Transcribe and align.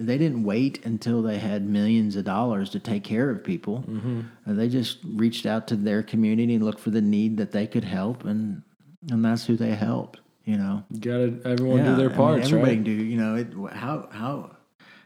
they 0.00 0.18
didn't 0.18 0.44
wait 0.44 0.84
until 0.84 1.22
they 1.22 1.38
had 1.38 1.66
millions 1.68 2.16
of 2.16 2.24
dollars 2.24 2.70
to 2.70 2.80
take 2.80 3.04
care 3.04 3.28
of 3.30 3.44
people. 3.44 3.84
Mm-hmm. 3.86 4.20
Uh, 4.46 4.54
they 4.54 4.68
just 4.68 4.98
reached 5.04 5.44
out 5.46 5.68
to 5.68 5.76
their 5.76 6.02
community 6.02 6.54
and 6.54 6.64
looked 6.64 6.80
for 6.80 6.90
the 6.90 7.02
need 7.02 7.36
that 7.36 7.52
they 7.52 7.66
could 7.66 7.84
help, 7.84 8.24
and 8.24 8.62
and 9.10 9.24
that's 9.24 9.44
who 9.46 9.56
they 9.56 9.74
helped. 9.74 10.20
You 10.44 10.56
know, 10.56 10.84
Got 10.92 11.02
to 11.02 11.40
everyone 11.44 11.78
do 11.78 11.84
Yeah, 11.84 11.92
I 11.92 11.96
their 11.96 12.08
mean, 12.08 12.16
parts, 12.16 12.46
everybody 12.46 12.76
right? 12.76 12.84
do. 12.84 12.90
You 12.90 13.16
know, 13.18 13.34
it, 13.36 13.48
how 13.72 14.08
how 14.10 14.56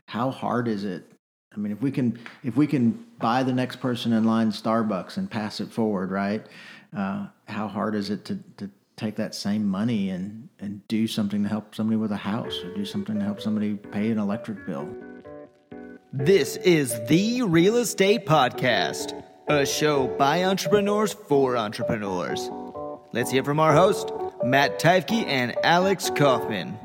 how 0.07 0.31
hard 0.31 0.69
is 0.69 0.85
it? 0.85 1.11
I 1.55 1.59
mean, 1.59 1.73
if 1.73 1.83
we 1.83 1.91
can 1.91 2.19
if 2.43 2.57
we 2.57 2.67
can 2.67 3.05
buy 3.19 3.43
the 3.43 3.53
next 3.53 3.77
person 3.77 4.13
in 4.13 4.25
line 4.25 4.51
Starbucks 4.51 5.17
and 5.17 5.31
pass 5.31 5.61
it 5.61 5.71
forward, 5.71 6.11
right? 6.11 6.47
Uh, 6.97 7.27
how 7.49 7.67
hard 7.69 7.95
is 7.95 8.11
it 8.11 8.25
to 8.27 8.39
to 8.59 8.71
take 8.97 9.17
that 9.17 9.35
same 9.35 9.67
money 9.67 10.11
and 10.11 10.49
and 10.61 10.87
do 10.87 11.07
something 11.07 11.43
to 11.43 11.49
help 11.49 11.75
somebody 11.75 11.97
with 11.97 12.13
a 12.13 12.17
house 12.17 12.57
or 12.63 12.73
do 12.75 12.85
something 12.85 13.19
to 13.19 13.25
help 13.25 13.41
somebody 13.41 13.75
pay 13.75 14.11
an 14.11 14.19
electric 14.19 14.65
bill? 14.67 14.89
This 16.13 16.57
is 16.59 17.01
the 17.09 17.43
Real 17.43 17.77
Estate 17.77 18.25
Podcast, 18.25 19.21
a 19.49 19.67
show 19.67 20.07
by 20.07 20.45
entrepreneurs 20.45 21.13
for 21.13 21.57
entrepreneurs. 21.57 22.49
Let's 23.13 23.33
hear 23.33 23.43
from 23.43 23.59
our 23.59 23.73
host, 23.73 24.13
Matt 24.45 24.79
Teifke 24.79 25.27
and 25.27 25.57
Alex 25.65 26.11
Kaufman. 26.15 26.79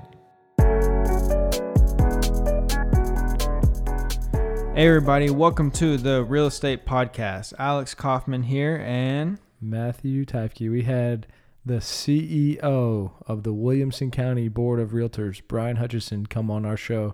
Hey 4.73 4.87
everybody, 4.87 5.29
welcome 5.29 5.69
to 5.71 5.97
the 5.97 6.23
Real 6.23 6.47
Estate 6.47 6.87
Podcast. 6.87 7.53
Alex 7.59 7.93
Kaufman 7.93 8.43
here, 8.43 8.81
and 8.83 9.37
Matthew 9.61 10.25
Teifke. 10.25 10.71
We 10.71 10.83
had 10.83 11.27
the 11.69 11.75
CEO 11.75 13.11
of 13.27 13.43
the 13.43 13.53
Williamson 13.53 14.09
County 14.09 14.47
Board 14.47 14.79
of 14.79 14.89
Realtors, 14.89 15.39
Bryan 15.47 15.75
Hutchinson, 15.75 16.25
come 16.25 16.49
on 16.49 16.65
our 16.65 16.75
show. 16.75 17.13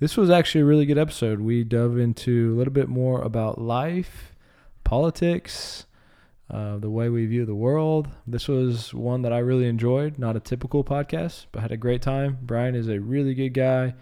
This 0.00 0.18
was 0.18 0.28
actually 0.28 0.60
a 0.60 0.66
really 0.66 0.84
good 0.84 0.98
episode. 0.98 1.40
We 1.40 1.64
dove 1.64 1.96
into 1.96 2.52
a 2.52 2.56
little 2.58 2.74
bit 2.74 2.90
more 2.90 3.22
about 3.22 3.58
life, 3.58 4.34
politics, 4.84 5.86
uh, 6.50 6.76
the 6.76 6.90
way 6.90 7.08
we 7.08 7.24
view 7.24 7.46
the 7.46 7.54
world. 7.54 8.10
This 8.26 8.48
was 8.48 8.92
one 8.92 9.22
that 9.22 9.32
I 9.32 9.38
really 9.38 9.66
enjoyed. 9.66 10.18
Not 10.18 10.36
a 10.36 10.40
typical 10.40 10.84
podcast, 10.84 11.46
but 11.50 11.62
had 11.62 11.72
a 11.72 11.78
great 11.78 12.02
time. 12.02 12.36
Bryan 12.42 12.74
is 12.74 12.88
a 12.88 13.00
really 13.00 13.32
good 13.32 13.54
guy, 13.54 13.94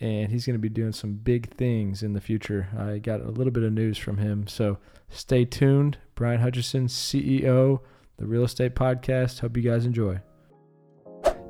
and 0.00 0.32
he's 0.32 0.46
going 0.46 0.56
to 0.56 0.58
be 0.58 0.70
doing 0.70 0.92
some 0.92 1.12
big 1.12 1.54
things 1.54 2.02
in 2.02 2.14
the 2.14 2.22
future. 2.22 2.68
I 2.74 2.96
got 3.00 3.20
a 3.20 3.28
little 3.28 3.52
bit 3.52 3.64
of 3.64 3.72
news 3.74 3.98
from 3.98 4.16
him, 4.16 4.46
so 4.46 4.78
stay 5.10 5.44
tuned. 5.44 5.98
Bryan 6.14 6.40
Hutchinson, 6.40 6.86
CEO, 6.86 7.80
the 8.18 8.26
Real 8.26 8.44
Estate 8.44 8.74
Podcast. 8.74 9.40
Hope 9.40 9.56
you 9.56 9.62
guys 9.62 9.86
enjoy. 9.86 10.20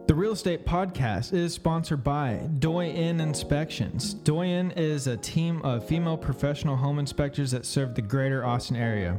The 0.06 0.14
Real 0.14 0.34
Estate 0.34 0.64
Podcast 0.64 1.32
is 1.32 1.52
sponsored 1.52 2.04
by 2.04 2.48
Doyenne 2.60 3.20
Inspections. 3.20 4.14
Doyenne 4.14 4.70
is 4.76 5.08
a 5.08 5.16
team 5.16 5.60
of 5.62 5.84
female 5.84 6.16
professional 6.16 6.76
home 6.76 7.00
inspectors 7.00 7.50
that 7.50 7.66
serve 7.66 7.96
the 7.96 8.02
greater 8.02 8.46
Austin 8.46 8.76
area. 8.76 9.14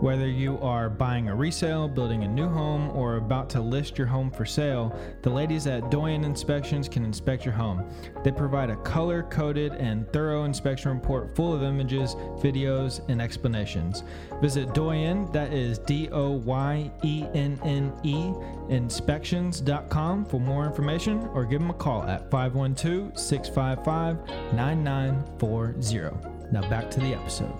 Whether 0.00 0.28
you 0.28 0.58
are 0.60 0.88
buying 0.88 1.28
a 1.28 1.34
resale, 1.34 1.88
building 1.88 2.24
a 2.24 2.28
new 2.28 2.48
home, 2.48 2.88
or 2.96 3.16
about 3.16 3.50
to 3.50 3.60
list 3.60 3.98
your 3.98 4.06
home 4.06 4.30
for 4.30 4.46
sale, 4.46 4.98
the 5.20 5.28
ladies 5.28 5.66
at 5.66 5.90
Doyenne 5.90 6.24
Inspections 6.24 6.88
can 6.88 7.04
inspect 7.04 7.44
your 7.44 7.52
home. 7.52 7.84
They 8.24 8.32
provide 8.32 8.70
a 8.70 8.76
color 8.76 9.24
coded 9.24 9.72
and 9.74 10.10
thorough 10.10 10.44
inspection 10.44 10.90
report 10.90 11.36
full 11.36 11.52
of 11.54 11.62
images, 11.62 12.14
videos, 12.38 13.06
and 13.10 13.20
explanations. 13.20 14.04
Visit 14.40 14.72
Doyenne, 14.72 15.30
that 15.32 15.52
is 15.52 15.78
D 15.80 16.08
O 16.12 16.30
Y 16.30 16.90
E 17.04 17.26
N 17.34 17.60
N 17.62 17.92
E, 18.04 18.32
inspections.com 18.70 20.24
for 20.26 20.40
more 20.40 20.64
information 20.66 21.28
or 21.34 21.44
give 21.44 21.60
them 21.60 21.70
a 21.70 21.74
call 21.74 22.02
at 22.04 22.30
512 22.30 23.18
655 23.18 24.54
9940. 24.54 26.52
Now 26.52 26.68
back 26.68 26.90
to 26.92 27.00
the 27.00 27.14
episode. 27.14 27.52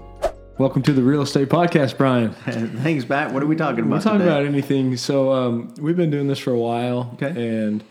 Welcome 0.58 0.82
to 0.82 0.92
the 0.92 1.02
Real 1.02 1.22
Estate 1.22 1.48
Podcast, 1.48 1.96
Bryan. 1.96 2.32
Thanks, 2.82 3.08
Matt. 3.08 3.32
What 3.32 3.42
are 3.42 3.46
we 3.46 3.56
talking 3.56 3.80
about? 3.84 3.90
We're 3.96 4.00
talking 4.02 4.18
today? 4.18 4.30
about 4.30 4.44
anything. 4.46 4.96
So 4.96 5.32
um, 5.32 5.72
we've 5.80 5.96
been 5.96 6.10
doing 6.10 6.26
this 6.28 6.38
for 6.38 6.52
a 6.52 6.58
while, 6.58 7.10
Okay. 7.14 7.28
and 7.28 7.82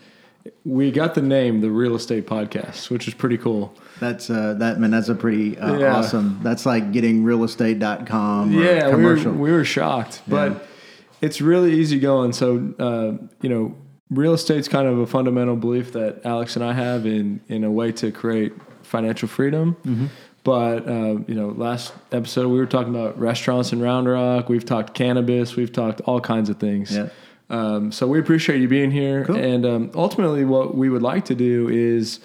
we 0.64 0.92
got 0.92 1.14
the 1.14 1.22
name 1.22 1.60
the 1.62 1.70
Real 1.70 1.96
Estate 1.96 2.26
Podcast, 2.26 2.88
which 2.90 3.08
is 3.08 3.14
pretty 3.14 3.38
cool. 3.38 3.74
That's 3.98 4.30
uh, 4.30 4.54
that 4.54 4.78
man. 4.78 4.92
That's 4.92 5.08
a 5.08 5.14
pretty 5.16 5.58
uh, 5.58 5.78
Yeah. 5.78 5.96
awesome. 5.96 6.38
That's 6.44 6.64
like 6.64 6.92
getting 6.92 7.24
realestate.com. 7.24 8.56
Or 8.56 8.62
yeah, 8.62 8.86
we 8.86 9.02
were, 9.04 9.14
commercial. 9.16 9.32
we 9.32 9.50
were 9.50 9.64
shocked, 9.64 10.22
but 10.28 10.64
it's 11.20 11.40
really 11.40 11.74
easy 11.74 11.98
going. 11.98 12.32
So 12.32 12.74
uh, 12.78 13.26
you 13.42 13.48
know, 13.48 13.76
real 14.10 14.34
estate's 14.34 14.68
kind 14.68 14.86
of 14.88 14.98
a 14.98 15.06
fundamental 15.06 15.56
belief 15.56 15.92
that 15.92 16.24
Alex 16.24 16.56
and 16.56 16.64
I 16.64 16.72
have 16.72 17.06
in 17.06 17.40
in 17.48 17.64
a 17.64 17.70
way 17.70 17.92
to 17.92 18.10
create 18.10 18.52
financial 18.82 19.28
freedom. 19.28 19.76
Mm-hmm. 19.84 20.06
But 20.42 20.88
uh, 20.88 21.18
you 21.26 21.34
know, 21.34 21.48
last 21.48 21.92
episode 22.12 22.48
we 22.48 22.58
were 22.58 22.66
talking 22.66 22.94
about 22.94 23.18
restaurants 23.18 23.72
in 23.72 23.80
Round 23.80 24.08
Rock. 24.08 24.48
We've 24.48 24.64
talked 24.64 24.94
cannabis. 24.94 25.56
We've 25.56 25.72
talked 25.72 26.00
all 26.02 26.20
kinds 26.20 26.48
of 26.48 26.58
things. 26.58 26.96
Yeah. 26.96 27.08
Um, 27.50 27.90
so 27.92 28.06
we 28.06 28.18
appreciate 28.20 28.60
you 28.60 28.68
being 28.68 28.90
here. 28.90 29.24
Cool. 29.24 29.36
And 29.36 29.66
um, 29.66 29.90
ultimately, 29.94 30.44
what 30.44 30.76
we 30.76 30.88
would 30.88 31.02
like 31.02 31.24
to 31.26 31.34
do 31.34 31.68
is 31.68 32.20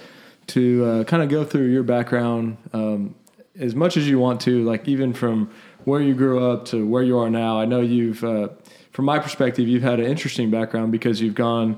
to 0.48 0.86
uh, 0.86 1.04
kind 1.06 1.24
of 1.24 1.30
go 1.30 1.44
through 1.44 1.68
your 1.72 1.84
background 1.84 2.58
um, 2.74 3.16
as 3.60 3.74
much 3.76 3.98
as 3.98 4.08
you 4.08 4.20
want 4.20 4.40
to, 4.42 4.64
like 4.64 4.88
even 4.88 5.14
from 5.14 5.52
where 5.84 6.02
you 6.02 6.14
grew 6.14 6.48
up 6.48 6.66
to 6.66 6.86
where 6.86 7.04
you 7.04 7.18
are 7.18 7.30
now. 7.30 7.60
I 7.60 7.66
know 7.66 7.82
you've, 7.82 8.24
uh, 8.24 8.50
from 8.96 9.04
my 9.04 9.20
perspective, 9.20 9.68
you've 9.68 9.84
had 9.84 10.00
an 10.00 10.06
interesting 10.06 10.50
background 10.50 10.90
because 10.90 11.20
you've 11.22 11.36
gone 11.36 11.78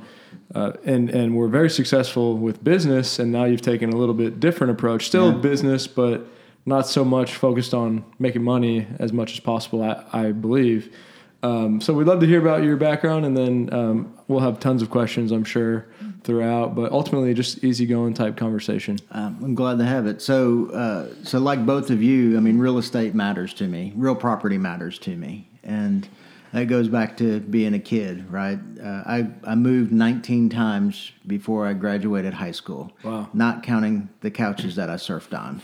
uh, 0.53 0.73
and 0.85 1.09
and 1.09 1.35
were 1.35 1.47
very 1.47 1.69
successful 1.69 2.37
with 2.37 2.63
business, 2.63 3.17
and 3.17 3.31
now 3.31 3.43
you've 3.45 3.63
taken 3.63 3.91
a 3.91 3.95
little 3.97 4.13
bit 4.13 4.39
different 4.39 4.69
approach. 4.71 5.07
Still 5.07 5.31
Yeah. 5.31 5.39
business, 5.39 5.87
but 5.87 6.27
not 6.67 6.87
so 6.87 7.03
much 7.03 7.33
focused 7.33 7.73
on 7.73 8.03
making 8.19 8.43
money 8.43 8.85
as 8.99 9.11
much 9.11 9.33
as 9.33 9.39
possible. 9.39 9.81
I, 9.81 10.03
I 10.13 10.31
believe. 10.31 10.95
Um, 11.41 11.81
so 11.81 11.93
we'd 11.93 12.07
love 12.07 12.19
to 12.19 12.27
hear 12.27 12.39
about 12.39 12.63
your 12.63 12.77
background, 12.77 13.25
and 13.25 13.35
then 13.35 13.69
um, 13.73 14.13
we'll 14.27 14.41
have 14.41 14.59
tons 14.59 14.81
of 14.83 14.89
questions, 14.91 15.31
I'm 15.31 15.43
sure, 15.43 15.87
throughout. 16.23 16.75
But 16.75 16.91
ultimately, 16.91 17.33
just 17.33 17.63
easygoing 17.63 18.13
type 18.13 18.37
conversation. 18.37 18.99
Um, 19.11 19.37
I'm 19.43 19.55
glad 19.55 19.79
to 19.79 19.85
have 19.85 20.05
it. 20.05 20.21
So, 20.21 20.69
uh, 20.71 21.07
so 21.23 21.39
like 21.39 21.65
both 21.65 21.89
of 21.89 22.03
you, 22.03 22.37
I 22.37 22.41
mean, 22.41 22.59
real 22.59 22.77
estate 22.77 23.15
matters 23.15 23.53
to 23.55 23.67
me. 23.67 23.91
Real 23.95 24.15
property 24.15 24.57
matters 24.59 24.99
to 24.99 25.15
me, 25.15 25.47
and 25.63 26.07
that 26.53 26.65
goes 26.65 26.87
back 26.87 27.17
to 27.17 27.39
being 27.39 27.73
a 27.73 27.79
kid, 27.79 28.31
right? 28.31 28.59
Uh, 28.81 29.03
I 29.05 29.29
I 29.43 29.55
moved 29.55 29.91
19 29.91 30.49
times 30.49 31.11
before 31.25 31.67
I 31.67 31.73
graduated 31.73 32.33
high 32.33 32.51
school. 32.51 32.91
Wow. 33.03 33.29
Not 33.33 33.63
counting 33.63 34.09
the 34.21 34.31
couches 34.31 34.75
that 34.75 34.89
I 34.89 34.95
surfed 34.95 35.37
on, 35.37 35.61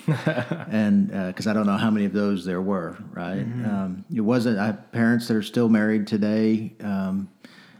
and 0.71 1.07
because 1.27 1.47
I 1.47 1.53
don't 1.53 1.65
know 1.65 1.77
how 1.77 1.91
many 1.91 2.05
of 2.05 2.13
those 2.13 2.45
there 2.45 2.61
were, 2.61 2.97
right? 3.11 3.41
Um, 3.41 4.05
it 4.13 4.21
wasn't. 4.21 4.59
I 4.59 4.67
have 4.67 4.91
parents 4.91 5.27
that 5.27 5.37
are 5.37 5.43
still 5.43 5.69
married 5.69 6.07
today. 6.07 6.73
Um, 6.81 7.29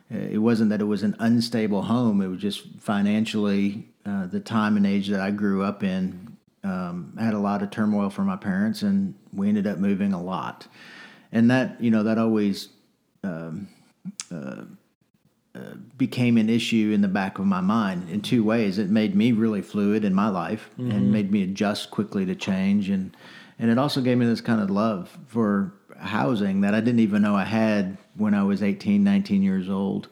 it 0.10 0.38
wasn't 0.40 0.70
that 0.70 0.82
it 0.82 0.86
was 0.86 1.04
an 1.04 1.16
unstable 1.20 1.82
home. 1.82 2.22
It 2.22 2.28
was 2.28 2.40
just 2.40 2.64
financially 2.80 3.88
uh, 4.06 4.28
the 4.28 4.40
time 4.40 4.78
and 4.78 4.86
age 4.86 5.08
that 5.08 5.20
I 5.20 5.32
grew 5.32 5.64
up 5.64 5.84
in. 5.84 6.38
Um, 6.64 7.18
had 7.20 7.34
a 7.34 7.40
lot 7.40 7.62
of 7.62 7.72
turmoil 7.72 8.10
for 8.10 8.24
my 8.24 8.38
parents, 8.38 8.84
and 8.84 9.16
we 9.34 9.50
ended 9.50 9.68
up 9.68 9.80
moving 9.80 10.14
a 10.14 10.22
lot. 10.22 10.68
And 11.32 11.50
that, 11.52 11.82
you 11.82 11.90
know, 11.90 12.04
that 12.04 12.18
always 12.18 12.70
um, 13.24 13.68
uh, 14.32 14.64
uh, 15.56 15.60
became 15.98 16.38
an 16.38 16.50
issue 16.50 16.92
in 16.94 17.02
the 17.02 17.08
back 17.08 17.38
of 17.40 17.46
my 17.46 17.62
mind 17.62 18.10
in 18.10 18.22
two 18.22 18.44
ways. 18.44 18.80
It 18.80 18.90
made 18.90 19.16
me 19.16 19.32
really 19.32 19.62
fluid 19.62 20.04
in 20.04 20.14
my 20.14 20.28
life 20.30 20.70
and 20.78 21.12
made 21.12 21.32
me 21.32 21.44
adjust 21.44 21.92
quickly 21.92 22.26
to 22.26 22.36
change, 22.36 22.90
and 22.90 23.16
and 23.60 23.70
it 23.70 23.78
also 23.78 24.02
gave 24.02 24.18
me 24.18 24.26
this 24.26 24.42
kind 24.42 24.62
of 24.62 24.70
love 24.70 25.16
for 25.28 25.74
housing 26.00 26.62
that 26.62 26.74
I 26.74 26.82
didn't 26.82 27.00
even 27.02 27.22
know 27.22 27.36
I 27.36 27.46
had 27.46 27.98
when 28.18 28.34
I 28.34 28.44
was 28.44 28.62
18, 28.64 29.04
19 29.04 29.44
years 29.44 29.70
old. 29.70 30.10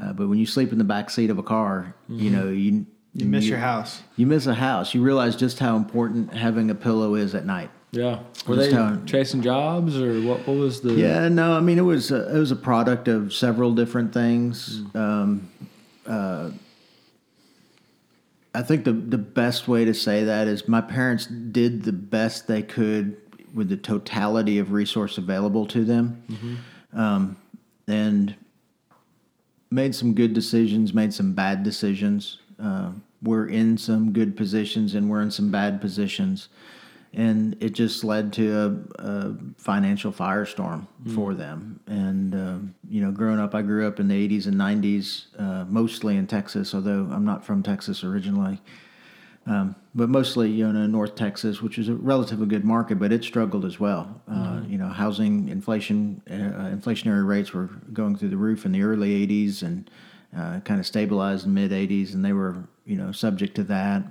Uh, 0.00 0.12
but 0.12 0.28
when 0.28 0.38
you 0.38 0.46
sleep 0.46 0.70
in 0.70 0.78
the 0.78 0.84
back 0.84 1.08
seat 1.10 1.30
of 1.30 1.38
a 1.38 1.42
car, 1.42 1.94
you 2.08 2.30
know 2.30 2.48
you 2.50 2.84
You 3.14 3.26
miss 3.26 3.46
your 3.46 3.58
house. 3.58 4.02
you 4.16 4.26
miss 4.26 4.46
a 4.46 4.54
house. 4.54 4.92
You 4.94 5.02
realize 5.02 5.34
just 5.34 5.58
how 5.60 5.76
important 5.76 6.34
having 6.34 6.70
a 6.70 6.74
pillow 6.74 7.14
is 7.14 7.34
at 7.34 7.46
night. 7.46 7.70
Yeah. 7.94 8.20
Were 8.46 8.56
they 8.56 8.70
chasing 9.06 9.40
jobs, 9.40 9.98
or 9.98 10.20
what? 10.22 10.46
What 10.46 10.56
was 10.56 10.80
the? 10.80 10.92
Yeah, 10.94 11.28
no, 11.28 11.56
I 11.56 11.60
mean 11.60 11.78
it 11.78 11.82
was 11.82 12.10
a, 12.10 12.34
it 12.34 12.38
was 12.38 12.50
a 12.50 12.56
product 12.56 13.08
of 13.08 13.32
several 13.32 13.72
different 13.72 14.12
things. 14.12 14.82
Um, 14.94 15.50
uh, 16.06 16.50
I 18.54 18.62
think 18.62 18.84
the 18.84 18.92
the 18.92 19.18
best 19.18 19.68
way 19.68 19.84
to 19.84 19.94
say 19.94 20.24
that 20.24 20.48
is 20.48 20.68
my 20.68 20.80
parents 20.80 21.26
did 21.26 21.84
the 21.84 21.92
best 21.92 22.46
they 22.46 22.62
could 22.62 23.16
with 23.54 23.68
the 23.68 23.76
totality 23.76 24.58
of 24.58 24.72
resource 24.72 25.16
available 25.16 25.66
to 25.68 25.84
them, 25.84 26.22
um, 26.92 27.36
and 27.86 28.34
made 29.70 29.94
some 29.94 30.14
good 30.14 30.34
decisions, 30.34 30.92
made 30.92 31.14
some 31.14 31.32
bad 31.32 31.62
decisions. 31.62 32.40
Uh, 32.60 32.90
we're 33.22 33.46
in 33.46 33.78
some 33.78 34.12
good 34.12 34.36
positions 34.36 34.94
and 34.94 35.08
we're 35.08 35.22
in 35.22 35.30
some 35.30 35.50
bad 35.50 35.80
positions 35.80 36.48
and 37.16 37.56
it 37.60 37.70
just 37.70 38.02
led 38.02 38.32
to 38.34 38.86
a, 38.98 39.02
a 39.02 39.34
financial 39.56 40.12
firestorm 40.12 40.86
for 41.14 41.34
them. 41.34 41.80
And 41.86 42.34
um, 42.34 42.74
you 42.88 43.02
know, 43.02 43.12
growing 43.12 43.38
up, 43.38 43.54
I 43.54 43.62
grew 43.62 43.86
up 43.86 44.00
in 44.00 44.08
the 44.08 44.28
'80s 44.28 44.46
and 44.46 44.56
'90s, 44.56 45.26
uh, 45.38 45.64
mostly 45.66 46.16
in 46.16 46.26
Texas. 46.26 46.74
Although 46.74 47.08
I'm 47.12 47.24
not 47.24 47.44
from 47.44 47.62
Texas 47.62 48.02
originally, 48.02 48.60
um, 49.46 49.76
but 49.94 50.08
mostly 50.08 50.50
you 50.50 50.70
know 50.72 50.86
North 50.86 51.14
Texas, 51.14 51.62
which 51.62 51.78
is 51.78 51.88
a 51.88 51.94
relatively 51.94 52.46
good 52.46 52.64
market, 52.64 52.98
but 52.98 53.12
it 53.12 53.22
struggled 53.22 53.64
as 53.64 53.78
well. 53.78 54.20
Uh, 54.28 54.60
you 54.66 54.78
know, 54.78 54.88
housing 54.88 55.48
inflation, 55.48 56.20
uh, 56.28 56.74
inflationary 56.74 57.26
rates 57.26 57.52
were 57.52 57.70
going 57.92 58.16
through 58.16 58.30
the 58.30 58.36
roof 58.36 58.64
in 58.64 58.72
the 58.72 58.82
early 58.82 59.26
'80s 59.26 59.62
and 59.62 59.90
uh, 60.36 60.60
kind 60.60 60.80
of 60.80 60.86
stabilized 60.86 61.46
in 61.46 61.54
mid 61.54 61.70
'80s, 61.70 62.14
and 62.14 62.24
they 62.24 62.32
were 62.32 62.64
you 62.84 62.96
know 62.96 63.12
subject 63.12 63.54
to 63.56 63.64
that. 63.64 64.02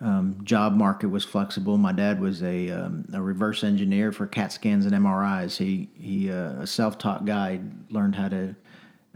Um, 0.00 0.40
job 0.44 0.74
market 0.74 1.08
was 1.08 1.24
flexible. 1.24 1.78
My 1.78 1.92
dad 1.92 2.20
was 2.20 2.42
a, 2.42 2.70
um, 2.70 3.06
a 3.14 3.22
reverse 3.22 3.64
engineer 3.64 4.12
for 4.12 4.26
CAT 4.26 4.52
scans 4.52 4.84
and 4.84 4.94
MRIs. 4.94 5.56
He 5.56 5.88
he 5.94 6.30
uh, 6.30 6.62
a 6.62 6.66
self 6.66 6.98
taught 6.98 7.24
guy 7.24 7.60
learned 7.88 8.14
how 8.14 8.28
to 8.28 8.54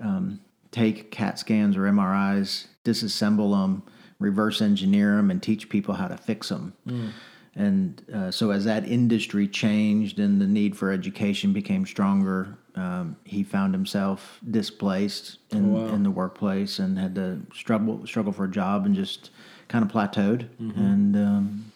um, 0.02 0.40
take 0.70 1.10
CAT 1.10 1.38
scans 1.38 1.76
or 1.76 1.82
MRIs, 1.82 2.66
disassemble 2.84 3.60
them, 3.60 3.82
reverse 4.18 4.62
engineer 4.62 5.16
them, 5.16 5.30
and 5.30 5.42
teach 5.42 5.68
people 5.68 5.94
how 5.94 6.08
to 6.08 6.16
fix 6.16 6.48
them. 6.48 6.74
And 7.54 8.02
uh, 8.14 8.30
so, 8.30 8.50
as 8.50 8.64
that 8.64 8.88
industry 8.88 9.48
changed 9.48 10.18
and 10.18 10.40
the 10.40 10.46
need 10.46 10.76
for 10.76 10.92
education 10.92 11.52
became 11.52 11.84
stronger, 11.84 12.56
um, 12.76 13.16
he 13.24 13.42
found 13.42 13.74
himself 13.74 14.38
displaced 14.50 15.38
in, 15.50 15.76
in 15.76 16.02
the 16.04 16.10
workplace 16.10 16.78
and 16.78 16.96
had 16.96 17.14
to 17.16 17.40
struggle 17.52 18.06
struggle 18.06 18.32
for 18.32 18.44
a 18.44 18.50
job 18.50 18.86
and 18.86 18.94
just 18.94 19.30
kind 19.70 19.84
of 19.84 19.90
plateaued. 19.90 20.48
And 20.58 21.16
um, 21.16 21.72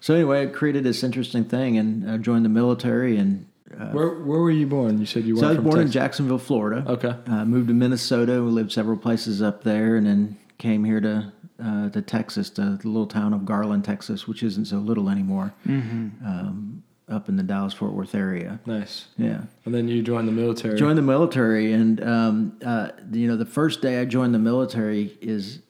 so, 0.00 0.14
anyway, 0.14 0.44
it 0.46 0.52
created 0.52 0.84
this 0.84 1.02
interesting 1.02 1.44
thing, 1.44 1.78
and 1.78 2.10
I 2.10 2.16
joined 2.18 2.44
the 2.44 2.48
military. 2.50 3.16
And 3.16 3.46
Where 3.92 4.10
where 4.28 4.40
were 4.40 4.50
you 4.50 4.66
born? 4.66 4.98
You 4.98 5.06
said 5.06 5.24
you 5.24 5.36
so 5.36 5.46
I 5.46 5.50
weren't 5.52 5.64
was 5.64 5.72
born 5.74 5.86
in 5.86 5.90
Jacksonville, 5.90 6.38
Florida. 6.38 6.84
Okay. 6.86 7.14
Uh, 7.26 7.44
moved 7.44 7.68
to 7.68 7.74
Minnesota. 7.74 8.42
We 8.42 8.50
lived 8.50 8.72
several 8.72 8.96
places 8.98 9.40
up 9.40 9.62
there, 9.64 9.96
and 9.96 10.06
then 10.06 10.36
came 10.58 10.84
here 10.84 11.00
to 11.00 11.32
uh, 11.62 11.88
to 11.90 12.02
Texas, 12.02 12.50
to 12.50 12.76
the 12.76 12.88
little 12.88 13.06
town 13.06 13.32
of 13.32 13.44
Garland, 13.44 13.84
Texas, 13.84 14.26
which 14.28 14.42
isn't 14.42 14.64
so 14.66 14.76
little 14.78 15.08
anymore, 15.10 15.52
um, 15.68 16.82
up 17.08 17.28
in 17.28 17.36
the 17.36 17.42
Dallas 17.42 17.74
Fort 17.74 17.92
Worth 17.92 18.14
area. 18.14 18.58
Nice. 18.66 19.08
Yeah, 19.18 19.42
And 19.66 19.74
then 19.74 19.86
you 19.88 20.02
joined 20.02 20.26
the 20.28 20.32
military. 20.32 20.78
joined 20.78 20.96
the 20.98 21.02
military, 21.02 21.72
and 21.72 22.02
um, 22.02 22.58
uh, 22.64 22.88
you 23.12 23.26
know 23.28 23.36
the 23.36 23.44
first 23.46 23.82
day 23.82 24.00
I 24.00 24.04
joined 24.06 24.34
the 24.34 24.38
military 24.38 25.16
is 25.20 25.60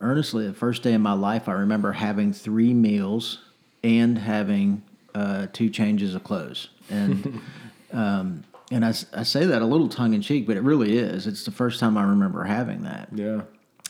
earnestly 0.00 0.46
the 0.46 0.54
first 0.54 0.82
day 0.82 0.94
of 0.94 1.00
my 1.00 1.12
life. 1.12 1.48
I 1.48 1.52
remember 1.52 1.92
having 1.92 2.32
three 2.32 2.74
meals 2.74 3.40
and 3.82 4.18
having 4.18 4.82
uh, 5.14 5.46
two 5.52 5.70
changes 5.70 6.14
of 6.14 6.24
clothes, 6.24 6.68
and 6.90 7.40
um, 7.92 8.44
and 8.70 8.84
I, 8.84 8.90
I 9.12 9.22
say 9.22 9.44
that 9.46 9.62
a 9.62 9.66
little 9.66 9.88
tongue 9.88 10.14
in 10.14 10.22
cheek, 10.22 10.46
but 10.46 10.56
it 10.56 10.62
really 10.62 10.98
is. 10.98 11.26
It's 11.26 11.44
the 11.44 11.50
first 11.50 11.80
time 11.80 11.96
I 11.96 12.04
remember 12.04 12.44
having 12.44 12.82
that 12.82 13.08
yeah. 13.14 13.42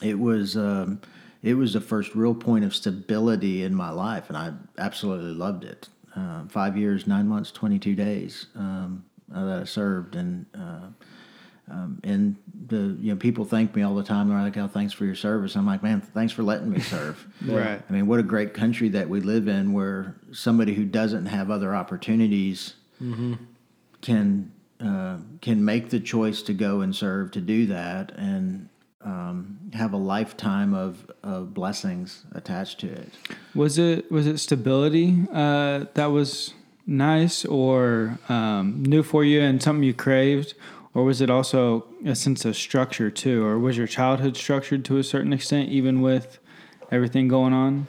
it 0.02 0.19
was 0.19 0.56
um, 0.56 1.00
it 1.43 1.55
was 1.55 1.72
the 1.72 1.81
first 1.81 2.14
real 2.14 2.34
point 2.34 2.64
of 2.64 2.75
stability 2.75 3.62
in 3.62 3.75
my 3.75 3.90
life, 3.90 4.28
and 4.28 4.37
I 4.37 4.52
absolutely 4.78 5.32
loved 5.32 5.64
it. 5.64 5.88
Uh, 6.16 6.44
five 6.49 6.76
years, 6.76 7.06
nine 7.06 7.28
months, 7.28 7.50
twenty 7.50 7.78
two 7.78 7.94
days 7.94 8.46
um, 8.56 9.05
that 9.28 9.60
I 9.60 9.64
served, 9.64 10.16
and 10.16 10.46
uh, 10.55 10.88
um, 11.70 12.00
and 12.02 12.37
the 12.69 12.97
you 13.00 13.12
know 13.12 13.17
people 13.17 13.44
thank 13.44 13.75
me 13.75 13.82
all 13.82 13.94
the 13.94 14.05
time. 14.05 14.29
They're 14.29 14.41
like, 14.41 14.56
"Oh, 14.56 14.69
thanks 14.69 14.93
for 14.93 15.05
your 15.05 15.15
service." 15.15 15.56
I'm 15.56 15.67
like, 15.67 15.82
"Man, 15.82 16.00
thanks 16.00 16.32
for 16.32 16.43
letting 16.43 16.70
me 16.70 16.81
serve." 16.81 17.26
Right. 17.47 17.81
I 17.88 17.93
mean, 17.93 18.06
what 18.06 18.20
a 18.20 18.25
great 18.25 18.53
country 18.53 18.88
that 18.91 19.09
we 19.09 19.20
live 19.20 19.49
in, 19.49 19.73
where 19.73 20.17
somebody 20.32 20.75
who 20.75 20.85
doesn't 20.85 21.26
have 21.26 21.50
other 21.50 21.75
opportunities 21.75 22.75
can 24.03 24.53
uh, 24.81 25.17
can 25.41 25.65
make 25.65 25.91
the 25.91 26.00
choice 26.00 26.43
to 26.43 26.53
go 26.53 26.81
and 26.81 26.94
serve 26.94 27.31
to 27.32 27.41
do 27.41 27.67
that 27.67 28.12
and 28.17 28.69
um, 29.03 29.59
have 29.73 29.93
a 29.93 29.97
lifetime 29.97 30.75
of, 30.75 31.11
of 31.23 31.55
blessings 31.55 32.25
attached 32.32 32.81
to 32.81 32.88
it. 32.88 33.12
Was 33.55 33.79
it 33.79 34.11
was 34.11 34.26
it 34.26 34.38
stability 34.38 35.26
uh, 35.32 35.87
that 35.94 36.06
was 36.06 36.55
nice 36.87 37.44
or 37.44 38.19
um, 38.29 38.82
new 38.82 39.03
for 39.03 39.25
you 39.25 39.41
and 39.41 39.62
something 39.62 39.82
you 39.82 39.94
craved, 39.94 40.55
or 40.99 41.05
was 41.05 41.21
it 41.21 41.31
also 41.31 41.87
a 42.05 42.17
sense 42.17 42.45
of 42.45 42.56
structure 42.56 43.09
too, 43.09 43.45
or 43.45 43.56
was 43.56 43.77
your 43.77 43.87
childhood 43.87 44.37
structured 44.37 44.85
to 44.87 44.97
a 44.97 45.05
certain 45.05 45.33
extent, 45.33 45.69
even 45.69 46.00
with 46.00 46.41
everything 46.91 47.29
going 47.29 47.53
on? 47.53 47.87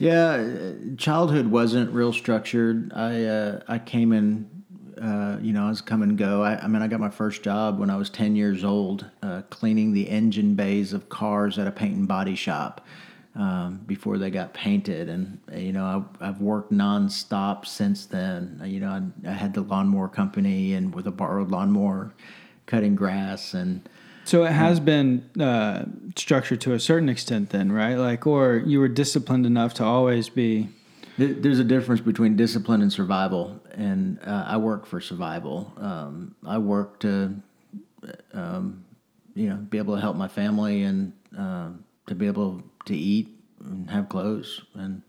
Yeah, 0.00 0.30
uh, 0.32 0.72
childhood 0.96 1.46
wasn't 1.46 1.92
real 1.92 2.12
structured. 2.12 2.92
I 2.92 3.24
uh, 3.26 3.60
I 3.68 3.78
came 3.78 4.12
in, 4.12 4.50
uh, 5.00 5.38
you 5.40 5.52
know, 5.52 5.66
I 5.66 5.68
was 5.68 5.80
come 5.80 6.02
and 6.02 6.18
go. 6.18 6.42
I, 6.42 6.58
I 6.58 6.66
mean, 6.66 6.82
I 6.82 6.88
got 6.88 6.98
my 6.98 7.10
first 7.10 7.44
job 7.44 7.78
when 7.78 7.90
I 7.90 7.96
was 7.96 8.10
ten 8.10 8.34
years 8.34 8.64
old, 8.64 9.06
uh, 9.22 9.42
cleaning 9.50 9.92
the 9.92 10.08
engine 10.08 10.56
bays 10.56 10.92
of 10.92 11.08
cars 11.08 11.60
at 11.60 11.68
a 11.68 11.72
paint 11.72 11.94
and 11.94 12.08
body 12.08 12.34
shop 12.34 12.84
um, 13.36 13.80
before 13.86 14.18
they 14.18 14.30
got 14.30 14.52
painted. 14.52 15.08
And 15.08 15.38
uh, 15.52 15.58
you 15.58 15.72
know, 15.72 15.84
I, 16.20 16.28
I've 16.28 16.40
worked 16.40 16.72
nonstop 16.72 17.66
since 17.66 18.06
then. 18.06 18.60
You 18.64 18.80
know, 18.80 18.90
I, 18.90 19.28
I 19.28 19.32
had 19.32 19.54
the 19.54 19.60
lawnmower 19.60 20.08
company 20.08 20.74
and 20.74 20.92
with 20.92 21.06
a 21.06 21.12
borrowed 21.12 21.50
lawnmower, 21.52 22.12
cutting 22.68 22.94
grass 22.94 23.54
and. 23.54 23.88
So 24.24 24.44
it 24.44 24.52
has 24.52 24.78
been 24.78 25.28
uh, 25.40 25.86
structured 26.14 26.60
to 26.60 26.74
a 26.74 26.78
certain 26.78 27.08
extent, 27.08 27.48
then, 27.48 27.72
right? 27.72 27.94
Like, 27.94 28.26
or 28.26 28.58
you 28.58 28.78
were 28.78 28.88
disciplined 28.88 29.46
enough 29.46 29.72
to 29.74 29.84
always 29.84 30.28
be. 30.28 30.68
There's 31.16 31.58
a 31.58 31.64
difference 31.64 32.02
between 32.02 32.36
discipline 32.36 32.82
and 32.82 32.92
survival, 32.92 33.58
and 33.72 34.20
uh, 34.24 34.44
I 34.46 34.58
work 34.58 34.86
for 34.86 35.00
survival. 35.00 35.72
Um, 35.78 36.36
I 36.46 36.58
work 36.58 37.00
to, 37.00 37.34
um, 38.34 38.84
you 39.34 39.48
know, 39.48 39.56
be 39.56 39.78
able 39.78 39.94
to 39.96 40.00
help 40.00 40.16
my 40.16 40.28
family 40.28 40.82
and 40.82 41.12
um 41.36 41.84
to 42.08 42.14
be 42.14 42.26
able 42.26 42.62
to 42.86 42.96
eat 42.96 43.28
and 43.64 43.90
have 43.90 44.08
clothes 44.08 44.62
and 44.74 45.02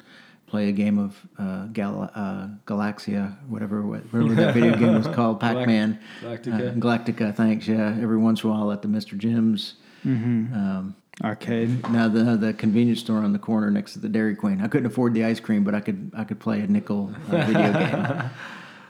play 0.50 0.70
a 0.70 0.72
game 0.72 0.98
of 0.98 1.18
uh, 1.38 1.68
Gal- 1.68 2.10
uh, 2.16 2.48
Galaxia, 2.66 3.38
whatever 3.48 3.86
whatever 3.86 4.34
that 4.36 4.54
video 4.54 4.76
game 4.76 4.96
was 4.96 5.08
called, 5.08 5.40
Pac-Man, 5.46 6.00
Galactica. 6.22 6.70
Uh, 6.70 6.74
Galactica. 6.74 7.36
Thanks. 7.36 7.68
Yeah, 7.68 7.96
every 8.02 8.18
once 8.18 8.44
in 8.44 8.50
a 8.50 8.54
while 8.54 8.72
at 8.72 8.82
the 8.82 8.88
Mr. 8.88 9.18
Jim's. 9.18 9.76
Um, 10.04 10.96
Arcade. 11.22 11.90
now 11.92 12.08
the 12.08 12.38
the 12.38 12.54
convenience 12.54 13.02
store 13.02 13.18
on 13.18 13.34
the 13.34 13.40
corner 13.40 13.70
next 13.70 13.94
to 13.94 14.00
the 14.00 14.08
Dairy 14.10 14.36
Queen. 14.36 14.62
I 14.62 14.68
couldn't 14.70 14.86
afford 14.88 15.14
the 15.14 15.26
ice 15.26 15.40
cream, 15.40 15.64
but 15.64 15.76
I 15.76 15.82
could 15.82 16.12
I 16.16 16.24
could 16.24 16.40
play 16.40 16.62
a 16.62 16.68
nickel 16.68 17.14
uh, 17.30 17.46
video 17.46 17.74
game. 17.80 18.30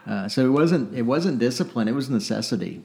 Uh, 0.08 0.28
so 0.30 0.46
it 0.46 0.50
wasn't 0.52 0.96
it 0.96 1.02
wasn't 1.04 1.40
discipline; 1.40 1.88
it 1.88 1.94
was 1.96 2.10
necessity. 2.10 2.84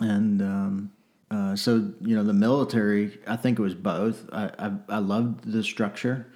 And 0.00 0.40
um, 0.42 0.92
uh, 1.30 1.54
so 1.56 1.92
you 2.00 2.16
know, 2.16 2.24
the 2.24 2.32
military. 2.32 3.18
I 3.26 3.36
think 3.36 3.58
it 3.58 3.62
was 3.62 3.74
both. 3.74 4.28
I 4.32 4.50
I, 4.58 4.72
I 4.88 4.98
loved 4.98 5.44
the 5.50 5.62
structure. 5.62 6.32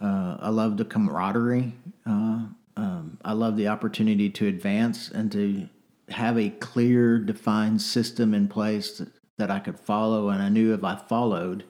Uh, 0.00 0.36
I 0.40 0.48
love 0.48 0.76
the 0.76 0.84
camaraderie. 0.84 1.74
Uh, 2.06 2.46
um, 2.76 3.18
I 3.24 3.32
love 3.32 3.56
the 3.56 3.68
opportunity 3.68 4.30
to 4.30 4.46
advance 4.46 5.10
and 5.10 5.30
to 5.32 5.68
have 6.08 6.38
a 6.38 6.50
clear, 6.50 7.18
defined 7.18 7.82
system 7.82 8.32
in 8.32 8.48
place 8.48 8.98
that, 8.98 9.08
that 9.36 9.50
I 9.50 9.58
could 9.58 9.78
follow. 9.78 10.30
And 10.30 10.42
I 10.42 10.48
knew 10.48 10.72
if 10.72 10.82
I 10.82 10.96
followed, 10.96 11.64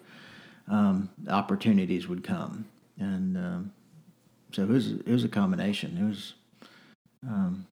um, 0.68 1.10
opportunities 1.28 2.06
would 2.06 2.22
come. 2.22 2.66
And 2.98 3.36
um, 3.36 3.72
so 4.52 4.62
it 4.62 4.68
was 4.68 4.92
it 4.92 5.08
was 5.08 5.24
a 5.24 5.28
combination. 5.28 5.96
It 5.98 6.04
was 6.04 6.34
um, 7.26 7.66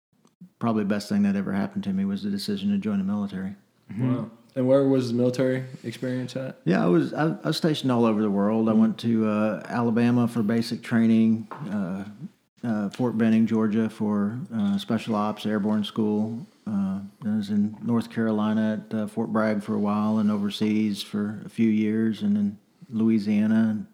probably 0.58 0.82
the 0.82 0.88
best 0.88 1.08
thing 1.08 1.22
that 1.22 1.36
ever 1.36 1.52
happened 1.52 1.84
to 1.84 1.92
me 1.92 2.04
was 2.04 2.22
the 2.22 2.30
decision 2.30 2.70
to 2.70 2.78
join 2.78 2.98
the 2.98 3.04
military. 3.04 3.54
Wow. 3.98 4.30
And 4.58 4.66
where 4.66 4.82
was 4.82 5.12
the 5.12 5.14
military 5.14 5.62
experience 5.84 6.34
at? 6.34 6.56
Yeah, 6.64 6.84
I 6.84 6.88
was 6.88 7.14
I, 7.14 7.26
I 7.44 7.46
was 7.46 7.56
stationed 7.56 7.92
all 7.92 8.04
over 8.04 8.20
the 8.20 8.28
world. 8.28 8.68
I 8.68 8.72
went 8.72 8.98
to 8.98 9.28
uh, 9.28 9.62
Alabama 9.68 10.26
for 10.26 10.42
basic 10.42 10.82
training, 10.82 11.46
uh, 11.70 12.02
uh, 12.66 12.90
Fort 12.90 13.16
Benning, 13.16 13.46
Georgia 13.46 13.88
for 13.88 14.36
uh, 14.52 14.76
special 14.76 15.14
ops 15.14 15.46
airborne 15.46 15.84
school. 15.84 16.44
Uh, 16.66 16.98
I 17.24 17.36
was 17.36 17.50
in 17.50 17.76
North 17.84 18.10
Carolina 18.10 18.82
at 18.90 18.98
uh, 18.98 19.06
Fort 19.06 19.32
Bragg 19.32 19.62
for 19.62 19.76
a 19.76 19.78
while, 19.78 20.18
and 20.18 20.28
overseas 20.28 21.04
for 21.04 21.40
a 21.46 21.48
few 21.48 21.70
years, 21.70 22.22
and 22.22 22.36
in 22.36 22.58
Louisiana. 22.90 23.86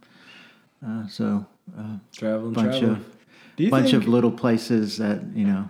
And, 0.80 1.02
uh, 1.04 1.09
so 1.09 1.44
uh, 1.78 1.99
Traveling, 2.11 2.54
bunch 2.54 2.78
traveling. 2.78 2.90
of 2.92 3.16
Do 3.56 3.64
you 3.64 3.71
bunch 3.71 3.90
think, 3.90 4.02
of 4.02 4.09
little 4.09 4.33
places 4.33 4.97
that 4.97 5.25
you 5.35 5.44
know 5.44 5.68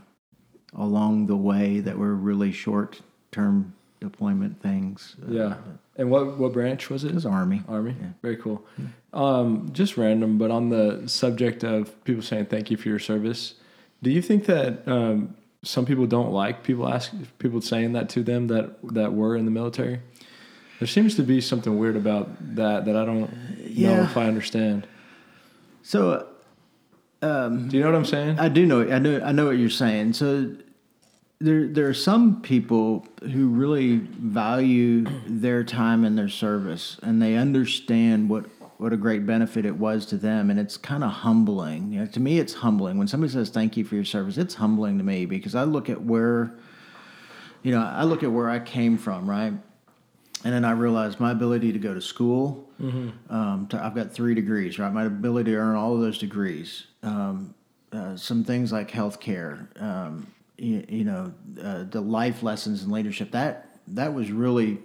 along 0.73 1.27
the 1.27 1.37
way 1.37 1.81
that 1.81 1.99
were 1.99 2.15
really 2.15 2.53
short 2.53 3.01
term 3.33 3.75
deployment 4.09 4.61
things. 4.63 5.17
Uh, 5.23 5.33
Yeah. 5.33 5.55
And 5.97 6.11
what 6.11 6.39
what 6.39 6.53
branch 6.53 6.91
was 6.91 7.05
it? 7.05 7.11
it 7.11 7.15
was 7.15 7.27
Army. 7.27 7.63
Army. 7.69 7.95
Yeah. 8.01 8.09
Very 8.23 8.37
cool. 8.37 8.65
Um, 9.13 9.71
just 9.73 9.97
random, 9.97 10.39
but 10.39 10.51
on 10.51 10.69
the 10.71 11.03
subject 11.07 11.63
of 11.65 11.93
people 12.05 12.23
saying 12.23 12.47
thank 12.47 12.71
you 12.71 12.77
for 12.77 12.89
your 12.89 12.99
service, 12.99 13.55
do 14.03 14.11
you 14.11 14.21
think 14.21 14.47
that 14.47 14.87
um, 14.89 15.37
some 15.63 15.87
people 15.87 16.07
don't 16.07 16.33
like 16.33 16.63
people 16.65 16.89
ask 16.89 17.13
people 17.39 17.61
saying 17.61 17.93
that 17.93 18.09
to 18.11 18.23
them 18.23 18.49
that 18.49 18.67
that 18.99 19.13
were 19.13 19.37
in 19.37 19.45
the 19.45 19.51
military? 19.53 20.01
There 20.81 20.89
seems 20.89 21.15
to 21.17 21.23
be 21.23 21.41
something 21.41 21.79
weird 21.79 21.97
about 21.97 22.27
that 22.57 22.85
that 22.87 22.97
I 22.97 23.05
don't 23.05 23.31
know 23.79 24.03
if 24.03 24.17
I 24.17 24.27
understand. 24.27 24.87
So 25.83 26.27
um, 27.23 27.69
Do 27.69 27.77
you 27.77 27.83
know 27.83 27.91
what 27.91 27.97
I'm 27.97 28.05
saying? 28.05 28.39
I 28.39 28.49
do 28.49 28.67
know. 28.67 28.83
I 28.91 28.99
know. 28.99 29.21
I 29.25 29.33
know 29.33 29.47
what 29.47 29.57
you're 29.57 29.71
saying. 29.71 30.13
So 30.15 30.55
there, 31.41 31.67
there 31.67 31.89
are 31.89 31.95
some 31.95 32.41
people 32.41 33.07
who 33.23 33.49
really 33.49 33.97
value 33.97 35.05
their 35.27 35.65
time 35.65 36.05
and 36.05 36.17
their 36.17 36.29
service, 36.29 36.99
and 37.03 37.21
they 37.21 37.37
understand 37.37 38.29
what 38.29 38.47
what 38.77 38.93
a 38.93 38.97
great 38.97 39.25
benefit 39.25 39.65
it 39.65 39.77
was 39.77 40.05
to 40.05 40.17
them, 40.17 40.51
and 40.51 40.59
it's 40.59 40.77
kind 40.77 41.05
of 41.05 41.11
humbling. 41.11 41.93
You 41.93 42.01
know, 42.01 42.07
to 42.07 42.21
me, 42.21 42.39
it's 42.39 42.55
humbling 42.55 42.99
when 42.99 43.07
somebody 43.07 43.33
says 43.33 43.49
thank 43.49 43.77
you 43.77 43.85
for 43.85 43.95
your 43.95 44.05
service. 44.05 44.37
It's 44.37 44.55
humbling 44.55 44.99
to 44.99 45.05
me 45.05 45.27
because 45.27 45.55
I 45.55 45.63
look 45.63 45.89
at 45.89 46.03
where, 46.03 46.53
you 47.63 47.71
know, 47.71 47.81
I 47.81 48.03
look 48.03 48.23
at 48.25 48.33
where 48.33 48.51
I 48.51 48.59
came 48.59 48.99
from, 48.99 49.31
right, 49.31 49.53
and 50.45 50.53
then 50.53 50.65
I 50.65 50.73
realize 50.73 51.21
my 51.21 51.31
ability 51.31 51.73
to 51.73 51.79
go 51.79 51.95
to 51.95 52.01
school. 52.01 52.69
Um, 53.31 53.69
to, 53.71 53.83
I've 53.83 53.95
got 53.95 54.13
three 54.13 54.35
degrees, 54.35 54.79
right? 54.79 54.93
My 54.93 55.05
ability 55.05 55.53
to 55.53 55.57
earn 55.57 55.77
all 55.77 55.95
of 55.95 56.01
those 56.01 56.19
degrees. 56.19 56.85
Um, 57.05 57.55
uh, 57.93 58.17
some 58.17 58.43
things 58.43 58.73
like 58.73 58.91
healthcare, 58.91 59.81
um, 59.81 60.27
you, 60.57 60.85
you 60.89 61.05
know, 61.05 61.33
uh, 61.63 61.85
the 61.85 62.01
life 62.01 62.43
lessons 62.43 62.83
and 62.83 62.93
leadership. 62.93 63.31
That 63.33 63.69
that 63.89 64.15
was 64.15 64.31
really 64.31 64.79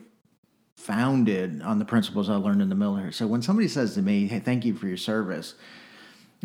founded 0.75 1.61
on 1.61 1.77
the 1.79 1.85
principles 1.85 2.29
I 2.29 2.35
learned 2.35 2.61
in 2.61 2.69
the 2.69 2.75
military. 2.75 3.11
So 3.13 3.27
when 3.27 3.41
somebody 3.41 3.67
says 3.67 3.93
to 3.95 4.01
me, 4.01 4.27
"Hey, 4.27 4.39
thank 4.39 4.65
you 4.65 4.73
for 4.73 4.87
your 4.87 4.97
service," 4.97 5.55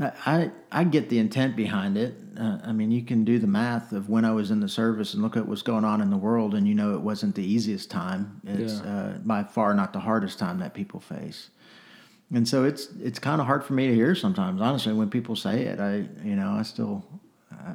I 0.00 0.12
I, 0.26 0.50
I 0.72 0.84
get 0.84 1.08
the 1.08 1.18
intent 1.18 1.56
behind 1.56 1.96
it. 1.96 2.14
Uh, 2.38 2.58
I 2.64 2.72
mean, 2.72 2.90
you 2.90 3.02
can 3.02 3.24
do 3.24 3.38
the 3.38 3.46
math 3.46 3.92
of 3.92 4.08
when 4.08 4.24
I 4.24 4.32
was 4.32 4.50
in 4.50 4.60
the 4.60 4.68
service 4.68 5.14
and 5.14 5.22
look 5.22 5.36
at 5.36 5.46
what's 5.46 5.62
going 5.62 5.84
on 5.84 6.00
in 6.00 6.10
the 6.10 6.16
world, 6.16 6.54
and 6.54 6.66
you 6.66 6.74
know 6.74 6.94
it 6.94 7.00
wasn't 7.00 7.34
the 7.36 7.44
easiest 7.44 7.90
time. 7.90 8.40
It's 8.44 8.80
Yeah. 8.80 8.90
uh, 8.90 9.18
by 9.24 9.44
far 9.44 9.72
not 9.74 9.92
the 9.92 10.00
hardest 10.00 10.38
time 10.38 10.58
that 10.58 10.74
people 10.74 11.00
face. 11.00 11.50
And 12.32 12.48
so 12.48 12.64
it's 12.64 12.88
it's 13.00 13.18
kind 13.20 13.40
of 13.40 13.46
hard 13.46 13.64
for 13.64 13.74
me 13.74 13.86
to 13.86 13.94
hear 13.94 14.14
sometimes. 14.14 14.60
Honestly, 14.60 14.92
when 14.92 15.10
people 15.10 15.36
say 15.36 15.62
it, 15.66 15.78
I 15.78 16.08
you 16.24 16.34
know 16.34 16.50
I 16.50 16.62
still 16.62 17.04
I, 17.52 17.74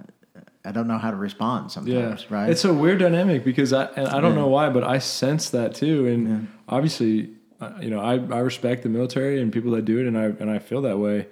I 0.66 0.72
don't 0.72 0.88
know 0.88 0.98
how 0.98 1.12
to 1.12 1.18
respond 1.18 1.66
Yeah, 1.66 1.70
sometimes. 1.70 2.32
Right? 2.32 2.50
It's 2.50 2.66
a 2.66 2.74
weird 2.74 3.00
dynamic 3.00 3.44
because 3.44 3.72
I 3.72 3.86
and 3.86 4.08
I 4.08 4.20
don't 4.20 4.36
know 4.36 4.48
why, 4.48 4.70
but 4.70 4.84
I 4.84 5.00
sense 5.00 5.50
that 5.51 5.74
too, 5.74 6.08
and 6.08 6.48
obviously, 6.68 7.32
uh, 7.62 7.74
you 7.82 7.89
know, 7.89 8.00
I, 8.00 8.16
I 8.16 8.39
respect 8.39 8.84
the 8.84 8.89
military 8.89 9.42
and 9.42 9.54
people 9.54 9.72
that 9.72 9.86
do 9.86 10.00
it, 10.00 10.08
and 10.08 10.18
I 10.18 10.25
and 10.25 10.50
I 10.50 10.60
feel 10.60 10.82
that 10.82 11.00
way. 11.00 11.28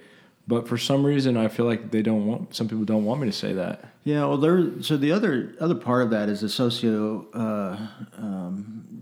But 0.48 0.66
for 0.66 0.78
some 0.78 1.06
reason, 1.06 1.36
I 1.36 1.50
feel 1.50 1.66
like 1.66 1.92
they 1.92 2.02
don't 2.02 2.26
want. 2.26 2.56
Some 2.56 2.70
people 2.70 2.86
don't 2.86 3.04
want 3.04 3.20
me 3.20 3.28
to 3.28 3.34
say 3.34 3.52
that. 3.54 3.84
Yeah, 4.06 4.26
well, 4.26 4.38
there. 4.38 4.82
So 4.82 4.96
the 4.96 5.12
other 5.12 5.54
other 5.60 5.76
part 5.76 6.04
of 6.04 6.10
that 6.12 6.30
is 6.30 6.40
the 6.40 6.48
socio, 6.48 7.28
uh, 7.34 7.78
um, 8.18 9.02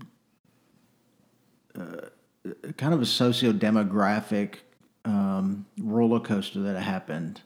uh, 1.78 2.52
kind 2.76 2.92
of 2.92 3.00
a 3.00 3.06
socio 3.06 3.52
demographic 3.52 4.56
um, 5.04 5.66
roller 5.78 6.18
coaster 6.18 6.60
that 6.62 6.82
happened. 6.82 7.40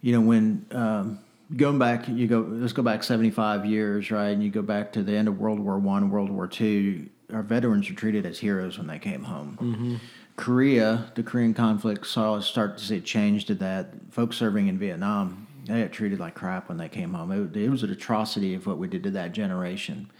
You 0.00 0.12
know, 0.12 0.22
when 0.22 0.64
um, 0.70 1.18
going 1.56 1.78
back, 1.78 2.08
you 2.08 2.26
go. 2.26 2.40
Let's 2.48 2.72
go 2.72 2.82
back 2.82 3.02
seventy 3.02 3.30
five 3.30 3.66
years, 3.66 4.10
right? 4.10 4.28
And 4.28 4.42
you 4.42 4.50
go 4.50 4.62
back 4.62 4.92
to 4.92 5.02
the 5.02 5.16
end 5.16 5.28
of 5.28 5.38
World 5.38 5.60
War 5.60 5.78
One, 5.78 6.10
World 6.10 6.30
War 6.30 6.46
Two. 6.46 7.08
Our 7.32 7.42
veterans 7.42 7.88
were 7.88 7.96
treated 7.96 8.26
as 8.26 8.38
heroes 8.38 8.78
when 8.78 8.86
they 8.86 8.98
came 8.98 9.24
home. 9.24 9.58
Mm-hmm. 9.60 9.96
Korea, 10.36 11.12
the 11.14 11.22
Korean 11.22 11.54
conflict 11.54 12.06
saw 12.06 12.34
us 12.34 12.46
start 12.46 12.78
to 12.78 12.84
see 12.84 12.96
a 12.96 13.00
change 13.00 13.44
to 13.46 13.54
that. 13.56 13.92
Folks 14.10 14.36
serving 14.36 14.68
in 14.68 14.78
Vietnam, 14.78 15.46
they 15.66 15.82
got 15.82 15.92
treated 15.92 16.18
like 16.18 16.34
crap 16.34 16.68
when 16.68 16.78
they 16.78 16.88
came 16.88 17.12
home. 17.12 17.30
It, 17.30 17.56
it 17.56 17.68
was 17.68 17.82
an 17.82 17.90
atrocity 17.90 18.54
of 18.54 18.66
what 18.66 18.78
we 18.78 18.88
did 18.88 19.02
to 19.04 19.10
that 19.10 19.32
generation. 19.32 20.10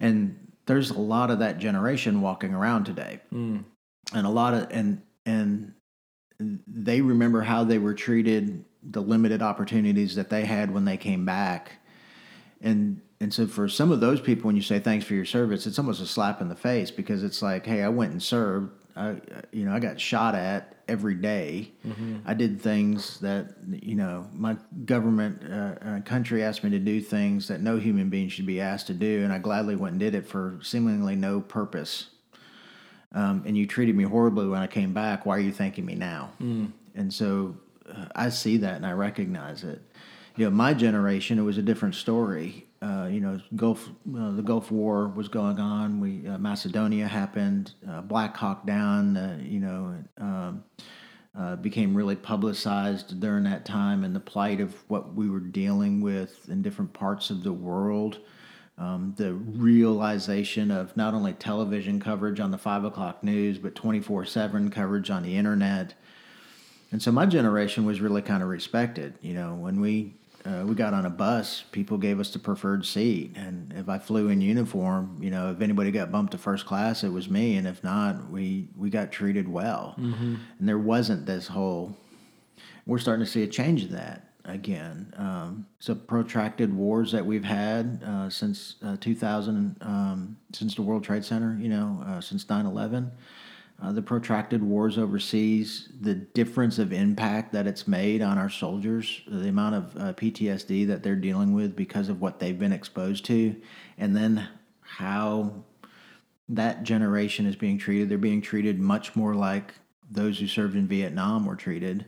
And 0.00 0.48
there's 0.66 0.90
a 0.90 0.98
lot 0.98 1.30
of 1.30 1.38
that 1.38 1.58
generation 1.58 2.20
walking 2.20 2.54
around 2.54 2.84
today. 2.84 3.20
Mm. 3.32 3.64
And 4.12 4.26
a 4.26 4.30
lot 4.30 4.54
of 4.54 4.66
and 4.70 5.02
and 5.24 5.74
they 6.66 7.00
remember 7.00 7.42
how 7.42 7.62
they 7.62 7.78
were 7.78 7.94
treated, 7.94 8.64
the 8.82 9.02
limited 9.02 9.42
opportunities 9.42 10.14
that 10.16 10.30
they 10.30 10.44
had 10.44 10.72
when 10.72 10.84
they 10.84 10.96
came 10.96 11.24
back. 11.24 11.72
And 12.60 13.00
and 13.20 13.32
so 13.32 13.46
for 13.46 13.68
some 13.68 13.92
of 13.92 14.00
those 14.00 14.20
people, 14.20 14.48
when 14.48 14.56
you 14.56 14.62
say 14.62 14.80
thanks 14.80 15.04
for 15.04 15.14
your 15.14 15.24
service, 15.24 15.66
it's 15.66 15.78
almost 15.78 16.00
a 16.02 16.06
slap 16.06 16.40
in 16.40 16.48
the 16.48 16.56
face 16.56 16.90
because 16.90 17.22
it's 17.22 17.40
like, 17.40 17.64
hey, 17.64 17.82
I 17.82 17.88
went 17.88 18.12
and 18.12 18.22
served. 18.22 18.72
I, 18.96 19.16
you 19.52 19.64
know, 19.64 19.72
I 19.72 19.78
got 19.78 20.00
shot 20.00 20.34
at 20.34 20.76
every 20.88 21.14
day. 21.14 21.72
I 22.26 22.34
did 22.34 22.60
things 22.60 23.20
that 23.20 23.54
you 23.70 23.94
know 23.94 24.28
my 24.34 24.56
government 24.84 25.42
uh, 25.50 25.74
uh, 25.88 26.00
country 26.00 26.42
asked 26.42 26.62
me 26.64 26.70
to 26.70 26.78
do 26.78 27.00
things 27.00 27.48
that 27.48 27.60
no 27.62 27.78
human 27.78 28.10
being 28.10 28.28
should 28.28 28.44
be 28.46 28.60
asked 28.60 28.88
to 28.88 28.94
do, 28.94 29.22
and 29.24 29.32
I 29.32 29.38
gladly 29.38 29.76
went 29.76 29.92
and 29.92 30.00
did 30.00 30.14
it 30.14 30.26
for 30.26 30.58
seemingly 30.62 31.16
no 31.16 31.40
purpose. 31.40 32.10
Um, 33.14 33.42
and 33.46 33.56
you 33.56 33.66
treated 33.66 33.94
me 33.94 34.04
horribly 34.04 34.46
when 34.48 34.60
I 34.60 34.66
came 34.66 34.92
back. 34.94 35.26
Why 35.26 35.36
are 35.36 35.40
you 35.40 35.52
thanking 35.52 35.84
me 35.84 35.94
now? 35.94 36.32
And 36.94 37.12
so 37.12 37.56
I 38.14 38.28
see 38.28 38.58
that 38.58 38.76
and 38.76 38.86
I 38.86 38.92
recognize 38.92 39.64
it. 39.64 39.82
You 40.36 40.46
know, 40.46 40.50
my 40.50 40.72
generation, 40.72 41.38
it 41.38 41.42
was 41.42 41.58
a 41.58 41.62
different 41.62 41.94
story. 41.94 42.66
Uh, 42.80 43.08
you 43.10 43.20
know, 43.20 43.40
Gulf, 43.54 43.88
uh, 44.16 44.32
the 44.32 44.42
Gulf 44.42 44.70
War 44.70 45.08
was 45.08 45.28
going 45.28 45.60
on. 45.60 46.00
We 46.00 46.26
uh, 46.26 46.38
Macedonia 46.38 47.06
happened. 47.06 47.74
Uh, 47.88 48.00
Black 48.00 48.36
Hawk 48.36 48.66
Down. 48.66 49.16
Uh, 49.16 49.38
you 49.40 49.60
know, 49.60 50.02
um, 50.18 50.64
uh, 51.38 51.56
became 51.56 51.94
really 51.94 52.16
publicized 52.16 53.20
during 53.20 53.44
that 53.44 53.64
time, 53.64 54.04
and 54.04 54.14
the 54.14 54.20
plight 54.20 54.60
of 54.60 54.74
what 54.88 55.14
we 55.14 55.30
were 55.30 55.40
dealing 55.40 56.00
with 56.00 56.48
in 56.48 56.60
different 56.60 56.92
parts 56.92 57.30
of 57.30 57.42
the 57.42 57.52
world. 57.52 58.18
Um, 58.78 59.14
the 59.16 59.34
realization 59.34 60.70
of 60.70 60.96
not 60.96 61.14
only 61.14 61.34
television 61.34 62.00
coverage 62.00 62.40
on 62.40 62.50
the 62.50 62.58
five 62.58 62.84
o'clock 62.84 63.22
news, 63.22 63.58
but 63.58 63.74
24 63.74 64.24
7 64.24 64.70
coverage 64.70 65.08
on 65.10 65.22
the 65.22 65.36
internet. 65.36 65.94
And 66.92 67.02
so 67.02 67.10
my 67.10 67.26
generation 67.26 67.84
was 67.86 68.00
really 68.00 68.22
kind 68.22 68.42
of 68.42 68.48
respected. 68.48 69.14
You 69.22 69.34
know, 69.34 69.54
when 69.54 69.80
we 69.80 70.14
uh, 70.44 70.64
we 70.66 70.74
got 70.74 70.92
on 70.92 71.06
a 71.06 71.10
bus, 71.10 71.64
people 71.72 71.96
gave 71.96 72.18
us 72.20 72.30
the 72.30 72.38
preferred 72.38 72.84
seat, 72.84 73.32
and 73.36 73.72
if 73.76 73.88
I 73.88 73.98
flew 73.98 74.28
in 74.28 74.40
uniform, 74.40 75.18
you 75.20 75.30
know, 75.30 75.52
if 75.52 75.60
anybody 75.60 75.92
got 75.92 76.10
bumped 76.10 76.32
to 76.32 76.38
first 76.38 76.66
class, 76.66 77.04
it 77.04 77.10
was 77.10 77.30
me, 77.30 77.56
and 77.56 77.66
if 77.66 77.82
not, 77.82 78.28
we 78.30 78.68
we 78.76 78.90
got 78.90 79.10
treated 79.12 79.48
well. 79.48 79.94
And 80.58 80.68
there 80.68 80.78
wasn't 80.78 81.26
this 81.26 81.46
whole. 81.48 81.96
We're 82.86 82.98
starting 82.98 83.24
to 83.24 83.30
see 83.30 83.44
a 83.44 83.46
change 83.46 83.84
in 83.84 83.92
that 83.92 84.32
again. 84.44 85.14
Um, 85.16 85.66
so 85.78 85.94
protracted 85.94 86.74
wars 86.74 87.12
that 87.12 87.24
we've 87.24 87.44
had 87.44 88.02
uh, 88.04 88.28
since 88.28 88.74
uh, 88.84 88.96
2000, 89.00 89.76
um, 89.80 90.36
since 90.52 90.74
the 90.74 90.82
World 90.82 91.04
Trade 91.04 91.24
Center, 91.24 91.56
you 91.60 91.68
know, 91.68 92.02
uh, 92.04 92.20
since 92.20 92.44
9/11 92.44 93.12
uh, 93.80 93.92
the 93.92 94.02
protracted 94.02 94.62
wars 94.62 94.98
overseas, 94.98 95.88
the 96.00 96.14
difference 96.14 96.78
of 96.78 96.92
impact 96.92 97.52
that 97.52 97.66
it's 97.66 97.88
made 97.88 98.22
on 98.22 98.38
our 98.38 98.50
soldiers, 98.50 99.22
the 99.26 99.48
amount 99.48 99.74
of 99.74 99.96
uh, 99.96 100.12
PTSD 100.14 100.86
that 100.86 101.02
they're 101.02 101.16
dealing 101.16 101.52
with 101.52 101.74
because 101.74 102.08
of 102.08 102.20
what 102.20 102.38
they've 102.38 102.58
been 102.58 102.72
exposed 102.72 103.24
to, 103.26 103.56
and 103.98 104.16
then 104.16 104.48
how 104.80 105.52
that 106.48 106.82
generation 106.82 107.46
is 107.46 107.56
being 107.56 107.78
treated. 107.78 108.08
They're 108.08 108.18
being 108.18 108.42
treated 108.42 108.78
much 108.78 109.16
more 109.16 109.34
like 109.34 109.74
those 110.10 110.38
who 110.38 110.46
served 110.46 110.76
in 110.76 110.86
Vietnam 110.86 111.46
were 111.46 111.56
treated 111.56 112.06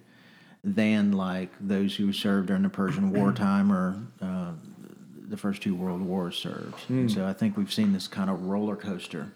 than 0.62 1.12
like 1.12 1.50
those 1.60 1.96
who 1.96 2.12
served 2.12 2.48
during 2.48 2.62
the 2.62 2.68
Persian 2.68 3.12
wartime 3.12 3.72
or 3.72 3.96
uh, 4.20 4.52
the 5.28 5.36
first 5.36 5.62
two 5.62 5.74
world 5.74 6.00
wars 6.00 6.36
served. 6.36 6.88
And 6.88 7.10
so 7.10 7.26
I 7.26 7.32
think 7.32 7.56
we've 7.56 7.72
seen 7.72 7.92
this 7.92 8.06
kind 8.06 8.30
of 8.30 8.44
roller 8.44 8.76
coaster. 8.76 9.32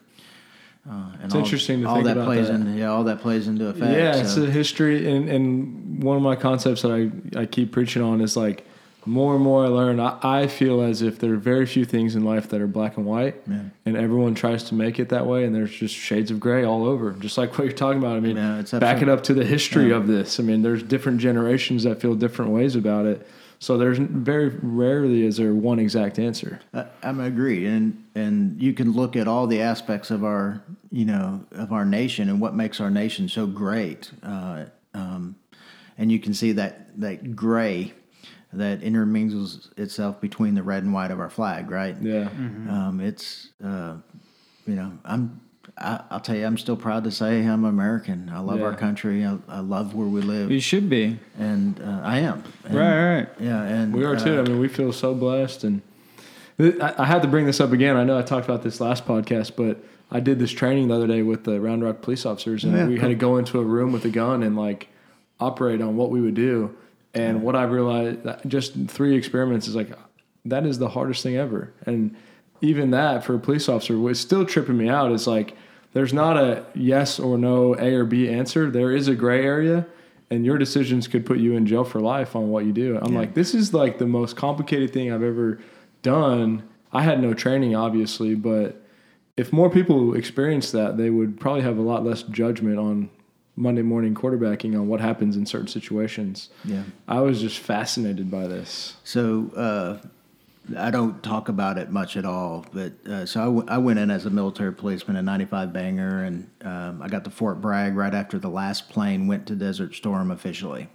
Uh, 0.88 0.92
and 1.16 1.24
It's 1.24 1.34
all, 1.34 1.40
interesting 1.42 1.82
to 1.82 1.88
all 1.88 1.94
think 1.96 2.06
that 2.06 2.12
about 2.16 2.24
plays 2.26 2.46
that. 2.48 2.54
into 2.54 2.70
yeah 2.72 2.86
all 2.86 3.04
that 3.04 3.20
plays 3.20 3.46
into 3.48 3.66
effect. 3.68 3.92
Yeah, 3.92 4.16
it's 4.16 4.34
so- 4.34 4.44
a 4.44 4.50
history, 4.50 5.10
and 5.10 5.28
and 5.28 6.02
one 6.02 6.16
of 6.16 6.22
my 6.22 6.34
concepts 6.36 6.82
that 6.82 6.90
I 6.92 7.40
I 7.40 7.46
keep 7.46 7.72
preaching 7.72 8.02
on 8.02 8.20
is 8.20 8.36
like 8.36 8.64
more 9.06 9.34
and 9.34 9.42
more 9.42 9.64
I 9.64 9.68
learn. 9.68 10.00
I, 10.00 10.18
I 10.22 10.46
feel 10.48 10.82
as 10.82 11.00
if 11.02 11.18
there 11.18 11.32
are 11.32 11.36
very 11.36 11.64
few 11.66 11.84
things 11.86 12.14
in 12.14 12.24
life 12.24 12.48
that 12.50 12.60
are 12.60 12.66
black 12.66 12.96
and 12.98 13.06
white, 13.06 13.36
Yeah. 13.48 13.60
and 13.86 13.96
everyone 13.96 14.34
tries 14.34 14.64
to 14.64 14.74
make 14.74 14.98
it 14.98 15.08
that 15.10 15.26
way, 15.26 15.44
and 15.44 15.54
there's 15.54 15.70
just 15.70 15.94
shades 15.94 16.30
of 16.30 16.40
gray 16.40 16.64
all 16.64 16.84
over, 16.84 17.12
just 17.12 17.38
like 17.38 17.56
what 17.56 17.64
you're 17.64 17.72
talking 17.72 17.98
about. 18.00 18.16
I 18.16 18.20
mean, 18.20 18.36
Yeah, 18.36 18.58
it's 18.60 18.72
back 18.72 19.00
it 19.02 19.08
up 19.08 19.22
to 19.24 19.34
the 19.34 19.44
history 19.44 19.92
of 19.92 20.06
this. 20.08 20.38
I 20.40 20.42
mean, 20.42 20.60
there's 20.62 20.82
different 20.82 21.20
generations 21.20 21.84
that 21.84 22.00
feel 22.02 22.14
different 22.14 22.50
ways 22.50 22.76
about 22.76 23.06
it. 23.06 23.26
So 23.60 23.76
there's 23.76 23.98
very 23.98 24.48
rarely 24.62 25.26
is 25.26 25.36
there 25.36 25.52
one 25.52 25.78
exact 25.78 26.18
answer. 26.18 26.60
I, 26.72 26.86
I'm 27.02 27.20
agree, 27.20 27.66
and 27.66 28.04
and 28.14 28.60
you 28.60 28.72
can 28.72 28.92
look 28.92 29.16
at 29.16 29.26
all 29.26 29.46
the 29.46 29.60
aspects 29.60 30.10
of 30.10 30.22
our 30.24 30.62
you 30.90 31.04
know 31.04 31.44
of 31.52 31.72
our 31.72 31.84
nation 31.84 32.28
and 32.28 32.40
what 32.40 32.54
makes 32.54 32.80
our 32.80 32.90
nation 32.90 33.28
so 33.28 33.46
great, 33.46 34.12
uh, 34.22 34.66
um, 34.94 35.34
and 35.96 36.12
you 36.12 36.20
can 36.20 36.34
see 36.34 36.52
that 36.52 37.00
that 37.00 37.34
gray 37.34 37.92
that 38.52 38.82
intermingles 38.82 39.70
itself 39.76 40.20
between 40.20 40.54
the 40.54 40.62
red 40.62 40.82
and 40.82 40.92
white 40.92 41.10
of 41.10 41.20
our 41.20 41.28
flag, 41.28 41.70
right? 41.70 41.96
Yeah. 42.00 42.28
Um, 42.28 43.00
it's 43.02 43.48
uh, 43.62 43.96
you 44.66 44.76
know 44.76 44.92
I'm. 45.04 45.40
I, 45.80 46.02
I'll 46.10 46.20
tell 46.20 46.34
you, 46.36 46.44
I'm 46.44 46.58
still 46.58 46.76
proud 46.76 47.04
to 47.04 47.10
say 47.10 47.44
I'm 47.46 47.64
American. 47.64 48.30
I 48.34 48.40
love 48.40 48.58
Yeah. 48.58 48.66
our 48.66 48.74
country. 48.74 49.24
I, 49.24 49.38
I 49.48 49.60
love 49.60 49.94
where 49.94 50.08
we 50.08 50.20
live, 50.20 50.50
You 50.50 50.60
should 50.60 50.90
be. 50.90 51.18
and 51.38 51.80
uh, 51.80 52.00
I 52.02 52.18
am. 52.18 52.42
And, 52.64 52.74
Right, 52.74 53.16
right. 53.18 53.28
Yeah, 53.38 53.62
and 53.62 53.94
We 53.94 54.04
are 54.04 54.16
too. 54.16 54.38
uh, 54.38 54.42
I 54.42 54.44
mean, 54.44 54.58
we 54.58 54.68
feel 54.68 54.92
so 54.92 55.14
blessed, 55.14 55.64
and 55.64 55.82
th- 56.58 56.80
I, 56.80 56.94
I 56.98 57.04
had 57.06 57.22
to 57.22 57.28
bring 57.28 57.46
this 57.46 57.60
up 57.60 57.72
again. 57.72 57.96
I 57.96 58.04
know 58.04 58.18
I 58.18 58.22
talked 58.22 58.46
about 58.46 58.62
this 58.62 58.80
last 58.80 59.06
podcast, 59.06 59.52
but 59.56 59.78
I 60.10 60.20
did 60.20 60.38
this 60.38 60.50
training 60.50 60.88
the 60.88 60.94
other 60.94 61.06
day 61.06 61.22
with 61.22 61.44
the 61.44 61.60
Round 61.60 61.82
Rock 61.84 62.02
police 62.02 62.26
officers, 62.26 62.64
and 62.64 62.72
Yeah, 62.76 62.86
we 62.86 62.98
had 62.98 63.08
to 63.08 63.14
go 63.14 63.36
into 63.36 63.60
a 63.60 63.64
room 63.64 63.92
with 63.92 64.04
a 64.04 64.10
gun 64.10 64.42
and 64.42 64.56
like 64.56 64.88
operate 65.38 65.80
on 65.80 65.96
what 65.96 66.10
we 66.10 66.20
would 66.20 66.34
do. 66.34 66.74
And 67.14 67.42
what 67.42 67.56
I 67.56 67.64
realized, 67.64 68.22
that 68.24 68.46
just 68.48 68.74
three 68.88 69.16
experiments 69.16 69.66
is 69.66 69.74
like 69.74 69.90
that 70.44 70.64
is 70.66 70.78
the 70.78 70.88
hardest 70.88 71.22
thing 71.22 71.36
ever. 71.36 71.72
And 71.86 72.14
even 72.60 72.90
that 72.90 73.24
for 73.24 73.34
a 73.34 73.38
police 73.38 73.68
officer 73.68 73.98
was 73.98 74.18
still 74.20 74.44
tripping 74.44 74.76
me 74.76 74.88
out. 74.88 75.10
Is 75.12 75.26
like 75.26 75.54
there's 75.92 76.12
not 76.12 76.36
a 76.36 76.64
yes 76.74 77.18
or 77.18 77.38
no 77.38 77.74
A 77.74 77.94
or 77.94 78.04
B 78.04 78.28
answer. 78.28 78.70
There 78.70 78.92
is 78.92 79.08
a 79.08 79.14
gray 79.14 79.44
area, 79.44 79.86
and 80.30 80.44
your 80.44 80.58
decisions 80.58 81.08
could 81.08 81.24
put 81.24 81.38
you 81.38 81.54
in 81.54 81.66
jail 81.66 81.84
for 81.84 82.00
life 82.00 82.36
on 82.36 82.50
what 82.50 82.64
you 82.64 82.72
do. 82.72 82.98
I'm 83.00 83.12
Yeah. 83.12 83.18
like, 83.20 83.34
this 83.34 83.54
is 83.54 83.72
like 83.72 83.98
the 83.98 84.06
most 84.06 84.36
complicated 84.36 84.92
thing 84.92 85.10
I've 85.12 85.22
ever 85.22 85.58
done. 86.02 86.62
I 86.92 87.02
had 87.02 87.20
no 87.22 87.34
training, 87.34 87.74
obviously, 87.74 88.34
but 88.34 88.82
if 89.36 89.52
more 89.52 89.70
people 89.70 90.14
experienced 90.14 90.72
that, 90.72 90.96
they 90.96 91.10
would 91.10 91.38
probably 91.40 91.62
have 91.62 91.78
a 91.78 91.82
lot 91.82 92.04
less 92.04 92.22
judgment 92.22 92.78
on 92.78 93.10
Monday 93.56 93.82
morning 93.82 94.14
quarterbacking 94.14 94.74
on 94.74 94.86
what 94.88 95.00
happens 95.00 95.36
in 95.36 95.44
certain 95.46 95.66
situations. 95.68 96.48
Yeah. 96.64 96.82
I 97.08 97.20
was 97.20 97.40
just 97.40 97.58
fascinated 97.58 98.30
by 98.30 98.46
this. 98.46 98.96
So 99.04 99.50
uh, 99.56 100.06
I 100.76 100.90
don't 100.90 101.22
talk 101.22 101.48
about 101.48 101.78
it 101.78 101.90
much 101.90 102.16
at 102.16 102.24
all, 102.24 102.66
but 102.72 102.92
uh, 103.06 103.26
so 103.26 103.40
I, 103.40 103.44
w- 103.44 103.66
I 103.68 103.78
went 103.78 103.98
in 103.98 104.10
as 104.10 104.26
a 104.26 104.30
military 104.30 104.72
policeman 104.72 105.16
in 105.16 105.24
'95 105.24 105.72
Bravo, 105.72 106.24
and 106.24 106.50
um, 106.62 107.02
I 107.02 107.08
got 107.08 107.24
to 107.24 107.30
Fort 107.30 107.60
Bragg 107.60 107.96
right 107.96 108.14
after 108.14 108.38
the 108.38 108.50
last 108.50 108.88
plane 108.90 109.26
went 109.26 109.46
to 109.46 109.54
Desert 109.54 109.94
Storm 109.94 110.30
officially. 110.30 110.88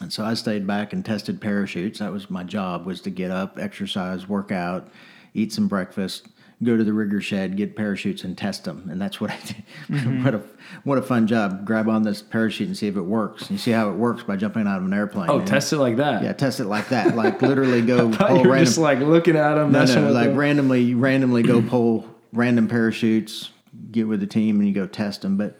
And 0.00 0.12
so 0.12 0.24
I 0.24 0.34
stayed 0.34 0.66
back 0.66 0.92
and 0.92 1.04
tested 1.04 1.40
parachutes. 1.40 1.98
That 2.00 2.12
was 2.12 2.30
my 2.30 2.42
job: 2.42 2.86
was 2.86 3.00
to 3.02 3.10
get 3.10 3.30
up, 3.30 3.58
exercise, 3.58 4.28
work 4.28 4.50
out, 4.50 4.88
eat 5.34 5.52
some 5.52 5.68
breakfast, 5.68 6.28
go 6.62 6.76
to 6.76 6.84
the 6.84 6.92
rigger 6.92 7.20
shed, 7.20 7.56
get 7.56 7.74
parachutes, 7.74 8.22
and 8.22 8.36
test 8.36 8.64
them. 8.64 8.88
And 8.90 9.00
that's 9.00 9.20
what 9.20 9.30
I 9.30 9.38
did. 9.46 9.56
Mm-hmm. 9.90 10.24
what 10.24 10.34
a 10.34 10.42
what 10.84 10.98
a 10.98 11.02
fun 11.02 11.26
job! 11.26 11.64
Grab 11.64 11.88
on 11.88 12.02
this 12.04 12.22
parachute 12.22 12.68
and 12.68 12.76
see 12.76 12.86
if 12.86 12.96
it 12.96 13.02
works. 13.02 13.42
And 13.42 13.52
you 13.52 13.58
see 13.58 13.72
how 13.72 13.90
it 13.90 13.94
works 13.96 14.22
by 14.22 14.36
jumping 14.36 14.66
out 14.68 14.78
of 14.78 14.84
an 14.84 14.92
airplane. 14.92 15.28
Oh, 15.28 15.44
test 15.44 15.72
it 15.72 15.78
like 15.78 15.96
that. 15.96 16.22
yeah, 16.22 16.32
test 16.32 16.60
it 16.60 16.66
like 16.66 16.88
that. 16.90 17.14
Like 17.20 17.42
literally 17.42 17.82
go 17.82 18.10
pull 18.10 18.36
you 18.36 18.42
were 18.44 18.50
random. 18.50 18.64
just 18.66 18.78
like 18.78 19.00
looking 19.00 19.36
at 19.36 19.54
them. 19.56 19.72
no, 19.72 19.84
no, 19.84 20.10
like 20.12 20.28
them. 20.28 20.36
randomly, 20.36 20.94
randomly 20.94 21.42
go 21.42 21.60
pull 21.68 22.06
random 22.32 22.68
parachutes, 22.68 23.50
get 23.90 24.06
with 24.06 24.20
the 24.20 24.26
team, 24.26 24.58
and 24.60 24.68
you 24.68 24.74
go 24.74 24.86
test 24.86 25.22
them. 25.22 25.36
But 25.36 25.58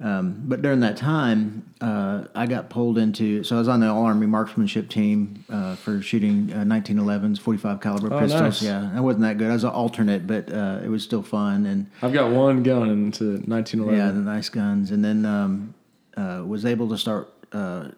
um, 0.00 0.42
but 0.44 0.62
during 0.62 0.80
that 0.80 0.96
time, 0.96 1.72
uh, 1.80 2.24
I 2.34 2.46
got 2.46 2.70
pulled 2.70 2.98
into. 2.98 3.42
So 3.42 3.56
I 3.56 3.58
was 3.58 3.66
on 3.68 3.80
the 3.80 3.88
All 3.88 4.04
Army 4.04 4.26
Marksmanship 4.26 4.88
team 4.88 5.44
uh, 5.50 5.74
for 5.74 6.00
shooting 6.00 6.52
uh, 6.52 6.58
1911s, 6.58 7.40
45 7.40 7.80
caliber 7.80 8.12
Oh, 8.14 8.20
pistols. 8.20 8.40
nice. 8.40 8.62
Yeah, 8.62 8.90
I 8.94 9.00
wasn't 9.00 9.22
that 9.22 9.38
good. 9.38 9.50
I 9.50 9.54
was 9.54 9.64
an 9.64 9.70
alternate, 9.70 10.26
but 10.26 10.52
uh, 10.52 10.80
it 10.84 10.88
was 10.88 11.02
still 11.02 11.22
fun 11.22 11.66
and. 11.66 11.90
I've 12.00 12.12
got 12.12 12.30
one 12.30 12.62
going 12.62 12.90
into 12.90 13.38
1911. 13.46 13.96
Yeah, 13.98 14.12
the 14.12 14.20
nice 14.20 14.48
guns, 14.48 14.92
and 14.92 15.04
then 15.04 15.24
um, 15.26 15.74
uh, 16.16 16.44
was 16.46 16.64
able 16.64 16.88
to 16.90 16.98
start 16.98 17.32
uh, 17.52 17.88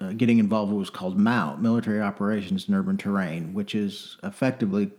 uh, 0.00 0.12
getting 0.12 0.38
involved 0.38 0.70
with 0.70 0.76
what 0.76 0.80
was 0.80 0.90
called 0.90 1.18
MOUT, 1.18 1.60
Military 1.60 2.00
Operations 2.00 2.68
in 2.68 2.74
Urban 2.74 2.96
Terrain, 2.96 3.54
which 3.54 3.74
is 3.74 4.18
effectively 4.22 4.92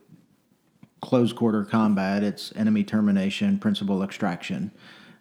close 1.01 1.31
quarter 1.33 1.63
combat. 1.63 2.23
It's 2.23 2.53
enemy 2.57 2.83
termination, 2.83 3.57
principal 3.57 4.03
extraction 4.03 4.71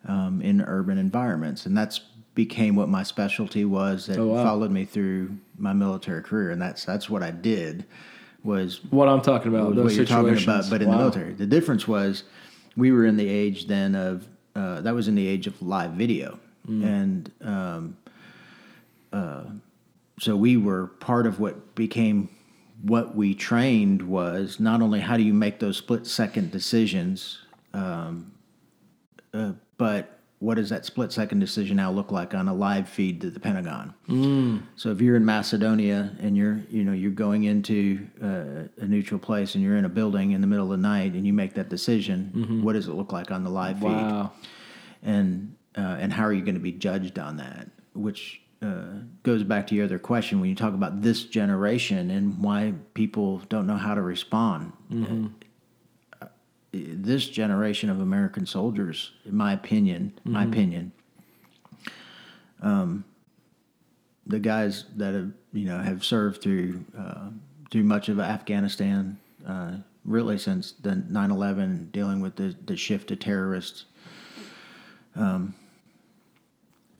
um, 0.06 0.40
in 0.42 0.60
urban 0.62 0.98
environments, 0.98 1.66
and 1.66 1.76
that's 1.76 2.00
became 2.34 2.76
what 2.76 2.88
my 2.88 3.02
specialty 3.02 3.64
was. 3.64 4.06
That 4.06 4.18
Oh, 4.18 4.28
wow. 4.28 4.44
followed 4.44 4.70
me 4.70 4.84
through 4.84 5.36
my 5.58 5.72
military 5.72 6.22
career, 6.22 6.50
and 6.50 6.60
that's 6.62 6.84
that's 6.84 7.10
what 7.10 7.22
I 7.22 7.30
did. 7.30 7.84
Was 8.42 8.80
what 8.90 9.08
I'm 9.08 9.20
talking 9.20 9.52
about. 9.54 9.74
those 9.74 9.84
what 9.84 9.94
you're 9.94 10.04
talking 10.06 10.42
about, 10.42 10.70
but 10.70 10.80
in 10.80 10.88
Wow. 10.88 10.94
the 10.94 10.98
military. 11.02 11.32
The 11.34 11.46
difference 11.46 11.86
was 11.86 12.24
we 12.76 12.90
were 12.92 13.04
in 13.04 13.16
the 13.16 13.28
age 13.28 13.66
then 13.66 13.94
of 13.94 14.26
uh, 14.56 14.80
that 14.80 14.94
was 14.94 15.08
in 15.08 15.14
the 15.14 15.26
age 15.26 15.46
of 15.46 15.60
live 15.60 15.92
video, 15.92 16.38
Mm. 16.68 16.84
and 16.84 17.32
um, 17.42 17.96
uh, 19.12 19.44
so 20.18 20.36
we 20.36 20.56
were 20.56 20.86
part 20.86 21.26
of 21.26 21.40
what 21.40 21.74
became 21.74 22.28
what 22.82 23.14
we 23.14 23.34
trained 23.34 24.00
was 24.02 24.58
not 24.60 24.80
only 24.80 25.00
how 25.00 25.16
do 25.16 25.22
you 25.22 25.34
make 25.34 25.58
those 25.58 25.76
split 25.76 26.06
second 26.06 26.50
decisions, 26.50 27.38
um, 27.74 28.32
uh, 29.34 29.52
but 29.80 30.18
what 30.40 30.56
does 30.56 30.68
that 30.68 30.84
split 30.84 31.10
second 31.10 31.38
decision 31.38 31.78
now 31.78 31.90
look 31.90 32.12
like 32.12 32.34
on 32.34 32.48
a 32.48 32.54
live 32.54 32.86
feed 32.86 33.22
to 33.22 33.30
the 33.30 33.40
Pentagon? 33.40 33.94
So 34.76 34.90
if 34.90 35.00
you're 35.00 35.16
in 35.16 35.24
Macedonia 35.24 36.14
and 36.20 36.36
you're 36.36 36.60
you 36.68 36.84
know 36.84 36.92
you're 36.92 37.10
going 37.10 37.44
into 37.44 38.06
uh, 38.22 38.68
a 38.84 38.86
neutral 38.86 39.18
place 39.18 39.54
and 39.54 39.64
you're 39.64 39.78
in 39.78 39.86
a 39.86 39.88
building 39.88 40.32
in 40.32 40.42
the 40.42 40.46
middle 40.46 40.66
of 40.66 40.70
the 40.78 40.86
night 40.88 41.14
and 41.14 41.26
you 41.26 41.32
make 41.32 41.54
that 41.54 41.70
decision, 41.70 42.30
what 42.62 42.74
does 42.74 42.88
it 42.88 42.92
look 42.92 43.10
like 43.10 43.30
on 43.30 43.42
the 43.42 43.50
live 43.50 43.76
feed? 43.78 43.84
Wow. 43.84 44.32
And 45.02 45.56
uh, 45.78 45.96
and 45.98 46.12
how 46.12 46.24
are 46.24 46.32
you 46.32 46.42
going 46.42 46.56
to 46.56 46.60
be 46.60 46.72
judged 46.72 47.18
on 47.18 47.38
that? 47.38 47.68
Which 47.94 48.42
uh, 48.60 49.00
goes 49.22 49.42
back 49.44 49.66
to 49.68 49.74
your 49.74 49.86
other 49.86 49.98
question 49.98 50.40
when 50.40 50.50
you 50.50 50.56
talk 50.56 50.74
about 50.74 51.00
this 51.00 51.24
generation 51.24 52.10
and 52.10 52.38
why 52.42 52.74
people 52.92 53.38
don't 53.48 53.66
know 53.66 53.78
how 53.78 53.94
to 53.94 54.02
respond. 54.02 54.72
Uh, 54.92 55.28
this 56.72 57.28
generation 57.28 57.90
of 57.90 58.00
American 58.00 58.46
soldiers, 58.46 59.12
in 59.24 59.36
my 59.36 59.52
opinion, 59.52 60.12
my 60.24 60.44
opinion, 60.44 60.92
um, 62.62 63.04
the 64.26 64.38
guys 64.38 64.84
that 64.96 65.14
have 65.14 65.32
you 65.52 65.66
know 65.66 65.78
have 65.78 66.04
served 66.04 66.42
through 66.42 66.84
uh, 66.96 67.30
through 67.70 67.84
much 67.84 68.08
of 68.08 68.20
Afghanistan, 68.20 69.18
uh, 69.46 69.72
really 70.04 70.38
since 70.38 70.72
the 70.72 70.90
9/11, 70.90 71.90
dealing 71.92 72.20
with 72.20 72.36
the 72.36 72.54
the 72.66 72.76
shift 72.76 73.08
to 73.08 73.16
terrorists, 73.16 73.86
um, 75.16 75.54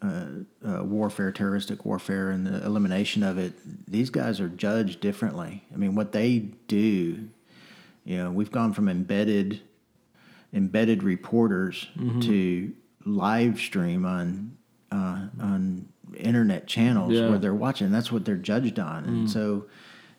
uh, 0.03 0.27
uh, 0.67 0.83
warfare, 0.83 1.31
terroristic 1.31 1.85
warfare, 1.85 2.31
and 2.31 2.47
the 2.47 2.65
elimination 2.65 3.23
of 3.23 3.39
it. 3.39 3.53
These 3.87 4.11
guys 4.11 4.41
are 4.41 4.49
judged 4.49 5.01
differently. 5.01 5.65
I 5.73 5.77
mean, 5.77 5.95
what 5.95 6.13
they 6.13 6.39
do, 6.67 7.29
you 8.05 8.17
know, 8.17 8.31
we've 8.31 8.51
gone 8.51 8.73
from 8.73 8.89
embedded 8.89 9.61
embedded 10.53 11.03
reporters 11.03 11.87
to 12.23 12.73
live 13.05 13.59
stream 13.59 14.05
on 14.05 14.57
uh, 14.91 15.27
on 15.41 15.89
internet 16.17 16.67
channels 16.67 17.13
Yeah. 17.13 17.29
where 17.29 17.39
they're 17.39 17.55
watching. 17.55 17.91
That's 17.93 18.11
what 18.11 18.25
they're 18.25 18.35
judged 18.37 18.79
on, 18.81 19.05
and 19.05 19.31
so 19.31 19.67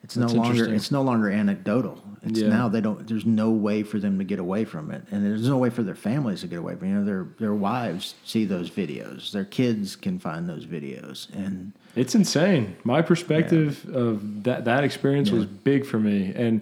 it's 0.04 0.16
That's 0.16 0.34
no 0.34 0.42
longer 0.42 0.74
it's 0.74 0.90
no 0.92 1.02
longer 1.02 1.30
anecdotal. 1.30 2.02
It's 2.24 2.40
Yeah. 2.40 2.48
now 2.48 2.70
they 2.70 2.80
don't. 2.80 3.06
There's 3.06 3.26
no 3.26 3.52
way 3.52 3.84
for 3.84 4.00
them 4.00 4.18
to 4.20 4.24
get 4.24 4.40
away 4.40 4.64
from 4.64 4.90
it, 4.92 5.04
and 5.12 5.26
there's 5.26 5.46
no 5.48 5.58
way 5.58 5.70
for 5.70 5.84
their 5.84 5.96
families 5.96 6.42
to 6.42 6.48
get 6.48 6.60
away 6.60 6.76
from. 6.76 6.88
it. 6.88 6.92
You 6.92 6.96
know, 7.00 7.04
their 7.06 7.28
their 7.40 7.54
wives 7.54 8.16
see 8.24 8.46
those 8.46 8.70
videos. 8.70 9.32
Their 9.32 9.44
kids 9.46 9.98
can 9.98 10.18
find 10.18 10.48
those 10.48 10.66
videos, 10.66 11.28
and 11.36 11.74
It's 11.96 12.16
insane. 12.16 12.78
My 12.86 13.02
perspective 13.02 13.86
of 13.94 14.44
that 14.44 14.64
that 14.64 14.86
experience 14.86 15.30
was 15.30 15.46
big 15.46 15.86
for 15.86 16.00
me. 16.00 16.32
And 16.34 16.62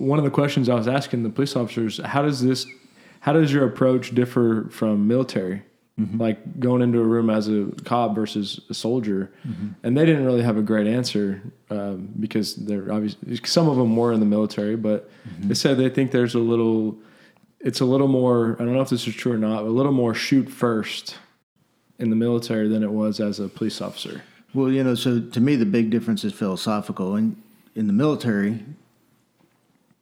one 0.00 0.18
of 0.18 0.24
the 0.24 0.30
questions 0.30 0.68
I 0.68 0.74
was 0.74 0.88
asking 0.88 1.22
the 1.22 1.30
police 1.30 1.54
officers, 1.54 1.98
how 1.98 2.22
does 2.22 2.42
this 2.42 2.66
how 3.20 3.34
does 3.34 3.52
your 3.52 3.66
approach 3.66 4.14
differ 4.14 4.66
from 4.70 5.06
military? 5.06 5.62
Mm-hmm. 5.98 6.18
Like 6.18 6.58
going 6.58 6.80
into 6.80 6.98
a 7.00 7.04
room 7.04 7.28
as 7.28 7.48
a 7.48 7.66
cop 7.84 8.14
versus 8.14 8.60
a 8.70 8.74
soldier, 8.74 9.30
mm-hmm. 9.46 9.68
and 9.82 9.96
they 9.96 10.06
didn't 10.06 10.24
really 10.24 10.40
have 10.40 10.56
a 10.56 10.62
great 10.62 10.86
answer 10.86 11.42
um, 11.68 12.08
because 12.18 12.56
they're 12.56 12.90
obviously 12.90 13.38
some 13.44 13.68
of 13.68 13.76
them 13.76 13.94
were 13.94 14.12
in 14.14 14.20
the 14.20 14.26
military, 14.26 14.76
but 14.76 15.10
mm-hmm. 15.28 15.48
they 15.48 15.54
said 15.54 15.76
they 15.76 15.90
think 15.90 16.10
there's 16.10 16.34
a 16.34 16.38
little, 16.38 16.96
it's 17.58 17.80
a 17.80 17.84
little 17.84 18.08
more. 18.08 18.56
I 18.58 18.64
don't 18.64 18.72
know 18.72 18.80
if 18.80 18.88
this 18.88 19.06
is 19.06 19.14
true 19.14 19.32
or 19.32 19.38
not, 19.38 19.64
but 19.64 19.68
a 19.68 19.76
little 19.76 19.92
more 19.92 20.14
shoot 20.14 20.48
first 20.48 21.18
in 21.98 22.08
the 22.08 22.16
military 22.16 22.68
than 22.68 22.82
it 22.82 22.90
was 22.90 23.20
as 23.20 23.38
a 23.38 23.48
police 23.48 23.82
officer. 23.82 24.22
Well, 24.54 24.72
you 24.72 24.82
know, 24.82 24.94
so 24.94 25.20
to 25.20 25.40
me, 25.40 25.56
the 25.56 25.66
big 25.66 25.90
difference 25.90 26.24
is 26.24 26.32
philosophical. 26.32 27.14
In 27.16 27.36
in 27.74 27.88
the 27.88 27.92
military, 27.92 28.64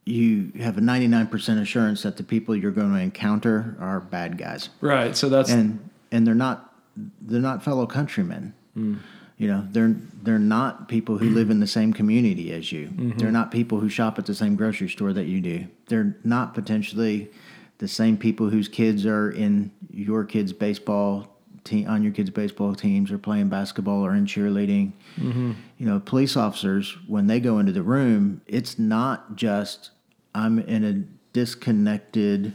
you 0.09 0.53
have 0.61 0.79
a 0.79 0.81
ninety 0.81 1.07
nine 1.09 1.27
percent 1.27 1.61
assurance 1.61 2.03
that 2.03 2.17
the 2.17 2.23
people 2.23 2.57
you're 2.57 2.71
going 2.71 2.93
to 2.93 2.99
encounter 2.99 3.77
are 3.81 4.01
bad 4.01 4.39
guys, 4.39 4.71
Right. 4.81 5.17
So 5.17 5.29
that's 5.29 5.51
and 5.51 5.91
and 6.11 6.27
they're 6.27 6.35
not 6.35 6.75
they're 7.23 7.41
not 7.41 7.63
fellow 7.63 7.87
countrymen. 7.87 8.55
Hmm. 8.75 8.97
You 9.37 9.47
know, 9.47 9.69
they're 9.71 9.95
they're 10.23 10.39
not 10.39 10.89
people 10.89 11.19
who 11.19 11.31
live 11.31 11.51
in 11.51 11.61
the 11.61 11.67
same 11.67 11.93
community 11.93 12.53
as 12.53 12.73
you. 12.73 12.89
Mm-hmm. 12.89 13.19
They're 13.19 13.31
not 13.31 13.53
people 13.53 13.79
who 13.79 13.89
shop 13.89 14.19
at 14.19 14.27
the 14.27 14.35
same 14.35 14.57
grocery 14.57 14.89
store 14.89 15.13
that 15.13 15.27
you 15.27 15.41
do. 15.41 15.67
They're 15.87 16.17
not 16.25 16.55
potentially 16.55 17.31
the 17.79 17.87
same 17.87 18.17
people 18.17 18.51
whose 18.51 18.67
kids 18.67 19.07
are 19.07 19.31
in 19.31 19.71
your 19.93 20.25
kids' 20.25 20.53
baseball 20.53 21.39
team 21.63 21.89
on 21.89 22.03
your 22.03 22.13
kids' 22.13 22.31
baseball 22.31 22.75
teams 22.75 23.13
or 23.13 23.19
playing 23.19 23.49
basketball 23.49 24.05
or 24.05 24.15
in 24.15 24.27
cheerleading. 24.27 24.93
Mm-hmm. 25.17 25.53
You 25.79 25.87
know, 25.87 26.01
police 26.01 26.37
officers 26.37 26.97
when 27.07 27.29
they 27.29 27.39
go 27.39 27.61
into 27.61 27.73
the 27.73 27.83
room, 27.83 28.41
it's 28.47 28.79
not 28.79 29.37
just 29.37 29.91
I'm 30.35 30.59
in 30.59 30.85
a 30.85 30.93
disconnected 31.33 32.55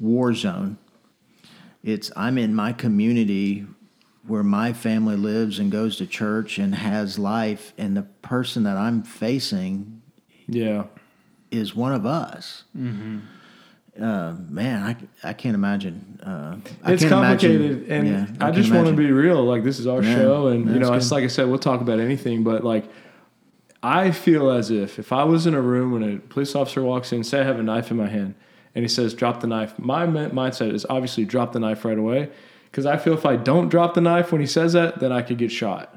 war 0.00 0.34
zone 0.34 0.78
it's 1.82 2.10
I'm 2.16 2.38
in 2.38 2.54
my 2.54 2.72
community 2.72 3.66
where 4.26 4.44
my 4.44 4.72
family 4.72 5.16
lives 5.16 5.58
and 5.58 5.70
goes 5.72 5.96
to 5.96 6.06
church 6.06 6.58
and 6.58 6.74
has 6.76 7.18
life, 7.18 7.72
and 7.76 7.96
the 7.96 8.02
person 8.02 8.62
that 8.62 8.76
I'm 8.76 9.02
facing 9.02 10.00
yeah. 10.46 10.84
is 11.50 11.74
one 11.74 11.92
of 11.92 12.06
us. 12.06 12.62
Uh, 14.00 14.34
man, 14.48 14.82
I, 15.24 15.28
I 15.28 15.32
can't 15.32 15.56
imagine. 15.56 16.20
Uh, 16.24 16.56
I 16.84 16.92
It's 16.92 17.02
can't 17.02 17.12
complicated, 17.12 17.60
imagine- 17.88 17.90
and 17.92 18.08
yeah, 18.08 18.26
I, 18.36 18.44
can't 18.44 18.54
just 18.54 18.72
want 18.72 18.86
to 18.86 18.92
be 18.94 19.10
real. 19.10 19.44
Like 19.44 19.64
this 19.64 19.80
is 19.80 19.88
our 19.88 20.02
Yeah, 20.02 20.14
show, 20.14 20.46
and 20.46 20.72
you 20.72 20.78
know, 20.78 20.92
it's 20.94 21.10
like 21.10 21.24
I 21.24 21.26
said, 21.26 21.48
we'll 21.48 21.58
talk 21.58 21.80
about 21.80 21.98
anything. 21.98 22.44
But 22.44 22.62
like, 22.62 22.84
I 23.82 24.12
feel 24.12 24.50
as 24.50 24.70
if 24.70 24.98
if 24.98 25.12
I 25.12 25.24
was 25.24 25.46
in 25.46 25.54
a 25.54 25.60
room 25.60 25.92
when 25.92 26.02
a 26.02 26.18
police 26.18 26.54
officer 26.54 26.82
walks 26.82 27.12
in, 27.12 27.24
say 27.24 27.40
I 27.40 27.44
have 27.44 27.58
a 27.58 27.62
knife 27.62 27.90
in 27.90 27.96
my 27.96 28.08
hand, 28.08 28.34
and 28.74 28.84
he 28.84 28.88
says, 28.88 29.12
"Drop 29.14 29.40
the 29.40 29.46
knife." 29.46 29.78
My 29.78 30.06
mi- 30.06 30.26
mindset 30.26 30.72
is 30.72 30.86
obviously 30.88 31.24
drop 31.24 31.52
the 31.52 31.60
knife 31.60 31.84
right 31.84 31.98
away, 31.98 32.30
because 32.70 32.86
I 32.86 32.96
feel 32.96 33.14
if 33.14 33.26
I 33.26 33.36
don't 33.36 33.68
drop 33.68 33.94
the 33.94 34.00
knife 34.00 34.30
when 34.30 34.40
he 34.40 34.46
says 34.46 34.72
that, 34.74 35.00
then 35.00 35.10
I 35.10 35.22
could 35.22 35.38
get 35.38 35.50
shot. 35.50 35.94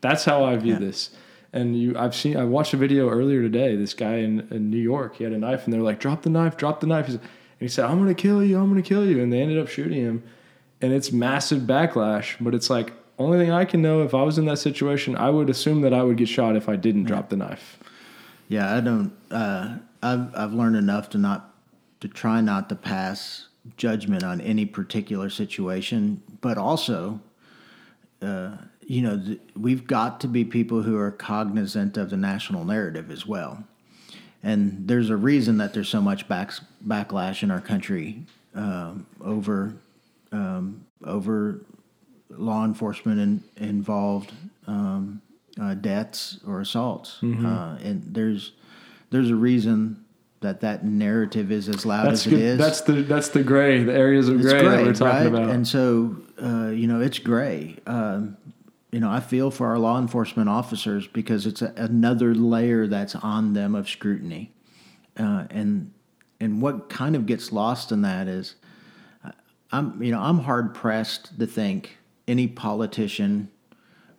That's 0.00 0.24
how 0.24 0.44
I 0.44 0.56
view 0.56 0.76
this. 0.76 1.10
And 1.52 1.78
you, 1.78 1.96
I've 1.96 2.14
seen, 2.14 2.36
I 2.36 2.44
watched 2.44 2.74
a 2.74 2.76
video 2.76 3.08
earlier 3.08 3.40
today. 3.40 3.76
This 3.76 3.94
guy 3.94 4.16
in, 4.16 4.46
in 4.50 4.70
New 4.70 4.78
York, 4.78 5.16
he 5.16 5.24
had 5.24 5.32
a 5.32 5.38
knife, 5.38 5.64
and 5.64 5.72
they're 5.72 5.80
like, 5.80 6.00
"Drop 6.00 6.22
the 6.22 6.30
knife, 6.30 6.56
drop 6.56 6.80
the 6.80 6.86
knife." 6.86 7.08
And 7.08 7.20
he 7.60 7.68
said, 7.68 7.84
"I'm 7.84 7.98
gonna 7.98 8.14
kill 8.14 8.42
you, 8.42 8.58
I'm 8.58 8.68
gonna 8.68 8.82
kill 8.82 9.06
you," 9.06 9.22
and 9.22 9.32
they 9.32 9.40
ended 9.40 9.58
up 9.58 9.68
shooting 9.68 10.00
him, 10.00 10.22
and 10.80 10.92
it's 10.92 11.12
massive 11.12 11.62
backlash. 11.62 12.36
But 12.40 12.54
it's 12.54 12.70
like 12.70 12.92
only 13.18 13.38
thing 13.38 13.50
I 13.50 13.64
can 13.64 13.82
know. 13.82 14.02
If 14.02 14.14
I 14.14 14.22
was 14.22 14.38
in 14.38 14.44
that 14.46 14.58
situation, 14.58 15.16
I 15.16 15.30
would 15.30 15.48
assume 15.50 15.80
that 15.82 15.94
I 15.94 16.02
would 16.02 16.16
get 16.16 16.28
shot 16.28 16.56
if 16.56 16.68
I 16.68 16.76
didn't 16.76 17.04
drop 17.04 17.28
the 17.28 17.36
knife. 17.36 17.78
Yeah, 18.48 18.74
I 18.76 18.80
don't. 18.80 19.12
Uh, 19.30 19.78
I've 20.02 20.34
I've 20.36 20.52
learned 20.52 20.76
enough 20.76 21.10
to 21.10 21.18
not 21.18 21.54
to 22.00 22.08
try 22.08 22.40
not 22.40 22.68
to 22.68 22.76
pass 22.76 23.48
judgment 23.76 24.22
on 24.22 24.40
any 24.40 24.64
particular 24.64 25.28
situation, 25.30 26.22
but 26.40 26.56
also, 26.58 27.20
uh, 28.22 28.56
you 28.86 29.02
know, 29.02 29.18
th- 29.18 29.40
we've 29.56 29.86
got 29.86 30.20
to 30.20 30.28
be 30.28 30.44
people 30.44 30.82
who 30.82 30.96
are 30.96 31.10
cognizant 31.10 31.96
of 31.96 32.10
the 32.10 32.16
national 32.16 32.64
narrative 32.64 33.10
as 33.10 33.26
well. 33.26 33.64
And 34.42 34.86
there's 34.86 35.10
a 35.10 35.16
reason 35.16 35.56
that 35.58 35.74
there's 35.74 35.88
so 35.88 36.00
much 36.00 36.28
back, 36.28 36.52
backlash 36.86 37.42
in 37.42 37.50
our 37.50 37.60
country 37.60 38.22
um, 38.54 39.06
over 39.20 39.74
um, 40.30 40.84
over 41.04 41.60
law 42.30 42.64
enforcement 42.64 43.20
in, 43.20 43.44
involved 43.68 44.32
um, 44.66 45.20
uh, 45.60 45.74
deaths 45.74 46.40
or 46.46 46.60
assaults, 46.60 47.18
uh, 47.22 47.78
and 47.82 48.02
there's 48.14 48.52
there's 49.10 49.30
a 49.30 49.36
reason 49.36 50.04
that 50.40 50.60
that 50.60 50.84
narrative 50.84 51.50
is 51.50 51.68
as 51.68 51.86
loud 51.86 52.06
That's 52.06 52.26
as 52.26 52.32
good. 52.32 52.40
it 52.40 52.44
is. 52.44 52.58
That's 52.58 52.80
the 52.82 53.02
that's 53.02 53.28
the 53.30 53.42
gray, 53.42 53.82
the 53.82 53.94
areas 53.94 54.28
of 54.28 54.40
gray, 54.40 54.60
gray, 54.60 54.62
that 54.62 54.84
we're 54.84 54.92
talking 54.92 55.32
right? 55.32 55.42
about. 55.42 55.50
And 55.50 55.66
so, 55.66 56.16
uh, 56.42 56.68
you 56.68 56.86
know, 56.86 57.00
it's 57.00 57.18
gray. 57.18 57.76
Um, 57.86 58.36
you 58.92 59.00
know, 59.00 59.10
I 59.10 59.20
feel 59.20 59.50
for 59.50 59.66
our 59.66 59.78
law 59.78 59.98
enforcement 59.98 60.48
officers 60.48 61.06
because 61.06 61.46
it's 61.46 61.62
a, 61.62 61.72
another 61.76 62.34
layer 62.34 62.86
that's 62.86 63.14
on 63.14 63.52
them 63.52 63.74
of 63.74 63.88
scrutiny, 63.88 64.52
uh, 65.18 65.46
and 65.50 65.92
and 66.40 66.60
what 66.62 66.88
kind 66.88 67.16
of 67.16 67.26
gets 67.26 67.50
lost 67.52 67.90
in 67.92 68.02
that 68.02 68.28
is, 68.28 68.56
uh, 69.24 69.32
I'm 69.72 70.02
you 70.02 70.12
know 70.12 70.20
I'm 70.20 70.38
hard 70.38 70.74
pressed 70.74 71.38
to 71.38 71.46
think 71.46 71.98
any 72.28 72.46
politician 72.46 73.50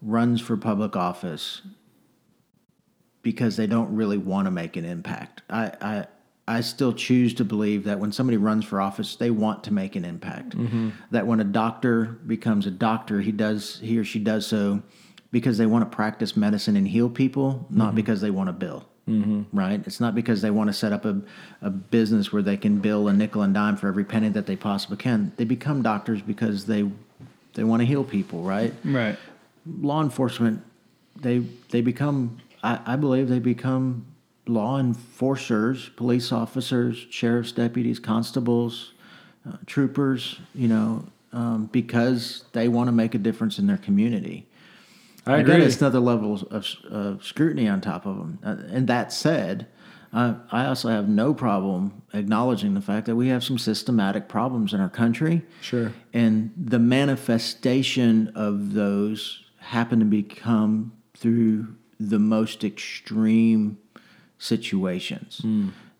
runs 0.02 0.42
for 0.42 0.58
public 0.58 0.96
office 0.96 1.62
because 3.22 3.58
they 3.58 3.68
don't 3.68 3.94
really 3.94 4.18
want 4.18 4.46
to 4.46 4.52
make 4.52 4.78
an 4.78 4.86
impact. 4.86 5.42
I, 5.50 5.72
I 5.82 6.08
I 6.50 6.62
still 6.62 6.94
choose 6.94 7.34
to 7.36 7.46
believe 7.46 7.84
that 7.84 8.00
when 8.00 8.14
somebody 8.14 8.38
runs 8.38 8.64
for 8.64 8.80
office, 8.80 9.18
they 9.18 9.32
want 9.32 9.66
to 9.66 9.74
make 9.74 9.98
an 9.98 10.06
impact. 10.06 10.58
Mm-hmm. 10.58 10.92
That 11.12 11.28
when 11.28 11.42
a 11.42 11.44
doctor 11.44 12.06
becomes 12.26 12.66
a 12.66 12.72
doctor, 12.72 13.20
he 13.20 13.34
does 13.34 13.80
he 13.80 13.98
or 13.98 14.06
she 14.06 14.20
does 14.20 14.48
so 14.48 14.82
because 15.32 15.58
they 15.58 15.66
want 15.66 15.90
to 15.90 15.94
practice 15.94 16.38
medicine 16.38 16.78
and 16.78 16.88
heal 16.88 17.10
people, 17.10 17.68
not 17.70 17.88
mm-hmm. 17.88 17.96
because 17.98 18.22
they 18.22 18.32
want 18.32 18.48
to 18.48 18.54
bill. 18.54 18.88
Mm-hmm. 19.10 19.58
Right? 19.58 19.82
It's 19.86 20.00
not 20.00 20.16
because 20.16 20.42
they 20.42 20.52
want 20.52 20.70
to 20.70 20.74
set 20.74 20.94
up 20.94 21.04
a, 21.04 21.22
a 21.62 21.70
business 21.70 22.32
where 22.32 22.42
they 22.42 22.56
can 22.56 22.80
bill 22.80 23.10
a 23.10 23.14
nickel 23.14 23.42
and 23.42 23.54
dime 23.54 23.76
for 23.76 23.90
every 23.90 24.06
penny 24.06 24.30
that 24.30 24.46
they 24.46 24.56
possibly 24.56 24.98
can. 24.98 25.34
They 25.36 25.46
become 25.46 25.82
doctors 25.82 26.22
because 26.22 26.66
they 26.66 26.90
they 27.58 27.66
want 27.66 27.82
to 27.82 27.86
heal 27.86 28.04
people, 28.06 28.42
right? 28.44 28.74
Right. 28.86 29.18
law 29.82 30.02
enforcement 30.02 30.64
they 31.22 31.40
they 31.72 31.82
become 31.82 32.38
I, 32.64 32.80
I 32.86 32.96
believe 32.96 33.28
they 33.28 33.40
become 33.40 34.06
law 34.46 34.80
enforcers 34.80 35.90
police 35.98 36.32
officers 36.32 37.06
sheriff's 37.10 37.52
deputies 37.52 38.00
constables 38.00 38.94
uh, 39.46 39.58
troopers 39.66 40.40
you 40.56 40.68
know 40.70 41.06
um, 41.34 41.66
because 41.72 42.46
they 42.54 42.68
want 42.70 42.88
to 42.88 42.92
make 42.94 43.14
a 43.16 43.18
difference 43.18 43.60
in 43.60 43.68
their 43.68 43.78
community 43.78 44.46
I 45.26 45.40
Again, 45.40 45.56
agree. 45.56 45.66
it's 45.66 45.82
another 45.82 46.00
level 46.00 46.40
of 46.52 46.66
uh, 46.90 47.16
scrutiny 47.22 47.68
on 47.68 47.82
top 47.82 48.06
of 48.06 48.16
them. 48.18 48.40
Uh, 48.42 48.56
and 48.74 48.88
that 48.88 49.12
said, 49.12 49.68
uh, 50.14 50.36
I 50.52 50.66
also 50.66 50.90
have 50.90 51.10
no 51.10 51.34
problem 51.34 52.02
acknowledging 52.14 52.74
the 52.74 52.82
fact 52.82 53.06
that 53.08 53.16
we 53.16 53.28
have 53.28 53.44
some 53.44 53.58
systematic 53.58 54.28
problems 54.28 54.74
in 54.74 54.80
our 54.80 54.90
country. 54.90 55.44
Sure. 55.62 55.94
And 56.14 56.54
the 56.58 56.80
manifestation 56.80 58.32
of 58.36 58.74
those 58.74 59.44
happen 59.60 60.00
to 60.00 60.06
become 60.06 60.94
through 61.16 61.76
the 62.00 62.20
most 62.20 62.64
extreme 62.64 63.78
situations. 64.38 65.42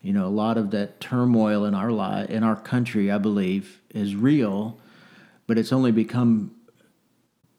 You 0.00 0.12
know, 0.12 0.26
a 0.26 0.28
lot 0.28 0.56
of 0.56 0.70
that 0.70 1.00
turmoil 1.00 1.64
in 1.64 1.74
our 1.74 1.90
li- 1.90 2.26
in 2.28 2.44
our 2.44 2.56
country, 2.56 3.10
I 3.10 3.18
believe, 3.18 3.80
is 3.90 4.14
real, 4.14 4.78
but 5.46 5.58
it's 5.58 5.72
only 5.72 5.90
become 5.92 6.52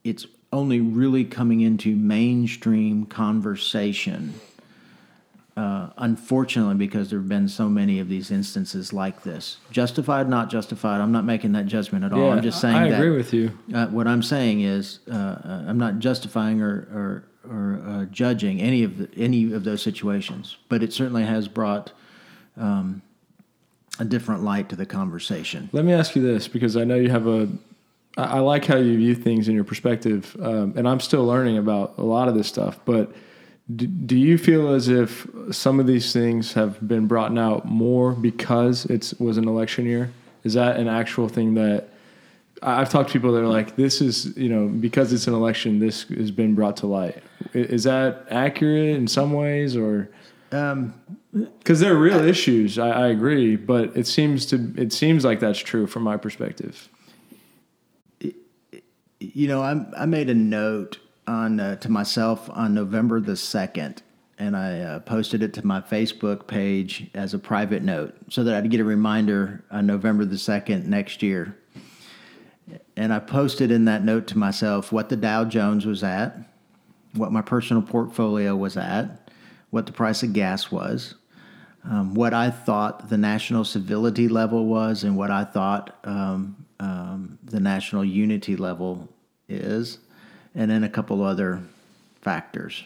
it's 0.02 0.26
only 0.52 0.80
really 0.80 1.24
coming 1.24 1.60
into 1.60 1.94
mainstream 1.94 3.06
conversation. 3.06 4.34
Uh, 5.56 5.90
unfortunately, 5.98 6.76
because 6.76 7.10
there 7.10 7.18
have 7.18 7.28
been 7.28 7.48
so 7.48 7.68
many 7.68 7.98
of 7.98 8.08
these 8.08 8.30
instances 8.30 8.92
like 8.92 9.24
this, 9.24 9.58
justified, 9.70 10.28
not 10.28 10.48
justified. 10.48 11.00
I'm 11.00 11.12
not 11.12 11.24
making 11.24 11.52
that 11.52 11.66
judgment 11.66 12.04
at 12.04 12.12
all. 12.12 12.20
yeah, 12.20 12.34
I'm 12.34 12.42
just 12.42 12.60
saying 12.60 12.74
that. 12.74 12.84
I 12.84 12.88
that 12.90 12.96
agree 12.96 13.16
with 13.16 13.34
you. 13.34 13.58
uh, 13.74 13.86
what 13.88 14.06
I'm 14.06 14.22
saying 14.22 14.60
is, 14.60 15.00
uh, 15.10 15.14
uh, 15.14 15.64
I'm 15.66 15.76
not 15.76 15.98
justifying 15.98 16.62
or 16.62 16.86
or, 16.94 17.24
or 17.50 17.82
uh, 17.84 18.04
judging 18.06 18.60
any 18.60 18.84
of 18.84 18.98
the, 18.98 19.08
any 19.16 19.52
of 19.52 19.64
those 19.64 19.82
situations, 19.82 20.56
but 20.68 20.82
it 20.82 20.92
certainly 20.92 21.24
has 21.24 21.48
brought 21.48 21.92
um, 22.56 23.02
a 23.98 24.04
different 24.04 24.42
light 24.44 24.68
to 24.68 24.76
the 24.76 24.86
conversation. 24.86 25.68
Let 25.72 25.84
me 25.84 25.92
ask 25.92 26.14
you 26.14 26.22
this 26.22 26.46
because 26.48 26.76
I 26.76 26.84
know 26.84 26.94
you 26.94 27.10
have 27.10 27.26
a. 27.26 27.48
I 28.16 28.22
I 28.22 28.38
like 28.38 28.64
how 28.64 28.76
you 28.76 28.96
view 28.96 29.14
things 29.16 29.48
in 29.48 29.54
your 29.56 29.64
perspective, 29.64 30.36
um, 30.40 30.74
and 30.76 30.88
I'm 30.88 31.00
still 31.00 31.24
learning 31.26 31.58
about 31.58 31.94
a 31.98 32.04
lot 32.04 32.28
of 32.28 32.34
this 32.34 32.46
stuff. 32.46 32.78
But 32.84 33.12
do, 33.76 33.86
do 33.86 34.16
you 34.16 34.38
feel 34.38 34.68
as 34.72 34.88
if 34.88 35.26
some 35.50 35.78
of 35.80 35.86
these 35.86 36.12
things 36.12 36.54
have 36.54 36.86
been 36.86 37.06
brought 37.06 37.36
out 37.36 37.64
more 37.66 38.12
because 38.12 38.86
it 38.86 39.12
was 39.18 39.36
an 39.36 39.46
election 39.48 39.86
year? 39.86 40.10
Is 40.44 40.54
that 40.54 40.76
an 40.78 40.88
actual 40.88 41.28
thing 41.28 41.54
that 41.54 41.88
I- 42.62 42.80
I've 42.80 42.88
talked 42.90 43.10
to 43.10 43.12
people 43.12 43.32
that 43.32 43.42
are 43.42 43.48
like, 43.48 43.76
this 43.76 44.00
is 44.00 44.36
you 44.36 44.48
know 44.48 44.68
because 44.68 45.12
it's 45.12 45.26
an 45.26 45.34
election, 45.34 45.78
this 45.78 46.04
has 46.04 46.30
been 46.30 46.54
brought 46.54 46.76
to 46.78 46.86
light. 46.86 47.22
Is 47.54 47.84
that 47.84 48.26
accurate 48.30 48.96
in 48.96 49.06
some 49.08 49.32
ways, 49.32 49.76
or? 49.76 50.08
Um, 50.52 50.94
Because 51.32 51.78
they're 51.80 51.94
real 51.96 52.24
issues, 52.24 52.76
I, 52.78 52.90
I 52.90 53.06
agree, 53.08 53.54
but 53.56 53.96
it 53.96 54.06
seems 54.06 54.46
to 54.46 54.72
it 54.76 54.92
seems 54.92 55.24
like 55.24 55.38
that's 55.40 55.58
true 55.60 55.86
from 55.86 56.02
my 56.02 56.16
perspective. 56.16 56.88
you 59.20 59.46
know, 59.48 59.62
I, 59.62 59.84
I 59.96 60.06
made 60.06 60.30
a 60.30 60.34
note 60.34 60.98
on 61.30 61.60
uh, 61.60 61.76
to 61.76 61.88
myself 61.88 62.50
on 62.50 62.74
November 62.74 63.20
the 63.20 63.36
second, 63.36 64.02
and 64.38 64.56
I 64.56 64.80
uh, 64.80 65.00
posted 65.00 65.42
it 65.42 65.54
to 65.54 65.66
my 65.66 65.80
Facebook 65.80 66.46
page 66.46 67.08
as 67.14 67.34
a 67.34 67.38
private 67.38 67.82
note 67.82 68.14
so 68.28 68.42
that 68.44 68.54
I'd 68.54 68.70
get 68.70 68.80
a 68.80 68.84
reminder 68.84 69.64
on 69.70 69.86
November 69.86 70.24
the 70.24 70.38
second 70.38 70.88
next 70.88 71.22
year. 71.22 71.56
And 72.96 73.12
I 73.12 73.20
posted 73.20 73.70
in 73.70 73.84
that 73.86 74.04
note 74.04 74.26
to 74.28 74.38
myself 74.38 74.92
what 74.92 75.08
the 75.08 75.16
Dow 75.16 75.44
Jones 75.44 75.86
was 75.86 76.02
at, 76.02 76.36
what 77.14 77.32
my 77.32 77.42
personal 77.42 77.82
portfolio 77.82 78.56
was 78.56 78.76
at, 78.76 79.30
what 79.70 79.86
the 79.86 79.92
price 79.92 80.22
of 80.22 80.32
gas 80.32 80.70
was, 80.70 81.14
um, 81.84 82.14
what 82.14 82.34
I 82.34 82.50
thought 82.50 83.08
the 83.08 83.16
national 83.16 83.64
civility 83.64 84.28
level 84.28 84.66
was, 84.66 85.04
and 85.04 85.16
what 85.16 85.30
I 85.30 85.44
thought 85.44 85.96
um, 86.04 86.66
um, 86.80 87.38
the 87.44 87.60
national 87.60 88.04
unity 88.04 88.56
level 88.56 89.08
is, 89.48 89.98
and 90.54 90.70
then 90.70 90.84
a 90.84 90.88
couple 90.88 91.22
other 91.22 91.60
factors. 92.20 92.84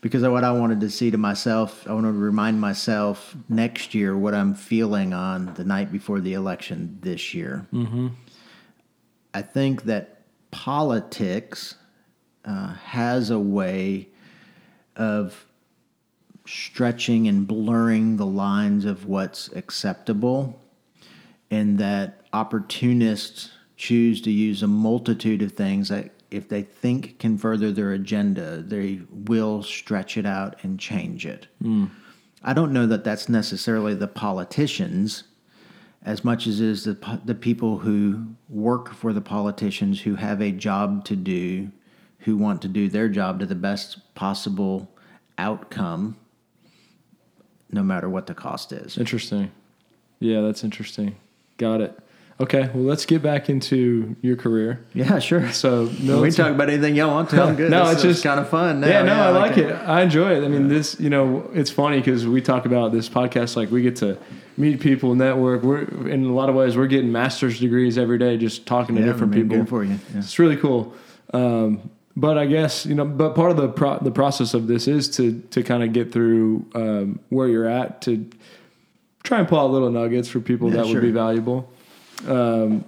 Because 0.00 0.22
of 0.22 0.30
what 0.32 0.44
I 0.44 0.52
wanted 0.52 0.80
to 0.80 0.90
see 0.90 1.10
to 1.10 1.18
myself, 1.18 1.86
I 1.88 1.92
wanted 1.92 2.12
to 2.12 2.18
remind 2.18 2.60
myself 2.60 3.34
next 3.48 3.94
year 3.94 4.16
what 4.16 4.34
I'm 4.34 4.54
feeling 4.54 5.12
on 5.12 5.54
the 5.54 5.64
night 5.64 5.90
before 5.90 6.20
the 6.20 6.34
election 6.34 6.98
this 7.00 7.34
year. 7.34 7.66
I 9.34 9.42
think 9.42 9.84
that 9.84 10.22
politics 10.50 11.74
uh, 12.44 12.74
has 12.74 13.30
a 13.30 13.38
way 13.38 14.08
of 14.94 15.46
stretching 16.46 17.26
and 17.26 17.46
blurring 17.46 18.16
the 18.16 18.26
lines 18.26 18.84
of 18.84 19.06
what's 19.06 19.48
acceptable, 19.52 20.60
and 21.50 21.78
that 21.78 22.20
opportunists 22.32 23.50
choose 23.76 24.20
to 24.22 24.30
use 24.30 24.62
a 24.62 24.66
multitude 24.68 25.42
of 25.42 25.52
things 25.52 25.88
that, 25.88 26.10
if 26.30 26.48
they 26.48 26.62
think 26.62 27.18
can 27.18 27.38
further 27.38 27.72
their 27.72 27.92
agenda, 27.92 28.62
they 28.62 29.00
will 29.10 29.62
stretch 29.62 30.16
it 30.16 30.26
out 30.26 30.56
and 30.62 30.78
change 30.78 31.26
it. 31.26 31.46
Hmm. 31.62 31.86
I 32.42 32.52
don't 32.52 32.72
know 32.72 32.86
that 32.86 33.04
that's 33.04 33.28
necessarily 33.28 33.94
the 33.94 34.08
politicians 34.08 35.24
as 36.06 36.24
much 36.24 36.46
as 36.46 36.60
it 36.60 36.66
is 36.66 36.84
the, 36.84 37.20
the 37.24 37.34
people 37.34 37.78
who 37.78 38.26
work 38.48 38.94
for 38.94 39.12
the 39.12 39.20
politicians 39.20 40.02
who 40.02 40.14
have 40.14 40.40
a 40.40 40.52
job 40.52 41.04
to 41.04 41.16
do, 41.16 41.70
who 42.20 42.36
want 42.36 42.62
to 42.62 42.68
do 42.68 42.88
their 42.88 43.08
job 43.08 43.40
to 43.40 43.46
the 43.46 43.56
best 43.56 44.14
possible 44.14 44.88
outcome, 45.36 46.16
no 47.72 47.82
matter 47.82 48.08
what 48.08 48.28
the 48.28 48.34
cost 48.34 48.72
is. 48.72 48.96
Interesting. 48.96 49.50
Yeah, 50.20 50.42
that's 50.42 50.62
interesting. 50.62 51.16
Got 51.58 51.80
it. 51.80 51.98
Okay, 52.38 52.68
well, 52.74 52.84
let's 52.84 53.06
get 53.06 53.22
back 53.22 53.48
into 53.48 54.14
your 54.20 54.36
career. 54.36 54.80
Yeah, 54.92 55.18
sure. 55.20 55.50
So, 55.52 55.90
no, 56.02 56.20
we 56.20 56.30
talk 56.30 56.50
about 56.50 56.68
anything 56.68 56.94
y'all 56.94 57.10
want 57.10 57.30
to. 57.30 57.42
I'm 57.42 57.56
good. 57.56 57.70
No, 57.70 57.84
This 57.86 57.94
it's 57.94 58.02
just- 58.02 58.24
kind 58.24 58.38
of 58.38 58.48
fun. 58.50 58.80
Now. 58.80 58.88
yeah, 58.88 59.02
no, 59.02 59.14
I 59.14 59.30
like 59.30 59.56
it. 59.56 59.70
it. 59.70 59.72
I 59.74 60.02
enjoy 60.02 60.36
it. 60.36 60.44
I 60.44 60.48
mean, 60.48 60.68
this, 60.68 61.00
you 61.00 61.08
know, 61.08 61.50
it's 61.54 61.70
funny 61.70 61.96
because 61.96 62.26
we 62.26 62.42
talk 62.42 62.66
about 62.66 62.92
this 62.92 63.08
podcast 63.08 63.56
like 63.56 63.70
we 63.70 63.80
get 63.80 63.96
to 63.96 64.18
meet 64.58 64.80
people, 64.80 65.14
network. 65.14 65.62
We're 65.62 65.84
in 66.08 66.26
a 66.26 66.32
lot 66.34 66.50
of 66.50 66.54
ways 66.54 66.76
we're 66.76 66.88
getting 66.88 67.10
master's 67.10 67.58
degrees 67.58 67.96
every 67.96 68.18
day, 68.18 68.36
just 68.36 68.66
talking 68.66 68.96
to 68.96 69.00
Yeah, 69.00 69.06
different 69.12 69.32
people. 69.32 69.64
For 69.64 69.82
you. 69.84 69.92
Yeah. 70.12 70.18
It's 70.18 70.38
really 70.38 70.56
cool. 70.58 70.92
Um, 71.32 71.90
but 72.18 72.36
I 72.36 72.44
guess 72.44 72.84
you 72.84 72.94
know, 72.94 73.06
but 73.06 73.34
part 73.34 73.50
of 73.50 73.56
the 73.56 73.68
pro- 73.68 73.98
the 73.98 74.10
process 74.10 74.52
of 74.54 74.66
this 74.66 74.88
is 74.88 75.08
to 75.16 75.40
to 75.52 75.62
kind 75.62 75.82
of 75.82 75.92
get 75.94 76.12
through 76.12 76.66
um, 76.74 77.18
where 77.30 77.48
you're 77.48 77.68
at 77.68 78.00
to 78.02 78.28
try 79.22 79.38
and 79.38 79.48
pull 79.48 79.58
out 79.58 79.70
little 79.70 79.90
nuggets 79.90 80.28
for 80.28 80.40
people 80.40 80.68
Yeah, 80.70 80.76
that 80.78 80.86
sure. 80.86 80.94
would 80.96 81.02
be 81.02 81.10
valuable. 81.12 81.70
Um, 82.26 82.84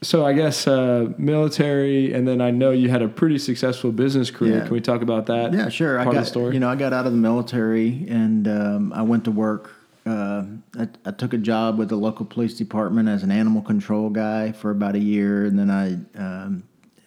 so 0.00 0.24
I 0.24 0.32
guess 0.32 0.66
uh, 0.68 1.12
military, 1.18 2.12
and 2.12 2.26
then 2.26 2.40
I 2.40 2.50
know 2.50 2.70
you 2.70 2.88
had 2.88 3.02
a 3.02 3.08
pretty 3.08 3.38
successful 3.38 3.90
business 3.90 4.30
career. 4.30 4.58
Yeah. 4.58 4.64
Can 4.64 4.72
we 4.72 4.80
talk 4.80 5.02
about 5.02 5.26
that? 5.26 5.52
Yeah, 5.52 5.68
sure. 5.68 5.98
I 5.98 6.04
Part 6.04 6.14
got 6.14 6.18
of 6.20 6.24
the 6.24 6.30
story. 6.30 6.54
you 6.54 6.60
know 6.60 6.68
I 6.68 6.76
got 6.76 6.92
out 6.92 7.06
of 7.06 7.12
the 7.12 7.18
military 7.18 8.06
and 8.08 8.46
um, 8.46 8.92
I 8.92 9.02
went 9.02 9.24
to 9.24 9.32
work. 9.32 9.72
Uh, 10.06 10.44
I, 10.78 10.88
I 11.04 11.10
took 11.10 11.34
a 11.34 11.38
job 11.38 11.78
with 11.78 11.88
the 11.88 11.96
local 11.96 12.24
police 12.24 12.54
department 12.54 13.08
as 13.08 13.22
an 13.24 13.30
animal 13.30 13.60
control 13.60 14.08
guy 14.08 14.52
for 14.52 14.70
about 14.70 14.94
a 14.94 15.00
year, 15.00 15.44
and 15.44 15.58
then 15.58 15.70
I 15.70 15.94
um, 16.18 16.62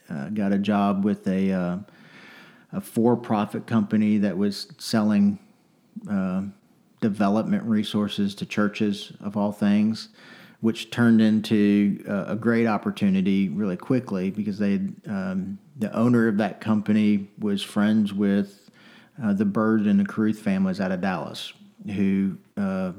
uh, 0.10 0.30
got 0.30 0.52
a 0.52 0.58
job 0.58 1.06
with 1.06 1.26
a 1.28 1.52
uh, 1.52 1.78
a 2.74 2.82
for-profit 2.82 3.68
company 3.68 4.18
that 4.18 4.38
was 4.38 4.68
selling 4.78 5.40
uh, 6.10 6.44
development 7.02 7.64
resources 7.64 8.36
to 8.36 8.46
churches 8.46 9.14
of 9.22 9.36
all 9.36 9.52
things, 9.52 10.10
which 10.62 10.90
turned 10.92 11.22
into 11.22 12.04
uh, 12.08 12.26
a 12.28 12.36
great 12.36 12.68
opportunity 12.68 13.50
really 13.50 13.76
quickly 13.78 14.30
because 14.32 14.58
they 14.60 14.72
had, 14.74 14.96
um, 15.08 15.58
the 15.78 15.92
owner 15.96 16.28
of 16.28 16.38
that 16.38 16.62
company 16.62 17.28
was 17.40 17.62
friends 17.64 18.14
with 18.14 18.70
uh, 19.22 19.34
the 19.34 19.46
Bird 19.46 19.82
and 19.82 20.00
the 20.00 20.06
Caruth 20.06 20.40
families 20.40 20.80
out 20.80 20.92
of 20.92 21.02
Dallas, 21.02 21.52
who 21.96 22.38
uh, 22.58 22.92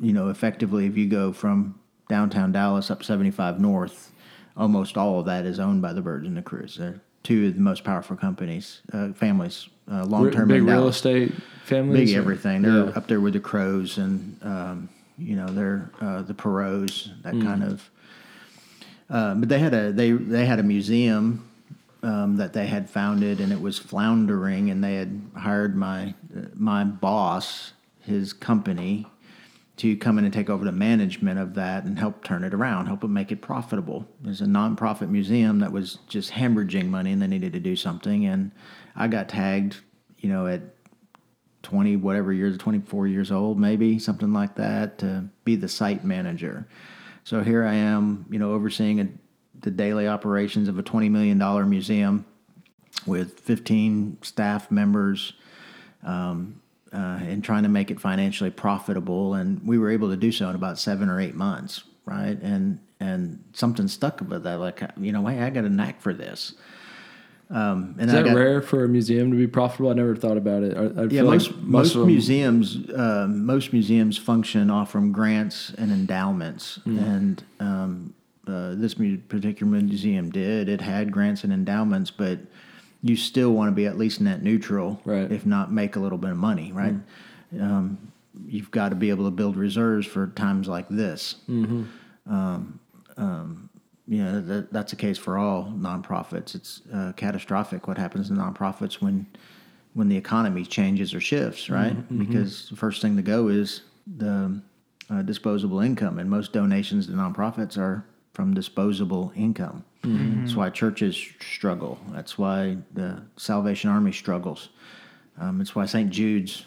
you 0.00 0.12
know 0.12 0.28
effectively 0.28 0.86
if 0.86 0.96
you 0.96 1.06
go 1.08 1.32
from 1.32 1.78
downtown 2.08 2.52
Dallas 2.52 2.90
up 2.90 3.02
75 3.04 3.60
north, 3.60 4.12
almost 4.56 4.96
all 4.96 5.20
of 5.20 5.26
that 5.26 5.44
is 5.44 5.58
owned 5.60 5.82
by 5.82 5.92
the 5.92 6.00
Birds 6.00 6.26
and 6.26 6.36
the 6.36 6.42
Caruths. 6.42 6.76
They're 6.76 7.00
two 7.24 7.48
of 7.48 7.54
the 7.54 7.60
most 7.60 7.82
powerful 7.84 8.16
companies, 8.16 8.80
uh, 8.92 9.12
families, 9.12 9.68
uh, 9.90 10.04
long 10.04 10.30
term 10.30 10.48
big 10.48 10.58
in 10.58 10.66
real 10.66 10.76
Dallas 10.82 10.96
estate 10.96 11.32
families. 11.64 12.10
big 12.10 12.16
everything. 12.16 12.62
They're 12.62 12.84
Yeah. 12.86 12.92
up 12.94 13.08
there 13.08 13.20
with 13.20 13.32
the 13.34 13.40
crows 13.40 13.98
and 13.98 14.36
um, 14.42 14.88
you 15.18 15.36
know 15.36 15.46
they're 15.46 15.90
uh, 16.00 16.22
the 16.22 16.34
Perot's 16.34 17.10
that 17.22 17.34
Mm. 17.34 17.42
kind 17.44 17.62
of. 17.64 17.90
Uh, 19.10 19.34
but 19.34 19.48
they 19.48 19.58
had 19.58 19.74
a 19.74 19.92
they 19.92 20.12
they 20.12 20.44
had 20.46 20.58
a 20.58 20.62
museum 20.62 21.48
um, 22.02 22.36
that 22.36 22.52
they 22.52 22.66
had 22.66 22.88
founded 22.90 23.40
and 23.40 23.52
it 23.52 23.60
was 23.60 23.78
floundering 23.78 24.70
and 24.70 24.84
they 24.84 24.94
had 24.96 25.20
hired 25.36 25.74
my 25.76 26.14
my 26.54 26.84
boss 26.84 27.72
his 28.00 28.32
company 28.32 29.06
to 29.78 29.96
come 29.96 30.18
in 30.18 30.24
and 30.24 30.34
take 30.34 30.50
over 30.50 30.64
the 30.64 30.72
management 30.72 31.38
of 31.38 31.54
that 31.54 31.84
and 31.84 31.98
help 31.98 32.24
turn 32.24 32.42
it 32.42 32.52
around, 32.52 32.86
help 32.86 33.04
it 33.04 33.08
make 33.08 33.30
it 33.30 33.40
profitable. 33.40 34.04
There's 34.20 34.40
a 34.40 34.46
nonprofit 34.46 35.08
museum 35.08 35.60
that 35.60 35.70
was 35.70 35.98
just 36.08 36.32
hemorrhaging 36.32 36.88
money 36.88 37.12
and 37.12 37.22
they 37.22 37.28
needed 37.28 37.52
to 37.52 37.60
do 37.60 37.76
something. 37.76 38.26
And 38.26 38.50
I 38.96 39.06
got 39.06 39.28
tagged, 39.28 39.76
you 40.18 40.28
know, 40.30 40.48
at 40.48 40.77
20 41.68 41.96
whatever 41.96 42.32
years 42.32 42.56
24 42.56 43.06
years 43.06 43.30
old 43.30 43.58
maybe 43.58 43.98
something 43.98 44.32
like 44.32 44.54
that 44.54 44.98
to 44.98 45.28
be 45.44 45.56
the 45.56 45.68
site 45.68 46.04
manager. 46.04 46.66
So 47.24 47.42
here 47.42 47.64
i 47.64 47.74
am 47.74 48.26
you 48.30 48.38
know 48.38 48.52
overseeing 48.52 49.00
a, 49.00 49.08
the 49.60 49.70
daily 49.70 50.08
operations 50.08 50.68
of 50.68 50.78
a 50.78 50.82
20 50.82 51.08
million 51.08 51.38
dollar 51.38 51.66
museum 51.66 52.24
with 53.06 53.40
15 53.40 54.18
staff 54.22 54.70
members 54.70 55.34
um, 56.02 56.60
uh, 56.92 57.18
and 57.20 57.44
trying 57.44 57.64
to 57.64 57.68
make 57.68 57.90
it 57.90 58.00
financially 58.00 58.50
profitable. 58.50 59.34
And 59.34 59.66
we 59.66 59.78
were 59.78 59.90
able 59.90 60.08
to 60.08 60.16
do 60.16 60.32
so 60.32 60.48
in 60.48 60.54
about 60.54 60.78
seven 60.78 61.10
or 61.10 61.20
eight 61.20 61.34
months 61.34 61.84
right? 62.08 62.40
And 62.40 62.80
and 63.00 63.44
something 63.52 63.86
stuck 63.86 64.20
with 64.20 64.42
that 64.42 64.58
like 64.58 64.82
you 64.96 65.12
know 65.12 65.24
hey 65.24 65.40
i 65.40 65.50
got 65.50 65.64
a 65.64 65.68
knack 65.68 66.00
for 66.00 66.12
this 66.12 66.54
um, 67.50 67.94
and 67.98 68.08
Is 68.10 68.14
I 68.14 68.22
that 68.22 68.28
got, 68.28 68.36
rare 68.36 68.60
for 68.60 68.84
a 68.84 68.88
museum 68.88 69.30
to 69.30 69.36
be 69.36 69.46
profitable? 69.46 69.90
I 69.90 69.94
never 69.94 70.14
thought 70.14 70.36
about 70.36 70.62
it. 70.62 70.76
I, 70.76 70.80
I 71.00 71.04
yeah, 71.04 71.08
feel 71.08 71.24
like 71.24 71.40
most 71.40 71.54
most 71.56 71.96
museums 71.96 72.78
um, 72.94 73.46
most 73.46 73.72
museums 73.72 74.18
function 74.18 74.70
off 74.70 74.90
from 74.90 75.12
grants 75.12 75.72
and 75.78 75.90
endowments, 75.90 76.76
Hmm. 76.84 76.98
and 76.98 77.44
um, 77.60 78.14
uh, 78.46 78.74
this 78.74 78.94
particular 78.94 79.70
museum 79.70 80.30
did. 80.30 80.68
It 80.68 80.80
had 80.80 81.10
grants 81.12 81.44
and 81.44 81.52
endowments, 81.52 82.10
but 82.10 82.38
you 83.02 83.14
still 83.16 83.52
want 83.52 83.68
to 83.70 83.74
be 83.74 83.86
at 83.86 83.96
least 83.96 84.20
net 84.20 84.42
neutral, 84.42 85.00
Right. 85.04 85.30
If 85.30 85.46
not 85.46 85.72
make 85.72 85.96
a 85.96 86.00
little 86.00 86.18
bit 86.18 86.30
of 86.30 86.36
money, 86.36 86.72
right? 86.72 86.96
Um, 87.60 87.98
you've 88.46 88.70
got 88.70 88.88
to 88.90 88.94
be 88.96 89.10
able 89.10 89.24
to 89.26 89.30
build 89.30 89.56
reserves 89.56 90.06
for 90.06 90.28
times 90.28 90.66
like 90.68 90.88
this. 90.88 91.36
Mm-hmm. 91.48 91.84
You 94.08 94.24
know, 94.24 94.40
that, 94.40 94.72
that's 94.72 94.90
the 94.90 94.96
case 94.96 95.18
for 95.18 95.36
all 95.36 95.64
nonprofits. 95.76 96.54
It's 96.54 96.80
uh, 96.94 97.12
catastrophic 97.16 97.86
what 97.86 97.98
happens 97.98 98.28
to 98.28 98.34
nonprofits 98.34 98.94
when 99.02 99.26
when 99.94 100.08
the 100.08 100.16
economy 100.16 100.64
changes 100.64 101.12
or 101.14 101.20
shifts, 101.20 101.68
right? 101.68 101.94
Because 102.18 102.68
the 102.70 102.76
first 102.76 103.02
thing 103.02 103.16
to 103.16 103.22
go 103.22 103.48
is 103.48 103.82
the 104.16 104.60
uh, 105.10 105.22
disposable 105.22 105.80
income, 105.80 106.18
and 106.18 106.30
most 106.30 106.52
donations 106.52 107.06
to 107.06 107.12
nonprofits 107.12 107.76
are 107.76 108.04
from 108.32 108.54
disposable 108.54 109.32
income. 109.34 109.84
That's 110.42 110.54
why 110.54 110.70
churches 110.70 111.16
struggle. 111.40 111.98
That's 112.12 112.38
why 112.38 112.76
the 112.94 113.20
Salvation 113.36 113.90
Army 113.90 114.12
struggles. 114.12 114.68
Um, 115.40 115.60
it's 115.60 115.74
why 115.74 115.86
St. 115.86 116.08
Jude's 116.10 116.64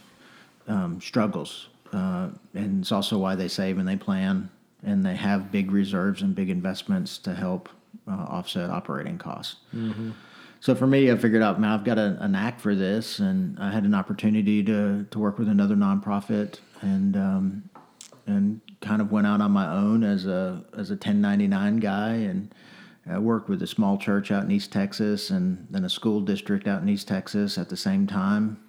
um, 0.68 1.00
struggles, 1.02 1.70
uh, 1.94 2.30
and 2.54 2.82
it's 2.82 2.92
also 2.92 3.18
why 3.18 3.36
they 3.36 3.48
save 3.48 3.78
and 3.80 3.88
they 3.88 3.96
plan 3.96 4.50
and 4.84 5.06
they 5.06 5.16
have 5.16 5.52
big 5.52 5.72
reserves 5.72 6.22
and 6.22 6.36
big 6.36 6.50
investments 6.50 7.18
to 7.20 7.34
help 7.34 7.70
uh, 8.08 8.12
offset 8.12 8.70
operating 8.70 9.18
costs. 9.18 9.58
So 10.60 10.76
for 10.76 10.86
me, 10.86 11.12
I 11.12 11.18
figured 11.18 11.42
out, 11.42 11.60
man, 11.60 11.72
I've 11.72 11.84
got 11.84 11.98
a, 11.98 12.18
a 12.20 12.28
knack 12.28 12.60
for 12.60 12.76
this, 12.76 13.18
and 13.20 13.58
I 13.60 13.72
had 13.72 13.84
an 13.84 13.96
opportunity 13.96 14.64
to 14.64 15.06
to 15.10 15.20
work 15.20 15.40
with 15.40 15.50
another 15.50 15.76
nonprofit, 15.76 16.60
and 16.82 17.18
um, 17.18 17.70
and 18.28 18.62
kind 18.80 19.02
of 19.02 19.12
went 19.12 19.26
out 19.26 19.42
on 19.42 19.52
my 19.52 19.68
own 19.72 20.04
as 20.04 20.26
a 20.28 20.64
as 20.78 20.92
a 20.92 20.94
1099 20.94 21.78
guy, 21.78 22.14
and 22.14 22.54
I 23.10 23.18
worked 23.18 23.50
with 23.50 23.62
a 23.64 23.68
small 23.68 23.98
church 23.98 24.32
out 24.32 24.44
in 24.44 24.52
East 24.52 24.72
Texas, 24.72 25.32
and 25.32 25.66
then 25.72 25.84
a 25.84 25.90
school 25.90 26.22
district 26.22 26.68
out 26.68 26.84
in 26.84 26.90
East 26.90 27.08
Texas 27.08 27.58
at 27.58 27.70
the 27.70 27.78
same 27.78 28.06
time, 28.06 28.60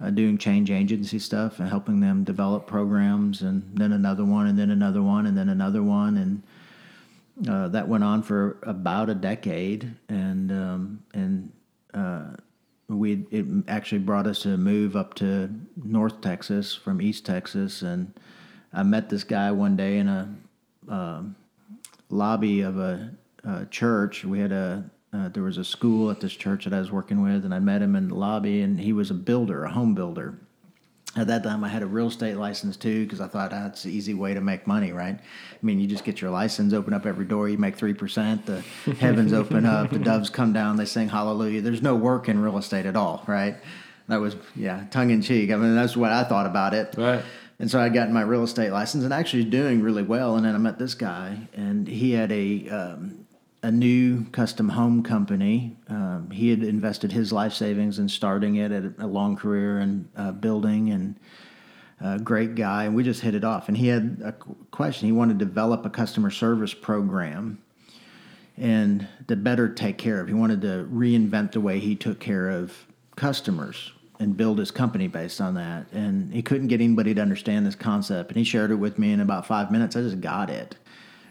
uh, 0.00 0.10
doing 0.10 0.38
change 0.38 0.70
agency 0.70 1.18
stuff 1.18 1.58
and 1.58 1.68
helping 1.68 2.00
them 2.00 2.24
develop 2.24 2.66
programs, 2.66 3.42
and 3.42 3.62
then 3.74 3.92
another 3.92 4.24
one, 4.24 4.46
and 4.46 4.58
then 4.58 4.70
another 4.70 5.02
one, 5.02 5.26
and 5.26 5.36
then 5.36 5.48
another 5.48 5.82
one, 5.82 6.16
and 6.16 7.48
uh, 7.48 7.68
that 7.68 7.88
went 7.88 8.04
on 8.04 8.22
for 8.22 8.58
about 8.62 9.10
a 9.10 9.14
decade, 9.14 9.94
and 10.08 10.50
um, 10.52 11.02
and 11.14 11.52
uh, 11.94 12.30
we 12.88 13.26
it 13.30 13.46
actually 13.68 13.98
brought 13.98 14.26
us 14.26 14.42
to 14.42 14.56
move 14.56 14.96
up 14.96 15.14
to 15.14 15.50
North 15.82 16.20
Texas 16.20 16.74
from 16.74 17.00
East 17.00 17.26
Texas, 17.26 17.82
and 17.82 18.12
I 18.72 18.82
met 18.82 19.08
this 19.08 19.24
guy 19.24 19.50
one 19.50 19.76
day 19.76 19.98
in 19.98 20.08
a 20.08 20.34
um 20.88 21.36
lobby 22.10 22.60
of 22.60 22.78
a, 22.78 23.10
a 23.44 23.66
church. 23.66 24.24
We 24.24 24.38
had 24.38 24.52
a 24.52 24.90
uh, 25.12 25.28
there 25.28 25.42
was 25.42 25.56
a 25.56 25.64
school 25.64 26.10
at 26.10 26.20
this 26.20 26.34
church 26.34 26.64
that 26.64 26.74
I 26.74 26.78
was 26.78 26.92
working 26.92 27.22
with, 27.22 27.44
and 27.44 27.54
I 27.54 27.58
met 27.58 27.80
him 27.80 27.96
in 27.96 28.08
the 28.08 28.14
lobby, 28.14 28.60
and 28.60 28.78
he 28.78 28.92
was 28.92 29.10
a 29.10 29.14
builder, 29.14 29.64
a 29.64 29.70
home 29.70 29.94
builder. 29.94 30.38
At 31.16 31.26
that 31.28 31.42
time, 31.42 31.64
I 31.64 31.68
had 31.68 31.82
a 31.82 31.86
real 31.86 32.08
estate 32.08 32.36
license 32.36 32.76
too 32.76 33.04
because 33.04 33.20
I 33.20 33.26
thought 33.28 33.50
that's 33.50 33.82
the 33.82 33.90
easy 33.90 34.12
way 34.12 34.34
to 34.34 34.42
make 34.42 34.66
money, 34.66 34.92
right? 34.92 35.18
I 35.18 35.58
mean, 35.62 35.80
you 35.80 35.86
just 35.86 36.04
get 36.04 36.20
your 36.20 36.30
license, 36.30 36.74
open 36.74 36.92
up 36.92 37.06
every 37.06 37.24
door, 37.24 37.48
you 37.48 37.56
make 37.56 37.76
three 37.76 37.94
percent. 37.94 38.44
The 38.44 38.60
heavens 39.00 39.32
open 39.32 39.64
up, 39.64 39.90
the 39.90 39.98
doves 39.98 40.28
come 40.28 40.52
down, 40.52 40.76
they 40.76 40.84
sing 40.84 41.08
hallelujah. 41.08 41.62
There's 41.62 41.82
no 41.82 41.94
work 41.94 42.28
in 42.28 42.38
real 42.40 42.58
estate 42.58 42.84
at 42.84 42.94
all, 42.94 43.24
right? 43.26 43.56
That 44.08 44.20
was 44.20 44.36
yeah, 44.54 44.84
tongue 44.90 45.10
in 45.10 45.22
cheek. 45.22 45.50
I 45.50 45.56
mean, 45.56 45.74
that's 45.74 45.96
what 45.96 46.12
I 46.12 46.24
thought 46.24 46.46
about 46.46 46.74
it. 46.74 46.94
Right. 46.96 47.24
And 47.58 47.70
so 47.70 47.80
I 47.80 47.88
got 47.88 48.10
my 48.10 48.22
real 48.22 48.44
estate 48.44 48.70
license 48.70 49.02
and 49.02 49.12
actually 49.12 49.44
doing 49.44 49.82
really 49.82 50.04
well. 50.04 50.36
And 50.36 50.44
then 50.44 50.54
I 50.54 50.58
met 50.58 50.78
this 50.78 50.94
guy, 50.94 51.48
and 51.54 51.88
he 51.88 52.12
had 52.12 52.30
a 52.30 52.68
um, 52.68 53.26
a 53.62 53.70
new 53.70 54.24
custom 54.26 54.68
home 54.68 55.02
company. 55.02 55.76
Um, 55.88 56.30
he 56.30 56.50
had 56.50 56.62
invested 56.62 57.10
his 57.12 57.32
life 57.32 57.52
savings 57.52 57.98
in 57.98 58.08
starting 58.08 58.56
it, 58.56 58.70
at 58.70 58.84
a 58.98 59.06
long 59.06 59.36
career 59.36 59.80
in 59.80 60.08
uh, 60.16 60.32
building, 60.32 60.90
and 60.90 61.16
a 62.00 62.18
great 62.20 62.54
guy. 62.54 62.84
And 62.84 62.94
we 62.94 63.02
just 63.02 63.20
hit 63.20 63.34
it 63.34 63.42
off. 63.44 63.68
And 63.68 63.76
he 63.76 63.88
had 63.88 64.20
a 64.24 64.32
question. 64.70 65.06
He 65.06 65.12
wanted 65.12 65.38
to 65.40 65.44
develop 65.44 65.84
a 65.84 65.90
customer 65.90 66.30
service 66.30 66.72
program 66.72 67.58
and 68.56 69.06
to 69.26 69.34
better 69.36 69.68
take 69.68 69.98
care 69.98 70.20
of. 70.20 70.28
He 70.28 70.34
wanted 70.34 70.60
to 70.62 70.88
reinvent 70.92 71.52
the 71.52 71.60
way 71.60 71.80
he 71.80 71.96
took 71.96 72.20
care 72.20 72.48
of 72.50 72.86
customers. 73.16 73.92
and 74.20 74.36
build 74.36 74.58
his 74.58 74.72
company 74.72 75.06
based 75.06 75.40
on 75.40 75.54
that. 75.54 75.86
And 75.92 76.32
he 76.34 76.42
couldn't 76.42 76.66
get 76.66 76.80
anybody 76.80 77.14
to 77.14 77.22
understand 77.22 77.64
this 77.64 77.76
concept. 77.76 78.30
And 78.30 78.36
he 78.36 78.44
shared 78.44 78.70
it 78.72 78.74
with 78.74 78.98
me 78.98 79.12
in 79.12 79.20
about 79.20 79.46
five 79.46 79.70
minutes. 79.70 79.94
I 79.94 80.00
just 80.00 80.20
got 80.20 80.50
it. 80.50 80.74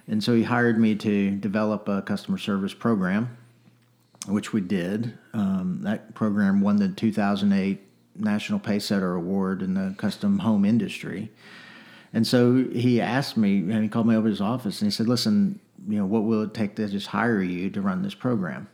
And 0.08 0.24
so 0.24 0.34
he 0.34 0.44
hired 0.44 0.80
me 0.80 0.96
to 0.96 1.32
develop 1.32 1.88
a 1.90 2.02
customer 2.02 2.38
service 2.38 2.74
program, 2.74 3.38
which 4.28 4.54
we 4.54 4.62
did. 4.62 5.18
Um, 5.34 5.82
that 5.84 6.16
program 6.16 6.62
won 6.62 6.78
the 6.78 6.90
2008 6.90 7.82
National 8.20 8.60
Pacesetter 8.60 9.16
Award 9.16 9.62
in 9.62 9.74
the 9.74 9.94
custom 9.98 10.40
home 10.40 10.66
industry. 10.66 11.32
And 12.14 12.26
so 12.26 12.66
he 12.74 13.02
asked 13.02 13.38
me, 13.38 13.60
and 13.60 13.84
he 13.84 13.90
called 13.90 14.08
me 14.08 14.16
over 14.16 14.28
to 14.28 14.32
his 14.32 14.42
office, 14.42 14.82
and 14.82 14.88
he 14.88 14.92
said, 14.92 15.08
"Listen, 15.08 15.60
you 15.88 16.00
know, 16.00 16.06
what 16.06 16.24
will 16.24 16.42
it 16.42 16.54
take 16.54 16.76
to 16.78 16.88
just 16.88 17.08
hire 17.08 17.42
you 17.42 17.70
to 17.70 17.82
run 17.82 18.02
this 18.02 18.16
program?" 18.16 18.68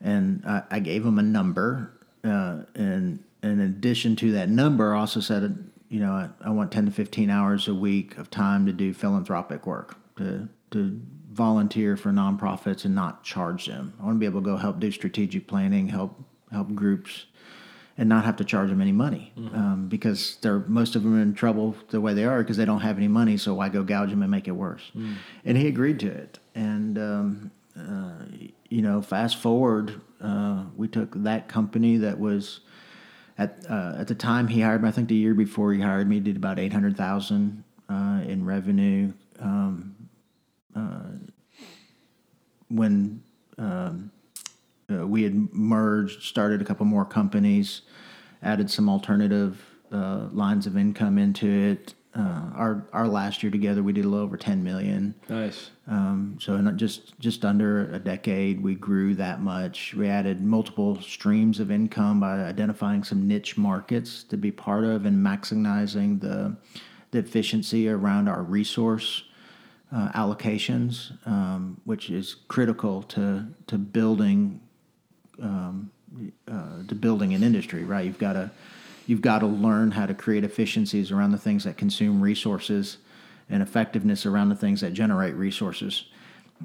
And 0.00 0.42
I, 0.46 0.62
I 0.70 0.78
gave 0.78 1.04
him 1.04 1.18
a 1.18 1.22
number, 1.22 1.92
uh, 2.24 2.60
and 2.74 3.22
in 3.42 3.60
addition 3.60 4.16
to 4.16 4.32
that 4.32 4.48
number, 4.48 4.94
I 4.94 5.00
also 5.00 5.20
said, 5.20 5.68
you 5.88 6.00
know, 6.00 6.12
I, 6.12 6.30
I 6.40 6.50
want 6.50 6.70
ten 6.70 6.86
to 6.86 6.92
fifteen 6.92 7.28
hours 7.28 7.66
a 7.66 7.74
week 7.74 8.16
of 8.16 8.30
time 8.30 8.66
to 8.66 8.72
do 8.72 8.94
philanthropic 8.94 9.66
work, 9.66 9.97
to 10.18 10.48
to 10.70 11.00
volunteer 11.32 11.96
for 11.96 12.10
nonprofits 12.10 12.84
and 12.84 12.94
not 12.94 13.24
charge 13.24 13.66
them. 13.66 13.94
I 14.00 14.04
want 14.04 14.16
to 14.16 14.18
be 14.18 14.26
able 14.26 14.40
to 14.40 14.44
go 14.44 14.56
help 14.56 14.80
do 14.80 14.90
strategic 14.90 15.46
planning, 15.46 15.88
help 15.88 16.22
help 16.50 16.74
groups 16.74 17.26
and 17.98 18.08
not 18.08 18.24
have 18.24 18.36
to 18.36 18.44
charge 18.44 18.70
them 18.70 18.80
any 18.80 18.92
money 18.92 19.32
um, 19.52 19.88
because 19.88 20.36
they're 20.36 20.60
most 20.60 20.94
of 20.94 21.02
them 21.02 21.18
are 21.18 21.20
in 21.20 21.34
trouble 21.34 21.74
the 21.90 22.00
way 22.00 22.14
they 22.14 22.24
are 22.24 22.38
because 22.38 22.56
they 22.56 22.64
don't 22.64 22.80
have 22.80 22.96
any 22.96 23.08
money. 23.08 23.36
So 23.36 23.54
why 23.54 23.68
go 23.68 23.82
gouge 23.82 24.10
them 24.10 24.22
and 24.22 24.30
make 24.30 24.46
it 24.46 24.52
worse? 24.52 24.92
And 25.44 25.56
he 25.58 25.66
agreed 25.66 25.98
to 26.00 26.06
it. 26.06 26.38
And 26.54 26.96
um, 26.96 27.50
uh, 27.76 28.24
you 28.68 28.82
know, 28.82 29.02
fast 29.02 29.36
forward, 29.36 30.00
uh, 30.20 30.64
we 30.76 30.86
took 30.88 31.12
that 31.22 31.48
company 31.48 31.96
that 31.98 32.18
was 32.20 32.60
at 33.36 33.64
uh, 33.68 33.94
at 33.98 34.06
the 34.06 34.14
time 34.14 34.46
he 34.48 34.60
hired 34.60 34.82
me. 34.82 34.88
I 34.88 34.92
think 34.92 35.08
the 35.08 35.16
year 35.16 35.34
before 35.34 35.72
he 35.72 35.80
hired 35.80 36.08
me, 36.08 36.20
did 36.20 36.36
about 36.36 36.58
eight 36.58 36.72
hundred 36.72 36.96
thousand 36.96 37.64
uh, 37.88 38.20
in 38.26 38.44
revenue. 38.44 39.12
Um, 39.40 39.96
uh, 40.78 41.00
when 42.68 43.22
um, 43.58 44.10
uh, 44.90 45.06
we 45.06 45.22
had 45.22 45.52
merged, 45.52 46.22
started 46.22 46.62
a 46.62 46.64
couple 46.64 46.86
more 46.86 47.04
companies, 47.04 47.82
added 48.42 48.70
some 48.70 48.88
alternative 48.88 49.64
uh, 49.92 50.28
lines 50.32 50.66
of 50.66 50.76
income 50.76 51.18
into 51.18 51.46
it. 51.46 51.94
Uh, 52.14 52.50
our 52.54 52.88
our 52.92 53.06
last 53.06 53.42
year 53.42 53.52
together, 53.52 53.82
we 53.82 53.92
did 53.92 54.04
a 54.04 54.08
little 54.08 54.24
over 54.24 54.36
ten 54.36 54.64
million. 54.64 55.14
Nice. 55.28 55.70
Um, 55.86 56.38
so 56.40 56.54
in 56.54 56.78
just 56.78 57.18
just 57.20 57.44
under 57.44 57.92
a 57.92 57.98
decade, 57.98 58.62
we 58.62 58.74
grew 58.74 59.14
that 59.14 59.40
much. 59.40 59.94
We 59.94 60.08
added 60.08 60.40
multiple 60.42 61.00
streams 61.00 61.60
of 61.60 61.70
income 61.70 62.18
by 62.18 62.40
identifying 62.40 63.04
some 63.04 63.28
niche 63.28 63.56
markets 63.56 64.24
to 64.24 64.36
be 64.36 64.50
part 64.50 64.84
of 64.84 65.04
and 65.04 65.24
maximizing 65.24 66.20
the 66.20 66.56
the 67.10 67.18
efficiency 67.18 67.88
around 67.88 68.28
our 68.28 68.42
resource 68.42 69.24
uh, 69.92 70.10
allocations, 70.12 71.12
um, 71.26 71.80
which 71.84 72.10
is 72.10 72.36
critical 72.48 73.02
to 73.04 73.46
to 73.66 73.78
building 73.78 74.60
um, 75.42 75.90
uh, 76.50 76.82
to 76.86 76.94
building 76.94 77.34
an 77.34 77.42
industry. 77.42 77.84
Right, 77.84 78.04
you've 78.04 78.18
got 78.18 78.34
to 78.34 78.50
you've 79.06 79.22
got 79.22 79.38
to 79.40 79.46
learn 79.46 79.90
how 79.90 80.06
to 80.06 80.14
create 80.14 80.44
efficiencies 80.44 81.10
around 81.10 81.32
the 81.32 81.38
things 81.38 81.64
that 81.64 81.76
consume 81.76 82.20
resources 82.20 82.98
and 83.48 83.62
effectiveness 83.62 84.26
around 84.26 84.50
the 84.50 84.54
things 84.54 84.80
that 84.82 84.92
generate 84.92 85.34
resources 85.34 86.04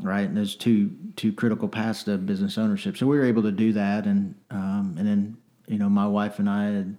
right 0.01 0.27
and 0.27 0.35
there's 0.35 0.55
two 0.55 0.91
two 1.15 1.31
critical 1.31 1.67
paths 1.67 2.03
to 2.03 2.17
business 2.17 2.57
ownership 2.57 2.97
so 2.97 3.05
we 3.05 3.17
were 3.17 3.25
able 3.25 3.43
to 3.43 3.51
do 3.51 3.71
that 3.73 4.05
and 4.05 4.35
um, 4.49 4.95
and 4.97 5.07
then 5.07 5.37
you 5.67 5.77
know 5.77 5.89
my 5.89 6.05
wife 6.05 6.39
and 6.39 6.49
i 6.49 6.65
had 6.65 6.97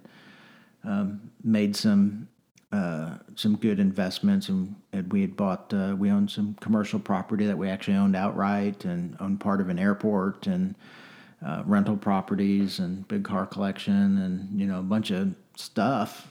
um, 0.83 1.31
made 1.43 1.75
some 1.75 2.27
uh, 2.75 3.17
some 3.35 3.55
good 3.55 3.79
investments 3.79 4.49
and, 4.49 4.75
and 4.91 5.11
we 5.11 5.21
had 5.21 5.37
bought 5.37 5.73
uh, 5.73 5.95
we 5.97 6.11
owned 6.11 6.29
some 6.29 6.55
commercial 6.59 6.99
property 6.99 7.45
that 7.45 7.57
we 7.57 7.69
actually 7.69 7.95
owned 7.95 8.15
outright 8.15 8.83
and 8.83 9.15
owned 9.21 9.39
part 9.39 9.61
of 9.61 9.69
an 9.69 9.79
airport 9.79 10.45
and 10.47 10.75
uh, 11.45 11.63
rental 11.65 11.95
properties 11.95 12.79
and 12.79 13.07
big 13.07 13.23
car 13.23 13.45
collection 13.45 14.17
and 14.17 14.59
you 14.59 14.67
know 14.67 14.79
a 14.79 14.83
bunch 14.83 15.11
of 15.11 15.33
stuff. 15.55 16.27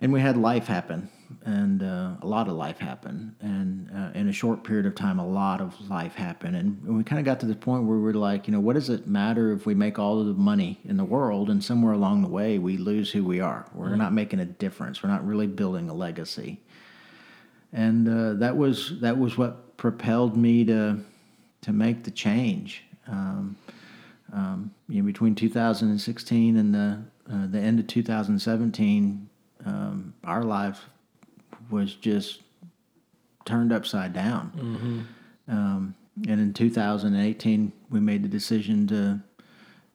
And 0.00 0.12
we 0.12 0.20
had 0.20 0.38
life 0.38 0.66
happen 0.66 1.10
and 1.44 1.82
uh, 1.82 2.12
a 2.22 2.26
lot 2.26 2.48
of 2.48 2.54
life 2.54 2.78
happened. 2.78 3.34
and 3.40 3.90
uh, 3.94 4.18
in 4.18 4.28
a 4.28 4.32
short 4.32 4.64
period 4.64 4.86
of 4.86 4.94
time 4.94 5.18
a 5.18 5.26
lot 5.26 5.60
of 5.60 5.74
life 5.88 6.14
happened. 6.14 6.56
And 6.56 6.96
we 6.96 7.04
kind 7.04 7.18
of 7.18 7.24
got 7.24 7.40
to 7.40 7.46
the 7.46 7.54
point 7.54 7.84
where 7.84 7.96
we 7.96 8.02
were 8.02 8.14
like 8.14 8.46
you 8.46 8.52
know 8.52 8.60
what 8.60 8.74
does 8.74 8.88
it 8.88 9.06
matter 9.06 9.52
if 9.52 9.66
we 9.66 9.74
make 9.74 9.98
all 9.98 10.20
of 10.20 10.26
the 10.26 10.34
money 10.34 10.80
in 10.84 10.96
the 10.96 11.04
world 11.04 11.50
and 11.50 11.62
somewhere 11.62 11.92
along 11.92 12.22
the 12.22 12.28
way 12.28 12.58
we 12.58 12.76
lose 12.76 13.10
who 13.10 13.24
we 13.24 13.40
are? 13.40 13.66
We're 13.74 13.96
not 13.96 14.12
making 14.12 14.40
a 14.40 14.44
difference. 14.44 15.02
We're 15.02 15.10
not 15.10 15.26
really 15.26 15.46
building 15.46 15.88
a 15.88 15.94
legacy. 15.94 16.60
And 17.72 18.08
uh, 18.08 18.34
that 18.34 18.56
was 18.56 19.00
that 19.00 19.18
was 19.18 19.38
what 19.38 19.76
propelled 19.76 20.36
me 20.36 20.64
to 20.64 20.98
to 21.62 21.72
make 21.72 22.04
the 22.04 22.10
change. 22.10 22.84
Um, 23.06 23.56
um, 24.32 24.70
you 24.88 25.02
know, 25.02 25.06
between 25.06 25.34
2016 25.34 26.56
and 26.56 26.74
the 26.74 27.02
uh, 27.32 27.46
the 27.46 27.58
end 27.58 27.78
of 27.78 27.86
2017, 27.86 29.28
um, 29.64 30.14
our 30.24 30.42
life 30.42 30.86
was 31.70 31.94
just 31.94 32.40
turned 33.44 33.72
upside 33.72 34.12
down. 34.12 35.06
Um, 35.48 35.94
and 36.28 36.40
in 36.40 36.52
2018, 36.52 37.72
we 37.90 38.00
made 38.00 38.22
the 38.22 38.28
decision 38.28 38.86
to 38.88 39.20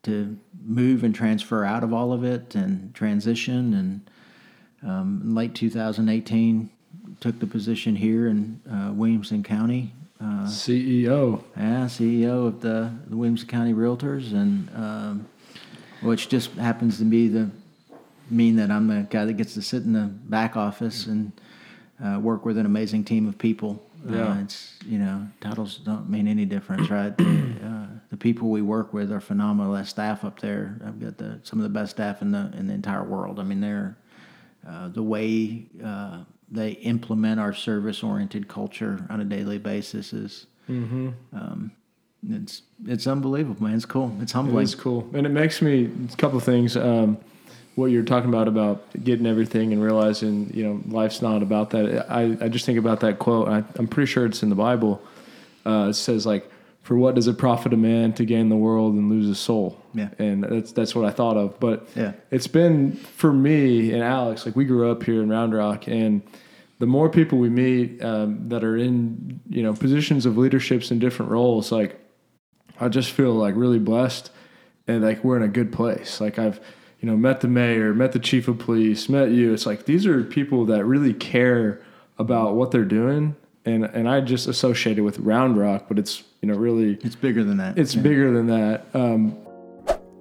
to 0.03 0.37
move 0.63 1.03
and 1.03 1.15
transfer 1.15 1.65
out 1.65 1.83
of 1.83 1.91
all 1.91 2.13
of 2.13 2.23
it 2.23 2.53
and 2.53 2.93
transition. 2.93 3.73
And 3.73 4.09
um, 4.87 5.21
in 5.23 5.33
late 5.33 5.55
2018, 5.55 6.69
took 7.19 7.39
the 7.39 7.47
position 7.47 7.95
here 7.95 8.27
in 8.27 8.61
uh, 8.71 8.91
Williamson 8.93 9.41
County 9.41 9.93
uh, 10.21 10.45
CEO. 10.45 11.43
yeah, 11.57 11.85
CEO 11.85 12.47
of 12.47 12.61
the, 12.61 12.91
the 13.07 13.17
Williamson 13.17 13.47
County 13.47 13.73
Realtors, 13.73 14.31
and 14.31 14.69
um, 14.75 15.27
which 16.01 16.29
just 16.29 16.51
happens 16.53 16.97
to 16.99 17.05
be 17.05 17.27
the 17.27 17.49
mean 18.29 18.55
that 18.55 18.71
I'm 18.71 18.87
the 18.87 19.07
guy 19.09 19.25
that 19.25 19.33
gets 19.33 19.53
to 19.55 19.61
sit 19.61 19.83
in 19.83 19.93
the 19.93 20.05
back 20.05 20.55
office 20.55 21.05
and 21.05 21.31
uh, 22.03 22.19
work 22.19 22.45
with 22.45 22.57
an 22.57 22.65
amazing 22.65 23.03
team 23.03 23.27
of 23.27 23.37
people. 23.37 23.81
Yeah. 24.07 24.33
Uh, 24.33 24.41
it's 24.41 24.77
you 24.85 24.99
know 24.99 25.27
titles 25.41 25.77
don't 25.77 26.09
mean 26.09 26.27
any 26.27 26.45
difference, 26.45 26.89
right? 26.89 27.15
the, 27.17 27.23
uh, 27.65 27.87
the 28.11 28.17
people 28.17 28.49
we 28.49 28.61
work 28.61 28.93
with 28.93 29.11
are 29.11 29.19
phenomenal. 29.19 29.73
That 29.73 29.87
staff 29.87 30.23
up 30.23 30.39
there, 30.39 30.79
I've 30.85 30.99
got 30.99 31.17
the 31.17 31.39
some 31.43 31.59
of 31.59 31.63
the 31.63 31.69
best 31.69 31.91
staff 31.91 32.21
in 32.21 32.31
the 32.31 32.51
in 32.57 32.67
the 32.67 32.73
entire 32.73 33.03
world. 33.03 33.39
I 33.39 33.43
mean, 33.43 33.61
they're 33.61 33.97
uh, 34.67 34.89
the 34.89 35.03
way 35.03 35.65
uh, 35.83 36.23
they 36.51 36.71
implement 36.71 37.39
our 37.39 37.53
service 37.53 38.03
oriented 38.03 38.47
culture 38.47 39.05
on 39.09 39.21
a 39.21 39.25
daily 39.25 39.57
basis 39.57 40.13
is 40.13 40.47
um, 41.33 41.71
it's 42.29 42.63
it's 42.85 43.07
unbelievable, 43.07 43.63
man. 43.63 43.75
It's 43.75 43.85
cool. 43.85 44.15
It's 44.21 44.31
humbling. 44.31 44.63
It's 44.63 44.75
cool, 44.75 45.09
and 45.13 45.25
it 45.25 45.29
makes 45.29 45.61
me 45.61 45.91
a 46.11 46.15
couple 46.17 46.37
of 46.37 46.43
things. 46.43 46.75
Um, 46.75 47.17
what 47.75 47.87
you're 47.91 48.03
talking 48.03 48.29
about 48.29 48.47
about 48.47 48.83
getting 49.03 49.25
everything 49.25 49.73
and 49.73 49.83
realizing 49.83 50.49
you 50.53 50.63
know 50.63 50.81
life's 50.87 51.21
not 51.21 51.43
about 51.43 51.71
that. 51.71 52.09
I, 52.09 52.37
I 52.41 52.47
just 52.49 52.65
think 52.65 52.79
about 52.79 53.01
that 53.01 53.19
quote. 53.19 53.47
I, 53.49 53.63
I'm 53.75 53.87
pretty 53.87 54.11
sure 54.11 54.25
it's 54.25 54.41
in 54.43 54.49
the 54.49 54.55
Bible. 54.55 55.01
Uh, 55.65 55.87
it 55.89 55.93
says 55.95 56.25
like, 56.25 56.49
"For 56.83 56.95
what 56.95 57.15
does 57.15 57.27
it 57.27 57.37
profit 57.37 57.73
a 57.73 57.77
man 57.77 58.13
to 58.13 58.25
gain 58.25 58.49
the 58.49 58.55
world 58.55 58.93
and 58.95 59.09
lose 59.09 59.27
his 59.27 59.39
soul?" 59.39 59.81
Yeah. 59.93 60.09
and 60.19 60.43
that's 60.43 60.71
that's 60.71 60.93
what 60.95 61.05
I 61.05 61.11
thought 61.11 61.37
of. 61.37 61.59
But 61.59 61.87
Yeah. 61.95 62.13
it's 62.31 62.47
been 62.47 62.93
for 62.93 63.31
me 63.33 63.91
and 63.93 64.03
Alex. 64.03 64.45
Like 64.45 64.55
we 64.55 64.65
grew 64.65 64.89
up 64.91 65.03
here 65.03 65.21
in 65.21 65.29
Round 65.29 65.53
Rock, 65.53 65.87
and 65.87 66.21
the 66.79 66.85
more 66.85 67.09
people 67.09 67.37
we 67.39 67.49
meet 67.49 68.03
um, 68.03 68.49
that 68.49 68.63
are 68.63 68.77
in 68.77 69.39
you 69.49 69.63
know 69.63 69.73
positions 69.73 70.25
of 70.25 70.37
leaderships 70.37 70.91
in 70.91 70.99
different 70.99 71.31
roles, 71.31 71.71
like 71.71 71.99
I 72.79 72.87
just 72.89 73.11
feel 73.11 73.33
like 73.33 73.55
really 73.55 73.79
blessed 73.79 74.31
and 74.87 75.01
like 75.03 75.23
we're 75.23 75.37
in 75.37 75.43
a 75.43 75.47
good 75.47 75.71
place. 75.73 76.19
Like 76.21 76.37
I've, 76.37 76.59
you 76.99 77.09
know, 77.09 77.17
met 77.17 77.41
the 77.41 77.47
mayor, 77.47 77.93
met 77.93 78.11
the 78.13 78.19
chief 78.19 78.47
of 78.47 78.57
police, 78.59 79.09
met 79.09 79.31
you. 79.31 79.53
It's 79.53 79.65
like 79.65 79.85
these 79.85 80.05
are 80.05 80.23
people 80.23 80.65
that 80.65 80.85
really 80.85 81.13
care 81.13 81.81
about 82.17 82.55
what 82.55 82.71
they're 82.71 82.85
doing. 82.85 83.35
And 83.65 83.83
and 83.85 84.07
I 84.07 84.21
just 84.21 84.47
associate 84.47 84.97
it 84.97 85.01
with 85.01 85.19
Round 85.19 85.57
Rock, 85.57 85.85
but 85.87 85.97
it's 85.99 86.23
you 86.41 86.47
know 86.47 86.55
really 86.55 86.97
It's 87.03 87.15
bigger 87.15 87.43
than 87.43 87.57
that. 87.57 87.77
it's 87.77 87.95
Yeah. 87.95 88.01
bigger 88.03 88.31
than 88.31 88.47
that. 88.47 88.85
Um, 88.93 89.35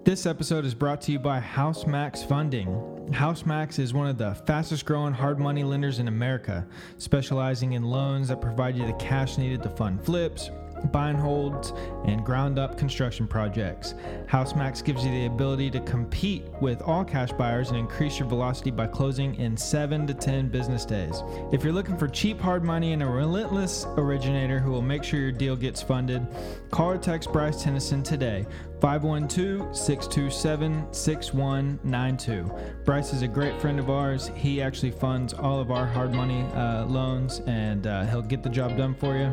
This 0.04 0.26
episode 0.26 0.66
is 0.66 0.74
brought 0.74 1.00
to 1.02 1.12
you 1.12 1.18
by 1.18 1.40
HouseMax 1.40 2.26
Funding. 2.28 2.68
HouseMax 3.12 3.78
is 3.78 3.94
one 3.94 4.06
of 4.06 4.18
the 4.18 4.34
fastest 4.46 4.84
growing 4.84 5.14
hard 5.14 5.38
money 5.38 5.64
lenders 5.64 5.98
in 5.98 6.08
America, 6.08 6.66
specializing 6.98 7.72
in 7.72 7.84
loans 7.84 8.28
that 8.28 8.40
provide 8.40 8.76
you 8.76 8.86
the 8.86 8.92
cash 8.94 9.38
needed 9.38 9.62
to 9.62 9.70
fund 9.70 10.02
flips, 10.04 10.50
buy 10.92 11.10
and 11.10 11.18
holds, 11.18 11.72
and 12.04 12.24
ground 12.24 12.58
up 12.58 12.76
construction 12.76 13.26
projects. 13.26 13.94
HouseMax 14.26 14.84
gives 14.84 15.04
you 15.04 15.10
the 15.10 15.26
ability 15.26 15.70
to 15.70 15.80
compete 15.80 16.44
with 16.60 16.82
all 16.82 17.04
cash 17.04 17.32
buyers 17.32 17.70
and 17.70 17.78
increase 17.78 18.18
your 18.18 18.28
velocity 18.28 18.70
by 18.70 18.86
closing 18.86 19.34
in 19.36 19.56
7 19.56 20.06
to 20.06 20.14
10 20.14 20.48
business 20.48 20.84
days. 20.84 21.22
If 21.52 21.64
you're 21.64 21.72
looking 21.72 21.96
for 21.96 22.08
cheap 22.08 22.40
hard 22.40 22.64
money 22.64 22.92
and 22.92 23.02
a 23.02 23.06
relentless 23.06 23.86
originator 23.96 24.58
who 24.58 24.70
will 24.70 24.82
make 24.82 25.04
sure 25.04 25.20
your 25.20 25.32
deal 25.32 25.56
gets 25.56 25.82
funded, 25.82 26.26
call 26.70 26.92
or 26.92 26.98
text 26.98 27.32
Bryce 27.32 27.62
Tennyson 27.62 28.02
today 28.02 28.46
512 28.84 29.74
627 29.74 30.92
6192. 30.92 32.52
Bryce 32.84 33.14
is 33.14 33.22
a 33.22 33.26
great 33.26 33.58
friend 33.58 33.80
of 33.80 33.88
ours. 33.88 34.30
He 34.36 34.60
actually 34.60 34.90
funds 34.90 35.32
all 35.32 35.58
of 35.58 35.70
our 35.70 35.86
hard 35.86 36.12
money 36.12 36.42
uh, 36.52 36.84
loans 36.84 37.40
and 37.46 37.86
uh, 37.86 38.04
he'll 38.04 38.20
get 38.20 38.42
the 38.42 38.50
job 38.50 38.76
done 38.76 38.94
for 38.94 39.16
you. 39.16 39.32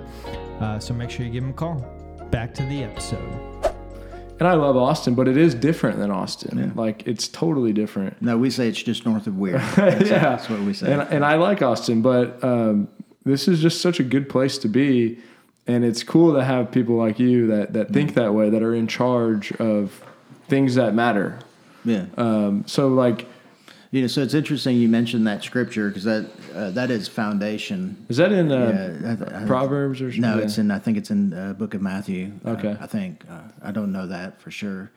Uh, 0.62 0.80
so 0.80 0.94
make 0.94 1.10
sure 1.10 1.26
you 1.26 1.34
give 1.34 1.44
him 1.44 1.50
a 1.50 1.54
call. 1.54 1.82
Back 2.32 2.54
to 2.54 2.64
the 2.68 2.82
episode. 2.82 3.30
And 4.40 4.48
I 4.48 4.54
love 4.54 4.78
Austin, 4.78 5.16
but 5.16 5.28
it 5.28 5.36
is 5.36 5.54
different 5.54 6.00
than 6.00 6.12
Austin. 6.12 6.72
Like 6.74 7.06
it's 7.06 7.28
totally 7.28 7.74
different. 7.74 8.22
No, 8.22 8.38
we 8.38 8.52
say 8.52 8.70
it's 8.70 8.82
just 8.82 9.06
north 9.06 9.28
of 9.28 9.38
Weir. 9.38 9.58
That's, 9.76 10.10
yeah, 10.10 10.20
that's 10.20 10.50
what 10.50 10.62
we 10.62 10.74
say. 10.74 10.94
And, 10.94 11.02
and 11.02 11.26
I 11.26 11.36
like 11.36 11.62
Austin, 11.62 12.02
but 12.02 12.42
um, 12.42 12.88
this 13.26 13.50
is 13.50 13.62
just 13.62 13.82
such 13.82 14.00
a 14.00 14.04
good 14.04 14.30
place 14.30 14.58
to 14.60 14.70
be, 14.70 15.20
and 15.68 15.84
it's 15.86 16.04
cool 16.04 16.34
to 16.34 16.44
have 16.44 16.72
people 16.72 16.96
like 16.96 17.20
you 17.20 17.48
that 17.48 17.74
that 17.74 17.90
think 17.92 18.14
that 18.16 18.34
way, 18.34 18.50
that 18.50 18.64
are 18.64 18.74
in 18.76 18.88
charge 18.88 19.52
of 19.54 20.04
things 20.48 20.76
that 20.76 20.94
matter. 20.94 21.40
yeah. 21.86 22.06
Um, 22.18 22.64
so 22.68 22.88
like, 22.90 23.28
You 23.92 24.02
know, 24.02 24.08
so 24.08 24.22
it's 24.22 24.34
interesting 24.34 24.78
you 24.78 24.88
mentioned 24.90 25.28
that 25.28 25.44
scripture 25.44 25.90
because 25.90 26.04
that 26.06 26.26
uh, 26.56 26.72
that 26.72 26.90
is 26.92 27.08
foundation. 27.08 28.06
is 28.10 28.18
that 28.18 28.32
in 28.32 28.50
Yeah, 28.50 28.58
uh, 28.58 29.38
I- 29.38 29.44
I- 29.44 29.46
Proverbs 29.46 30.02
or 30.02 30.12
something? 30.12 30.22
No, 30.22 30.40
it's 30.40 30.58
in. 30.58 30.72
I 30.72 30.80
think 30.80 30.98
it's 30.98 31.12
in 31.12 31.34
uh, 31.34 31.54
Book 31.54 31.74
of 31.74 31.82
Matthew. 31.82 32.32
Okay. 32.46 32.76
I 32.80 32.88
think 32.88 33.24
uh, 33.30 33.42
I 33.62 33.72
don't 33.72 33.92
know 33.92 34.08
that 34.08 34.42
for 34.42 34.50
sure, 34.52 34.92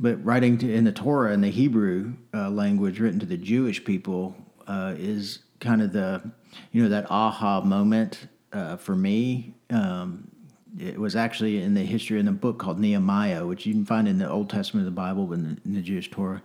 but 0.00 0.22
writing 0.24 0.58
to, 0.58 0.72
in 0.72 0.84
the 0.84 0.92
Torah 0.92 1.32
in 1.32 1.40
the 1.42 1.50
Hebrew 1.50 2.14
uh, 2.32 2.50
language, 2.50 2.98
written 3.00 3.20
to 3.20 3.26
the 3.26 3.36
Jewish 3.36 3.84
people, 3.84 4.34
uh, 4.66 4.94
is 4.98 5.40
kind 5.60 5.80
of 5.82 5.92
the 5.92 6.20
you 6.72 6.82
know 6.82 6.88
that 6.88 7.06
aha 7.10 7.60
moment 7.62 8.26
uh, 8.54 8.76
for 8.76 8.96
me. 8.96 9.54
Um, 9.70 10.30
it 10.78 10.98
was 10.98 11.14
actually 11.14 11.62
in 11.62 11.74
the 11.74 11.84
history 11.84 12.18
in 12.18 12.26
a 12.26 12.32
book 12.32 12.58
called 12.58 12.80
Nehemiah, 12.80 13.46
which 13.46 13.64
you 13.64 13.72
can 13.72 13.84
find 13.84 14.08
in 14.08 14.18
the 14.18 14.28
Old 14.28 14.50
Testament 14.50 14.86
of 14.86 14.92
the 14.92 14.96
Bible, 14.96 15.26
but 15.26 15.34
in 15.34 15.42
the, 15.44 15.60
in 15.64 15.74
the 15.74 15.82
Jewish 15.82 16.10
Torah 16.10 16.42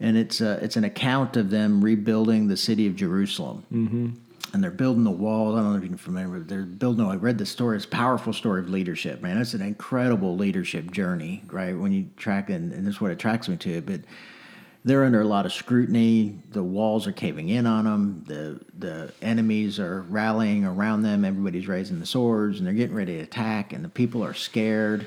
and 0.00 0.16
it's 0.16 0.40
uh, 0.40 0.58
it's 0.62 0.76
an 0.76 0.84
account 0.84 1.36
of 1.36 1.50
them 1.50 1.80
rebuilding 1.80 2.48
the 2.48 2.56
city 2.56 2.86
of 2.86 2.96
Jerusalem. 2.96 3.64
Mm-hmm. 3.72 4.08
And 4.54 4.64
they're 4.64 4.70
building 4.70 5.04
the 5.04 5.10
wall. 5.10 5.54
I 5.54 5.60
don't 5.60 5.72
know 5.72 5.78
if 5.78 5.84
you're 5.84 5.98
familiar, 5.98 6.38
but 6.38 6.48
they're 6.48 6.62
building. 6.62 7.04
I 7.04 7.16
read 7.16 7.36
the 7.36 7.44
story. 7.44 7.76
It's 7.76 7.84
a 7.84 7.88
powerful 7.88 8.32
story 8.32 8.60
of 8.60 8.70
leadership, 8.70 9.20
man. 9.20 9.36
It's 9.36 9.52
an 9.52 9.60
incredible 9.60 10.36
leadership 10.36 10.90
journey, 10.90 11.42
right? 11.48 11.76
When 11.76 11.92
you 11.92 12.08
track, 12.16 12.48
and, 12.48 12.72
and 12.72 12.86
this 12.86 12.94
is 12.94 13.00
what 13.00 13.10
attracts 13.10 13.46
me 13.50 13.58
to 13.58 13.70
it. 13.74 13.84
But 13.84 14.00
they're 14.84 15.04
under 15.04 15.20
a 15.20 15.26
lot 15.26 15.44
of 15.44 15.52
scrutiny. 15.52 16.38
The 16.52 16.62
walls 16.62 17.06
are 17.06 17.12
caving 17.12 17.48
in 17.48 17.66
on 17.66 17.84
them. 17.84 18.24
The 18.26 18.60
the 18.78 19.12
enemies 19.20 19.78
are 19.78 20.02
rallying 20.02 20.64
around 20.64 21.02
them. 21.02 21.24
Everybody's 21.24 21.68
raising 21.68 22.00
the 22.00 22.06
swords, 22.06 22.58
and 22.58 22.66
they're 22.66 22.74
getting 22.74 22.96
ready 22.96 23.16
to 23.16 23.22
attack. 23.22 23.72
And 23.72 23.84
the 23.84 23.88
people 23.88 24.24
are 24.24 24.34
scared 24.34 25.06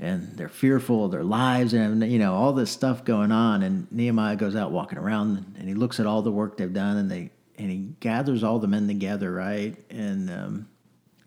and 0.00 0.34
they're 0.36 0.48
fearful 0.48 1.04
of 1.04 1.10
their 1.10 1.22
lives 1.22 1.74
and 1.74 2.10
you 2.10 2.18
know 2.18 2.34
all 2.34 2.52
this 2.52 2.70
stuff 2.70 3.04
going 3.04 3.30
on 3.30 3.62
and 3.62 3.86
nehemiah 3.92 4.34
goes 4.34 4.56
out 4.56 4.70
walking 4.70 4.98
around 4.98 5.54
and 5.58 5.68
he 5.68 5.74
looks 5.74 6.00
at 6.00 6.06
all 6.06 6.22
the 6.22 6.30
work 6.32 6.56
they've 6.56 6.72
done 6.72 6.96
and 6.96 7.10
they 7.10 7.30
and 7.58 7.70
he 7.70 7.76
gathers 8.00 8.42
all 8.42 8.58
the 8.58 8.66
men 8.66 8.88
together 8.88 9.30
right 9.30 9.76
and 9.90 10.30
um, 10.30 10.68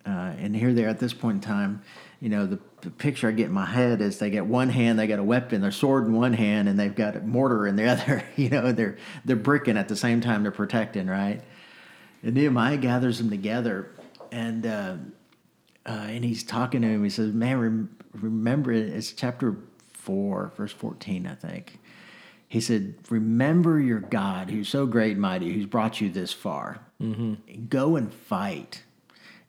uh, 0.06 0.34
and 0.40 0.56
here 0.56 0.74
they 0.74 0.84
are 0.84 0.90
at 0.90 1.00
this 1.00 1.14
point 1.14 1.36
in 1.36 1.42
time 1.42 1.82
you 2.20 2.30
know 2.30 2.46
the 2.46 2.60
picture 2.90 3.28
i 3.28 3.32
get 3.32 3.48
in 3.48 3.52
my 3.52 3.66
head 3.66 4.02
is 4.02 4.20
they 4.20 4.30
got 4.30 4.46
one 4.46 4.70
hand 4.70 4.98
they 5.00 5.08
got 5.08 5.20
a 5.20 5.24
weapon 5.24 5.62
their 5.62 5.72
sword 5.72 6.06
in 6.06 6.14
one 6.14 6.34
hand 6.34 6.68
and 6.68 6.80
they've 6.80 6.96
got 6.96 7.16
a 7.16 7.20
mortar 7.22 7.68
in 7.68 7.76
the 7.76 7.86
other 7.88 8.24
you 8.36 8.50
know 8.50 8.72
they're 8.72 8.98
they're 9.26 9.36
bricking 9.36 9.78
at 9.78 9.88
the 9.88 9.96
same 9.96 10.22
time 10.22 10.44
they're 10.44 10.52
protecting 10.52 11.08
right 11.08 11.42
and 12.22 12.36
nehemiah 12.36 12.78
gathers 12.78 13.18
them 13.18 13.30
together 13.30 13.90
and 14.32 14.66
uh, 14.66 14.96
uh, 15.86 16.08
and 16.10 16.24
he's 16.24 16.44
talking 16.44 16.82
to 16.82 16.88
him. 16.88 17.04
He 17.04 17.10
says, 17.10 17.34
"Man, 17.34 17.60
rem- 17.60 17.98
remember 18.14 18.72
it. 18.72 18.90
It's 18.90 19.12
chapter 19.12 19.58
four, 19.94 20.52
verse 20.58 20.72
fourteen, 20.72 21.28
I 21.28 21.36
think." 21.36 21.80
He 22.48 22.62
said, 22.62 22.96
"Remember 23.10 23.80
your 23.80 24.00
God, 24.00 24.50
who's 24.50 24.70
so 24.70 24.86
great 24.86 25.14
and 25.14 25.22
mighty, 25.22 25.52
who's 25.54 25.66
brought 25.66 26.02
you 26.02 26.10
this 26.10 26.34
far. 26.34 26.80
Go 27.70 27.96
and 27.96 28.14
fight." 28.14 28.84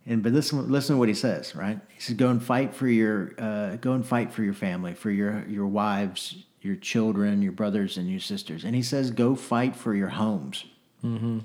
And 0.07 0.23
but 0.23 0.33
listen, 0.33 0.71
listen 0.71 0.97
to 0.97 0.99
what 0.99 1.09
he 1.09 1.15
says. 1.15 1.55
Right? 1.55 1.79
He 1.89 2.01
says, 2.01 2.17
"Go 2.17 2.29
and 2.29 2.43
fight 2.43 2.75
for 2.75 2.89
your, 2.89 3.33
uh, 3.39 3.77
go 3.77 3.93
and 3.93 4.05
fight 4.05 4.33
for 4.33 4.43
your 4.43 4.55
family, 4.55 4.95
for 4.95 5.11
your 5.11 5.45
your 5.49 5.67
wives, 5.67 6.45
your 6.61 6.77
children, 6.77 7.43
your 7.43 7.53
brothers, 7.53 7.97
and 7.97 8.11
your 8.11 8.21
sisters." 8.21 8.65
And 8.65 8.75
he 8.75 8.83
says, 8.83 9.11
"Go 9.11 9.35
fight 9.35 9.75
for 9.75 9.95
your 9.95 10.11
homes." 10.11 10.67
Mm-hmm. 11.03 11.41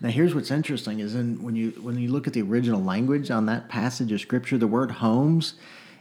Now, 0.00 0.08
here's 0.08 0.34
what's 0.34 0.50
interesting: 0.50 0.98
is 1.00 1.14
in 1.14 1.42
when 1.42 1.54
you 1.54 1.70
when 1.80 1.98
you 1.98 2.10
look 2.10 2.26
at 2.26 2.32
the 2.32 2.42
original 2.42 2.82
language 2.82 3.30
on 3.30 3.46
that 3.46 3.68
passage 3.68 4.10
of 4.10 4.20
scripture, 4.20 4.58
the 4.58 4.66
word 4.66 4.90
"homes" 4.90 5.54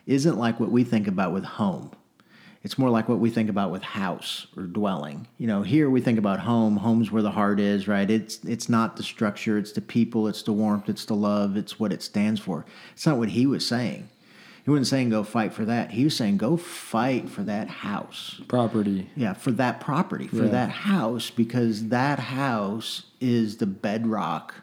isn't 0.08 0.38
like 0.38 0.60
what 0.60 0.72
we 0.72 0.84
think 0.84 1.08
about 1.08 1.34
with 1.34 1.44
home. 1.44 1.92
It's 2.64 2.78
more 2.78 2.92
like 2.92 3.10
what 3.10 3.18
we 3.20 3.32
think 3.32 3.50
about 3.50 3.72
with 3.72 3.82
house 3.82 4.46
or 4.56 4.64
dwelling. 4.64 5.28
You 5.40 5.48
know, 5.48 5.64
here 5.64 5.90
we 5.90 6.00
think 6.00 6.20
about 6.20 6.42
home. 6.42 6.78
Home's 6.78 7.12
where 7.12 7.24
the 7.24 7.32
heart 7.32 7.60
is, 7.60 7.88
right? 7.88 8.10
It's 8.10 8.40
it's 8.44 8.70
not 8.70 8.98
the 8.98 9.04
structure. 9.04 9.58
It's 9.58 9.72
the 9.72 9.82
people. 9.82 10.28
It's 10.28 10.44
the 10.44 10.54
warmth. 10.54 10.88
It's 10.88 11.06
the 11.06 11.16
love. 11.16 11.58
It's 11.58 11.80
what 11.80 11.92
it 11.92 12.04
stands 12.04 12.40
for. 12.40 12.66
It's 12.94 13.06
not 13.06 13.18
what 13.18 13.30
he 13.30 13.48
was 13.48 13.66
saying. 13.66 14.10
He 14.64 14.70
wasn't 14.70 14.88
saying 14.88 15.10
go 15.10 15.24
fight 15.24 15.54
for 15.54 15.66
that. 15.66 15.90
He 15.90 16.04
was 16.04 16.16
saying 16.16 16.38
go 16.38 16.56
fight 16.56 17.30
for 17.30 17.42
that 17.44 17.68
house. 17.68 18.40
property. 18.48 19.10
Yeah, 19.16 19.34
for 19.34 19.52
that 19.54 19.80
property, 19.82 20.28
for 20.28 20.44
Yeah. 20.46 20.50
that 20.52 20.70
house, 20.70 21.32
because 21.32 21.88
that 21.88 22.20
house 22.20 23.06
is 23.20 23.58
the 23.58 23.66
bedrock 23.66 24.54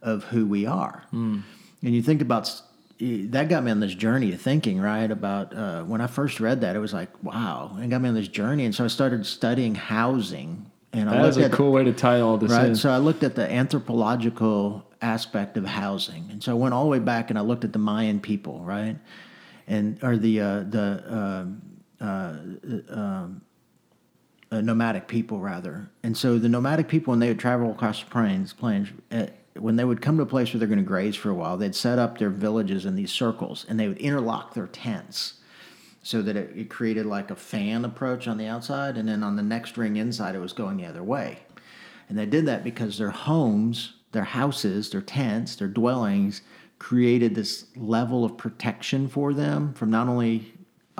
of 0.00 0.24
who 0.24 0.46
we 0.46 0.64
are. 0.64 1.02
Hmm. 1.10 1.40
And 1.82 1.92
you 1.92 2.02
think 2.02 2.22
about 2.22 2.62
that 3.02 3.48
got 3.48 3.64
me 3.64 3.70
on 3.70 3.80
this 3.80 3.94
journey 3.94 4.32
of 4.32 4.40
thinking, 4.40 4.80
right? 4.80 5.10
About 5.10 5.54
uh, 5.54 5.82
when 5.82 6.00
I 6.00 6.06
first 6.06 6.38
read 6.38 6.60
that, 6.60 6.76
it 6.76 6.78
was 6.78 6.92
like, 6.92 7.10
wow, 7.22 7.76
it 7.80 7.88
got 7.90 8.00
me 8.00 8.08
on 8.08 8.14
this 8.14 8.28
journey. 8.28 8.64
And 8.64 8.74
so 8.74 8.84
I 8.84 8.88
started 8.88 9.26
studying 9.26 9.74
housing. 9.74 10.70
And 10.92 11.10
I 11.10 11.16
That 11.16 11.28
is 11.28 11.36
looked 11.36 11.48
a 11.48 11.52
at 11.52 11.56
cool 11.56 11.72
way 11.72 11.84
to 11.84 11.92
tie 11.92 12.20
all 12.20 12.38
this 12.38 12.52
right? 12.52 12.66
in. 12.66 12.76
So 12.76 12.90
I 12.90 12.98
looked 12.98 13.24
at 13.24 13.34
the 13.34 13.50
anthropological 13.50 14.86
aspect 15.00 15.56
of 15.56 15.64
housing, 15.64 16.28
and 16.30 16.42
so 16.42 16.52
I 16.52 16.54
went 16.54 16.74
all 16.74 16.84
the 16.84 16.90
way 16.90 16.98
back 17.00 17.30
and 17.30 17.38
I 17.38 17.42
looked 17.42 17.64
at 17.64 17.72
the 17.72 17.78
Mayan 17.78 18.20
people, 18.20 18.60
right, 18.60 18.96
and 19.66 19.98
or 20.04 20.16
the 20.16 20.40
uh, 20.40 20.60
the 20.68 21.04
um 21.08 21.62
uh, 22.00 22.36
um, 22.90 23.42
uh, 24.50 24.60
nomadic 24.60 25.08
people 25.08 25.40
rather. 25.40 25.88
And 26.02 26.16
so 26.16 26.38
the 26.38 26.48
nomadic 26.48 26.88
people, 26.88 27.12
when 27.12 27.20
they 27.20 27.28
would 27.28 27.38
travel 27.38 27.70
across 27.70 28.02
the 28.02 28.10
plains, 28.10 28.52
plains, 28.52 28.88
uh, 29.10 29.26
when 29.54 29.76
they 29.76 29.84
would 29.84 30.00
come 30.00 30.16
to 30.16 30.22
a 30.22 30.26
place 30.26 30.52
where 30.52 30.58
they're 30.58 30.68
going 30.68 30.78
to 30.78 30.84
graze 30.84 31.16
for 31.16 31.30
a 31.30 31.34
while, 31.34 31.56
they'd 31.56 31.74
set 31.74 31.98
up 31.98 32.18
their 32.18 32.30
villages 32.30 32.86
in 32.86 32.94
these 32.94 33.12
circles, 33.12 33.66
and 33.68 33.78
they 33.78 33.88
would 33.88 33.98
interlock 33.98 34.54
their 34.54 34.66
tents 34.66 35.34
so 36.02 36.22
that 36.22 36.36
it, 36.36 36.50
it 36.56 36.70
created 36.70 37.06
like 37.06 37.30
a 37.30 37.36
fan 37.36 37.84
approach 37.84 38.26
on 38.26 38.38
the 38.38 38.46
outside, 38.46 38.96
and 38.96 39.08
then 39.08 39.22
on 39.22 39.36
the 39.36 39.42
next 39.42 39.76
ring 39.76 39.96
inside, 39.96 40.34
it 40.34 40.40
was 40.40 40.52
going 40.52 40.76
the 40.76 40.86
other 40.86 41.02
way. 41.02 41.38
And 42.08 42.18
they 42.18 42.26
did 42.26 42.46
that 42.46 42.64
because 42.64 42.98
their 42.98 43.10
homes, 43.10 43.94
their 44.12 44.24
houses, 44.24 44.90
their 44.90 45.00
tents, 45.00 45.56
their 45.56 45.68
dwellings 45.68 46.42
created 46.78 47.34
this 47.34 47.66
level 47.76 48.24
of 48.24 48.36
protection 48.36 49.08
for 49.08 49.32
them 49.32 49.72
from 49.74 49.90
not 49.90 50.08
only 50.08 50.52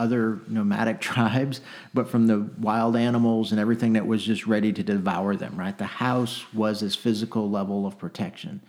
other 0.02 0.40
nomadic 0.48 1.00
tribes, 1.10 1.60
but 1.94 2.08
from 2.08 2.26
the 2.26 2.38
wild 2.58 2.94
animals 2.96 3.52
and 3.52 3.60
everything 3.60 3.92
that 3.94 4.06
was 4.06 4.24
just 4.24 4.46
ready 4.46 4.72
to 4.72 4.82
devour 4.82 5.36
them, 5.36 5.54
right? 5.56 5.76
The 5.76 5.92
house 6.06 6.44
was 6.52 6.80
this 6.80 6.96
physical 6.96 7.44
level 7.58 7.86
of 7.86 7.98
protection. 7.98 8.60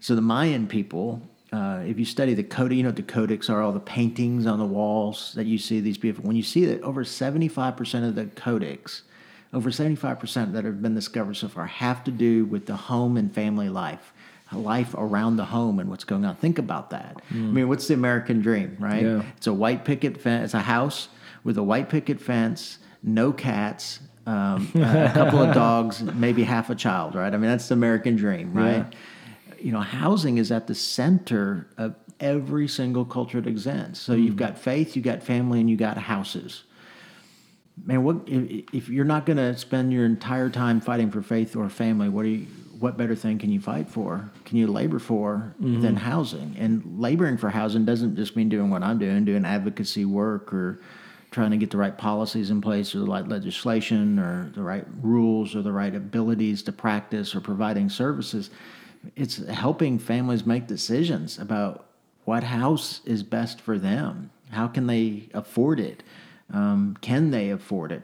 So 0.00 0.14
the 0.14 0.22
Mayan 0.22 0.66
people, 0.66 1.20
uh, 1.52 1.82
if 1.86 1.98
you 1.98 2.04
study 2.04 2.34
the 2.34 2.44
codex, 2.44 2.76
you 2.76 2.82
know 2.82 2.90
what 2.90 2.96
the 2.96 3.02
codex 3.02 3.50
are, 3.50 3.62
all 3.62 3.72
the 3.72 3.80
paintings 3.80 4.46
on 4.46 4.58
the 4.58 4.70
walls 4.78 5.32
that 5.34 5.46
you 5.46 5.58
see 5.58 5.80
these 5.80 5.98
beautiful, 5.98 6.26
when 6.26 6.36
you 6.36 6.42
see 6.42 6.64
that 6.66 6.82
over 6.82 7.04
75% 7.04 8.08
of 8.08 8.14
the 8.14 8.26
codex, 8.26 9.02
over 9.52 9.70
75% 9.70 10.52
that 10.52 10.64
have 10.64 10.82
been 10.82 10.94
discovered 10.94 11.34
so 11.34 11.48
far 11.48 11.66
have 11.66 12.04
to 12.04 12.10
do 12.10 12.44
with 12.44 12.66
the 12.66 12.76
home 12.76 13.16
and 13.16 13.34
family 13.34 13.70
life, 13.70 14.12
life 14.52 14.94
around 14.96 15.36
the 15.36 15.44
home 15.44 15.78
and 15.78 15.90
what's 15.90 16.04
going 16.04 16.24
on. 16.24 16.36
Think 16.36 16.58
about 16.58 16.90
that. 16.90 17.20
I 17.30 17.34
mean, 17.34 17.68
what's 17.68 17.88
the 17.88 17.94
American 17.94 18.40
dream, 18.40 18.76
right? 18.78 19.02
Yeah. 19.02 19.22
It's 19.36 19.46
a 19.46 19.52
white 19.52 19.84
picket 19.84 20.20
fence, 20.20 20.46
it's 20.46 20.54
a 20.54 20.60
house 20.60 21.08
with 21.44 21.58
a 21.58 21.62
white 21.62 21.88
picket 21.88 22.20
fence, 22.20 22.78
no 23.02 23.32
cats, 23.32 24.00
um, 24.26 24.70
a 24.74 25.10
couple 25.14 25.40
of 25.40 25.54
dogs, 25.54 26.02
maybe 26.02 26.44
half 26.44 26.70
a 26.70 26.74
child, 26.74 27.14
right? 27.14 27.32
I 27.32 27.36
mean, 27.36 27.50
that's 27.50 27.68
the 27.68 27.74
American 27.74 28.16
dream, 28.16 28.52
right? 28.52 28.86
You 29.60 29.72
know, 29.72 29.80
housing 29.80 30.38
is 30.38 30.52
at 30.52 30.66
the 30.66 30.74
center 30.74 31.68
of 31.76 31.94
every 32.20 32.68
single 32.68 33.04
culture 33.04 33.40
that 33.40 33.48
exists. 33.48 34.02
So 34.02 34.14
you've 34.14 34.36
got 34.36 34.58
faith, 34.58 34.96
you've 34.96 35.04
got 35.04 35.22
family, 35.22 35.60
and 35.60 35.68
you 35.68 35.76
got 35.76 35.98
houses 35.98 36.64
man, 37.84 38.02
what 38.02 38.16
if, 38.26 38.64
if 38.72 38.88
you're 38.88 39.04
not 39.04 39.26
going 39.26 39.36
to 39.36 39.56
spend 39.56 39.92
your 39.92 40.04
entire 40.04 40.50
time 40.50 40.80
fighting 40.80 41.10
for 41.10 41.22
faith 41.22 41.56
or 41.56 41.68
family? 41.68 42.08
What 42.08 42.24
are 42.24 42.28
you? 42.28 42.46
What 42.78 42.96
better 42.96 43.16
thing 43.16 43.38
can 43.38 43.50
you 43.50 43.60
fight 43.60 43.90
for? 43.90 44.30
Can 44.48 44.56
you 44.56 44.66
labor 44.66 44.98
for 44.98 45.54
than 45.82 45.94
housing? 45.94 46.56
And 46.58 46.98
laboring 46.98 47.36
for 47.36 47.50
housing 47.50 47.84
doesn't 47.84 48.16
just 48.16 48.34
mean 48.34 48.48
doing 48.48 48.70
what 48.70 48.82
I'm 48.82 48.98
doing, 48.98 49.26
doing 49.26 49.44
advocacy 49.44 50.06
work 50.06 50.54
or 50.54 50.80
trying 51.30 51.50
to 51.50 51.58
get 51.58 51.70
the 51.70 51.76
right 51.76 51.98
policies 51.98 52.48
in 52.50 52.62
place 52.62 52.94
or 52.94 53.00
the 53.00 53.04
right 53.04 53.28
legislation 53.28 54.18
or 54.18 54.50
the 54.54 54.62
right 54.62 54.86
rules 55.02 55.54
or 55.54 55.60
the 55.60 55.70
right 55.70 55.94
abilities 55.94 56.62
to 56.62 56.72
practice 56.72 57.34
or 57.34 57.42
providing 57.42 57.90
services. 57.90 58.48
It's 59.16 59.36
helping 59.48 59.98
families 59.98 60.46
make 60.46 60.66
decisions 60.66 61.38
about 61.38 61.84
what 62.24 62.42
house 62.42 63.02
is 63.04 63.22
best 63.22 63.60
for 63.60 63.78
them. 63.78 64.30
How 64.48 64.66
can 64.66 64.86
they 64.86 65.28
afford 65.34 65.78
it? 65.78 66.02
Um, 66.54 66.96
can 67.02 67.32
they 67.32 67.50
afford 67.50 67.92
it? 67.92 68.02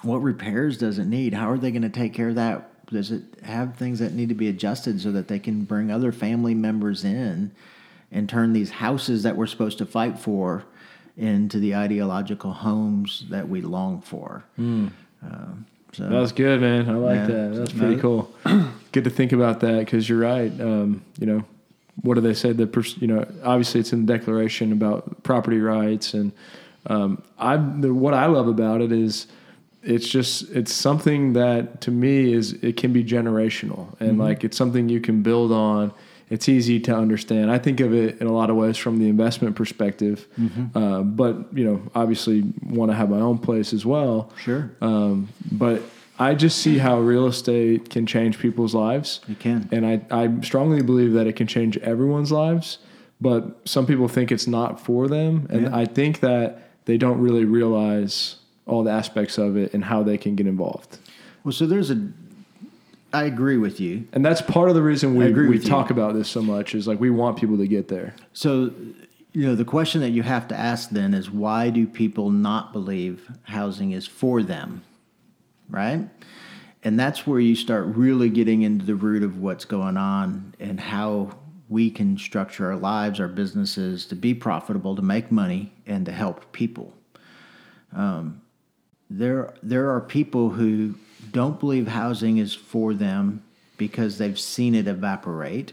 What 0.00 0.22
repairs 0.22 0.78
does 0.78 0.98
it 0.98 1.04
need? 1.04 1.34
How 1.34 1.50
are 1.50 1.58
they 1.58 1.70
going 1.70 1.82
to 1.82 1.90
take 1.90 2.14
care 2.14 2.30
of 2.30 2.36
that? 2.36 2.70
Does 2.90 3.10
it 3.10 3.22
have 3.42 3.76
things 3.76 3.98
that 3.98 4.12
need 4.12 4.28
to 4.28 4.34
be 4.34 4.48
adjusted 4.48 5.00
so 5.00 5.10
that 5.12 5.28
they 5.28 5.38
can 5.38 5.64
bring 5.64 5.90
other 5.90 6.12
family 6.12 6.54
members 6.54 7.04
in 7.04 7.50
and 8.12 8.28
turn 8.28 8.52
these 8.52 8.70
houses 8.70 9.24
that 9.24 9.36
we're 9.36 9.46
supposed 9.46 9.78
to 9.78 9.86
fight 9.86 10.18
for 10.18 10.64
into 11.16 11.58
the 11.58 11.74
ideological 11.74 12.52
homes 12.52 13.24
that 13.30 13.48
we 13.48 13.60
long 13.60 14.00
for? 14.02 14.44
Um, 14.58 15.66
so 15.92 16.04
That 16.08 16.12
was 16.20 16.30
good, 16.32 16.60
man. 16.60 16.88
I 16.88 16.92
like 16.94 17.16
Yeah. 17.16 17.26
that. 17.26 17.54
That's 17.56 17.72
pretty 17.72 17.96
cool. 18.00 18.32
good 18.92 19.04
to 19.04 19.10
think 19.10 19.32
about 19.32 19.60
that 19.60 19.80
because 19.80 20.08
you're 20.08 20.20
right. 20.20 20.52
Um, 20.60 21.02
you 21.18 21.26
know, 21.26 21.44
what 22.02 22.14
do 22.14 22.20
they 22.20 22.34
say? 22.34 22.52
The 22.52 22.66
pers- 22.66 22.98
you 23.00 23.08
know, 23.08 23.26
obviously 23.42 23.80
it's 23.80 23.92
in 23.92 24.04
the 24.06 24.12
Declaration 24.16 24.70
about 24.72 25.22
property 25.24 25.58
rights, 25.58 26.12
and 26.14 26.30
um, 26.86 27.22
I 27.38 27.56
the, 27.56 27.92
what 27.94 28.12
I 28.14 28.26
love 28.26 28.46
about 28.46 28.82
it 28.82 28.92
is 28.92 29.26
it's 29.86 30.08
just 30.08 30.50
it's 30.50 30.72
something 30.72 31.32
that 31.34 31.80
to 31.82 31.90
me 31.90 32.32
is 32.32 32.52
it 32.54 32.76
can 32.76 32.92
be 32.92 33.04
generational 33.04 33.98
and 34.00 34.18
like 34.18 34.44
it's 34.44 34.56
something 34.56 34.88
you 34.88 35.00
can 35.00 35.22
build 35.22 35.52
on. 35.52 35.92
It's 36.28 36.48
easy 36.48 36.80
to 36.80 36.92
understand. 36.96 37.52
I 37.52 37.58
think 37.58 37.78
of 37.78 37.94
it 37.94 38.20
in 38.20 38.26
a 38.26 38.32
lot 38.32 38.50
of 38.50 38.56
ways 38.56 38.76
from 38.76 38.98
the 38.98 39.08
investment 39.08 39.54
perspective, 39.54 40.26
uh, 40.74 41.02
but 41.02 41.34
you 41.56 41.64
know, 41.64 41.80
obviously 41.94 42.42
want 42.64 42.90
to 42.90 42.96
have 42.96 43.08
my 43.10 43.20
own 43.20 43.38
place 43.38 43.72
as 43.72 43.86
well. 43.86 44.32
Sure. 44.36 44.70
Um, 44.80 45.28
but 45.52 45.82
I 46.18 46.34
just 46.34 46.58
see 46.58 46.78
how 46.78 46.98
real 46.98 47.26
estate 47.26 47.90
can 47.90 48.06
change 48.06 48.40
people's 48.40 48.74
lives. 48.74 49.20
You 49.28 49.36
can. 49.36 49.68
And 49.70 49.86
I, 49.86 50.00
I 50.10 50.40
strongly 50.40 50.82
believe 50.82 51.12
that 51.12 51.28
it 51.28 51.36
can 51.36 51.46
change 51.46 51.76
everyone's 51.78 52.32
lives, 52.32 52.78
but 53.20 53.60
some 53.68 53.86
people 53.86 54.08
think 54.08 54.32
it's 54.32 54.48
not 54.48 54.80
for 54.80 55.06
them. 55.06 55.46
And 55.48 55.62
Yeah. 55.66 55.76
I 55.76 55.84
think 55.84 56.20
that 56.20 56.70
they 56.86 56.96
don't 56.98 57.20
really 57.20 57.44
realize 57.44 58.36
all 58.66 58.82
the 58.82 58.90
aspects 58.90 59.38
of 59.38 59.56
it 59.56 59.72
and 59.74 59.84
how 59.84 60.02
they 60.02 60.18
can 60.18 60.34
get 60.34 60.46
involved. 60.46 60.98
Well, 61.44 61.52
so 61.52 61.66
there's 61.66 61.90
a. 61.90 62.08
I 63.12 63.24
agree 63.24 63.56
with 63.56 63.80
you. 63.80 64.06
And 64.12 64.24
that's 64.24 64.42
part 64.42 64.68
of 64.68 64.74
the 64.74 64.82
reason 64.82 65.14
we, 65.14 65.26
agree 65.26 65.48
we 65.48 65.56
with 65.56 65.64
you. 65.64 65.70
talk 65.70 65.90
about 65.90 66.14
this 66.14 66.28
so 66.28 66.42
much 66.42 66.74
is 66.74 66.86
like 66.86 67.00
we 67.00 67.08
want 67.08 67.38
people 67.38 67.56
to 67.56 67.66
get 67.66 67.88
there. 67.88 68.14
So, 68.32 68.72
you 69.32 69.46
know, 69.46 69.54
the 69.54 69.64
question 69.64 70.00
that 70.00 70.10
you 70.10 70.22
have 70.22 70.48
to 70.48 70.58
ask 70.58 70.90
then 70.90 71.14
is 71.14 71.30
why 71.30 71.70
do 71.70 71.86
people 71.86 72.30
not 72.30 72.72
believe 72.72 73.30
housing 73.44 73.92
is 73.92 74.06
for 74.06 74.42
them? 74.42 74.82
Right? 75.70 76.08
And 76.82 76.98
that's 76.98 77.26
where 77.26 77.40
you 77.40 77.54
start 77.54 77.86
really 77.86 78.28
getting 78.28 78.62
into 78.62 78.84
the 78.84 78.94
root 78.94 79.22
of 79.22 79.38
what's 79.38 79.64
going 79.64 79.96
on 79.96 80.54
and 80.60 80.78
how 80.78 81.38
we 81.68 81.90
can 81.90 82.18
structure 82.18 82.66
our 82.66 82.76
lives, 82.76 83.18
our 83.18 83.28
businesses 83.28 84.06
to 84.06 84.14
be 84.14 84.34
profitable, 84.34 84.94
to 84.94 85.02
make 85.02 85.32
money, 85.32 85.72
and 85.86 86.06
to 86.06 86.12
help 86.12 86.52
people. 86.52 86.92
Um, 87.94 88.42
there, 89.10 89.54
there 89.62 89.90
are 89.90 90.00
people 90.00 90.50
who 90.50 90.94
don't 91.32 91.60
believe 91.60 91.88
housing 91.88 92.38
is 92.38 92.54
for 92.54 92.94
them 92.94 93.42
because 93.76 94.18
they've 94.18 94.38
seen 94.38 94.74
it 94.74 94.86
evaporate. 94.86 95.72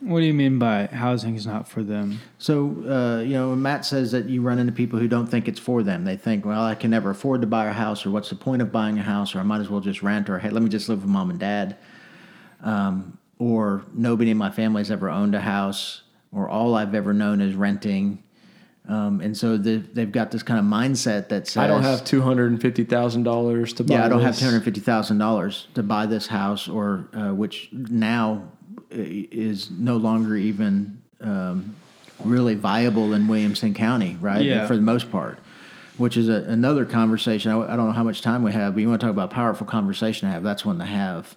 What 0.00 0.18
do 0.18 0.26
you 0.26 0.34
mean 0.34 0.58
by 0.58 0.86
housing 0.86 1.36
is 1.36 1.46
not 1.46 1.68
for 1.68 1.84
them? 1.84 2.20
So, 2.38 2.74
uh, 2.88 3.22
you 3.22 3.34
know, 3.34 3.54
Matt 3.54 3.86
says 3.86 4.10
that 4.10 4.28
you 4.28 4.42
run 4.42 4.58
into 4.58 4.72
people 4.72 4.98
who 4.98 5.06
don't 5.06 5.28
think 5.28 5.46
it's 5.46 5.60
for 5.60 5.84
them. 5.84 6.04
They 6.04 6.16
think, 6.16 6.44
well, 6.44 6.64
I 6.64 6.74
can 6.74 6.90
never 6.90 7.10
afford 7.10 7.40
to 7.42 7.46
buy 7.46 7.66
a 7.66 7.72
house, 7.72 8.04
or 8.04 8.10
what's 8.10 8.28
the 8.28 8.34
point 8.34 8.62
of 8.62 8.72
buying 8.72 8.98
a 8.98 9.02
house, 9.02 9.36
or 9.36 9.38
I 9.38 9.44
might 9.44 9.60
as 9.60 9.70
well 9.70 9.80
just 9.80 10.02
rent, 10.02 10.28
or 10.28 10.40
hey, 10.40 10.50
let 10.50 10.62
me 10.62 10.68
just 10.68 10.88
live 10.88 11.02
with 11.02 11.10
mom 11.10 11.30
and 11.30 11.38
dad. 11.38 11.76
Um, 12.62 13.16
or 13.38 13.84
nobody 13.94 14.30
in 14.32 14.36
my 14.36 14.50
family's 14.50 14.90
ever 14.90 15.08
owned 15.08 15.36
a 15.36 15.40
house, 15.40 16.02
or 16.32 16.48
all 16.48 16.74
I've 16.74 16.96
ever 16.96 17.12
known 17.12 17.40
is 17.40 17.54
renting. 17.54 18.24
Um, 18.88 19.20
and 19.20 19.36
so 19.36 19.56
the, 19.56 19.76
they've 19.76 20.10
got 20.10 20.32
this 20.32 20.42
kind 20.42 20.58
of 20.58 20.66
mindset 20.66 21.28
that 21.28 21.46
says, 21.46 21.58
I 21.58 21.66
don't 21.68 21.82
have 21.82 22.04
two 22.04 22.20
hundred 22.20 22.50
and 22.50 22.60
fifty 22.60 22.82
thousand 22.84 23.22
dollars 23.22 23.72
to 23.74 23.84
buy. 23.84 23.94
yeah, 23.94 24.04
I 24.04 24.08
don't 24.08 24.20
have 24.22 24.32
this. 24.32 24.40
two 24.40 24.46
hundred 24.46 24.64
fifty 24.64 24.80
thousand 24.80 25.18
dollars 25.18 25.68
to 25.74 25.82
buy 25.82 26.06
this 26.06 26.26
house, 26.26 26.68
or 26.68 27.08
uh, 27.14 27.32
which 27.32 27.68
now 27.72 28.42
is 28.90 29.70
no 29.70 29.96
longer 29.96 30.36
even 30.36 31.00
um, 31.20 31.76
really 32.24 32.56
viable 32.56 33.12
in 33.14 33.28
Williamson 33.28 33.72
County, 33.72 34.16
right? 34.20 34.44
Yeah. 34.44 34.66
For 34.66 34.74
the 34.74 34.82
most 34.82 35.12
part, 35.12 35.38
which 35.96 36.16
is 36.16 36.28
a, 36.28 36.44
another 36.48 36.84
conversation. 36.84 37.52
I, 37.52 37.72
I 37.72 37.76
don't 37.76 37.86
know 37.86 37.92
how 37.92 38.04
much 38.04 38.20
time 38.20 38.42
we 38.42 38.52
have, 38.52 38.74
but 38.74 38.80
you 38.80 38.88
want 38.88 39.00
to 39.00 39.06
talk 39.06 39.12
about 39.12 39.30
powerful 39.30 39.66
conversation 39.66 40.28
to 40.28 40.32
have? 40.34 40.42
That's 40.42 40.64
one 40.64 40.78
to 40.80 40.84
have. 40.84 41.36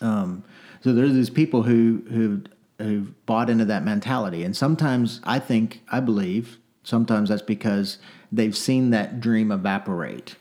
Um, 0.00 0.42
so 0.82 0.92
there's 0.92 1.12
these 1.12 1.30
people 1.30 1.62
who 1.62 2.02
who 2.10 2.42
who 2.80 3.14
bought 3.26 3.50
into 3.50 3.64
that 3.66 3.84
mentality, 3.84 4.44
and 4.44 4.56
sometimes 4.56 5.20
I 5.24 5.38
think 5.38 5.82
I 5.90 6.00
believe 6.00 6.58
sometimes 6.82 7.28
that's 7.28 7.42
because 7.42 7.98
they've 8.32 8.56
seen 8.56 8.90
that 8.90 9.20
dream 9.20 9.52
evaporate. 9.52 10.36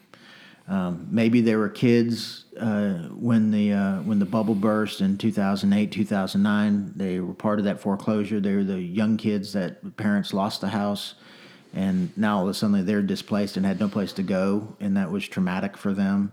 Um, 0.68 1.08
maybe 1.10 1.42
they 1.42 1.56
were 1.56 1.70
kids 1.70 2.46
uh, 2.60 3.08
when 3.10 3.50
the 3.50 3.74
uh, 3.74 4.02
when 4.02 4.20
the 4.20 4.26
bubble 4.26 4.54
burst 4.54 5.02
in 5.02 5.18
2008, 5.18 5.92
2009. 5.92 6.94
They 6.96 7.20
were 7.20 7.34
part 7.34 7.58
of 7.58 7.66
that 7.66 7.80
foreclosure. 7.80 8.40
They 8.40 8.56
were 8.56 8.64
the 8.64 8.80
young 8.80 9.18
kids 9.18 9.54
that 9.54 9.98
parents 9.98 10.32
lost 10.32 10.62
the 10.62 10.70
house, 10.70 11.16
and 11.74 12.16
now 12.16 12.38
all 12.38 12.44
of 12.44 12.50
a 12.50 12.54
sudden 12.54 12.86
they're 12.86 13.02
displaced 13.02 13.58
and 13.58 13.66
had 13.66 13.80
no 13.80 13.88
place 13.88 14.14
to 14.14 14.24
go, 14.24 14.76
and 14.80 14.96
that 14.96 15.12
was 15.12 15.28
traumatic 15.28 15.76
for 15.76 15.94
them. 15.94 16.32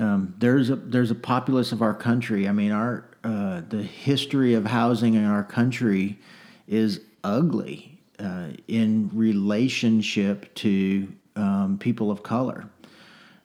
Um, 0.00 0.34
there's 0.38 0.70
a 0.70 0.76
there's 0.76 1.10
a 1.10 1.16
populace 1.16 1.72
of 1.72 1.82
our 1.82 1.94
country. 1.94 2.48
I 2.48 2.52
mean, 2.52 2.72
our 2.72 3.09
uh, 3.22 3.62
the 3.68 3.82
history 3.82 4.54
of 4.54 4.66
housing 4.66 5.14
in 5.14 5.24
our 5.24 5.44
country 5.44 6.18
is 6.66 7.00
ugly 7.22 7.98
uh, 8.18 8.48
in 8.68 9.10
relationship 9.12 10.54
to 10.54 11.08
um, 11.36 11.78
people 11.78 12.10
of 12.10 12.22
color, 12.22 12.68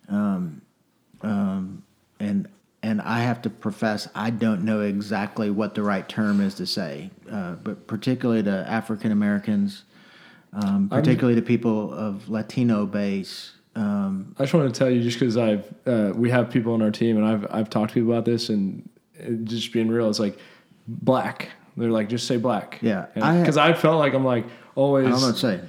um, 0.10 0.62
um, 1.22 1.84
and 2.20 2.48
and 2.84 3.02
I 3.02 3.22
have 3.22 3.42
to 3.44 3.50
profess 3.50 4.08
I 4.16 4.30
don't 4.30 4.64
know 4.64 4.82
exactly 4.82 5.50
what 5.50 5.76
the 5.76 5.84
right 5.84 6.08
term 6.08 6.40
is 6.40 6.56
to 6.56 6.66
say, 6.66 7.10
uh, 7.32 7.54
but 7.56 7.88
particularly 7.88 8.44
to 8.44 8.66
African 8.70 9.12
Americans, 9.12 9.84
um, 10.54 10.88
particularly 10.90 11.36
to 11.36 11.42
people 11.42 11.94
of 11.94 12.30
Latino 12.30 12.86
base. 12.86 13.54
Um, 13.76 14.36
I 14.40 14.44
just 14.44 14.54
want 14.54 14.74
to 14.74 14.78
tell 14.78 14.90
you, 14.90 15.02
just 15.02 15.20
because 15.20 15.36
I've 15.36 15.74
uh, 15.86 16.14
we 16.16 16.30
have 16.30 16.50
people 16.50 16.74
on 16.74 16.82
our 16.82 16.92
team, 16.92 17.18
and 17.18 17.26
I've 17.26 17.46
I've 17.50 17.70
talked 17.70 17.90
to 17.90 17.94
people 17.96 18.14
about 18.14 18.26
this, 18.26 18.50
and 18.50 18.88
just 19.44 19.72
being 19.74 19.88
real, 19.88 20.10
it's 20.10 20.20
like 20.20 20.38
black. 20.88 21.50
They're 21.78 21.90
like, 21.90 22.10
just 22.10 22.28
say 22.28 22.38
black. 22.38 22.80
Yeah, 22.82 23.08
because 23.14 23.58
I, 23.58 23.74
felt 23.74 24.00
like 24.00 24.14
I'm 24.14 24.24
like 24.26 24.46
always. 24.76 25.06
I'm 25.06 25.12
not 25.12 25.20
know 25.20 25.28
what 25.28 25.34
to 25.34 25.40
say. 25.40 25.62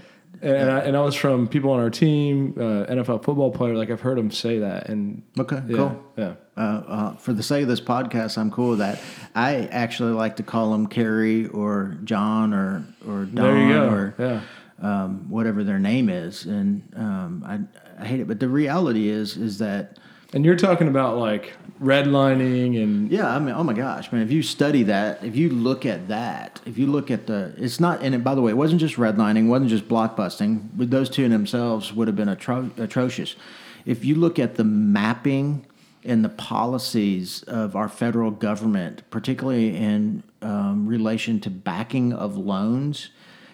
And, 0.43 0.55
and, 0.55 0.71
I, 0.71 0.79
and 0.81 0.97
I 0.97 1.01
was 1.01 1.15
from 1.15 1.49
people 1.49 1.71
on 1.71 1.81
our 1.81 1.89
team, 1.89 2.55
uh, 2.59 2.85
NFL 2.93 3.25
football 3.25 3.51
player. 3.51 3.75
Like 3.75 3.91
I've 3.91 4.03
heard 4.03 4.19
them 4.19 4.31
say 4.31 4.59
that, 4.59 4.89
and 4.89 5.23
Okay, 5.39 5.63
yeah, 5.67 5.77
cool. 5.77 6.05
Yeah, 6.17 6.35
uh, 6.57 6.61
uh, 6.61 7.17
for 7.17 7.33
the 7.33 7.43
sake 7.43 7.63
of 7.63 7.69
this 7.69 7.81
podcast, 7.81 8.37
I'm 8.37 8.51
cool 8.51 8.71
with 8.71 8.81
that. 8.81 9.01
I 9.35 9.67
actually 9.67 10.13
like 10.13 10.37
to 10.37 10.43
call 10.43 10.73
them 10.73 10.89
Carrie 10.89 11.47
or 11.49 11.97
John 12.05 12.53
or 12.53 12.85
or 13.09 13.25
Don 13.25 13.35
there 13.35 13.59
you 13.59 13.73
go. 13.73 13.89
or 13.89 14.15
yeah, 14.19 14.41
um, 14.83 15.31
whatever 15.31 15.65
their 15.65 15.79
name 15.79 16.11
is, 16.11 16.45
and 16.45 16.83
um, 16.97 17.43
I, 17.47 18.03
I 18.03 18.07
hate 18.07 18.21
it. 18.21 18.29
But 18.29 18.39
the 18.39 18.49
reality 18.49 19.09
is 19.09 19.39
is 19.39 19.59
that 19.59 19.99
and 20.33 20.45
you're 20.45 20.57
talking 20.57 20.89
about 20.89 21.19
like 21.19 21.53
redlining 21.81 22.83
and 22.83 23.11
yeah, 23.11 23.35
I 23.35 23.39
mean, 23.39 23.55
oh 23.55 23.63
my 23.63 23.73
gosh, 23.73 24.11
man! 24.11 24.23
If 24.23 24.33
you 24.33 24.43
study 24.43 24.83
that, 24.85 25.23
if 25.23 25.37
you 25.37 25.51
look 25.51 25.87
at 25.87 26.09
that, 26.09 26.61
if 26.67 26.79
you 26.79 26.87
look 26.87 27.11
at 27.11 27.27
the, 27.27 27.55
it's 27.57 27.79
not. 27.81 28.03
And 28.03 28.15
it, 28.15 28.25
by 28.25 28.35
the 28.35 28.43
way, 28.43 28.51
it 28.51 28.57
wasn't 28.57 28.81
just 28.81 28.97
redlining, 28.97 29.49
wasn't 29.49 29.71
just 29.71 29.89
blockbusting. 29.89 30.69
But 30.75 30.91
those 30.91 31.09
two 31.09 31.25
in 31.25 31.31
themselves 31.31 31.93
would 31.93 32.09
have 32.09 32.17
been 32.17 32.29
atro- 32.29 32.77
atrocious. 32.79 33.37
If 33.85 34.05
you 34.05 34.17
look 34.17 34.39
at 34.39 34.57
the 34.57 34.65
mapping 34.65 35.65
and 36.05 36.25
the 36.25 36.29
policies 36.29 37.43
of 37.45 37.77
our 37.77 37.89
federal 37.89 38.31
government, 38.31 39.09
particularly 39.11 39.77
in 39.77 40.23
um, 40.43 40.87
relation 40.87 41.41
to 41.41 41.51
backing 41.51 42.13
of 42.13 42.37
loans, 42.37 43.11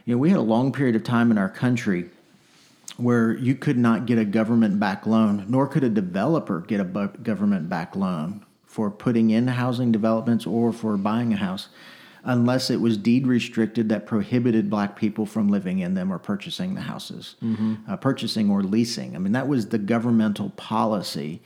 you 0.07 0.15
know, 0.15 0.19
we 0.19 0.31
had 0.31 0.39
a 0.39 0.43
long 0.43 0.73
period 0.73 0.97
of 0.97 1.05
time 1.05 1.31
in 1.31 1.39
our 1.39 1.49
country 1.49 2.11
where 2.97 3.37
you 3.37 3.55
could 3.55 3.79
not 3.79 4.07
get 4.07 4.19
a 4.19 4.25
government 4.25 4.79
backed 4.79 5.07
loan, 5.07 5.45
nor 5.49 5.67
could 5.67 5.85
a 5.85 5.89
developer 5.89 6.61
get 6.61 6.81
a 6.81 6.85
government 6.85 7.69
backed 7.69 7.97
loan 7.97 8.45
for 8.67 8.91
putting 8.91 9.31
in 9.31 9.49
housing 9.49 9.93
developments 9.93 10.47
or 10.47 10.73
for 10.73 10.97
buying 10.97 11.33
a 11.33 11.37
house 11.37 11.69
unless 12.25 12.71
it 12.71 12.81
was 12.81 12.97
deed 12.97 13.27
restricted 13.27 13.89
that 13.89 14.07
prohibited 14.07 14.71
black 14.71 14.95
people 14.97 15.27
from 15.27 15.49
living 15.49 15.81
in 15.81 15.95
them 15.95 16.13
or 16.13 16.19
purchasing 16.19 16.75
the 16.75 16.81
houses, 16.83 17.35
uh, 17.89 17.97
purchasing 17.97 18.49
or 18.49 18.63
leasing. 18.63 19.17
I 19.17 19.19
mean, 19.19 19.33
that 19.33 19.49
was 19.49 19.69
the 19.69 19.79
governmental 19.79 20.51
policy. 20.51 21.43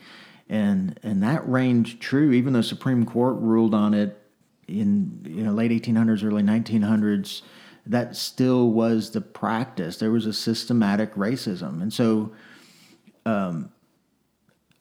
And, 0.49 0.99
and 1.01 1.23
that 1.23 1.47
reigned 1.49 1.99
true, 1.99 2.31
even 2.31 2.53
though 2.53 2.61
Supreme 2.61 3.05
Court 3.05 3.37
ruled 3.37 3.73
on 3.73 3.93
it 3.93 4.21
in 4.67 5.21
you 5.25 5.43
know 5.43 5.51
late 5.51 5.71
1800s, 5.71 6.23
early 6.23 6.43
1900s 6.43 7.41
that 7.89 8.15
still 8.15 8.69
was 8.69 9.11
the 9.11 9.21
practice. 9.21 9.97
There 9.97 10.11
was 10.11 10.25
a 10.25 10.33
systematic 10.33 11.13
racism. 11.15 11.81
And 11.81 11.93
so 11.93 12.31
um, 13.25 13.71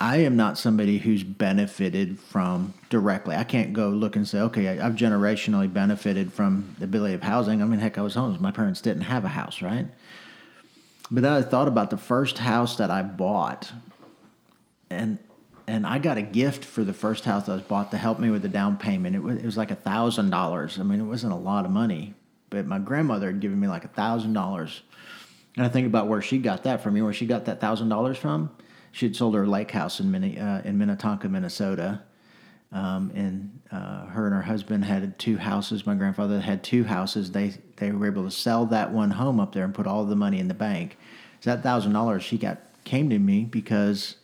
I 0.01 0.19
am 0.19 0.37
not 0.37 0.59
somebody 0.59 0.99
who's 0.99 1.23
benefited 1.23 2.19
from 2.19 2.75
directly. 2.91 3.37
I 3.37 3.45
can't 3.45 3.73
go 3.73 3.89
look 3.89 4.17
and 4.17 4.27
say, 4.27 4.41
okay, 4.41 4.79
I've 4.79 4.95
generationally 4.95 5.73
benefited 5.73 6.33
from 6.33 6.77
the 6.79 6.85
ability 6.85 7.15
of 7.15 7.23
housing. 7.23 7.63
I 7.63 7.65
mean, 7.65 7.81
heck, 7.81 7.99
I 7.99 8.03
was 8.03 8.15
homeless. 8.15 8.41
My 8.41 8.51
parents 8.51 8.81
didn't 8.81 9.03
have 9.03 9.25
a 9.25 9.29
house, 9.29 9.63
right? 9.63 9.87
but 11.11 11.23
then 11.23 11.33
I 11.33 11.43
thought 11.43 11.69
about 11.69 11.91
the 11.91 11.97
first 11.97 12.39
house 12.39 12.77
that 12.77 12.91
I 12.91 13.03
bought, 13.03 13.73
and 14.91 15.19
and 15.69 15.87
I 15.87 15.99
got 15.99 16.17
a 16.17 16.23
gift 16.23 16.65
for 16.65 16.85
the 16.85 16.93
first 16.93 17.25
house 17.25 17.49
I 17.49 17.55
was 17.55 17.63
bought 17.63 17.91
to 17.91 17.97
help 17.97 18.19
me 18.19 18.31
with 18.31 18.43
the 18.43 18.49
down 18.49 18.77
payment. 18.77 19.15
It 19.15 19.23
was 19.23 19.37
it 19.39 19.45
was 19.45 19.57
like 19.57 19.71
a 19.71 19.77
thousand 19.77 20.31
dollars. 20.31 20.79
I 20.81 20.83
mean, 20.83 21.01
it 21.01 21.05
wasn't 21.05 21.33
a 21.33 21.37
lot 21.37 21.65
of 21.65 21.71
money, 21.71 22.15
but 22.51 22.67
my 22.67 22.79
grandmother 22.79 23.27
had 23.27 23.41
given 23.41 23.59
me 23.59 23.69
like 23.69 23.85
a 23.85 23.89
thousand 23.89 24.33
dollars. 24.33 24.83
And 25.57 25.65
I 25.65 25.69
think 25.69 25.87
about 25.87 26.07
where 26.09 26.21
she 26.21 26.39
got 26.39 26.65
that 26.65 26.83
from. 26.83 26.97
You 26.97 27.05
where 27.05 27.13
she 27.13 27.27
got 27.27 27.47
that 27.47 27.61
thousand 27.61 27.89
dollars 27.89 28.19
from? 28.19 28.51
She 28.93 29.07
had 29.07 29.17
sold 29.17 29.35
her 29.35 29.47
lake 29.47 29.71
house 29.71 30.01
in 30.01 30.11
Minne, 30.11 30.39
uh, 30.39 30.63
in 30.65 30.79
Minnetonka, 30.79 31.29
Minnesota. 31.29 32.03
Um, 32.73 33.11
and 33.15 33.61
uh, 33.71 34.07
her 34.07 34.27
and 34.27 34.35
her 34.35 34.43
husband 34.43 34.85
had 34.85 35.19
two 35.19 35.39
houses. 35.39 35.87
My 35.87 35.95
grandfather 35.95 36.41
had 36.41 36.63
two 36.63 36.85
houses. 36.85 37.31
They 37.31 37.55
they 37.77 37.91
were 37.93 38.07
able 38.07 38.25
to 38.25 38.31
sell 38.31 38.67
that 38.67 38.93
one 38.93 39.11
home 39.11 39.41
up 39.41 39.55
there 39.55 39.65
and 39.65 39.75
put 39.75 39.87
all 39.87 40.05
the 40.05 40.17
money 40.17 40.41
in 40.41 40.49
the 40.49 40.55
bank. 40.55 40.99
So 41.41 41.51
that 41.51 41.63
thousand 41.63 41.93
dollars 41.93 42.23
she 42.23 42.39
got 42.39 42.59
came 42.85 43.09
to 43.11 43.19
me 43.19 43.45
because 43.45 44.17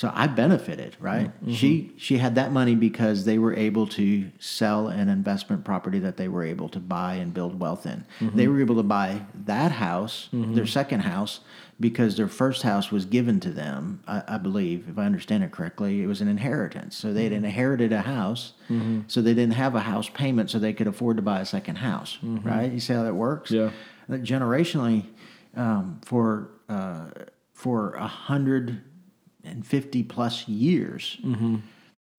so 0.00 0.10
I 0.14 0.28
benefited, 0.28 0.96
right? 0.98 1.28
Mm-hmm. 1.28 1.52
She 1.52 1.92
she 1.98 2.16
had 2.16 2.34
that 2.36 2.52
money 2.52 2.74
because 2.74 3.26
they 3.26 3.36
were 3.36 3.54
able 3.54 3.86
to 3.88 4.30
sell 4.38 4.88
an 4.88 5.10
investment 5.10 5.62
property 5.62 5.98
that 5.98 6.16
they 6.16 6.26
were 6.26 6.42
able 6.42 6.70
to 6.70 6.78
buy 6.80 7.16
and 7.16 7.34
build 7.34 7.60
wealth 7.60 7.84
in. 7.84 8.06
Mm-hmm. 8.20 8.34
They 8.38 8.48
were 8.48 8.60
able 8.62 8.76
to 8.76 8.82
buy 8.82 9.20
that 9.44 9.72
house, 9.72 10.30
their 10.32 10.66
second 10.66 11.00
house, 11.00 11.40
because 11.78 12.16
their 12.16 12.28
first 12.28 12.62
house 12.62 12.90
was 12.90 13.04
given 13.04 13.40
to 13.40 13.50
them. 13.50 14.00
I, 14.06 14.22
I 14.26 14.38
believe, 14.38 14.88
if 14.88 14.96
I 14.96 15.04
understand 15.04 15.44
it 15.44 15.50
correctly, 15.52 16.02
it 16.02 16.06
was 16.06 16.22
an 16.22 16.28
inheritance. 16.28 16.96
So 16.96 17.12
they 17.12 17.24
had 17.24 17.32
Mm-hmm. 17.32 17.44
inherited 17.44 17.92
a 17.92 18.00
house, 18.00 18.54
so 19.06 19.20
they 19.20 19.34
didn't 19.34 19.58
have 19.64 19.74
a 19.74 19.80
house 19.80 20.08
payment, 20.08 20.48
so 20.50 20.58
they 20.58 20.72
could 20.72 20.86
afford 20.86 21.18
to 21.18 21.22
buy 21.22 21.40
a 21.40 21.44
second 21.44 21.76
house, 21.76 22.16
right? 22.22 22.72
You 22.72 22.80
see 22.80 22.94
how 22.94 23.02
that 23.02 23.14
works? 23.28 23.50
Mm-hmm. 23.50 23.64
Yeah. 23.66 24.16
That 24.16 24.22
generationally, 24.22 25.04
um, 25.54 26.00
for 26.06 26.48
uh, 26.70 27.10
for 27.52 27.92
a 27.96 28.06
hundred 28.06 28.80
and 29.50 29.66
fifty 29.66 30.02
plus 30.02 30.46
years, 30.48 31.18
Mm-hmm. 31.24 31.56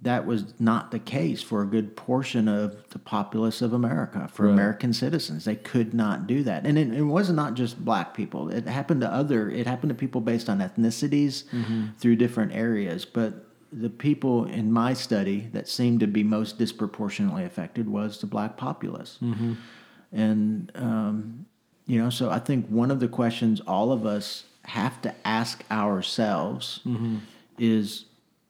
that 0.03 0.25
was 0.25 0.53
not 0.59 0.89
the 0.91 0.99
case 0.99 1.41
for 1.43 1.61
a 1.61 1.65
good 1.65 1.95
portion 1.95 2.47
of 2.47 2.75
the 2.89 2.99
populace 2.99 3.61
of 3.61 3.71
America. 3.73 4.27
For 4.34 4.45
Right. 4.47 4.53
American 4.53 4.93
citizens, 4.93 5.45
they 5.45 5.55
could 5.55 5.93
not 5.93 6.25
do 6.27 6.43
that, 6.43 6.65
and 6.65 6.77
it, 6.77 6.91
it 6.93 7.03
was 7.03 7.29
not 7.32 7.53
just 7.53 7.84
black 7.86 8.13
people. 8.15 8.49
It 8.49 8.67
happened 8.67 9.01
to 9.01 9.11
other. 9.11 9.49
It 9.49 9.67
happened 9.67 9.89
to 9.89 9.95
people 9.95 10.21
based 10.21 10.49
on 10.49 10.59
ethnicities 10.59 11.43
through 11.99 12.15
different 12.17 12.51
areas, 12.53 13.05
but. 13.05 13.47
The 13.73 13.89
people 13.89 14.43
in 14.47 14.69
my 14.69 14.91
study 14.93 15.47
that 15.53 15.65
seemed 15.65 16.01
to 16.01 16.07
be 16.07 16.23
most 16.25 16.57
disproportionately 16.57 17.45
affected 17.45 17.88
was 17.88 18.19
the 18.19 18.27
black 18.27 18.57
populace. 18.57 19.17
And, 20.11 20.71
um, 20.75 21.45
you 21.88 21.97
know, 22.01 22.09
so 22.09 22.29
I 22.29 22.39
think 22.39 22.67
one 22.67 22.91
of 22.91 22.99
the 22.99 23.07
questions 23.07 23.61
all 23.65 23.93
of 23.93 24.05
us 24.05 24.43
have 24.66 25.01
to 25.01 25.14
ask 25.26 25.64
ourselves 25.72 26.82
is, 27.57 28.05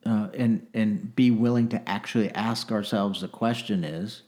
uh, 0.06 0.28
and, 0.34 0.68
and 0.74 1.16
be 1.16 1.32
willing 1.32 1.70
to 1.70 1.90
actually 1.90 2.30
ask 2.32 2.72
ourselves 2.72 3.22
the 3.22 3.28
question 3.28 3.84
is, 3.84 4.24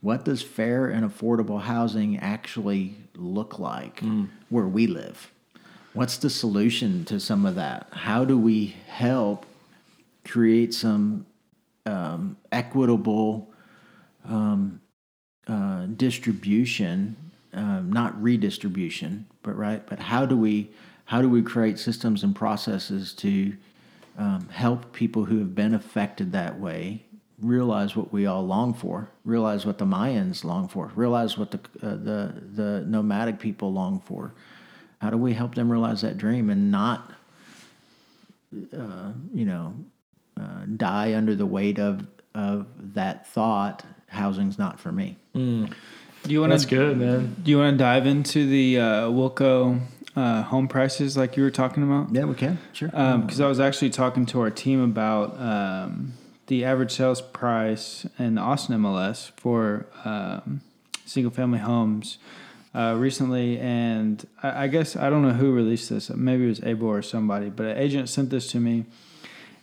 what 0.00 0.24
does 0.24 0.42
fair 0.42 0.86
and 0.88 1.08
affordable 1.08 1.60
housing 1.62 2.18
actually 2.18 2.96
look 3.14 3.58
like 3.58 4.00
where 4.48 4.66
we 4.66 4.86
live? 4.86 5.30
What's 5.94 6.16
the 6.16 6.30
solution 6.30 7.04
to 7.06 7.20
some 7.20 7.46
of 7.46 7.54
that? 7.54 7.88
How 7.92 8.24
do 8.24 8.36
we 8.38 8.74
help 8.88 9.46
create 10.24 10.74
some 10.74 11.26
um, 11.86 12.36
equitable 12.50 13.52
uh, 15.48 15.86
distribution, 15.96 17.16
um, 17.52 17.92
not 17.92 18.20
redistribution, 18.22 19.26
but 19.42 19.56
right. 19.56 19.84
But 19.86 19.98
how 19.98 20.24
do 20.26 20.36
we 20.36 20.70
how 21.12 21.20
do 21.20 21.28
we 21.28 21.42
create 21.42 21.78
systems 21.78 22.24
and 22.24 22.34
processes 22.34 23.12
to 23.12 23.52
um, 24.16 24.48
help 24.48 24.94
people 24.94 25.26
who 25.26 25.40
have 25.40 25.54
been 25.54 25.74
affected 25.74 26.32
that 26.32 26.58
way 26.58 27.02
realize 27.38 27.94
what 27.94 28.10
we 28.14 28.24
all 28.24 28.46
long 28.46 28.72
for, 28.72 29.10
realize 29.26 29.66
what 29.66 29.76
the 29.76 29.84
Mayans 29.84 30.42
long 30.42 30.68
for, 30.68 30.90
realize 30.94 31.36
what 31.36 31.50
the 31.50 31.58
uh, 31.82 31.90
the 31.96 32.34
the 32.54 32.84
nomadic 32.86 33.38
people 33.38 33.74
long 33.74 34.00
for. 34.00 34.32
How 35.02 35.10
do 35.10 35.18
we 35.18 35.34
help 35.34 35.54
them 35.54 35.70
realize 35.70 36.00
that 36.00 36.16
dream 36.16 36.48
and 36.48 36.70
not, 36.70 37.12
uh, 38.74 39.12
you 39.34 39.44
know, 39.44 39.74
uh, 40.40 40.64
die 40.78 41.12
under 41.12 41.34
the 41.34 41.44
weight 41.44 41.78
of 41.78 42.06
of 42.34 42.68
that 42.94 43.26
thought? 43.26 43.84
Housing's 44.06 44.58
not 44.58 44.80
for 44.80 44.90
me. 44.90 45.18
Do 45.34 46.32
you 46.32 46.40
want 46.40 46.52
That's 46.52 46.64
to 46.64 46.70
good, 46.74 46.96
man. 46.96 47.36
Do 47.42 47.50
you 47.50 47.58
want 47.58 47.74
to 47.74 47.78
dive 47.78 48.06
into 48.06 48.46
the 48.46 48.78
uh, 48.78 48.84
Wilco 49.10 49.78
uh, 50.14 50.42
home 50.42 50.68
prices 50.68 51.16
like 51.16 51.36
you 51.36 51.42
were 51.42 51.50
talking 51.50 51.82
about? 51.82 52.14
Yeah, 52.14 52.24
we 52.24 52.34
can. 52.34 52.58
Sure. 52.72 52.88
Because 52.88 53.40
I 53.40 53.48
was 53.48 53.60
actually 53.60 53.90
talking 53.90 54.26
to 54.26 54.40
our 54.40 54.50
team 54.50 54.82
about 54.82 55.40
um, 55.40 56.14
the 56.46 56.64
average 56.64 56.92
sales 56.92 57.20
price 57.20 58.06
in 58.18 58.34
the 58.34 58.40
Austin 58.40 58.78
MLS 58.80 59.30
for 59.36 59.86
um, 60.04 60.60
single 61.06 61.32
family 61.32 61.58
homes 61.58 62.18
uh, 62.74 62.94
recently, 62.98 63.58
and 63.58 64.26
I, 64.42 64.64
I 64.64 64.66
guess 64.66 64.96
I 64.96 65.10
don't 65.10 65.22
know 65.22 65.34
who 65.34 65.52
released 65.52 65.90
this. 65.90 66.10
Maybe 66.10 66.44
it 66.44 66.48
was 66.48 66.60
ABoR 66.60 66.82
or 66.82 67.02
somebody, 67.02 67.50
but 67.50 67.66
an 67.66 67.78
agent 67.78 68.08
sent 68.08 68.30
this 68.30 68.50
to 68.52 68.60
me. 68.60 68.86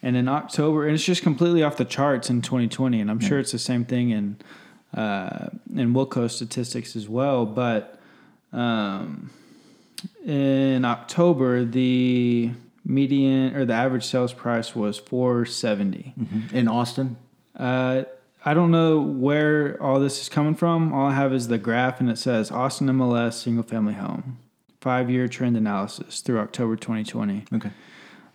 And 0.02 0.16
in 0.16 0.30
October, 0.30 0.86
and 0.86 0.96
it's 0.96 1.04
just 1.04 1.24
completely 1.24 1.62
off 1.62 1.76
the 1.76 1.86
charts 1.86 2.30
in 2.30 2.42
2020, 2.42 3.02
and 3.02 3.12
I'm 3.12 3.20
sure 3.20 3.38
it's 3.38 3.52
the 3.52 3.60
same 3.60 3.84
thing 3.84 4.12
in 4.12 4.38
uh, 4.94 5.50
in 5.76 5.94
Wilco 5.94 6.32
statistics 6.32 6.96
as 6.96 7.10
well. 7.10 7.46
But 7.46 8.00
um, 8.54 9.30
in 10.26 10.86
October, 10.86 11.66
the 11.66 12.52
median 12.86 13.56
or 13.56 13.66
the 13.66 13.74
average 13.74 14.06
sales 14.06 14.34
price 14.34 14.76
was 14.76 14.98
470. 14.98 16.14
in 16.54 16.68
Austin. 16.68 17.18
Uh, 17.56 18.04
I 18.46 18.54
don't 18.54 18.72
know 18.72 19.00
where 19.02 19.82
all 19.84 20.00
this 20.00 20.22
is 20.22 20.30
coming 20.30 20.56
from. 20.56 20.94
All 20.94 21.08
I 21.08 21.14
have 21.14 21.34
is 21.34 21.50
the 21.50 21.58
graph, 21.58 22.00
and 22.00 22.10
it 22.10 22.18
says 22.18 22.52
Austin 22.52 22.88
MLS 22.88 23.34
single 23.34 23.64
family 23.64 23.94
home, 23.94 24.38
five 24.80 25.10
year 25.10 25.28
trend 25.28 25.58
analysis 25.58 26.22
through 26.22 26.40
October 26.40 26.76
2020. 26.76 27.46
Okay. 27.54 27.72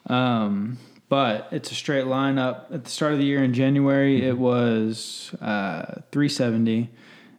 Um, 0.07 0.79
but 1.09 1.49
it's 1.51 1.71
a 1.71 1.75
straight 1.75 2.07
line 2.07 2.39
up. 2.39 2.69
At 2.73 2.85
the 2.85 2.91
start 2.91 3.13
of 3.13 3.19
the 3.19 3.25
year 3.25 3.43
in 3.43 3.55
January, 3.55 4.27
it 4.27 4.37
was 4.37 5.35
uh, 5.41 6.01
370, 6.13 6.91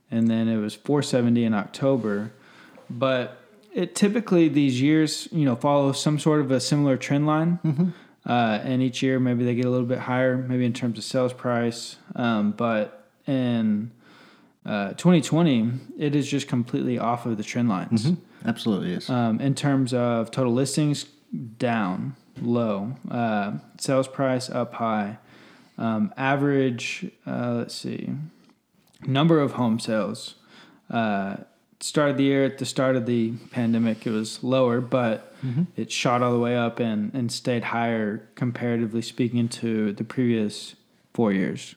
and 0.09 0.27
then 0.27 0.47
it 0.47 0.57
was 0.57 0.73
470 0.75 1.43
in 1.43 1.53
October. 1.53 2.31
But 2.89 3.44
it 3.75 3.93
typically 3.93 4.47
these 4.47 4.81
years, 4.81 5.27
you 5.31 5.43
know, 5.43 5.55
follow 5.55 5.91
some 5.91 6.17
sort 6.17 6.39
of 6.39 6.49
a 6.49 6.59
similar 6.61 6.95
trend 6.95 7.27
line. 7.27 7.59
Uh, 8.25 8.59
and 8.63 8.81
each 8.81 9.03
year, 9.03 9.19
maybe 9.19 9.43
they 9.43 9.53
get 9.53 9.65
a 9.65 9.69
little 9.69 9.85
bit 9.85 9.99
higher, 9.99 10.37
maybe 10.37 10.65
in 10.65 10.73
terms 10.73 10.97
of 10.97 11.03
sales 11.03 11.33
price. 11.33 11.97
Um, 12.15 12.53
but 12.53 13.07
in 13.27 13.91
uh, 14.65 14.93
2020, 14.93 15.71
it 15.99 16.15
is 16.15 16.27
just 16.27 16.47
completely 16.47 16.97
off 16.97 17.25
of 17.25 17.37
the 17.37 17.43
trend 17.43 17.67
lines. 17.69 18.05
Absolutely 18.45 18.93
is. 18.93 19.09
Um, 19.09 19.41
in 19.41 19.53
terms 19.53 19.93
of 19.93 20.31
total 20.31 20.53
listings, 20.53 21.03
down, 21.57 22.15
low. 22.41 22.95
Uh, 23.11 23.53
sales 23.77 24.07
price 24.07 24.49
up 24.49 24.75
high. 24.75 25.17
Um, 25.77 26.13
average, 26.15 27.11
uh, 27.27 27.55
let's 27.55 27.75
see, 27.75 28.09
number 29.05 29.41
of 29.41 29.53
home 29.53 29.79
sales. 29.79 30.35
Start 31.81 32.11
of 32.11 32.17
the 32.17 32.23
year, 32.23 32.45
at 32.45 32.57
the 32.57 32.65
start 32.65 32.95
of 32.95 33.05
the 33.05 33.33
pandemic, 33.51 34.07
it 34.07 34.11
was 34.11 34.43
lower, 34.43 34.81
but 34.81 35.35
it 35.75 35.91
shot 35.91 36.23
all 36.23 36.31
the 36.31 36.39
way 36.39 36.55
up 36.57 36.79
and, 36.79 37.13
and 37.13 37.31
stayed 37.31 37.65
higher 37.65 38.27
comparatively 38.35 39.01
speaking 39.01 39.47
to 39.49 39.91
the 39.93 40.03
previous 40.03 40.75
four 41.13 41.31
years. 41.33 41.75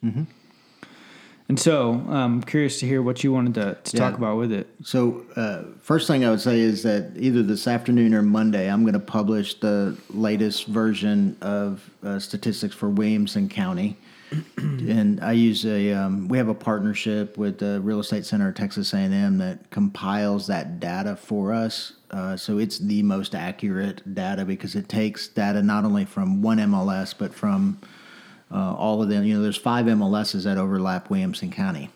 And 1.49 1.59
so 1.59 1.92
um, 1.92 2.11
I'm 2.11 2.42
curious 2.42 2.78
to 2.80 2.86
hear 2.86 3.01
what 3.01 3.24
you 3.24 3.32
wanted 3.32 3.55
to, 3.55 3.78
to 3.82 3.96
talk 3.96 4.14
about 4.18 4.36
with 4.36 4.53
it. 4.53 4.66
So, 4.84 5.24
uh, 5.34 5.62
first 5.80 6.07
thing 6.07 6.22
I 6.24 6.30
would 6.30 6.42
say 6.42 6.61
is 6.61 6.82
that 6.82 7.12
either 7.16 7.42
this 7.42 7.66
afternoon 7.66 8.12
or 8.12 8.20
Monday, 8.22 8.70
I'm 8.70 8.82
going 8.82 8.92
to 8.92 9.01
publish 9.01 9.59
the 9.61 9.96
latest 10.11 10.66
version 10.66 11.38
of 11.40 11.88
uh, 12.03 12.18
statistics 12.18 12.74
for 12.74 12.90
Williamson 12.90 13.49
County. 13.49 13.96
And 14.57 15.20
I 15.22 15.33
use 15.33 15.64
a 15.64 15.93
um, 15.93 16.29
we 16.29 16.39
have 16.39 16.49
a 16.49 16.55
partnership 16.55 17.39
with 17.39 17.59
the 17.59 17.81
Real 17.81 18.01
Estate 18.01 18.24
Center 18.26 18.49
at 18.49 18.57
Texas 18.57 18.93
A&M 18.93 19.39
that 19.39 19.70
compiles 19.70 20.47
that 20.49 20.81
data 20.81 21.16
for 21.16 21.53
us. 21.53 21.95
Uh, 22.11 22.37
so 22.37 22.59
it's 22.59 22.79
the 22.79 23.03
most 23.03 23.35
accurate 23.35 24.14
data 24.14 24.45
because 24.45 24.74
it 24.74 24.89
takes 24.89 25.29
data 25.29 25.62
not 25.62 25.85
only 25.85 26.05
from 26.05 26.43
one 26.43 26.59
MLS 26.59 27.14
but 27.16 27.35
from 27.35 27.79
uh, 28.51 28.74
all 28.74 29.03
of 29.03 29.09
them. 29.09 29.24
You 29.24 29.37
know, 29.37 29.43
there's 29.43 29.57
five 29.57 29.87
MLSs 29.87 30.45
that 30.45 30.59
overlap 30.59 31.11
Williamson 31.11 31.51
County. 31.51 31.91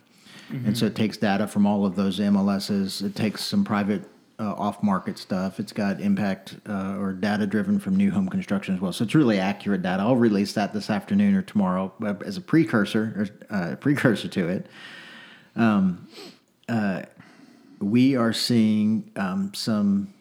And 0.67 0.77
so 0.77 0.85
it 0.85 0.95
takes 0.95 1.17
data 1.17 1.47
from 1.47 1.67
all 1.67 1.87
of 1.87 1.97
those 1.97 2.21
MLSs. 2.21 3.03
It 3.03 3.17
takes 3.17 3.43
some 3.43 3.65
private 3.65 4.03
uh, 4.43 4.55
off-market 4.55 5.19
stuff. 5.19 5.61
It's 5.61 5.73
got 5.73 6.01
impact 6.01 6.57
uh, 6.69 6.97
or 6.99 7.13
data 7.13 7.47
driven 7.47 7.79
from 7.79 7.95
new 7.95 8.11
home 8.11 8.29
construction 8.29 8.75
as 8.75 8.81
well. 8.81 8.93
So 8.93 9.05
it's 9.05 9.15
really 9.15 9.39
accurate 9.39 9.83
data. 9.83 10.03
I'll 10.03 10.17
release 10.17 10.53
that 10.55 10.73
this 10.73 10.91
afternoon 10.91 11.37
or 11.37 11.43
tomorrow 11.43 11.93
as 12.25 12.37
a 12.37 12.41
precursor 12.41 13.31
or 13.51 13.57
uh, 13.57 13.77
precursor 13.77 14.27
to 14.29 14.49
it. 14.49 14.67
Um, 15.55 16.09
uh, 16.69 17.03
we 17.79 18.17
are 18.17 18.33
seeing 18.33 19.13
um, 19.15 19.53
some 19.55 20.13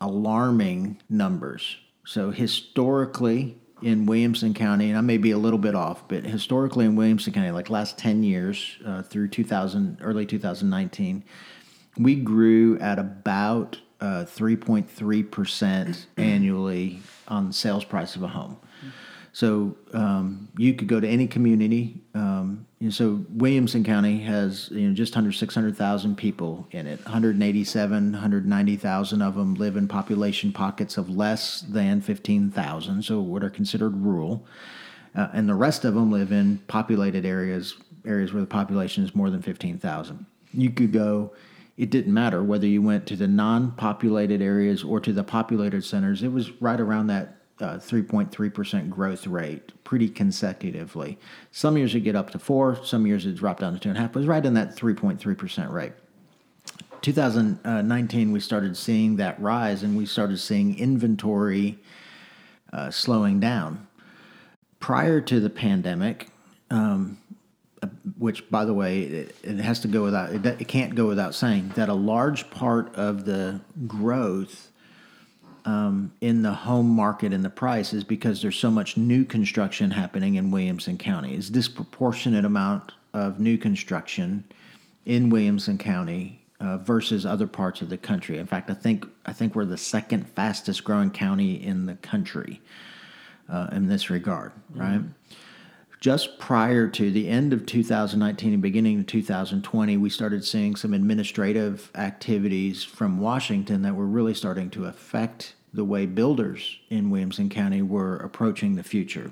alarming 0.00 1.00
numbers. 1.08 1.78
So 2.04 2.30
historically 2.30 3.56
in 3.82 4.04
Williamson 4.04 4.52
County, 4.52 4.90
and 4.90 4.98
I 4.98 5.00
may 5.00 5.16
be 5.16 5.30
a 5.30 5.38
little 5.38 5.58
bit 5.58 5.74
off, 5.74 6.06
but 6.06 6.24
historically 6.24 6.84
in 6.84 6.96
Williamson 6.96 7.32
County, 7.32 7.50
like 7.50 7.70
last 7.70 7.96
ten 7.96 8.22
years 8.22 8.76
uh, 8.86 9.02
through 9.02 9.28
2000, 9.28 9.98
early 10.02 10.26
2019, 10.26 11.24
we 11.98 12.14
grew 12.16 12.78
at 12.78 12.98
about 12.98 13.78
uh, 14.00 14.24
3.3 14.26 15.30
percent 15.30 16.06
annually 16.16 17.00
on 17.28 17.48
the 17.48 17.52
sales 17.52 17.84
price 17.84 18.16
of 18.16 18.22
a 18.22 18.28
home. 18.28 18.58
So 19.36 19.76
um, 19.92 20.48
you 20.56 20.72
could 20.72 20.88
go 20.88 20.98
to 20.98 21.06
any 21.06 21.26
community. 21.26 22.00
Um, 22.14 22.66
you 22.78 22.86
know, 22.86 22.90
so 22.90 23.26
Williamson 23.28 23.84
County 23.84 24.20
has 24.20 24.70
you 24.70 24.88
know 24.88 24.94
just 24.94 25.14
under 25.14 25.30
600,000 25.30 26.16
people 26.16 26.66
in 26.70 26.86
it. 26.86 27.04
187, 27.04 28.12
190,000 28.12 29.20
of 29.20 29.34
them 29.34 29.54
live 29.56 29.76
in 29.76 29.88
population 29.88 30.52
pockets 30.52 30.96
of 30.96 31.10
less 31.10 31.60
than 31.60 32.00
15,000, 32.00 33.02
so 33.04 33.20
what 33.20 33.44
are 33.44 33.50
considered 33.50 33.94
rural. 33.98 34.46
Uh, 35.14 35.28
and 35.34 35.46
the 35.46 35.54
rest 35.54 35.84
of 35.84 35.92
them 35.92 36.10
live 36.10 36.32
in 36.32 36.56
populated 36.66 37.26
areas, 37.26 37.76
areas 38.06 38.32
where 38.32 38.40
the 38.40 38.46
population 38.46 39.04
is 39.04 39.14
more 39.14 39.28
than 39.28 39.42
15,000. 39.42 40.24
You 40.54 40.70
could 40.70 40.92
go 40.92 41.34
it 41.76 41.90
didn't 41.90 42.14
matter 42.14 42.42
whether 42.42 42.66
you 42.66 42.80
went 42.80 43.06
to 43.06 43.16
the 43.16 43.28
non-populated 43.28 44.40
areas 44.40 44.82
or 44.82 44.98
to 45.00 45.12
the 45.12 45.24
populated 45.24 45.84
centers. 45.84 46.22
It 46.22 46.32
was 46.32 46.50
right 46.60 46.80
around 46.80 47.08
that 47.08 47.36
uh, 47.60 47.76
3.3% 47.76 48.90
growth 48.90 49.26
rate 49.26 49.72
pretty 49.84 50.08
consecutively. 50.08 51.18
Some 51.52 51.76
years 51.76 51.94
it 51.94 52.00
get 52.00 52.16
up 52.16 52.30
to 52.30 52.38
four, 52.38 52.82
some 52.84 53.06
years 53.06 53.26
it 53.26 53.36
dropped 53.36 53.60
down 53.60 53.74
to 53.74 53.78
two 53.78 53.88
and 53.88 53.98
a 53.98 54.00
half, 54.00 54.12
but 54.12 54.20
it 54.20 54.22
was 54.22 54.28
right 54.28 54.44
in 54.44 54.54
that 54.54 54.76
3.3% 54.76 55.70
rate. 55.70 55.92
2019, 57.02 58.32
we 58.32 58.40
started 58.40 58.76
seeing 58.76 59.16
that 59.16 59.40
rise 59.40 59.82
and 59.82 59.96
we 59.96 60.06
started 60.06 60.38
seeing 60.38 60.78
inventory 60.78 61.78
uh, 62.72 62.90
slowing 62.90 63.38
down. 63.38 63.86
Prior 64.80 65.20
to 65.20 65.40
the 65.40 65.50
pandemic, 65.50 66.28
um, 66.70 67.18
which 68.18 68.48
by 68.50 68.64
the 68.64 68.74
way, 68.74 69.02
it, 69.02 69.36
it 69.42 69.56
has 69.58 69.80
to 69.80 69.88
go 69.88 70.02
without, 70.02 70.32
it, 70.32 70.46
it 70.46 70.68
can't 70.68 70.94
go 70.94 71.06
without 71.06 71.34
saying 71.34 71.72
that 71.76 71.88
a 71.88 71.94
large 71.94 72.50
part 72.50 72.94
of 72.94 73.24
the 73.24 73.60
growth 73.86 74.70
um, 75.64 76.12
in 76.20 76.42
the 76.42 76.52
home 76.52 76.88
market 76.88 77.32
and 77.32 77.44
the 77.44 77.50
price 77.50 77.92
is 77.92 78.04
because 78.04 78.40
there's 78.40 78.58
so 78.58 78.70
much 78.70 78.96
new 78.96 79.24
construction 79.24 79.90
happening 79.90 80.36
in 80.36 80.50
Williamson 80.50 80.96
County. 80.96 81.34
It's 81.34 81.50
disproportionate 81.50 82.44
amount 82.44 82.92
of 83.12 83.40
new 83.40 83.58
construction 83.58 84.44
in 85.04 85.28
Williamson 85.28 85.76
County 85.76 86.44
uh, 86.60 86.78
versus 86.78 87.26
other 87.26 87.46
parts 87.46 87.82
of 87.82 87.88
the 87.88 87.98
country. 87.98 88.38
In 88.38 88.46
fact, 88.46 88.70
I 88.70 88.74
think 88.74 89.06
I 89.26 89.32
think 89.32 89.54
we're 89.54 89.64
the 89.64 89.76
second 89.76 90.28
fastest 90.28 90.84
growing 90.84 91.10
county 91.10 91.62
in 91.62 91.86
the 91.86 91.96
country 91.96 92.60
uh, 93.48 93.68
in 93.72 93.88
this 93.88 94.08
regard, 94.08 94.52
mm-hmm. 94.72 95.08
Just 96.00 96.38
prior 96.38 96.88
to 96.88 97.10
the 97.10 97.28
end 97.28 97.52
of 97.52 97.64
2019 97.64 98.52
and 98.52 98.62
beginning 98.62 99.00
of 99.00 99.06
2020, 99.06 99.96
we 99.96 100.10
started 100.10 100.44
seeing 100.44 100.76
some 100.76 100.92
administrative 100.92 101.90
activities 101.94 102.84
from 102.84 103.18
Washington 103.18 103.82
that 103.82 103.94
were 103.94 104.06
really 104.06 104.34
starting 104.34 104.68
to 104.70 104.84
affect 104.84 105.54
the 105.72 105.84
way 105.84 106.06
builders 106.06 106.78
in 106.90 107.10
Williamson 107.10 107.48
County 107.48 107.82
were 107.82 108.16
approaching 108.16 108.76
the 108.76 108.82
future. 108.82 109.30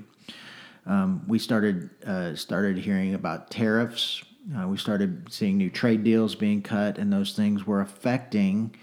Um, 0.87 1.23
we 1.27 1.39
started 1.39 1.91
uh, 2.07 2.35
started 2.35 2.79
hearing 2.79 3.15
about 3.15 3.51
tariffs. 3.51 4.23
Uh, 4.57 4.69
we 4.69 4.77
started 4.77 5.33
seeing 5.33 5.57
new 5.57 5.71
trade 5.71 6.05
deals 6.05 6.35
being 6.35 6.61
cut, 6.61 6.99
and 6.99 7.13
those 7.13 7.35
things 7.35 7.67
were 7.67 7.81
affecting 7.81 8.75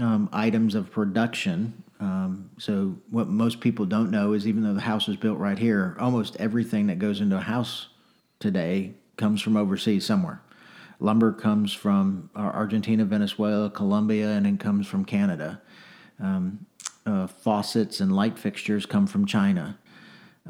um, 0.00 0.28
items 0.32 0.74
of 0.74 0.90
production. 0.90 1.81
Um, 2.02 2.50
so, 2.58 2.96
what 3.10 3.28
most 3.28 3.60
people 3.60 3.86
don't 3.86 4.10
know 4.10 4.32
is 4.32 4.48
even 4.48 4.64
though 4.64 4.74
the 4.74 4.80
house 4.80 5.08
is 5.08 5.16
built 5.16 5.38
right 5.38 5.56
here, 5.56 5.96
almost 6.00 6.34
everything 6.40 6.88
that 6.88 6.98
goes 6.98 7.20
into 7.20 7.36
a 7.36 7.40
house 7.40 7.90
today 8.40 8.94
comes 9.16 9.40
from 9.40 9.56
overseas 9.56 10.04
somewhere. 10.04 10.42
Lumber 10.98 11.32
comes 11.32 11.72
from 11.72 12.28
Argentina, 12.34 13.04
Venezuela, 13.04 13.70
Colombia, 13.70 14.30
and 14.30 14.48
it 14.48 14.58
comes 14.58 14.88
from 14.88 15.04
Canada. 15.04 15.62
Um, 16.18 16.66
uh, 17.06 17.28
faucets 17.28 18.00
and 18.00 18.14
light 18.14 18.36
fixtures 18.36 18.84
come 18.84 19.06
from 19.06 19.24
China. 19.24 19.78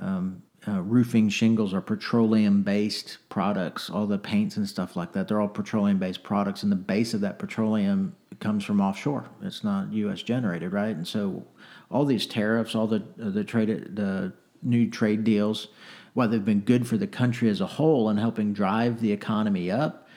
Um, 0.00 0.42
uh, 0.66 0.80
roofing 0.80 1.28
shingles 1.28 1.74
are 1.74 1.82
petroleum 1.82 2.62
based 2.62 3.18
products. 3.28 3.90
All 3.90 4.06
the 4.06 4.18
paints 4.18 4.56
and 4.56 4.66
stuff 4.66 4.96
like 4.96 5.12
that, 5.12 5.28
they're 5.28 5.40
all 5.40 5.48
petroleum 5.48 5.98
based 5.98 6.22
products, 6.22 6.62
and 6.62 6.72
the 6.72 6.76
base 6.76 7.12
of 7.12 7.20
that 7.20 7.38
petroleum 7.38 8.16
comes 8.42 8.64
from 8.64 8.80
offshore. 8.80 9.24
It's 9.40 9.64
not 9.64 9.92
U.S. 9.92 10.22
generated, 10.22 10.72
right? 10.72 10.94
And 10.94 11.08
so, 11.08 11.44
all 11.90 12.04
these 12.04 12.26
tariffs, 12.26 12.74
all 12.74 12.86
the 12.86 13.02
the 13.16 13.44
trade, 13.44 13.96
the 13.96 14.34
new 14.62 14.90
trade 14.90 15.24
deals, 15.24 15.68
while 16.14 16.28
they've 16.28 16.44
been 16.44 16.60
good 16.60 16.86
for 16.86 16.98
the 16.98 17.06
country 17.06 17.48
as 17.48 17.60
a 17.60 17.66
whole 17.66 18.08
and 18.08 18.18
helping 18.18 18.52
drive 18.52 19.00
the 19.00 19.12
economy 19.12 19.70
up, 19.70 20.08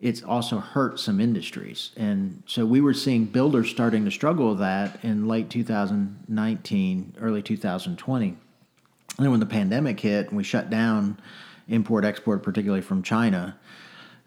it's 0.00 0.22
also 0.22 0.58
hurt 0.58 1.00
some 1.00 1.20
industries. 1.20 1.90
And 1.96 2.42
so 2.46 2.66
we 2.66 2.80
were 2.80 2.94
seeing 2.94 3.24
builders 3.24 3.70
starting 3.70 4.04
to 4.04 4.10
struggle 4.10 4.50
with 4.50 4.58
that 4.58 5.02
in 5.02 5.26
late 5.26 5.50
2019, 5.50 7.14
early 7.20 7.42
2020. 7.42 8.28
And 8.28 8.36
then 9.18 9.30
when 9.30 9.40
the 9.40 9.46
pandemic 9.46 9.98
hit 9.98 10.28
and 10.28 10.36
we 10.36 10.44
shut 10.44 10.70
down 10.70 11.18
import 11.68 12.04
export, 12.04 12.42
particularly 12.42 12.82
from 12.82 13.02
China, 13.02 13.58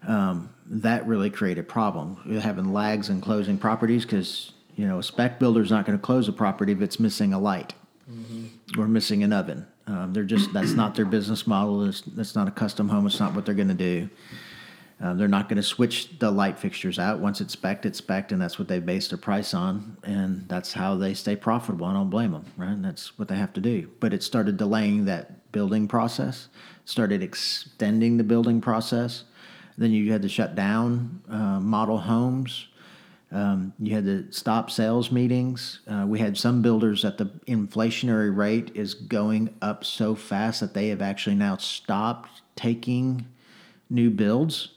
um, 0.06 0.50
that 0.66 1.06
really 1.06 1.30
created 1.30 1.68
problems. 1.68 2.18
We're 2.26 2.40
having 2.40 2.72
lags 2.72 3.08
in 3.08 3.20
closing 3.20 3.58
properties 3.58 4.04
because 4.04 4.52
you 4.76 4.86
know 4.86 4.98
a 4.98 5.02
spec 5.02 5.38
builder's 5.38 5.70
not 5.70 5.86
going 5.86 5.98
to 5.98 6.02
close 6.02 6.28
a 6.28 6.32
property 6.32 6.72
if 6.72 6.80
it's 6.80 6.98
missing 6.98 7.32
a 7.32 7.38
light 7.38 7.74
mm-hmm. 8.10 8.80
or 8.80 8.88
missing 8.88 9.22
an 9.22 9.32
oven. 9.32 9.66
Um, 9.86 10.12
they're 10.12 10.24
just 10.24 10.52
that's 10.52 10.72
not 10.72 10.94
their 10.94 11.04
business 11.04 11.46
model. 11.46 11.80
That's, 11.80 12.02
that's 12.02 12.34
not 12.34 12.48
a 12.48 12.52
custom 12.52 12.88
home. 12.88 13.06
It's 13.06 13.20
not 13.20 13.34
what 13.34 13.46
they're 13.46 13.54
going 13.54 13.68
to 13.68 13.74
do. 13.74 14.08
Uh, 15.02 15.14
they're 15.14 15.26
not 15.26 15.48
going 15.48 15.56
to 15.56 15.62
switch 15.64 16.16
the 16.20 16.30
light 16.30 16.56
fixtures 16.56 16.96
out. 16.96 17.18
Once 17.18 17.40
it's 17.40 17.54
spec 17.54 17.84
it's 17.84 17.98
spec 17.98 18.30
and 18.30 18.40
that's 18.40 18.56
what 18.56 18.68
they 18.68 18.78
base 18.78 19.08
their 19.08 19.18
price 19.18 19.52
on, 19.52 19.96
and 20.04 20.48
that's 20.48 20.72
how 20.72 20.96
they 20.96 21.12
stay 21.12 21.34
profitable. 21.34 21.86
I 21.86 21.92
don't 21.92 22.10
blame 22.10 22.30
them, 22.30 22.44
right? 22.56 22.70
And 22.70 22.84
that's 22.84 23.18
what 23.18 23.26
they 23.26 23.34
have 23.34 23.52
to 23.54 23.60
do. 23.60 23.90
But 23.98 24.14
it 24.14 24.22
started 24.22 24.56
delaying 24.56 25.06
that 25.06 25.50
building 25.50 25.88
process, 25.88 26.48
started 26.84 27.22
extending 27.22 28.16
the 28.16 28.24
building 28.24 28.60
process. 28.60 29.24
Then 29.76 29.92
you 29.92 30.12
had 30.12 30.22
to 30.22 30.28
shut 30.28 30.54
down 30.54 31.22
uh, 31.28 31.60
model 31.60 31.98
homes. 31.98 32.68
Um, 33.30 33.72
you 33.78 33.94
had 33.94 34.04
to 34.04 34.30
stop 34.30 34.70
sales 34.70 35.10
meetings. 35.10 35.80
Uh, 35.88 36.04
we 36.06 36.18
had 36.18 36.36
some 36.36 36.60
builders 36.60 37.02
that 37.02 37.16
the 37.16 37.26
inflationary 37.46 38.34
rate 38.34 38.72
is 38.74 38.92
going 38.92 39.54
up 39.62 39.84
so 39.84 40.14
fast 40.14 40.60
that 40.60 40.74
they 40.74 40.88
have 40.88 41.00
actually 41.00 41.36
now 41.36 41.56
stopped 41.56 42.42
taking 42.56 43.26
new 43.88 44.10
builds 44.10 44.74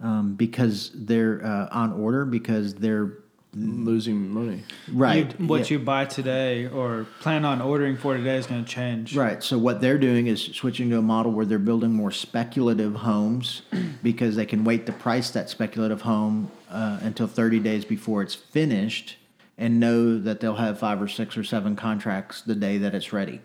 um, 0.00 0.34
because 0.34 0.92
they're 0.94 1.44
uh, 1.44 1.68
on 1.72 1.92
order 1.92 2.24
because 2.24 2.74
they're 2.74 3.14
losing 3.58 4.28
money. 4.28 4.62
Right. 4.92 5.34
You, 5.38 5.46
what 5.46 5.70
yeah. 5.70 5.78
you 5.78 5.84
buy 5.84 6.04
today 6.04 6.66
or 6.66 7.06
plan 7.20 7.44
on 7.44 7.60
ordering 7.60 7.96
for 7.96 8.16
today 8.16 8.36
is 8.36 8.46
going 8.46 8.64
to 8.64 8.70
change. 8.70 9.16
Right. 9.16 9.42
So 9.42 9.58
what 9.58 9.80
they're 9.80 9.98
doing 9.98 10.26
is 10.26 10.42
switching 10.42 10.90
to 10.90 10.98
a 10.98 11.02
model 11.02 11.32
where 11.32 11.46
they're 11.46 11.58
building 11.58 11.92
more 11.92 12.10
speculative 12.10 12.96
homes 12.96 13.62
because 14.02 14.36
they 14.36 14.46
can 14.46 14.64
wait 14.64 14.86
to 14.86 14.92
price 14.92 15.30
that 15.30 15.50
speculative 15.50 16.02
home 16.02 16.50
uh, 16.70 16.98
until 17.02 17.26
30 17.26 17.60
days 17.60 17.84
before 17.84 18.22
it's 18.22 18.34
finished 18.34 19.16
and 19.56 19.80
know 19.80 20.18
that 20.18 20.40
they'll 20.40 20.54
have 20.54 20.78
five 20.78 21.02
or 21.02 21.08
six 21.08 21.36
or 21.36 21.42
seven 21.42 21.74
contracts 21.74 22.42
the 22.42 22.54
day 22.54 22.78
that 22.78 22.94
it's 22.94 23.12
ready. 23.12 23.40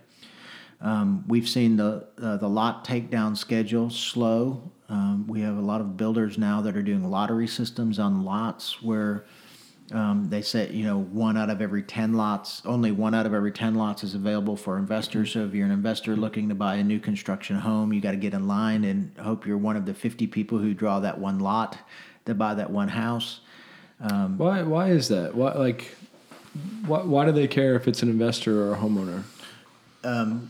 Um, 0.79 1.23
we've 1.27 1.47
seen 1.47 1.77
the 1.77 2.07
uh, 2.21 2.35
the 2.35 2.49
lot 2.49 2.85
takedown 2.85 3.37
schedule 3.37 3.89
slow 3.89 4.73
um, 4.93 5.25
we 5.27 5.41
have 5.41 5.57
a 5.57 5.61
lot 5.61 5.81
of 5.81 5.97
builders 5.97 6.37
now 6.37 6.61
that 6.61 6.75
are 6.75 6.83
doing 6.83 7.09
lottery 7.09 7.47
systems 7.47 7.97
on 7.97 8.23
lots 8.23 8.81
where 8.83 9.25
um, 9.91 10.29
they 10.29 10.41
say, 10.41 10.71
you 10.71 10.85
know, 10.85 10.99
one 10.99 11.37
out 11.37 11.49
of 11.49 11.61
every 11.61 11.83
10 11.83 12.13
lots, 12.13 12.61
only 12.65 12.91
one 12.91 13.13
out 13.13 13.25
of 13.25 13.33
every 13.33 13.51
10 13.51 13.75
lots 13.75 14.03
is 14.03 14.15
available 14.15 14.55
for 14.55 14.77
investors. 14.77 15.31
So 15.31 15.45
if 15.45 15.53
you're 15.53 15.65
an 15.65 15.71
investor 15.71 16.15
looking 16.15 16.49
to 16.49 16.55
buy 16.55 16.75
a 16.75 16.83
new 16.83 16.99
construction 16.99 17.57
home, 17.57 17.91
you 17.91 17.99
got 17.99 18.11
to 18.11 18.17
get 18.17 18.33
in 18.33 18.47
line 18.47 18.85
and 18.85 19.15
hope 19.19 19.45
you're 19.45 19.57
one 19.57 19.75
of 19.75 19.85
the 19.85 19.93
50 19.93 20.27
people 20.27 20.57
who 20.57 20.73
draw 20.73 20.99
that 21.01 21.19
one 21.19 21.39
lot 21.39 21.77
to 22.25 22.33
buy 22.33 22.53
that 22.55 22.71
one 22.71 22.87
house. 22.87 23.41
Um, 23.99 24.37
why, 24.37 24.63
why 24.63 24.89
is 24.89 25.09
that? 25.09 25.35
Why, 25.35 25.51
like, 25.51 25.95
why, 26.85 27.01
why 27.01 27.25
do 27.25 27.31
they 27.31 27.47
care 27.47 27.75
if 27.75 27.87
it's 27.87 28.01
an 28.01 28.09
investor 28.09 28.63
or 28.63 28.73
a 28.73 28.77
homeowner? 28.77 29.23
Um, 30.03 30.49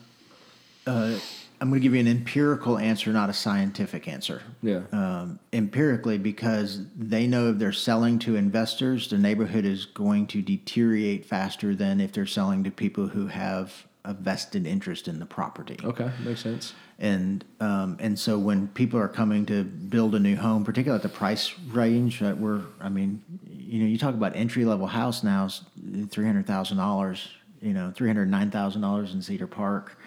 uh, 0.85 1.17
I'm 1.63 1.69
going 1.69 1.79
to 1.79 1.83
give 1.85 1.93
you 1.93 2.01
an 2.01 2.09
empirical 2.09 2.77
answer, 2.77 3.13
not 3.13 3.29
a 3.29 3.33
scientific 3.33 4.09
answer. 4.09 4.41
Yeah. 4.61 4.81
Um, 4.91 5.39
empirically, 5.53 6.17
because 6.17 6.81
they 6.93 7.25
know 7.25 7.51
if 7.51 7.57
they're 7.57 7.71
selling 7.71 8.19
to 8.19 8.35
investors, 8.35 9.07
the 9.07 9.17
neighborhood 9.17 9.63
is 9.63 9.85
going 9.85 10.27
to 10.27 10.41
deteriorate 10.41 11.23
faster 11.23 11.73
than 11.73 12.01
if 12.01 12.11
they're 12.11 12.25
selling 12.25 12.65
to 12.65 12.71
people 12.71 13.07
who 13.07 13.27
have 13.27 13.87
a 14.03 14.13
vested 14.13 14.67
interest 14.67 15.07
in 15.07 15.19
the 15.19 15.25
property. 15.25 15.77
Okay, 15.85 16.11
makes 16.25 16.41
sense. 16.41 16.73
And 16.99 17.45
um, 17.61 17.95
and 18.01 18.19
so 18.19 18.37
when 18.37 18.67
people 18.67 18.99
are 18.99 19.07
coming 19.07 19.45
to 19.45 19.63
build 19.63 20.15
a 20.15 20.19
new 20.19 20.35
home, 20.35 20.65
particularly 20.65 21.01
at 21.01 21.09
the 21.09 21.17
price 21.17 21.57
range 21.71 22.19
that 22.19 22.37
we're, 22.37 22.63
I 22.81 22.89
mean, 22.89 23.23
you 23.49 23.79
know, 23.79 23.85
you 23.85 23.97
talk 23.97 24.15
about 24.15 24.35
entry 24.35 24.65
level 24.65 24.87
house 24.87 25.23
now 25.23 25.45
is 25.45 25.61
three 26.09 26.25
hundred 26.25 26.45
thousand 26.45 26.75
dollars. 26.75 27.29
You 27.61 27.71
know, 27.71 27.93
three 27.95 28.09
hundred 28.09 28.29
nine 28.29 28.51
thousand 28.51 28.81
dollars 28.81 29.13
in 29.13 29.21
Cedar 29.21 29.47
Park 29.47 29.97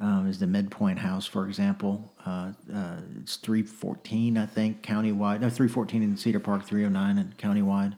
um, 0.00 0.26
is 0.28 0.38
the 0.38 0.46
midpoint 0.46 0.98
house, 0.98 1.26
for 1.26 1.46
example. 1.46 2.12
Uh, 2.26 2.52
uh, 2.72 2.96
it's 3.20 3.36
three 3.36 3.62
fourteen, 3.62 4.36
I 4.38 4.46
think, 4.46 4.82
countywide. 4.82 5.40
No, 5.40 5.50
three 5.50 5.68
fourteen 5.68 6.02
in 6.02 6.16
Cedar 6.16 6.40
Park, 6.40 6.64
three 6.64 6.84
oh 6.84 6.88
nine 6.88 7.18
in 7.18 7.34
countywide. 7.38 7.94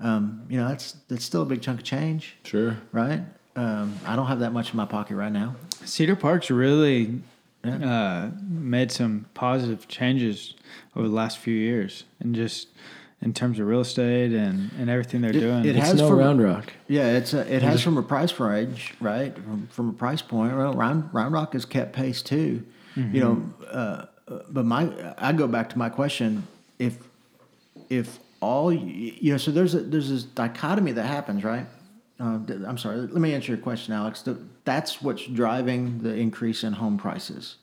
Um, 0.00 0.42
you 0.48 0.56
know, 0.58 0.68
that's 0.68 0.92
that's 1.08 1.24
still 1.24 1.42
a 1.42 1.46
big 1.46 1.60
chunk 1.62 1.80
of 1.80 1.84
change, 1.84 2.36
Sure. 2.44 2.76
right? 2.92 3.22
Um, 3.56 3.98
I 4.06 4.14
don't 4.14 4.26
have 4.26 4.40
that 4.40 4.52
much 4.52 4.70
in 4.70 4.76
my 4.76 4.84
pocket 4.84 5.16
right 5.16 5.32
now. 5.32 5.56
Cedar 5.84 6.14
Park's 6.14 6.50
really 6.50 7.20
uh, 7.64 8.30
made 8.48 8.92
some 8.92 9.26
positive 9.34 9.88
changes 9.88 10.54
over 10.94 11.08
the 11.08 11.14
last 11.14 11.38
few 11.38 11.54
years, 11.54 12.04
and 12.20 12.34
just 12.34 12.68
in 13.20 13.32
terms 13.34 13.58
of 13.58 13.66
real 13.66 13.80
estate 13.80 14.32
and, 14.32 14.70
and 14.78 14.88
everything 14.88 15.20
they're 15.22 15.30
It- 15.36 15.40
doing. 15.40 15.64
it 15.64 15.76
It's 15.76 15.86
has 15.88 15.98
no 16.00 16.08
from- 16.08 16.18
Round 16.18 16.42
Rock. 16.42 16.72
Yeah, 16.86 17.16
it's 17.16 17.34
a, 17.34 17.40
it 17.52 17.62
has 17.62 17.82
from 17.82 17.98
a 17.98 18.02
price 18.02 18.38
range, 18.38 18.94
right? 19.00 19.34
From, 19.34 19.66
from 19.68 19.88
a 19.90 19.92
price 19.92 20.22
point. 20.22 20.56
Well, 20.56 20.72
Round, 20.74 21.08
Round 21.12 21.32
Rock 21.34 21.52
has 21.54 21.64
kept 21.64 21.92
pace 21.92 22.22
too. 22.22 22.64
You 22.96 23.20
know, 23.20 23.50
uh, 23.70 24.06
uh, 24.26 24.38
but 24.50 24.64
my 24.64 24.90
I 25.18 25.32
go 25.32 25.46
back 25.46 25.68
to 25.70 25.78
my 25.78 25.88
question: 25.88 26.48
if 26.80 26.98
if 27.88 28.18
all 28.40 28.72
you 28.72 29.30
know, 29.30 29.36
so 29.36 29.52
there's 29.52 29.74
a, 29.76 29.80
there's 29.82 30.08
this 30.10 30.24
dichotomy 30.24 30.90
that 30.92 31.04
happens, 31.06 31.44
right? 31.44 31.64
Uh, 32.18 32.40
I'm 32.66 32.76
sorry. 32.76 32.96
Let 32.96 33.12
me 33.20 33.34
answer 33.34 33.52
your 33.52 33.60
question, 33.62 33.94
Alex. 33.94 34.22
The, 34.22 34.36
that's 34.64 35.00
what's 35.00 35.24
driving 35.26 36.00
the 36.02 36.12
increase 36.12 36.64
in 36.64 36.72
home 36.72 36.98
prices. 36.98 37.58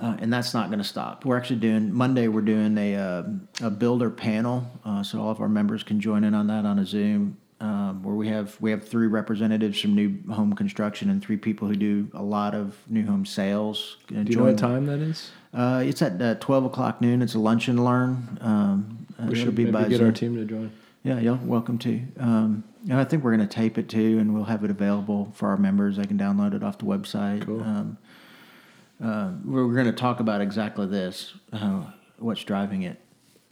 Uh, 0.00 0.16
and 0.20 0.32
that's 0.32 0.52
not 0.54 0.68
going 0.68 0.78
to 0.78 0.84
stop. 0.84 1.24
We're 1.24 1.36
actually 1.36 1.60
doing 1.60 1.92
Monday. 1.92 2.26
We're 2.26 2.40
doing 2.40 2.76
a 2.78 2.96
uh, 2.96 3.22
a 3.60 3.70
builder 3.70 4.10
panel, 4.10 4.68
uh, 4.84 5.02
so 5.02 5.20
all 5.20 5.30
of 5.30 5.40
our 5.40 5.48
members 5.48 5.82
can 5.82 6.00
join 6.00 6.24
in 6.24 6.34
on 6.34 6.46
that 6.48 6.64
on 6.64 6.78
a 6.80 6.84
Zoom, 6.86 7.36
um, 7.60 8.02
where 8.02 8.14
we 8.16 8.26
have 8.28 8.56
we 8.60 8.70
have 8.72 8.86
three 8.88 9.06
representatives 9.06 9.80
from 9.80 9.94
new 9.94 10.18
home 10.32 10.54
construction 10.54 11.08
and 11.10 11.22
three 11.22 11.36
people 11.36 11.68
who 11.68 11.76
do 11.76 12.08
a 12.14 12.22
lot 12.22 12.54
of 12.54 12.76
new 12.88 13.06
home 13.06 13.24
sales. 13.24 13.98
Do 14.08 14.16
you 14.16 14.36
know 14.36 14.44
what 14.44 14.58
time 14.58 14.86
that 14.86 14.98
is? 14.98 15.30
Uh, 15.54 15.82
it's 15.86 16.02
at 16.02 16.20
uh, 16.20 16.34
twelve 16.36 16.64
o'clock 16.64 17.00
noon. 17.00 17.22
It's 17.22 17.34
a 17.34 17.38
lunch 17.38 17.68
and 17.68 17.84
learn. 17.84 18.38
Um, 18.40 19.06
We 19.28 19.36
should 19.36 19.54
be 19.54 19.64
maybe 19.66 19.72
by 19.72 19.88
get 19.88 19.98
Zoom. 19.98 20.06
our 20.06 20.12
team 20.12 20.34
to 20.36 20.44
join. 20.44 20.72
Yeah, 21.04 21.20
you're 21.20 21.34
welcome 21.36 21.78
to. 21.78 22.00
Um, 22.18 22.64
and 22.88 22.94
I 22.98 23.04
think 23.04 23.22
we're 23.22 23.36
going 23.36 23.46
to 23.46 23.54
tape 23.54 23.76
it 23.78 23.88
too, 23.88 24.18
and 24.18 24.34
we'll 24.34 24.44
have 24.44 24.64
it 24.64 24.70
available 24.70 25.30
for 25.34 25.48
our 25.50 25.56
members. 25.56 25.96
They 25.96 26.06
can 26.06 26.18
download 26.18 26.54
it 26.54 26.62
off 26.64 26.78
the 26.78 26.86
website. 26.86 27.44
Cool. 27.44 27.60
Um, 27.60 27.98
uh, 29.02 29.32
we're 29.44 29.66
going 29.72 29.86
to 29.86 29.92
talk 29.92 30.20
about 30.20 30.40
exactly 30.40 30.86
this, 30.86 31.34
uh, 31.52 31.84
what's 32.18 32.44
driving 32.44 32.82
it. 32.82 33.00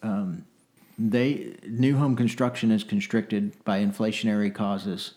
Um, 0.03 0.47
they 0.99 1.57
new 1.67 1.97
home 1.97 2.15
construction 2.15 2.71
is 2.71 2.85
constricted 2.85 3.53
by 3.65 3.81
inflationary 3.81 4.55
causes, 4.55 5.15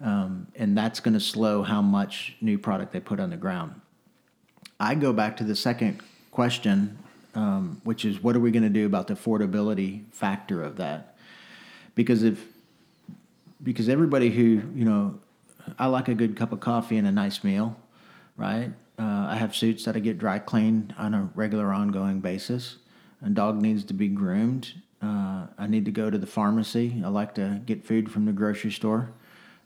um, 0.00 0.48
and 0.56 0.76
that's 0.76 1.00
going 1.00 1.14
to 1.14 1.20
slow 1.20 1.62
how 1.62 1.80
much 1.80 2.36
new 2.40 2.58
product 2.58 2.92
they 2.92 3.00
put 3.00 3.20
on 3.20 3.30
the 3.30 3.36
ground. 3.36 3.80
I 4.78 4.94
go 4.94 5.12
back 5.12 5.36
to 5.38 5.44
the 5.44 5.54
second 5.54 6.02
question, 6.32 6.98
um, 7.34 7.80
which 7.84 8.04
is 8.04 8.22
what 8.22 8.34
are 8.36 8.40
we 8.40 8.50
going 8.50 8.64
to 8.64 8.68
do 8.68 8.84
about 8.84 9.06
the 9.06 9.14
affordability 9.14 10.04
factor 10.12 10.62
of 10.62 10.76
that? 10.76 11.16
Because 11.94 12.24
if 12.24 12.44
because 13.62 13.88
everybody 13.88 14.28
who 14.28 14.62
you 14.74 14.84
know, 14.84 15.18
I 15.78 15.86
like 15.86 16.08
a 16.08 16.14
good 16.14 16.36
cup 16.36 16.52
of 16.52 16.60
coffee 16.60 16.98
and 16.98 17.06
a 17.06 17.12
nice 17.12 17.42
meal, 17.44 17.76
right? 18.36 18.72
Uh, 19.02 19.26
I 19.30 19.36
have 19.36 19.56
suits 19.56 19.84
that 19.84 19.96
I 19.96 19.98
get 19.98 20.18
dry 20.18 20.38
cleaned 20.38 20.94
on 20.96 21.12
a 21.12 21.28
regular, 21.34 21.72
ongoing 21.72 22.20
basis. 22.20 22.76
A 23.24 23.30
dog 23.30 23.60
needs 23.60 23.82
to 23.84 23.94
be 23.94 24.06
groomed. 24.06 24.74
Uh, 25.02 25.46
I 25.58 25.66
need 25.66 25.84
to 25.86 25.90
go 25.90 26.08
to 26.08 26.18
the 26.18 26.26
pharmacy. 26.26 27.02
I 27.04 27.08
like 27.08 27.34
to 27.34 27.60
get 27.66 27.84
food 27.84 28.10
from 28.12 28.26
the 28.26 28.32
grocery 28.32 28.70
store. 28.70 29.10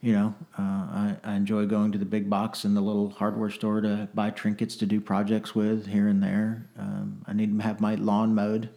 You 0.01 0.12
know, 0.12 0.34
uh, 0.59 0.62
I, 0.62 1.16
I 1.24 1.34
enjoy 1.34 1.66
going 1.66 1.93
to 1.93 1.99
the 1.99 2.07
big 2.07 2.30
box 2.30 2.64
and 2.64 2.74
the 2.74 2.80
little 2.80 3.11
hardware 3.11 3.51
store 3.51 3.82
to 3.82 4.09
buy 4.14 4.30
trinkets 4.30 4.76
to 4.76 4.87
do 4.87 5.01
projects 5.01 5.55
with 5.55 5.87
here 5.87 6.09
and 6.09 6.22
there. 6.22 6.66
Um, 6.78 7.22
I 7.26 7.34
need 7.34 7.59
to 7.59 7.62
have 7.62 7.80
my 7.80 7.97
lawn 7.97 8.34
mowed 8.34 8.70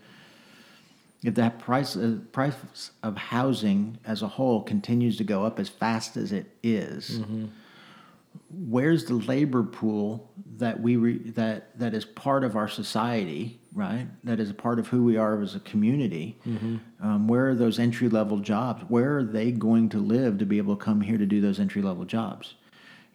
if 1.24 1.36
the 1.36 1.49
price 1.60 1.95
uh, 1.95 2.18
price 2.32 2.91
of 3.03 3.18
housing 3.18 3.97
as 4.05 4.22
a 4.22 4.28
whole 4.28 4.62
continues 4.62 5.18
to 5.18 5.24
go 5.24 5.45
up 5.45 5.60
as 5.60 5.70
fast 5.70 6.16
as 6.18 6.32
it 6.32 6.47
is, 6.64 7.20
where's 8.50 9.06
the 9.06 9.14
labor 9.16 9.64
pool 9.64 10.32
that 10.58 10.80
we 10.80 10.96
re, 10.96 11.18
that 11.32 11.78
that 11.80 11.94
is 11.94 12.06
part 12.06 12.44
of 12.44 12.56
our 12.56 12.68
society, 12.68 13.60
right? 13.74 14.08
That 14.24 14.40
is 14.40 14.50
a 14.50 14.54
part 14.54 14.80
of 14.80 14.88
who 14.88 15.04
we 15.04 15.18
are 15.18 15.42
as 15.42 15.56
a 15.56 15.60
community. 15.62 16.38
Um, 17.02 17.28
where 17.28 17.50
are 17.50 17.56
those 17.56 17.80
entry 17.80 18.10
level 18.10 18.40
jobs? 18.40 18.84
Where 18.88 19.18
are 19.18 19.24
they 19.24 19.52
going 19.52 19.90
to 19.90 20.00
live 20.00 20.38
to 20.40 20.46
be 20.46 20.58
able 20.58 20.76
to 20.76 20.84
come 20.84 21.02
here 21.02 21.18
to 21.18 21.26
do 21.26 21.42
those 21.42 21.60
entry 21.60 21.82
level 21.82 22.06
jobs? 22.06 22.56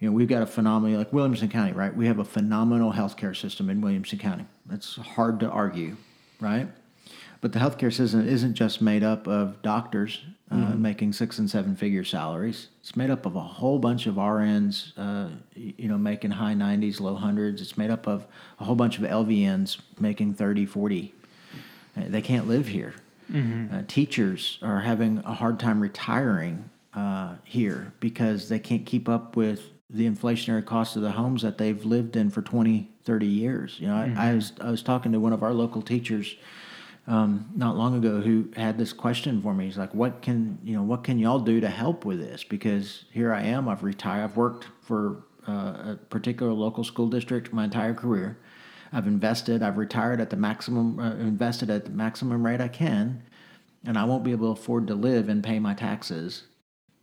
You 0.01 0.09
know, 0.09 0.15
we've 0.15 0.29
got 0.29 0.43
a 0.43 0.47
phenomenal 0.47 0.99
like 0.99 1.13
Williamson 1.13 1.49
County, 1.49 1.73
right? 1.73 1.95
We 1.95 2.07
have 2.07 2.19
a 2.19 2.25
phenomenal 2.25 2.93
healthcare 2.93 3.37
system 3.37 3.71
in 3.71 3.81
Williamson 3.81 4.19
County. 4.19 4.47
That's 4.67 4.97
hard 4.97 5.41
to 5.41 5.49
argue, 5.51 5.97
right? 6.41 6.69
But 7.41 7.53
the 7.53 7.59
healthcare 7.59 7.93
system 7.93 8.27
isn't 8.27 8.55
just 8.55 8.81
made 8.81 9.03
up 9.03 9.27
of 9.27 9.61
doctors 9.63 10.23
uh, 10.51 10.57
making 10.77 11.13
six 11.13 11.39
and 11.39 11.51
seven 11.51 11.75
figure 11.75 12.05
salaries. 12.05 12.69
It's 12.81 12.97
made 12.97 13.11
up 13.11 13.27
of 13.27 13.35
a 13.35 13.41
whole 13.41 13.79
bunch 13.79 14.07
of 14.07 14.17
RNs, 14.17 14.93
uh, 14.97 15.31
you 15.55 15.89
know, 15.89 15.99
making 15.99 16.33
high 16.33 16.55
90s, 16.55 17.01
low 17.01 17.15
hundreds. 17.17 17.61
It's 17.63 17.77
made 17.79 17.91
up 17.91 18.07
of 18.07 18.27
a 18.61 18.65
whole 18.65 18.75
bunch 18.77 18.99
of 18.99 19.05
LVNs 19.05 19.79
making 19.99 20.35
30, 20.35 20.67
40. 20.67 21.15
Uh, 21.97 22.03
They 22.09 22.23
can't 22.23 22.47
live 22.47 22.69
here. 22.69 22.95
Uh, 23.73 23.83
teachers 23.89 24.59
are 24.63 24.81
having 24.81 25.19
a 25.25 25.33
hard 25.33 25.59
time 25.59 25.81
retiring 25.81 26.69
uh, 26.93 27.35
here 27.43 27.93
because 28.01 28.49
they 28.51 28.59
can't 28.59 28.85
keep 28.85 29.09
up 29.09 29.35
with 29.37 29.71
the 29.91 30.07
inflationary 30.09 30.65
cost 30.65 30.95
of 30.97 31.03
the 31.03 31.13
homes 31.13 31.41
that 31.43 31.57
they've 31.57 31.85
lived 31.85 32.17
in 32.17 32.29
for 32.31 32.43
20, 32.43 32.91
30 33.05 33.27
years. 33.27 33.77
You 33.81 33.89
know, 33.89 33.95
I, 33.97 34.15
I, 34.31 34.35
was, 34.35 34.53
I 34.61 34.71
was 34.71 34.83
talking 34.83 35.11
to 35.13 35.21
one 35.21 35.33
of 35.33 35.43
our 35.43 35.53
local 35.55 35.81
teachers 35.83 36.37
um, 37.07 37.51
not 37.55 37.77
long 37.77 37.97
ago 37.97 38.21
who 38.21 38.49
had 38.57 38.79
this 38.79 38.93
question 38.93 39.43
for 39.43 39.53
me. 39.53 39.67
He's 39.67 39.77
like, 39.77 39.95
"What 39.95 40.23
can 40.23 40.59
you 40.65 40.75
know? 40.75 40.83
What 40.83 41.05
can 41.05 41.19
y'all 41.19 41.39
do 41.39 41.61
to 41.61 41.69
help 41.69 42.05
with 42.05 42.19
this? 42.19 42.45
Because 42.45 43.05
here 43.13 43.33
I 43.33 43.43
am. 43.43 43.69
I've 43.69 43.83
retired. 43.83 44.25
I've 44.25 44.37
worked 44.37 44.67
for 44.81 45.25
uh, 45.47 45.93
a 45.93 45.99
particular 46.09 46.53
local 46.53 46.83
school 46.83 47.09
district 47.09 47.53
my 47.53 47.65
entire 47.65 47.95
career. 47.95 48.39
I've 48.93 49.07
invested. 49.07 49.63
I've 49.63 49.77
retired 49.77 50.21
at 50.21 50.31
the 50.31 50.37
maximum. 50.37 50.99
Uh, 50.99 51.15
invested 51.17 51.69
at 51.69 51.85
the 51.85 51.91
maximum 51.91 52.45
rate 52.45 52.61
I 52.61 52.69
can, 52.69 53.23
and 53.85 53.99
I 53.99 54.05
won't 54.05 54.25
be 54.25 54.33
able 54.33 54.55
to 54.55 54.61
afford 54.61 54.87
to 54.87 54.95
live 54.95 55.29
and 55.29 55.45
pay 55.45 55.59
my 55.59 55.75
taxes." 55.75 56.45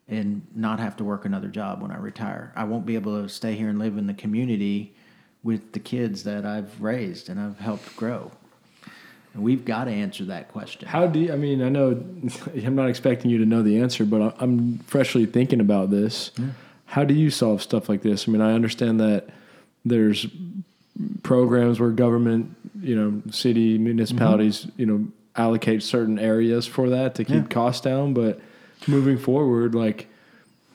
And 0.07 0.45
not 0.53 0.81
have 0.81 0.97
to 0.97 1.05
work 1.05 1.23
another 1.23 1.47
job 1.47 1.81
when 1.81 1.89
I 1.89 1.97
retire. 1.97 2.51
I 2.53 2.65
won't 2.65 2.85
be 2.85 2.95
able 2.95 3.21
to 3.21 3.29
stay 3.29 3.55
here 3.55 3.69
and 3.69 3.79
live 3.79 3.97
in 3.97 4.07
the 4.07 4.13
community 4.13 4.93
with 5.41 5.71
the 5.71 5.79
kids 5.79 6.23
that 6.23 6.45
I've 6.45 6.81
raised 6.81 7.29
and 7.29 7.39
I've 7.39 7.59
helped 7.59 7.95
grow. 7.95 8.31
And 9.33 9.43
we've 9.43 9.63
got 9.63 9.85
to 9.85 9.91
answer 9.91 10.25
that 10.25 10.49
question. 10.49 10.87
How 10.87 11.07
do 11.07 11.19
you, 11.19 11.31
I 11.33 11.37
mean, 11.37 11.61
I 11.61 11.69
know 11.69 11.91
I'm 12.55 12.75
not 12.75 12.89
expecting 12.89 13.31
you 13.31 13.37
to 13.39 13.45
know 13.45 13.61
the 13.63 13.79
answer, 13.79 14.05
but 14.05 14.21
I- 14.21 14.33
I'm 14.39 14.79
freshly 14.79 15.25
thinking 15.25 15.59
about 15.61 15.89
this. 15.89 16.31
How 16.85 17.03
do 17.05 17.13
you 17.13 17.29
solve 17.29 17.61
stuff 17.61 17.87
like 17.87 18.01
this? 18.01 18.27
I 18.27 18.31
mean, 18.31 18.41
I 18.41 18.53
understand 18.53 18.99
that 18.99 19.29
there's 19.85 20.27
programs 21.23 21.79
where 21.79 21.89
government, 21.91 22.55
you 22.81 22.95
know, 22.95 23.21
city, 23.31 23.77
municipalities, 23.77 24.67
you 24.77 24.85
know, 24.85 25.07
allocate 25.35 25.81
certain 25.81 26.19
areas 26.19 26.67
for 26.67 26.89
that 26.89 27.15
to 27.15 27.23
keep 27.23 27.35
Yeah. 27.43 27.47
costs 27.47 27.81
down, 27.81 28.13
but 28.13 28.41
moving 28.87 29.17
forward, 29.17 29.73
like, 29.73 30.07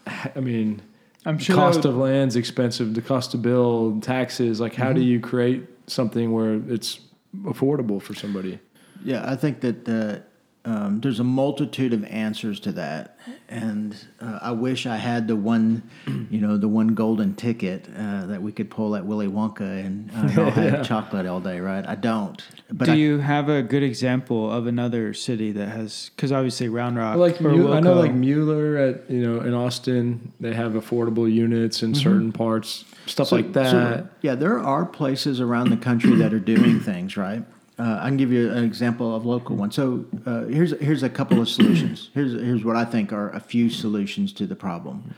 I 0.07 0.41
mean, 0.41 0.81
I'm 1.27 1.39
sure 1.39 1.55
cost 1.57 1.79
would- 1.81 1.87
of 1.91 1.97
land's 1.97 2.37
expensive, 2.37 2.95
the 2.95 3.03
cost 3.03 3.33
to 3.33 3.37
build, 3.39 4.03
taxes, 4.03 4.61
like 4.61 4.75
how 4.75 4.93
do 4.95 5.01
Mm-hmm. 5.01 5.09
you 5.11 5.21
create 5.21 5.65
something 5.89 6.33
where 6.33 6.55
it's 6.69 7.01
affordable 7.45 8.01
for 8.01 8.15
somebody? 8.15 8.59
Yeah, 9.05 9.31
I 9.31 9.37
think 9.37 9.61
that 9.61 9.85
the, 9.85 10.23
um, 10.67 11.01
there's 11.01 11.21
a 11.21 11.25
multitude 11.25 11.93
of 11.93 12.05
answers 12.05 12.59
to 12.61 12.73
that, 12.73 13.19
and 13.49 13.97
uh, 14.21 14.41
I 14.43 14.51
wish 14.51 14.85
I 14.87 14.97
had 14.97 15.29
the 15.29 15.37
one, 15.37 15.89
you 16.29 16.41
know, 16.41 16.57
the 16.57 16.67
one 16.69 16.89
golden 16.89 17.35
ticket 17.37 17.89
uh, 17.97 18.27
that 18.27 18.43
we 18.43 18.51
could 18.51 18.69
pull 18.69 18.97
at 18.97 19.07
Willy 19.07 19.29
Wonka 19.29 19.61
and 19.61 20.11
uh, 20.13 20.43
all 20.45 20.51
have 20.51 20.85
chocolate 20.87 21.25
all 21.27 21.41
day, 21.41 21.61
right? 21.61 21.87
I 21.87 21.95
don't. 21.95 22.43
But 22.73 22.87
do 22.87 22.93
I, 22.93 22.95
you 22.97 23.19
have 23.19 23.49
a 23.49 23.63
good 23.63 23.85
example 23.85 24.51
of 24.51 24.67
another 24.67 25.15
city 25.15 25.53
that 25.53 25.69
has? 25.69 26.11
Because 26.17 26.33
obviously 26.33 26.69
Round 26.69 26.97
Rock, 26.97 27.17
like 27.17 27.41
or 27.41 27.51
Mu- 27.53 27.73
I 27.73 27.79
know 27.79 27.95
like 27.95 28.13
Mueller 28.13 28.77
at 28.77 29.09
you 29.09 29.21
know 29.27 29.41
in 29.43 29.55
Austin 29.55 30.33
they 30.41 30.53
have 30.53 30.73
affordable 30.73 31.33
units 31.33 31.85
in 31.85 31.95
certain 31.95 32.33
parts 32.33 32.85
stuff 33.07 33.29
So- 33.29 33.37
like 33.37 33.53
that. 33.53 33.71
so, 33.71 34.09
yeah, 34.23 34.35
there 34.35 34.59
are 34.59 34.85
places 34.85 35.41
around 35.41 35.71
the 35.71 35.77
country 35.77 36.17
that 36.17 36.35
are 36.35 36.41
doing 36.41 36.81
things 36.81 37.17
right. 37.17 37.45
Uh, 37.79 37.99
I 38.01 38.09
can 38.09 38.17
give 38.17 38.33
you 38.33 38.51
an 38.51 38.65
example 38.65 39.15
of 39.15 39.27
local 39.27 39.55
one. 39.57 39.71
So 39.71 40.07
uh, 40.25 40.45
here's 40.45 40.79
here's 40.81 41.03
a 41.03 41.11
couple 41.11 41.41
of 41.41 41.49
solutions. 41.49 42.11
Here's 42.15 42.33
here's 42.33 42.65
what 42.65 42.77
I 42.77 42.85
think 42.85 43.13
are 43.13 43.31
a 43.31 43.41
few 43.41 43.69
solutions 43.69 44.33
to 44.35 44.47
the 44.47 44.57
problem. 44.57 45.15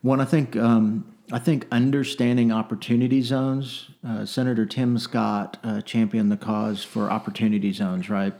One, 0.00 0.18
I 0.20 0.24
think 0.24 0.56
um, 0.56 1.14
I 1.30 1.38
think 1.38 1.66
understanding 1.70 2.52
opportunity 2.52 3.20
zones. 3.20 3.90
Uh, 4.06 4.24
Senator 4.24 4.64
Tim 4.64 4.98
Scott 4.98 5.58
uh, 5.62 5.82
championed 5.82 6.32
the 6.32 6.38
cause 6.38 6.82
for 6.82 7.10
opportunity 7.10 7.72
zones, 7.72 8.08
right? 8.08 8.32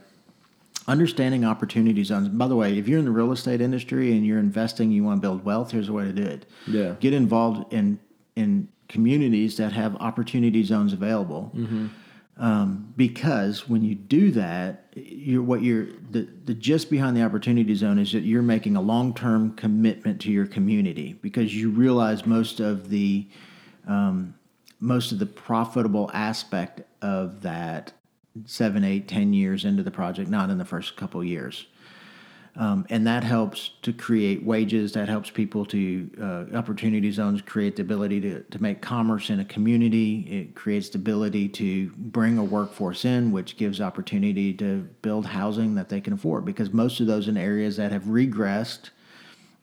understanding 0.88 1.44
opportunity 1.44 2.02
zones. 2.02 2.28
By 2.28 2.48
the 2.48 2.56
way, 2.56 2.76
if 2.76 2.88
you're 2.88 2.98
in 2.98 3.04
the 3.04 3.10
real 3.10 3.32
estate 3.32 3.60
industry 3.60 4.12
and 4.12 4.26
you're 4.26 4.38
investing, 4.40 4.90
you 4.90 5.04
want 5.04 5.18
to 5.18 5.20
build 5.20 5.44
wealth. 5.44 5.70
Here's 5.70 5.88
a 5.88 5.92
way 5.92 6.04
to 6.04 6.12
do 6.12 6.22
it. 6.22 6.46
Yeah. 6.66 6.94
Get 7.00 7.14
involved 7.14 7.72
in 7.72 8.00
in 8.36 8.68
communities 8.88 9.56
that 9.58 9.72
have 9.72 9.94
opportunity 9.96 10.64
zones 10.64 10.92
available. 10.92 11.52
Um, 12.40 12.94
because 12.96 13.68
when 13.68 13.84
you 13.84 13.94
do 13.94 14.30
that, 14.30 14.86
you're 14.96 15.42
what 15.42 15.62
you're 15.62 15.88
the, 16.10 16.26
the 16.46 16.54
gist 16.54 16.88
behind 16.88 17.14
the 17.14 17.22
opportunity 17.22 17.74
zone 17.74 17.98
is 17.98 18.12
that 18.12 18.22
you're 18.22 18.40
making 18.40 18.76
a 18.76 18.80
long 18.80 19.12
term 19.12 19.54
commitment 19.56 20.22
to 20.22 20.32
your 20.32 20.46
community 20.46 21.12
because 21.20 21.54
you 21.54 21.68
realize 21.68 22.24
most 22.24 22.58
of 22.58 22.88
the 22.88 23.28
um, 23.86 24.34
most 24.80 25.12
of 25.12 25.18
the 25.18 25.26
profitable 25.26 26.10
aspect 26.14 26.80
of 27.02 27.42
that 27.42 27.92
seven, 28.46 28.84
eight, 28.84 29.06
ten 29.06 29.34
years 29.34 29.66
into 29.66 29.82
the 29.82 29.90
project, 29.90 30.30
not 30.30 30.48
in 30.48 30.56
the 30.56 30.64
first 30.64 30.96
couple 30.96 31.22
years. 31.22 31.66
Um, 32.56 32.84
and 32.90 33.06
that 33.06 33.22
helps 33.22 33.70
to 33.82 33.92
create 33.92 34.44
wages. 34.44 34.92
That 34.92 35.08
helps 35.08 35.30
people 35.30 35.64
to 35.66 36.10
uh, 36.20 36.56
opportunity 36.56 37.10
zones 37.12 37.40
create 37.40 37.76
the 37.76 37.82
ability 37.82 38.20
to, 38.22 38.42
to 38.42 38.62
make 38.62 38.82
commerce 38.82 39.30
in 39.30 39.40
a 39.40 39.44
community. 39.44 40.26
It 40.28 40.54
creates 40.54 40.88
the 40.88 40.98
ability 40.98 41.48
to 41.50 41.90
bring 41.96 42.38
a 42.38 42.44
workforce 42.44 43.04
in, 43.04 43.30
which 43.30 43.56
gives 43.56 43.80
opportunity 43.80 44.52
to 44.54 44.88
build 45.02 45.26
housing 45.26 45.76
that 45.76 45.88
they 45.88 46.00
can 46.00 46.12
afford. 46.12 46.44
Because 46.44 46.72
most 46.72 47.00
of 47.00 47.06
those 47.06 47.28
in 47.28 47.36
areas 47.36 47.76
that 47.76 47.92
have 47.92 48.04
regressed 48.04 48.90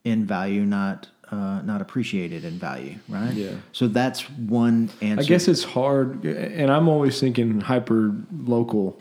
in 0.03 0.25
value, 0.25 0.65
not 0.65 1.09
uh, 1.29 1.61
not 1.61 1.81
appreciated 1.81 2.45
in 2.45 2.57
value, 2.57 2.95
right? 3.09 3.33
Yeah. 3.33 3.55
So 3.73 3.89
that's 3.89 4.29
one 4.29 4.89
answer. 5.01 5.21
I 5.21 5.25
guess 5.25 5.49
it's 5.49 5.63
hard, 5.63 6.23
and 6.23 6.71
I'm 6.71 6.87
always 6.87 7.19
thinking 7.19 7.59
hyper 7.59 8.13
local. 8.31 8.97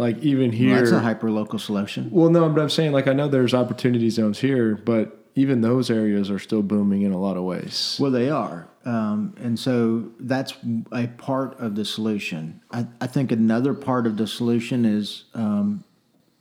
Like 0.00 0.18
even 0.20 0.50
here, 0.50 0.70
Well, 0.70 0.78
that's 0.80 0.92
a 0.92 1.00
hyper 1.00 1.30
local 1.30 1.58
solution. 1.58 2.08
Well, 2.10 2.30
no, 2.30 2.48
but 2.48 2.62
I'm 2.62 2.70
saying 2.70 2.92
like 2.92 3.06
I 3.06 3.12
know 3.12 3.28
there's 3.28 3.52
opportunity 3.52 4.08
zones 4.08 4.38
here, 4.38 4.74
but 4.74 5.26
even 5.34 5.60
those 5.60 5.90
areas 5.90 6.30
are 6.30 6.38
still 6.38 6.62
booming 6.62 7.02
in 7.02 7.12
a 7.12 7.18
lot 7.20 7.36
of 7.36 7.42
ways. 7.44 7.98
Well, 8.00 8.10
they 8.10 8.30
are. 8.30 8.66
Um, 8.86 9.34
and 9.38 9.58
so 9.58 10.10
that's 10.18 10.54
a 10.90 11.06
part 11.06 11.60
of 11.60 11.74
the 11.74 11.84
solution. 11.84 12.62
I, 12.70 12.86
I 13.02 13.06
think 13.08 13.30
another 13.30 13.74
part 13.74 14.06
of 14.06 14.16
the 14.16 14.26
solution 14.26 14.86
is, 14.86 15.24
um, 15.34 15.84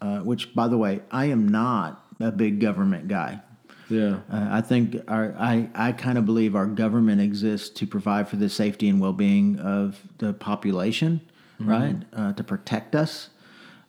uh, 0.01 0.19
which, 0.19 0.55
by 0.55 0.69
the 0.69 0.77
way, 0.77 1.01
I 1.11 1.25
am 1.25 1.45
not 1.49 2.01
a 2.21 2.31
big 2.31 2.61
government 2.61 3.09
guy. 3.09 3.41
yeah, 3.89 4.19
Uh, 4.31 4.47
I 4.51 4.61
think 4.61 4.95
our, 5.09 5.35
I, 5.37 5.69
I 5.75 5.91
kind 5.91 6.17
of 6.17 6.25
believe 6.25 6.55
our 6.55 6.65
government 6.65 7.19
exists 7.19 7.67
to 7.71 7.85
provide 7.85 8.29
for 8.29 8.37
the 8.37 8.47
safety 8.47 8.87
and 8.87 9.01
well 9.01 9.11
being 9.11 9.59
of 9.59 10.01
the 10.19 10.31
population, 10.31 11.19
right? 11.59 11.97
Uh, 12.13 12.31
to 12.31 12.43
protect 12.45 12.95
us 12.95 13.31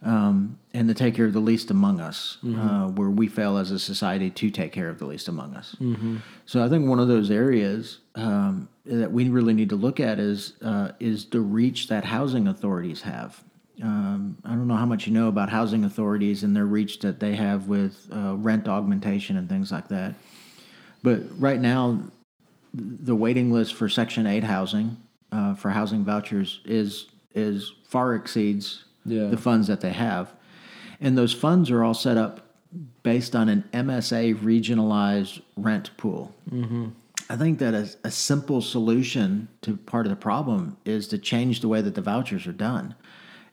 um, 0.03 0.59
and 0.72 0.88
to 0.88 0.94
take 0.94 1.14
care 1.14 1.26
of 1.26 1.32
the 1.32 1.40
least 1.40 1.70
among 1.70 2.01
us, 2.01 2.38
uh, 2.42 2.88
where 2.88 3.11
we 3.11 3.28
fail 3.28 3.59
as 3.59 3.70
a 3.70 3.78
society 3.78 4.30
to 4.30 4.51
take 4.51 4.72
care 4.72 4.88
of 4.88 4.98
the 4.98 5.05
least 5.05 5.28
among 5.28 5.55
us. 5.55 5.76
So 6.46 6.64
I 6.64 6.68
think 6.68 6.88
one 6.88 6.98
of 6.98 7.09
those 7.09 7.30
areas 7.30 7.98
um, 8.14 8.68
that 8.86 9.12
we 9.12 9.28
really 9.28 9.53
need 9.53 9.68
to 9.70 9.76
look 9.76 10.01
at 10.01 10.18
is 10.18 10.55
uh, 10.62 10.92
is 11.01 11.26
the 11.26 11.40
reach 11.40 11.88
that 11.88 12.05
housing 12.05 12.48
authorities 12.48 13.03
have. 13.03 13.42
Um, 13.82 14.36
I 14.44 14.51
don't 14.51 14.68
know 14.68 14.76
how 14.76 14.86
much 14.86 15.07
you 15.07 15.12
know 15.12 15.28
about 15.28 15.48
housing 15.48 15.84
authorities 15.84 16.42
and 16.44 16.55
their 16.55 16.66
reach 16.66 16.98
that 17.01 17.18
they 17.18 17.34
have 17.34 17.68
with 17.68 18.07
uh, 18.12 18.36
rent 18.36 18.68
augmentation 18.68 19.36
and 19.36 19.48
things 19.48 19.72
like 19.72 19.88
that. 19.88 20.14
But 21.03 21.22
right 21.38 21.61
now, 21.61 22.03
the 22.74 23.16
waiting 23.16 23.53
list 23.53 23.74
for 23.74 23.88
Section 23.88 24.26
Eight 24.26 24.44
housing 24.44 24.96
uh, 25.32 25.55
for 25.55 25.70
housing 25.70 26.05
vouchers 26.05 26.61
is 26.64 27.07
is 27.34 27.72
far 27.84 28.14
exceeds 28.14 28.84
Yeah. 29.05 29.28
the 29.28 29.36
funds 29.36 29.66
that 29.68 29.80
they 29.80 29.92
have, 29.92 30.32
and 31.01 31.16
those 31.16 31.32
funds 31.32 31.70
are 31.70 31.82
all 31.82 31.94
set 31.94 32.16
up 32.16 32.46
based 33.03 33.34
on 33.34 33.48
an 33.48 33.64
MSA 33.72 34.36
regionalized 34.36 35.42
rent 35.57 35.96
pool. 35.96 36.34
I 37.28 37.36
think 37.36 37.59
that 37.61 37.74
a, 37.74 37.88
a 38.05 38.11
simple 38.11 38.61
solution 38.61 39.48
to 39.62 39.76
part 39.76 40.05
of 40.07 40.11
the 40.11 40.16
problem 40.16 40.76
is 40.84 41.07
to 41.09 41.18
change 41.18 41.61
the 41.61 41.68
way 41.68 41.80
that 41.80 41.94
the 41.94 42.03
vouchers 42.03 42.46
are 42.46 42.53
done 42.53 42.94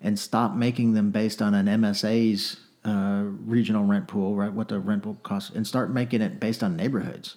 and 0.02 0.18
stop 0.18 0.56
making 0.56 0.94
them 0.94 1.12
based 1.12 1.42
on 1.42 1.54
an 1.54 1.68
MSA's 1.68 2.58
uh, 2.86 3.24
regional 3.46 3.84
rent 3.84 4.08
pool, 4.08 4.36
right? 4.36 4.52
What 4.52 4.70
the 4.70 4.80
rent 4.80 5.04
pool 5.04 5.18
costs, 5.24 5.52
and 5.56 5.66
start 5.66 5.92
making 5.92 6.22
it 6.22 6.40
based 6.40 6.64
on 6.64 6.76
neighborhoods. 6.76 7.36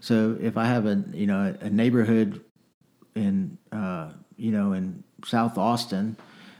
So 0.00 0.36
if 0.40 0.56
I 0.56 0.66
have 0.66 0.86
a 0.86 1.04
you 1.12 1.26
know 1.26 1.54
a, 1.60 1.70
neighborhood 1.70 2.42
in 3.14 3.58
uh, 3.72 4.10
you 4.36 4.52
know 4.52 4.72
in 4.72 5.02
South 5.24 5.58
Austin. 5.58 6.16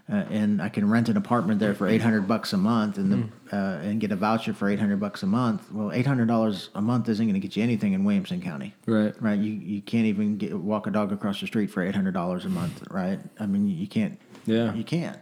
Uh, 0.09 0.25
and 0.31 0.63
I 0.63 0.69
can 0.69 0.89
rent 0.89 1.09
an 1.09 1.17
apartment 1.17 1.59
there 1.59 1.75
for 1.75 1.89
eight 1.89 2.01
hundred 2.01 2.29
bucks 2.29 2.53
a 2.53 2.57
month, 2.57 2.97
and 2.97 3.11
the, 3.11 3.57
uh, 3.57 3.81
and 3.81 4.01
get 4.01 4.13
a 4.13 4.17
voucher 4.17 4.55
for 4.55 4.69
eight 4.69 4.79
hundred 4.79 5.01
bucks 5.01 5.25
a 5.25 5.27
month. 5.27 5.73
Well, 5.73 5.91
eight 5.91 6.07
hundred 6.07 6.29
dollars 6.29 6.71
a 6.77 6.81
month 6.81 7.09
isn't 7.09 7.27
going 7.27 7.35
to 7.35 7.41
get 7.41 7.57
you 7.57 7.65
anything 7.65 7.93
in 7.93 8.05
Williamson 8.05 8.41
County 8.41 8.73
right. 8.87 9.21
right? 9.21 9.39
You 9.39 9.53
you 9.53 9.83
can't 9.83 10.07
even 10.07 10.37
get, 10.39 10.55
walk 10.55 10.87
a 10.87 10.93
dog 10.93 11.11
across 11.11 11.41
the 11.41 11.49
street 11.49 11.73
for 11.73 11.83
eight 11.83 11.95
hundred 11.95 12.15
dollars 12.15 12.45
a 12.45 12.49
month, 12.49 12.85
right? 12.89 13.19
I 13.41 13.47
mean, 13.47 13.69
you 13.69 13.89
can't. 13.89 14.17
Yeah. 14.45 14.73
you 14.75 14.85
can't. 14.85 15.19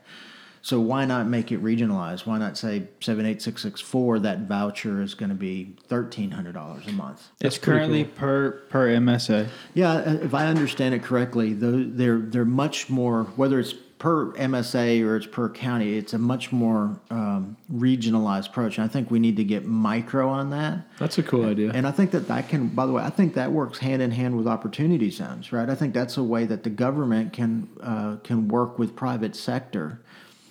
So 0.60 0.80
why 0.80 1.04
not 1.04 1.26
make 1.28 1.52
it 1.52 1.62
regionalized? 1.62 2.24
Why 2.24 2.38
not 2.38 2.56
say 2.56 2.88
seven 3.00 3.24
eight 3.24 3.40
six 3.40 3.62
six 3.62 3.82
four? 3.82 4.18
That 4.18 4.40
voucher 4.40 5.00
is 5.00 5.14
going 5.14 5.28
to 5.30 5.34
be 5.34 5.76
thirteen 5.88 6.30
hundred 6.30 6.52
dollars 6.52 6.86
a 6.86 6.92
month. 6.92 7.28
It's 7.40 7.56
currently 7.56 8.04
per 8.04 8.50
per 8.70 8.88
MSA. 8.88 9.48
Yeah, 9.72 9.92
uh, 9.92 10.18
if 10.22 10.34
I 10.34 10.46
understand 10.46 10.94
it 10.94 11.02
correctly, 11.02 11.54
though, 11.54 11.84
they're 11.84 12.18
they're 12.18 12.44
much 12.44 12.88
more 12.88 13.24
whether 13.36 13.60
it's 13.60 13.74
per 14.04 14.32
MSA 14.32 15.02
or 15.02 15.16
it's 15.16 15.24
per 15.24 15.48
county. 15.48 15.96
It's 15.96 16.12
a 16.12 16.18
much 16.18 16.52
more 16.52 17.00
um, 17.08 17.56
regionalized 17.72 18.48
approach. 18.48 18.76
And 18.76 18.84
I 18.84 18.88
think 18.88 19.10
we 19.10 19.18
need 19.18 19.38
to 19.38 19.44
get 19.44 19.64
micro 19.64 20.28
on 20.28 20.50
that. 20.50 20.86
That's 20.98 21.16
a 21.16 21.22
cool 21.22 21.46
idea. 21.46 21.70
And 21.72 21.86
I 21.86 21.90
think 21.90 22.10
that 22.10 22.28
that 22.28 22.50
can, 22.50 22.68
by 22.68 22.84
the 22.84 22.92
way, 22.92 23.02
I 23.02 23.08
think 23.08 23.32
that 23.32 23.50
works 23.50 23.78
hand 23.78 24.02
in 24.02 24.10
hand 24.10 24.36
with 24.36 24.46
opportunity 24.46 25.08
zones, 25.08 25.54
right? 25.54 25.70
I 25.70 25.74
think 25.74 25.94
that's 25.94 26.18
a 26.18 26.22
way 26.22 26.44
that 26.44 26.64
the 26.64 26.68
government 26.68 27.32
can 27.32 27.66
uh, 27.82 28.16
can 28.22 28.46
work 28.48 28.78
with 28.78 28.94
private 28.94 29.34
sector 29.34 30.02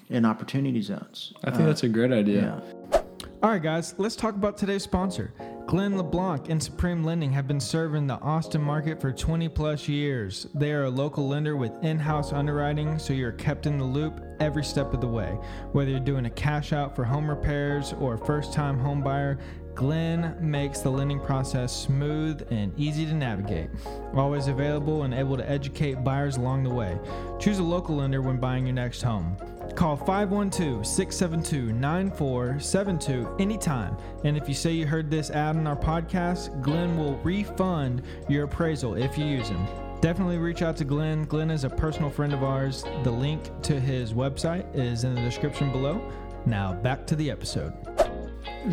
in 0.10 0.26
opportunity 0.26 0.82
zones. 0.82 1.36
I 1.44 1.52
think 1.52 1.66
that's 1.66 1.84
a 1.84 1.90
great 1.90 2.12
idea. 2.12 2.60
Yeah. 2.92 3.02
All 3.44 3.52
right, 3.52 3.62
guys, 3.62 3.94
let's 4.00 4.16
talk 4.16 4.34
about 4.34 4.58
today's 4.58 4.82
sponsor. 4.82 5.32
Glenn 5.66 5.98
LeBlanc 5.98 6.50
and 6.50 6.62
Supreme 6.62 7.04
Lending 7.04 7.32
have 7.32 7.48
been 7.48 7.60
serving 7.60 8.06
the 8.06 8.20
Austin 8.20 8.62
market 8.62 9.00
for 9.00 9.12
20 9.12 9.50
plus 9.50 9.88
years. 9.88 10.46
They 10.54 10.72
are 10.74 10.84
a 10.84 10.90
local 10.90 11.28
lender 11.28 11.56
with 11.56 11.72
in 11.82 11.98
house 11.98 12.34
underwriting, 12.34 13.00
so 13.00 13.14
you're 13.14 13.32
kept 13.32 13.66
in 13.66 13.78
the 13.78 13.84
loop 13.84 14.22
every 14.40 14.64
step 14.64 14.94
of 14.94 15.02
the 15.02 15.08
way. 15.08 15.30
Whether 15.72 15.92
you're 15.92 16.00
doing 16.02 16.26
a 16.26 16.30
cash 16.30 16.74
out 16.74 16.96
for 16.96 17.04
home 17.06 17.30
repairs 17.30 17.94
or 17.94 18.16
a 18.16 18.26
first 18.26 18.54
time 18.54 18.78
home 18.78 19.02
buyer, 19.02 19.40
Glenn 19.74 20.38
makes 20.40 20.82
the 20.82 20.92
lending 20.92 21.20
process 21.20 21.76
smooth 21.76 22.46
and 22.52 22.78
easy 22.78 23.06
to 23.06 23.14
navigate. 23.14 23.70
Always 24.14 24.48
available 24.48 25.04
and 25.04 25.14
able 25.14 25.38
to 25.38 25.50
educate 25.50 26.04
buyers 26.04 26.38
along 26.38 26.64
the 26.64 26.70
way. 26.70 27.00
Choose 27.40 27.58
a 27.58 27.64
local 27.64 27.96
lender 27.96 28.22
when 28.22 28.38
buying 28.38 28.68
your 28.68 28.76
next 28.76 29.02
home. 29.02 29.36
Call 29.76 29.98
512 29.98 30.86
672 30.86 31.74
9472 31.74 33.36
anytime. 33.40 33.98
And 34.24 34.38
if 34.38 34.48
you 34.48 34.54
say 34.54 34.72
you 34.72 34.86
heard 34.86 35.10
this 35.10 35.32
ad 35.32 35.56
on 35.56 35.66
our 35.66 35.76
podcast, 35.76 36.62
Glenn 36.62 36.98
will 36.98 37.18
refund 37.18 38.04
your 38.30 38.44
appraisal 38.44 38.96
if 38.96 39.18
you 39.18 39.26
use 39.26 39.50
him. 39.50 39.66
Definitely 40.02 40.38
reach 40.38 40.62
out 40.62 40.78
to 40.78 40.84
Glenn. 40.84 41.24
Glenn 41.24 41.50
is 41.50 41.64
a 41.64 41.70
personal 41.70 42.10
friend 42.10 42.34
of 42.34 42.44
ours. 42.44 42.84
The 43.04 43.12
link 43.12 43.50
to 43.64 43.80
his 43.80 44.14
website 44.14 44.66
is 44.76 45.06
in 45.06 45.16
the 45.16 45.22
description 45.22 45.72
below. 45.72 46.02
Now 46.46 46.74
back 46.74 47.08
to 47.08 47.16
the 47.16 47.32
episode. 47.32 47.74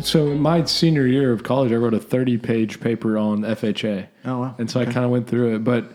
So 0.01 0.27
in 0.27 0.39
my 0.39 0.63
senior 0.65 1.07
year 1.07 1.31
of 1.31 1.43
college, 1.43 1.71
I 1.71 1.75
wrote 1.75 1.93
a 1.93 1.99
30 1.99 2.37
page 2.37 2.79
paper 2.79 3.17
on 3.17 3.41
FHA. 3.41 4.07
Oh 4.25 4.39
wow. 4.39 4.55
And 4.57 4.69
so 4.69 4.79
I 4.79 4.85
kind 4.85 5.05
of 5.05 5.09
went 5.09 5.27
through 5.27 5.55
it, 5.55 5.63
but 5.63 5.91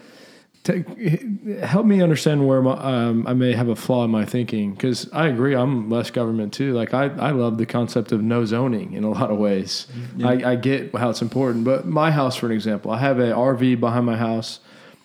help 1.62 1.86
me 1.86 2.02
understand 2.02 2.46
where 2.46 2.60
my, 2.62 2.72
um, 2.72 3.26
I 3.26 3.32
may 3.34 3.52
have 3.52 3.68
a 3.68 3.76
flaw 3.76 4.04
in 4.04 4.10
my 4.10 4.24
thinking 4.24 4.72
because 4.74 5.08
I 5.12 5.28
agree 5.28 5.54
I'm 5.54 5.88
less 5.90 6.10
government 6.10 6.52
too. 6.52 6.72
Like 6.72 6.94
I, 6.94 7.04
I 7.04 7.30
love 7.30 7.58
the 7.58 7.66
concept 7.66 8.12
of 8.12 8.22
no 8.22 8.44
zoning 8.44 8.92
in 8.92 9.04
a 9.04 9.10
lot 9.10 9.30
of 9.30 9.38
ways. 9.38 9.86
I, 10.24 10.52
I 10.52 10.56
get 10.56 10.94
how 10.94 11.10
it's 11.10 11.22
important, 11.22 11.64
but 11.64 11.86
my 11.86 12.10
house, 12.10 12.36
for 12.36 12.46
an 12.46 12.52
example, 12.52 12.90
I 12.90 12.98
have 12.98 13.18
a 13.18 13.32
RV 13.32 13.80
behind 13.80 14.06
my 14.06 14.16
house. 14.16 14.60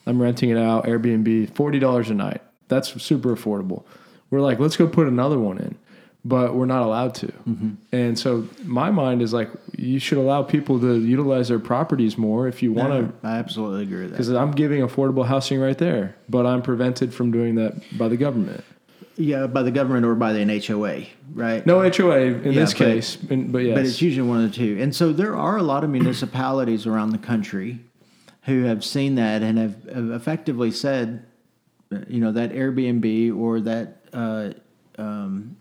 I'm 0.05 0.21
renting 0.21 0.49
it 0.49 0.57
out, 0.57 0.85
Airbnb, 0.85 1.53
forty 1.53 1.79
dollars 1.79 2.09
a 2.09 2.15
night. 2.15 2.41
That's 2.67 3.01
super 3.01 3.35
affordable. 3.35 3.83
We're 4.29 4.41
like, 4.41 4.59
let's 4.59 4.77
go 4.77 4.87
put 4.87 5.07
another 5.07 5.37
one 5.37 5.57
in, 5.59 5.77
but 6.23 6.53
we're 6.55 6.65
not 6.67 6.83
allowed 6.83 7.15
to. 7.15 7.31
And 7.91 8.17
so 8.17 8.47
my 8.63 8.91
mind 8.91 9.21
is 9.21 9.33
like, 9.33 9.49
you 9.75 9.97
should 9.99 10.19
allow 10.19 10.43
people 10.43 10.79
to 10.79 10.99
utilize 10.99 11.47
their 11.47 11.59
properties 11.59 12.17
more 12.17 12.47
if 12.47 12.61
you 12.61 12.71
want 12.73 12.89
to 13.21 13.27
I 13.27 13.37
absolutely 13.37 13.83
agree 13.83 14.01
with 14.01 14.11
that. 14.11 14.17
because 14.17 14.29
I'm 14.29 14.51
giving 14.51 14.81
affordable 14.81 15.25
housing 15.25 15.59
right 15.59 15.77
there, 15.77 16.15
but 16.29 16.45
I'm 16.45 16.61
prevented 16.61 17.13
from 17.13 17.31
doing 17.31 17.55
that 17.55 17.81
by 17.97 18.07
the 18.07 18.17
government. 18.17 18.63
Yeah, 19.17 19.45
by 19.47 19.61
the 19.63 19.71
government 19.71 20.05
or 20.05 20.15
by 20.15 20.31
an 20.33 20.49
HOA, 20.49 21.03
right? 21.33 21.65
No 21.65 21.79
HOA 21.81 22.19
in 22.21 22.43
Yeah, 22.45 22.51
this 22.61 22.73
but- 22.73 22.77
case, 22.77 23.15
but 23.17 23.59
yes. 23.59 23.75
But 23.75 23.85
it's 23.85 24.01
usually 24.01 24.27
one 24.27 24.43
of 24.43 24.51
the 24.51 24.55
two. 24.57 24.77
And 24.79 24.95
so 24.95 25.11
there 25.13 25.35
are 25.35 25.57
a 25.57 25.63
lot 25.63 25.83
of 25.83 25.89
municipalities 25.89 26.85
around 26.87 27.09
the 27.11 27.17
country 27.17 27.79
who 28.43 28.63
have 28.63 28.83
seen 28.85 29.15
that 29.15 29.41
and 29.43 29.57
have, 29.57 29.83
have 29.93 30.11
effectively 30.11 30.71
said, 30.71 31.25
you 32.07 32.19
know, 32.19 32.31
that 32.31 32.51
Airbnb 32.53 33.35
or 33.37 33.59
that 33.61 33.97
uh, 34.13 34.51
um, 34.97 35.57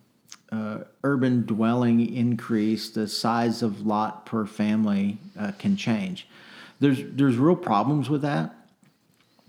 urban 1.02 1.46
dwelling 1.46 2.14
increase, 2.14 2.90
the 2.90 3.08
size 3.08 3.62
of 3.62 3.86
lot 3.86 4.26
per 4.26 4.46
family 4.46 5.18
uh, 5.38 5.52
can 5.58 5.76
change. 5.76 6.28
There's 6.78 6.98
there's 7.02 7.36
real 7.36 7.56
problems 7.56 8.08
with 8.10 8.22
that. 8.22 8.54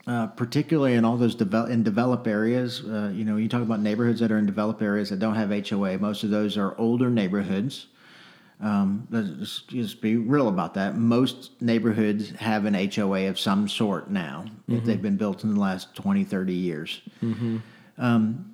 Uh, 0.08 0.26
particularly 0.26 0.96
in 0.96 1.06
all 1.06 1.16
those 1.16 1.36
develop 1.36 1.70
in 1.70 1.84
developed 1.84 2.28
areas, 2.28 2.84
uh, 2.86 3.12
you 3.14 3.24
know, 3.24 3.38
you 3.38 3.48
talk 3.48 3.62
about 3.62 3.80
neighborhoods 3.80 4.20
that 4.20 4.32
are 4.32 4.40
in 4.40 4.48
developed 4.48 4.82
areas 4.82 5.12
that 5.12 5.20
don't 5.20 5.36
have 5.36 5.52
HOA. 5.70 6.00
Most 6.00 6.24
of 6.24 6.32
those 6.32 6.58
are 6.58 6.76
older 6.80 7.10
neighborhoods. 7.12 7.86
Um, 8.62 9.08
let's 9.12 9.62
just 9.62 10.02
be 10.02 10.18
real 10.18 10.48
about 10.48 10.74
that. 10.74 10.98
Most 10.98 11.62
neighborhoods 11.62 12.32
have 12.32 12.66
an 12.66 12.74
HOA 12.74 13.28
of 13.28 13.40
some 13.40 13.68
sort 13.68 14.10
now 14.10 14.46
if 14.68 14.84
they've 14.86 15.02
been 15.02 15.18
built 15.18 15.44
in 15.44 15.54
the 15.54 15.60
last 15.60 15.94
20, 15.96 16.24
30 16.24 16.54
years. 16.54 17.02
Um, 17.98 18.51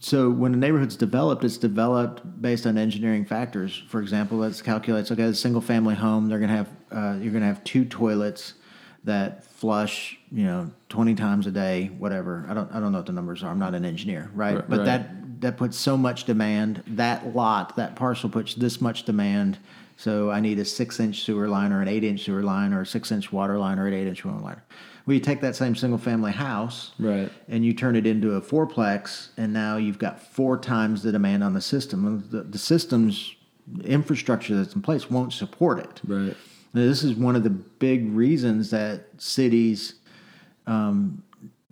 so 0.00 0.30
when 0.30 0.52
a 0.52 0.56
neighborhood's 0.56 0.96
developed, 0.96 1.44
it's 1.44 1.56
developed 1.56 2.42
based 2.42 2.66
on 2.66 2.76
engineering 2.76 3.24
factors. 3.24 3.82
For 3.88 4.00
example, 4.00 4.38
let's 4.38 4.60
calculate. 4.60 5.10
Okay, 5.10 5.22
a 5.22 5.34
single 5.34 5.62
family 5.62 5.94
home, 5.94 6.28
they're 6.28 6.38
gonna 6.38 6.56
have 6.56 6.70
uh, 6.90 7.18
you're 7.20 7.32
gonna 7.32 7.46
have 7.46 7.64
two 7.64 7.84
toilets 7.84 8.54
that 9.04 9.44
flush, 9.44 10.18
you 10.30 10.44
know, 10.44 10.70
20 10.90 11.14
times 11.14 11.46
a 11.46 11.50
day, 11.50 11.86
whatever. 11.98 12.44
I 12.48 12.54
don't 12.54 12.70
I 12.72 12.80
don't 12.80 12.92
know 12.92 12.98
what 12.98 13.06
the 13.06 13.12
numbers 13.12 13.42
are. 13.42 13.50
I'm 13.50 13.58
not 13.58 13.74
an 13.74 13.84
engineer, 13.84 14.30
right? 14.34 14.56
Right, 14.56 14.68
but 14.68 14.78
right. 14.80 14.84
that 14.84 15.40
that 15.40 15.56
puts 15.56 15.78
so 15.78 15.96
much 15.96 16.24
demand. 16.24 16.82
That 16.86 17.34
lot, 17.34 17.76
that 17.76 17.96
parcel 17.96 18.28
puts 18.28 18.54
this 18.54 18.80
much 18.80 19.04
demand. 19.04 19.58
So 19.98 20.30
I 20.30 20.38
need 20.38 20.60
a 20.60 20.64
six 20.64 21.00
inch 21.00 21.24
sewer 21.24 21.48
line 21.48 21.72
or 21.72 21.82
an 21.82 21.88
eight 21.88 22.04
inch 22.04 22.24
sewer 22.24 22.44
line 22.44 22.72
or 22.72 22.82
a 22.82 22.86
six 22.86 23.10
inch 23.10 23.32
water 23.32 23.58
line 23.58 23.80
or 23.80 23.88
an 23.88 23.94
eight 23.94 24.06
inch 24.06 24.24
water 24.24 24.38
line. 24.38 24.62
Well, 25.04 25.14
you 25.14 25.20
take 25.20 25.40
that 25.40 25.56
same 25.56 25.74
single 25.74 25.98
family 25.98 26.30
house 26.30 26.92
Right. 27.00 27.28
and 27.48 27.64
you 27.64 27.72
turn 27.74 27.96
it 27.96 28.06
into 28.06 28.34
a 28.34 28.40
fourplex, 28.40 29.30
and 29.36 29.52
now 29.52 29.76
you've 29.76 29.98
got 29.98 30.22
four 30.22 30.56
times 30.56 31.02
the 31.02 31.10
demand 31.10 31.42
on 31.42 31.52
the 31.52 31.60
system. 31.60 32.24
The, 32.30 32.44
the 32.44 32.58
system's 32.58 33.34
infrastructure 33.84 34.54
that's 34.54 34.74
in 34.74 34.82
place 34.82 35.10
won't 35.10 35.32
support 35.32 35.80
it. 35.80 36.00
Right. 36.06 36.36
Now, 36.74 36.82
this 36.82 37.02
is 37.02 37.14
one 37.14 37.34
of 37.34 37.42
the 37.42 37.50
big 37.50 38.12
reasons 38.12 38.70
that 38.70 39.06
cities 39.16 39.94
um, 40.66 41.22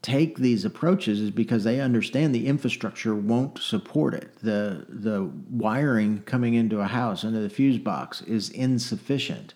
take 0.06 0.38
these 0.38 0.64
approaches 0.64 1.20
is 1.20 1.32
because 1.32 1.64
they 1.64 1.80
understand 1.80 2.32
the 2.32 2.46
infrastructure 2.46 3.12
won't 3.16 3.58
support 3.58 4.14
it. 4.14 4.28
The 4.40 4.86
the 4.88 5.28
wiring 5.50 6.22
coming 6.22 6.54
into 6.54 6.78
a 6.80 6.86
house 6.86 7.24
under 7.24 7.40
the 7.40 7.50
fuse 7.50 7.78
box 7.78 8.22
is 8.22 8.48
insufficient. 8.50 9.52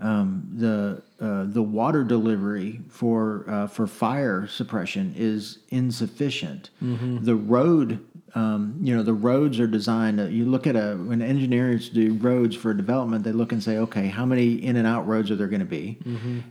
Um, 0.00 0.48
the 0.54 1.02
uh, 1.20 1.44
the 1.44 1.62
water 1.62 2.02
delivery 2.02 2.80
for 2.88 3.44
uh, 3.46 3.66
for 3.66 3.86
fire 3.86 4.46
suppression 4.46 5.12
is 5.16 5.58
insufficient. 5.68 6.70
The 7.22 7.36
road, 7.36 8.04
um, 8.34 8.78
you 8.80 8.96
know, 8.96 9.02
the 9.02 9.12
roads 9.12 9.60
are 9.60 9.66
designed. 9.68 10.16
To, 10.16 10.30
you 10.30 10.46
look 10.46 10.66
at 10.66 10.76
a 10.76 10.96
when 10.96 11.20
engineers 11.20 11.90
do 11.90 12.14
roads 12.14 12.56
for 12.56 12.72
development, 12.72 13.22
they 13.24 13.32
look 13.32 13.52
and 13.52 13.62
say, 13.62 13.76
okay, 13.76 14.06
how 14.08 14.24
many 14.24 14.54
in 14.54 14.76
and 14.76 14.86
out 14.86 15.06
roads 15.06 15.30
are 15.30 15.36
there 15.36 15.46
going 15.48 15.60
to 15.60 15.66
be, 15.66 15.98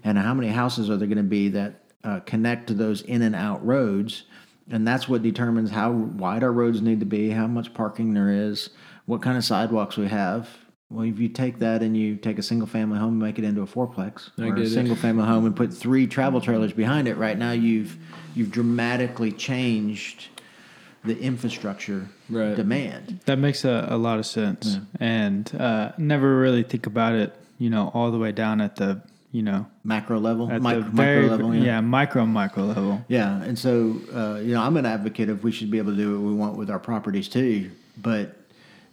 and 0.03 0.19
how 0.19 0.35
many 0.35 0.49
houses 0.49 0.89
are 0.91 0.97
there 0.97 1.07
going 1.07 1.17
to 1.17 1.23
be 1.23 1.49
that 1.49 1.79
uh, 2.03 2.19
connect 2.21 2.67
to 2.67 2.73
those 2.73 3.01
in 3.03 3.21
and 3.21 3.35
out 3.35 3.65
roads, 3.65 4.23
and 4.69 4.87
that's 4.87 5.07
what 5.09 5.21
determines 5.23 5.71
how 5.71 5.91
wide 5.91 6.43
our 6.43 6.51
roads 6.51 6.81
need 6.81 6.99
to 6.99 7.05
be, 7.05 7.29
how 7.29 7.47
much 7.47 7.73
parking 7.73 8.13
there 8.13 8.29
is, 8.29 8.69
what 9.05 9.21
kind 9.21 9.37
of 9.37 9.43
sidewalks 9.45 9.97
we 9.97 10.07
have. 10.07 10.49
Well, 10.89 11.05
if 11.05 11.17
you 11.17 11.27
take 11.29 11.59
that 11.59 11.81
and 11.81 11.97
you 11.97 12.15
take 12.17 12.37
a 12.37 12.43
single 12.43 12.67
family 12.67 12.99
home 12.99 13.13
and 13.13 13.19
make 13.19 13.39
it 13.39 13.45
into 13.45 13.61
a 13.61 13.65
fourplex, 13.65 14.29
I 14.37 14.43
or 14.47 14.51
get 14.53 14.59
a 14.59 14.67
it. 14.67 14.69
single 14.69 14.95
family 14.95 15.25
home 15.25 15.45
and 15.45 15.55
put 15.55 15.73
three 15.73 16.05
travel 16.07 16.39
trailers 16.39 16.71
behind 16.71 17.07
it, 17.07 17.15
right 17.17 17.37
now 17.37 17.51
you've 17.51 17.97
you've 18.35 18.51
dramatically 18.51 19.31
changed 19.31 20.27
the 21.03 21.17
infrastructure 21.19 22.07
Right. 22.29 22.55
demand. 22.55 23.19
That 23.25 23.37
makes 23.39 23.65
a, 23.65 23.87
a 23.89 23.97
lot 23.97 24.19
of 24.19 24.25
sense, 24.25 24.77
and 24.99 25.53
uh, 25.59 25.91
never 25.97 26.37
really 26.39 26.63
think 26.63 26.85
about 26.85 27.13
it. 27.15 27.35
You 27.57 27.69
know, 27.69 27.89
all 27.93 28.11
the 28.11 28.17
way 28.19 28.31
down 28.31 28.61
at 28.61 28.75
the 28.75 29.01
you 29.33 29.41
know 29.41 29.65
Macro 29.83 30.19
level, 30.19 30.49
at 30.49 30.61
mic- 30.61 30.85
the 30.85 30.91
micro 30.91 31.21
level, 31.33 31.55
yeah. 31.55 31.81
micro 31.81 32.25
micro 32.25 32.63
level. 32.63 33.03
Yeah, 33.09 33.41
and 33.41 33.57
so 33.59 33.99
uh, 34.13 34.39
you 34.39 34.53
know, 34.53 34.61
I'm 34.61 34.77
an 34.77 34.85
advocate 34.85 35.27
of 35.27 35.43
we 35.43 35.51
should 35.51 35.69
be 35.71 35.79
able 35.79 35.91
to 35.91 35.97
do 35.97 36.11
what 36.13 36.29
we 36.29 36.33
want 36.35 36.55
with 36.55 36.69
our 36.69 36.79
properties 36.79 37.27
too, 37.27 37.71
but 37.97 38.37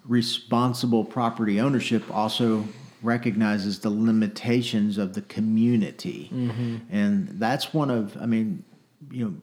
responsible 0.04 1.04
property 1.04 1.60
ownership 1.60 2.02
also 2.12 2.64
recognizes 3.02 3.78
the 3.80 3.90
limitations 3.90 4.98
of 4.98 5.14
the 5.14 5.22
community, 5.22 6.28
and 6.90 7.28
that's 7.38 7.72
one 7.72 7.90
of, 7.90 8.16
I 8.20 8.26
mean, 8.26 8.64
you 9.10 9.24
know. 9.24 9.34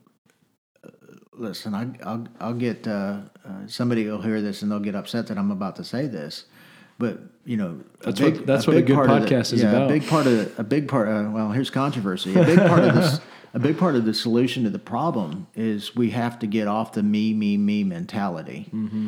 uh, 0.84 0.90
Listen, 1.32 1.72
I, 1.74 1.86
I'll 2.04 2.26
I'll 2.40 2.54
get 2.68 2.86
uh, 2.88 3.20
uh, 3.46 3.66
somebody 3.68 4.04
will 4.06 4.20
hear 4.22 4.40
this 4.42 4.62
and 4.62 4.70
they'll 4.72 4.80
get 4.90 4.96
upset 4.96 5.28
that 5.28 5.38
I'm 5.38 5.52
about 5.52 5.76
to 5.76 5.84
say 5.84 6.08
this, 6.08 6.46
but 6.98 7.20
you 7.44 7.56
know 7.56 7.80
That's 8.00 8.20
what- 8.20 8.34
big- 8.34 8.46
that's 8.46 8.66
what 8.66 8.76
a 8.76 8.82
good 8.82 8.98
of 8.98 9.06
the- 9.06 9.12
podcast 9.36 9.52
is 9.52 9.62
yeah, 9.62 9.70
about. 9.70 9.90
A 9.90 9.94
big 9.94 10.06
part 10.06 10.26
of 10.26 10.58
a 10.58 10.64
big 10.64 10.88
part. 10.88 11.08
Uh, 11.08 11.30
well, 11.30 11.50
here's 11.52 11.70
controversy. 11.70 12.34
A 12.34 12.44
big 12.44 12.58
part 12.58 12.84
of 12.84 12.94
this. 12.94 13.20
A 13.54 13.58
big 13.58 13.78
part 13.78 13.96
of 13.96 14.04
the 14.04 14.12
solution 14.12 14.64
to 14.64 14.70
the 14.70 14.78
problem 14.78 15.46
is 15.56 15.96
we 15.96 16.10
have 16.10 16.38
to 16.40 16.46
get 16.46 16.68
off 16.68 16.92
the 16.92 17.02
me, 17.02 17.32
me, 17.32 17.56
me 17.56 17.82
mentality. 17.82 18.68
Mm-hmm. 18.70 19.06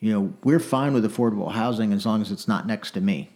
You 0.00 0.12
know, 0.12 0.32
we're 0.42 0.60
fine 0.60 0.94
with 0.94 1.04
affordable 1.04 1.52
housing 1.52 1.92
as 1.92 2.06
long 2.06 2.22
as 2.22 2.32
it's 2.32 2.48
not 2.48 2.66
next 2.66 2.92
to 2.92 3.02
me. 3.02 3.28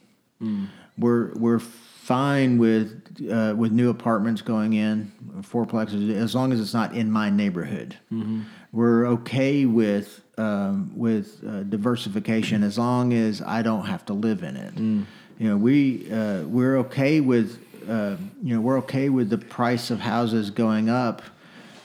Mm. 0.42 0.68
We're 0.96 1.34
we're 1.34 1.59
fine 1.59 2.57
with 2.57 3.28
uh, 3.30 3.54
with 3.54 3.70
new 3.72 3.90
apartments 3.90 4.40
going 4.40 4.72
in 4.72 5.12
fourplexes 5.42 6.11
as 6.16 6.34
long 6.34 6.54
as 6.54 6.61
it's 6.61 6.72
not 6.72 6.94
in 6.96 7.11
my 7.12 7.28
neighborhood. 7.28 7.98
Mm-hmm. 8.11 8.40
We're 8.72 9.07
okay 9.09 9.66
with 9.66 10.22
um, 10.39 10.93
with 10.95 11.43
uh, 11.47 11.62
diversification 11.64 12.62
as 12.62 12.78
long 12.78 13.12
as 13.12 13.41
I 13.43 13.62
don't 13.62 13.87
have 13.87 14.05
to 14.07 14.12
live 14.12 14.43
in 14.43 14.57
it. 14.57 14.74
Mm. 14.74 15.05
You 15.39 15.49
know, 15.51 15.57
we 15.57 16.11
uh, 16.11 16.43
we're 16.43 16.78
okay 16.78 17.20
with 17.20 17.59
uh, 17.89 18.16
you 18.43 18.55
know 18.55 18.61
we're 18.61 18.78
okay 18.78 19.09
with 19.09 19.30
the 19.30 19.39
price 19.39 19.91
of 19.91 20.01
houses 20.01 20.51
going 20.51 20.89
up. 20.89 21.22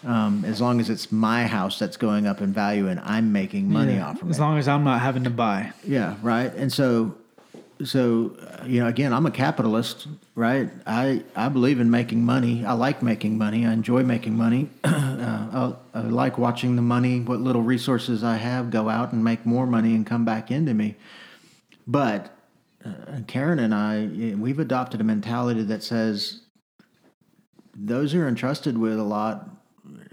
Um, 0.03 0.43
as 0.45 0.59
long 0.59 0.79
as 0.79 0.89
it's 0.89 1.11
my 1.11 1.45
house 1.45 1.77
that's 1.77 1.95
going 1.95 2.25
up 2.25 2.41
in 2.41 2.51
value 2.51 2.87
and 2.87 2.99
I'm 3.01 3.31
making 3.31 3.71
money 3.71 3.93
Yeah, 3.97 4.07
off 4.07 4.21
of 4.23 4.29
it. 4.29 4.31
as 4.31 4.39
long 4.39 4.57
as 4.57 4.67
I'm 4.67 4.83
not 4.83 4.99
having 4.99 5.25
to 5.25 5.29
buy. 5.29 5.73
Yeah, 5.83 6.15
right. 6.23 6.51
And 6.55 6.73
so, 6.73 7.13
so 7.85 8.35
uh, 8.41 8.65
you 8.65 8.81
know, 8.81 8.87
again, 8.87 9.13
I'm 9.13 9.25
a 9.25 9.31
capitalist, 9.31 10.07
right? 10.35 10.69
I 10.85 11.23
I 11.35 11.49
believe 11.49 11.79
in 11.79 11.89
making 11.89 12.23
money. 12.23 12.65
I 12.65 12.73
like 12.73 13.01
making 13.01 13.37
money. 13.37 13.65
I 13.65 13.73
enjoy 13.73 14.03
making 14.03 14.35
money. 14.35 14.69
uh, 14.83 15.75
I, 15.93 15.99
I 15.99 16.01
like 16.01 16.37
watching 16.37 16.75
the 16.75 16.81
money, 16.81 17.19
what 17.19 17.39
little 17.39 17.61
resources 17.61 18.23
I 18.23 18.37
have, 18.37 18.69
go 18.71 18.89
out 18.89 19.13
and 19.13 19.23
make 19.23 19.45
more 19.45 19.65
money 19.65 19.95
and 19.95 20.05
come 20.05 20.25
back 20.25 20.51
into 20.51 20.73
me. 20.73 20.95
But 21.87 22.35
uh, 22.85 23.19
Karen 23.27 23.59
and 23.59 23.73
I, 23.73 24.35
we've 24.37 24.59
adopted 24.59 25.01
a 25.01 25.03
mentality 25.03 25.63
that 25.63 25.83
says 25.83 26.41
those 27.75 28.11
who 28.11 28.21
are 28.21 28.27
entrusted 28.27 28.77
with 28.77 28.99
a 28.99 29.03
lot 29.03 29.49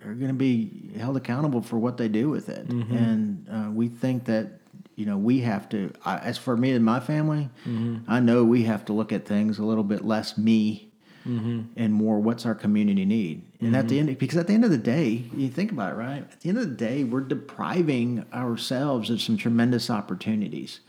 are 0.04 0.14
going 0.14 0.28
to 0.28 0.34
be 0.34 0.90
held 0.98 1.16
accountable 1.16 1.60
for 1.60 1.76
what 1.78 1.96
they 1.96 2.08
do 2.08 2.28
with 2.30 2.48
it. 2.48 2.66
And 2.96 3.46
uh, 3.50 3.70
we 3.70 3.88
think 3.88 4.24
that, 4.26 4.57
you 4.98 5.06
know, 5.06 5.16
we 5.16 5.40
have 5.42 5.68
to, 5.68 5.92
I, 6.04 6.18
as 6.18 6.38
for 6.38 6.56
me 6.56 6.72
and 6.72 6.84
my 6.84 6.98
family, 6.98 7.50
mm-hmm. 7.64 7.98
I 8.10 8.18
know 8.18 8.42
we 8.42 8.64
have 8.64 8.84
to 8.86 8.92
look 8.92 9.12
at 9.12 9.26
things 9.26 9.60
a 9.60 9.64
little 9.64 9.84
bit 9.84 10.04
less 10.04 10.36
me 10.36 10.90
mm-hmm. 11.24 11.62
and 11.76 11.94
more 11.94 12.18
what's 12.18 12.44
our 12.44 12.56
community 12.56 13.04
need. 13.04 13.42
And 13.60 13.76
at 13.76 13.86
the 13.86 13.98
mm-hmm. 14.00 14.08
end, 14.08 14.18
because 14.18 14.38
at 14.38 14.48
the 14.48 14.54
end 14.54 14.64
of 14.64 14.72
the 14.72 14.76
day, 14.76 15.24
you 15.32 15.50
think 15.50 15.70
about 15.70 15.92
it, 15.92 15.94
right? 15.94 16.24
At 16.32 16.40
the 16.40 16.48
end 16.48 16.58
of 16.58 16.68
the 16.68 16.74
day, 16.74 17.04
we're 17.04 17.20
depriving 17.20 18.26
ourselves 18.34 19.08
of 19.08 19.22
some 19.22 19.36
tremendous 19.36 19.88
opportunities 19.88 20.80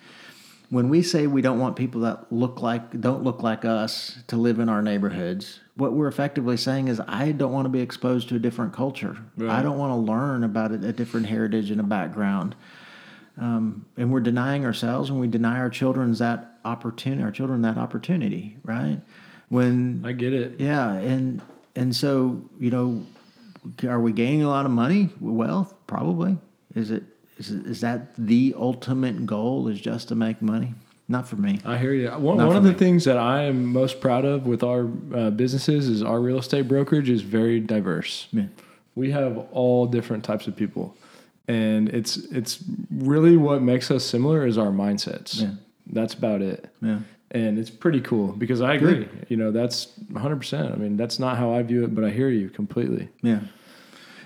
when 0.69 0.89
we 0.89 1.01
say 1.01 1.25
we 1.25 1.41
don't 1.41 1.59
want 1.59 1.75
people 1.75 2.01
that 2.01 2.31
look 2.31 2.61
like 2.61 3.01
don't 3.01 3.23
look 3.23 3.41
like 3.41 3.65
us 3.65 4.19
to 4.27 4.37
live 4.37 4.59
in 4.59 4.69
our 4.69 4.81
neighborhoods, 4.81 5.59
what 5.75 5.93
we're 5.93 6.07
effectively 6.07 6.57
saying 6.57 6.87
is 6.89 7.01
I 7.07 7.31
don't 7.31 7.51
want 7.51 7.65
to 7.65 7.69
be 7.69 7.79
exposed 7.79 8.29
to 8.29 8.35
a 8.35 8.39
different 8.39 8.73
culture. 8.73 9.17
I 9.41 9.63
don't 9.63 9.77
want 9.77 9.91
to 9.91 9.95
learn 9.95 10.43
about 10.43 10.71
a, 10.71 10.75
a 10.75 10.93
different 10.93 11.25
heritage 11.25 11.71
and 11.71 11.79
a 11.79 11.83
background. 11.83 12.55
Um, 13.39 13.85
and 13.95 14.11
we're 14.11 14.19
denying 14.19 14.65
ourselves 14.65 15.09
and 15.09 15.19
we 15.19 15.27
deny 15.27 15.59
our 15.59 15.69
children 15.69 16.13
that 16.13 16.59
opportunity, 16.65 17.23
our 17.23 17.31
children 17.31 17.61
that 17.61 17.77
opportunity, 17.77 18.57
right? 18.63 18.99
When 19.47 20.03
I 20.05 20.11
get 20.11 20.33
it. 20.33 20.59
yeah, 20.59 20.91
and 20.93 21.41
and 21.75 21.95
so 21.95 22.41
you 22.59 22.69
know, 22.69 23.05
are 23.87 23.99
we 23.99 24.11
gaining 24.11 24.43
a 24.43 24.49
lot 24.49 24.65
of 24.65 24.71
money, 24.71 25.09
wealth? 25.19 25.73
Probably. 25.87 26.37
Is 26.75 26.91
it 26.91 27.03
is 27.37 27.51
it, 27.51 27.65
is 27.65 27.81
that 27.81 28.13
the 28.17 28.53
ultimate 28.57 29.25
goal? 29.25 29.67
Is 29.69 29.79
just 29.79 30.09
to 30.09 30.15
make 30.15 30.41
money? 30.41 30.73
Not 31.07 31.27
for 31.27 31.37
me. 31.37 31.59
I 31.65 31.77
hear 31.77 31.93
you. 31.93 32.09
One, 32.11 32.37
one 32.37 32.55
of 32.55 32.63
the 32.63 32.73
things 32.73 33.05
that 33.05 33.17
I 33.17 33.43
am 33.43 33.65
most 33.65 33.99
proud 33.99 34.25
of 34.25 34.45
with 34.45 34.61
our 34.61 34.87
uh, 35.15 35.31
businesses 35.31 35.87
is 35.87 36.03
our 36.03 36.21
real 36.21 36.37
estate 36.37 36.67
brokerage 36.67 37.09
is 37.09 37.23
very 37.23 37.59
diverse. 37.59 38.27
Yeah. 38.31 38.45
We 38.93 39.09
have 39.09 39.47
all 39.51 39.87
different 39.87 40.23
types 40.23 40.45
of 40.45 40.55
people, 40.55 40.95
and 41.49 41.89
it's 41.89 42.15
it's 42.15 42.63
really 42.91 43.35
what 43.35 43.61
makes 43.61 43.89
us 43.89 44.05
similar 44.05 44.45
is 44.45 44.57
our 44.57 44.67
mindsets. 44.67 45.41
Yeah. 45.41 45.53
That's 45.87 46.13
about 46.13 46.41
it. 46.43 46.69
Yeah. 46.81 46.99
And 47.31 47.57
it's 47.57 47.71
pretty 47.71 48.01
cool 48.01 48.33
because 48.33 48.61
I 48.61 48.75
agree. 48.75 49.07
You 49.27 49.37
know, 49.37 49.51
that's 49.51 49.87
100%. 50.11 50.73
I 50.73 50.75
mean, 50.75 50.97
that's 50.97 51.19
not 51.19 51.37
how 51.37 51.53
I 51.53 51.61
view 51.63 51.83
it, 51.83 51.93
but 51.93 52.03
I 52.03 52.09
hear 52.11 52.29
you 52.29 52.49
completely. 52.49 53.09
Yeah. 53.21 53.41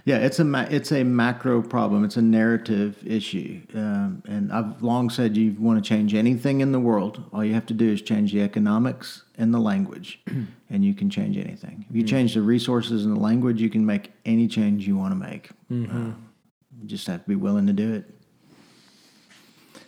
Yeah, 0.05 0.17
it's 0.17 0.39
a 0.39 0.43
ma- 0.43 0.67
it's 0.69 0.91
a 0.91 1.03
macro 1.05 1.61
problem. 1.61 2.03
It's 2.03 2.17
a 2.17 2.21
narrative 2.21 3.01
issue, 3.05 3.61
um, 3.73 4.21
and 4.27 4.51
I've 4.51 4.81
long 4.83 5.09
said 5.09 5.37
you 5.37 5.55
want 5.57 5.81
to 5.81 5.87
change 5.87 6.13
anything 6.13 6.59
in 6.59 6.73
the 6.73 6.79
world. 6.79 7.23
All 7.31 7.41
you 7.45 7.53
have 7.53 7.65
to 7.67 7.73
do 7.73 7.89
is 7.89 8.01
change 8.01 8.33
the 8.33 8.41
economics 8.41 9.23
and 9.37 9.53
the 9.53 9.59
language, 9.59 10.19
and 10.69 10.83
you 10.83 10.93
can 10.93 11.09
change 11.09 11.37
anything. 11.37 11.85
If 11.89 11.95
you 11.95 12.03
change 12.03 12.33
the 12.33 12.41
resources 12.41 13.05
and 13.05 13.15
the 13.15 13.19
language, 13.21 13.61
you 13.61 13.69
can 13.69 13.85
make 13.85 14.11
any 14.25 14.45
change 14.45 14.85
you 14.85 14.97
want 14.97 15.13
to 15.13 15.15
make. 15.15 15.51
Uh, 15.71 16.11
you 16.83 16.89
just 16.89 17.07
have 17.07 17.23
to 17.23 17.29
be 17.29 17.35
willing 17.35 17.65
to 17.67 17.73
do 17.73 17.93
it. 17.93 18.03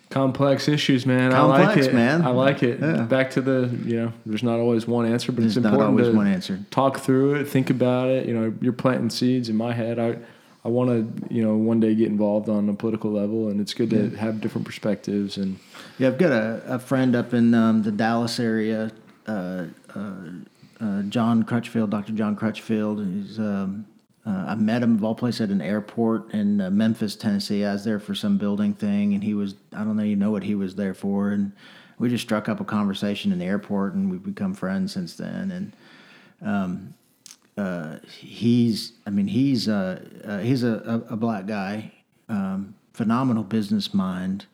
Complex 0.10 0.70
issues, 0.70 1.06
man. 1.06 1.34
I 1.34 1.42
like 1.42 1.66
Complex, 1.66 1.88
it, 1.88 1.94
man. 1.94 2.22
I 2.22 2.30
like 2.30 2.64
it. 2.64 2.80
Yeah. 2.80 3.02
Back 3.02 3.32
to 3.32 3.42
the, 3.42 3.70
you 3.84 3.98
know, 3.98 4.14
there's 4.26 4.44
not 4.44 4.60
always 4.60 4.88
one 4.88 5.06
answer, 5.06 5.34
but 5.34 5.42
There's 5.42 5.58
it's 5.58 5.64
not 5.64 5.74
important 5.74 6.00
always 6.00 6.14
to 6.14 6.18
one 6.18 6.28
answer. 6.28 6.60
talk 6.72 7.00
through 7.00 7.36
it, 7.36 7.46
think 7.50 7.70
about 7.70 8.08
it. 8.08 8.26
You 8.26 8.34
know, 8.34 8.54
you're 8.62 8.72
planting 8.72 9.10
seeds 9.10 9.50
in 9.50 9.58
my 9.58 9.74
head. 9.74 10.00
I, 10.00 10.18
I 10.64 10.70
want 10.70 10.90
to, 10.90 11.34
you 11.34 11.44
know, 11.44 11.58
one 11.58 11.82
day 11.82 11.94
get 11.96 12.08
involved 12.08 12.48
on 12.48 12.70
a 12.70 12.74
political 12.74 13.12
level, 13.12 13.50
and 13.50 13.60
it's 13.60 13.74
good 13.74 13.90
to 13.90 14.12
have 14.12 14.40
different 14.40 14.66
perspectives. 14.66 15.38
And 15.38 15.60
Yeah, 15.98 16.08
I've 16.10 16.18
got 16.18 16.32
a, 16.32 16.62
a 16.66 16.80
friend 16.80 17.14
up 17.16 17.34
in 17.34 17.54
um, 17.54 17.84
the 17.84 17.92
Dallas 17.92 18.40
area, 18.40 18.92
uh, 19.28 19.66
uh, 19.94 20.12
uh, 20.80 21.02
John 21.04 21.44
Crutchfield, 21.44 21.90
Dr. 21.90 22.14
John 22.14 22.36
Crutchfield. 22.38 23.06
He's, 23.06 23.38
um, 23.38 23.86
uh, 24.26 24.46
I 24.48 24.56
met 24.56 24.82
him 24.82 24.96
of 24.96 25.04
all 25.04 25.16
places 25.16 25.42
at 25.42 25.50
an 25.50 25.62
airport 25.62 26.34
in 26.34 26.60
uh, 26.60 26.70
Memphis, 26.70 27.16
Tennessee. 27.16 27.64
I 27.64 27.74
was 27.74 27.84
there 27.84 28.00
for 28.00 28.16
some 28.16 28.38
building 28.38 28.74
thing, 28.74 29.14
and 29.14 29.24
he 29.24 29.34
was, 29.34 29.56
I 29.74 29.84
don't 29.84 29.96
know, 29.96 30.04
you 30.04 30.16
know 30.16 30.32
what 30.32 30.44
he 30.44 30.56
was 30.56 30.76
there 30.76 30.94
for. 30.96 31.30
And 31.30 31.52
we 32.00 32.10
just 32.10 32.24
struck 32.24 32.50
up 32.50 32.60
a 32.60 32.66
conversation 32.66 33.32
in 33.32 33.40
the 33.40 33.46
airport, 33.46 33.94
and 33.94 34.10
we've 34.10 34.24
become 34.24 34.54
friends 34.54 34.94
since 34.94 35.16
then. 35.16 35.52
And 35.52 35.76
uh, 37.58 37.98
he's 38.08 38.94
I 39.06 39.10
mean 39.10 39.28
he's 39.28 39.68
uh, 39.68 40.02
uh, 40.26 40.40
he's 40.40 40.64
a, 40.64 41.04
a, 41.10 41.14
a 41.14 41.18
black 41.18 41.46
guy, 41.46 41.92
um, 42.30 42.76
phenomenal 42.94 43.44
business 43.44 43.94
mind, 43.94 44.46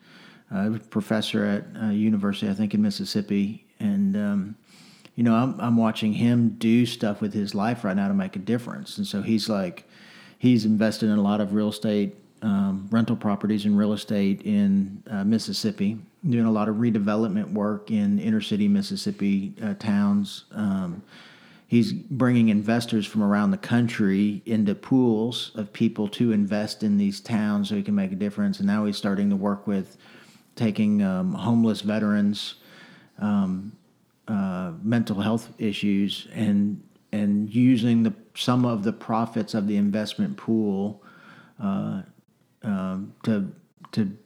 uh, 0.54 0.78
professor 0.90 1.44
at 1.44 1.64
uh, 1.82 1.90
university 1.90 2.50
I 2.50 2.54
think 2.54 2.74
in 2.74 2.82
Mississippi, 2.82 3.66
and 3.80 4.16
um, 4.16 4.56
you 5.14 5.22
know 5.22 5.34
I'm 5.34 5.60
I'm 5.60 5.76
watching 5.76 6.12
him 6.12 6.56
do 6.58 6.86
stuff 6.86 7.20
with 7.20 7.32
his 7.32 7.54
life 7.54 7.84
right 7.84 7.96
now 7.96 8.08
to 8.08 8.14
make 8.14 8.36
a 8.36 8.40
difference, 8.40 8.98
and 8.98 9.06
so 9.06 9.22
he's 9.22 9.48
like 9.48 9.88
he's 10.38 10.64
invested 10.64 11.08
in 11.08 11.18
a 11.18 11.22
lot 11.22 11.40
of 11.40 11.54
real 11.54 11.68
estate. 11.68 12.16
Um, 12.42 12.88
rental 12.90 13.14
properties 13.14 13.66
and 13.66 13.78
real 13.78 13.92
estate 13.92 14.42
in 14.42 15.04
uh, 15.08 15.22
Mississippi, 15.22 15.96
doing 16.28 16.44
a 16.44 16.50
lot 16.50 16.68
of 16.68 16.74
redevelopment 16.74 17.52
work 17.52 17.92
in 17.92 18.18
inner 18.18 18.40
city 18.40 18.66
Mississippi 18.66 19.54
uh, 19.62 19.74
towns. 19.74 20.46
Um, 20.50 21.04
he's 21.72 21.90
bringing 21.90 22.50
investors 22.50 23.06
from 23.06 23.22
around 23.22 23.50
the 23.50 23.56
country 23.56 24.42
into 24.44 24.74
pools 24.74 25.52
of 25.54 25.72
people 25.72 26.06
to 26.06 26.30
invest 26.30 26.82
in 26.82 26.98
these 26.98 27.18
towns 27.18 27.70
so 27.70 27.76
he 27.76 27.82
can 27.82 27.94
make 27.94 28.12
a 28.12 28.14
difference. 28.14 28.58
And 28.58 28.66
now 28.66 28.84
he's 28.84 28.98
starting 28.98 29.30
to 29.30 29.36
work 29.36 29.66
with 29.66 29.96
taking 30.54 31.02
um, 31.02 31.32
homeless 31.32 31.80
veterans, 31.80 32.56
um, 33.18 33.72
uh, 34.28 34.72
mental 34.82 35.20
health 35.20 35.52
issues, 35.58 36.28
and 36.34 36.82
and 37.12 37.52
using 37.54 38.02
the 38.02 38.12
some 38.34 38.64
of 38.64 38.82
the 38.82 38.92
profits 38.92 39.54
of 39.54 39.66
the 39.66 39.76
investment 39.76 40.36
pool 40.36 41.02
uh, 41.62 42.02
um, 42.62 43.12
to 43.24 43.52
to 43.92 44.16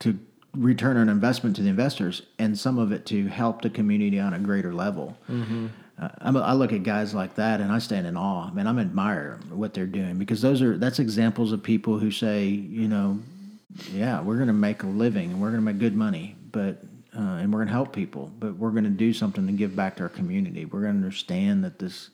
to 0.00 0.18
return 0.54 0.96
an 0.96 1.08
investment 1.08 1.56
to 1.56 1.62
the 1.62 1.68
investors, 1.68 2.22
and 2.38 2.58
some 2.58 2.78
of 2.78 2.92
it 2.92 3.06
to 3.06 3.28
help 3.28 3.62
the 3.62 3.70
community 3.70 4.18
on 4.18 4.34
a 4.34 4.38
greater 4.38 4.72
level. 4.72 5.16
Uh, 6.00 6.08
I'm, 6.22 6.36
I 6.36 6.54
look 6.54 6.72
at 6.72 6.82
guys 6.82 7.14
like 7.14 7.34
that 7.34 7.60
and 7.60 7.70
I 7.70 7.78
stand 7.78 8.06
in 8.06 8.16
awe. 8.16 8.48
I 8.48 8.52
mean, 8.52 8.66
I'm 8.66 8.78
admire 8.78 9.38
what 9.50 9.74
they're 9.74 9.86
doing 9.86 10.16
because 10.16 10.40
those 10.40 10.62
are 10.62 10.78
that's 10.78 10.98
examples 10.98 11.52
of 11.52 11.62
people 11.62 11.98
who 11.98 12.10
say, 12.10 12.46
you 12.46 12.88
know, 12.88 13.18
yeah, 13.92 14.20
we're 14.22 14.36
going 14.36 14.46
to 14.46 14.54
make 14.54 14.82
a 14.82 14.86
living 14.86 15.30
and 15.30 15.40
we're 15.42 15.50
going 15.50 15.60
to 15.60 15.64
make 15.64 15.78
good 15.78 15.94
money, 15.94 16.36
but 16.52 16.82
uh, 17.16 17.20
and 17.20 17.52
we're 17.52 17.58
going 17.58 17.68
to 17.68 17.72
help 17.72 17.92
people, 17.92 18.30
but 18.38 18.56
we're 18.56 18.70
going 18.70 18.84
to 18.84 18.90
do 18.90 19.12
something 19.12 19.46
to 19.46 19.52
give 19.52 19.74
back 19.74 19.96
to 19.96 20.04
our 20.04 20.08
community. 20.08 20.64
We're 20.64 20.82
going 20.82 20.92
to 20.92 20.98
understand 20.98 21.64
that 21.64 21.78
this 21.78 22.10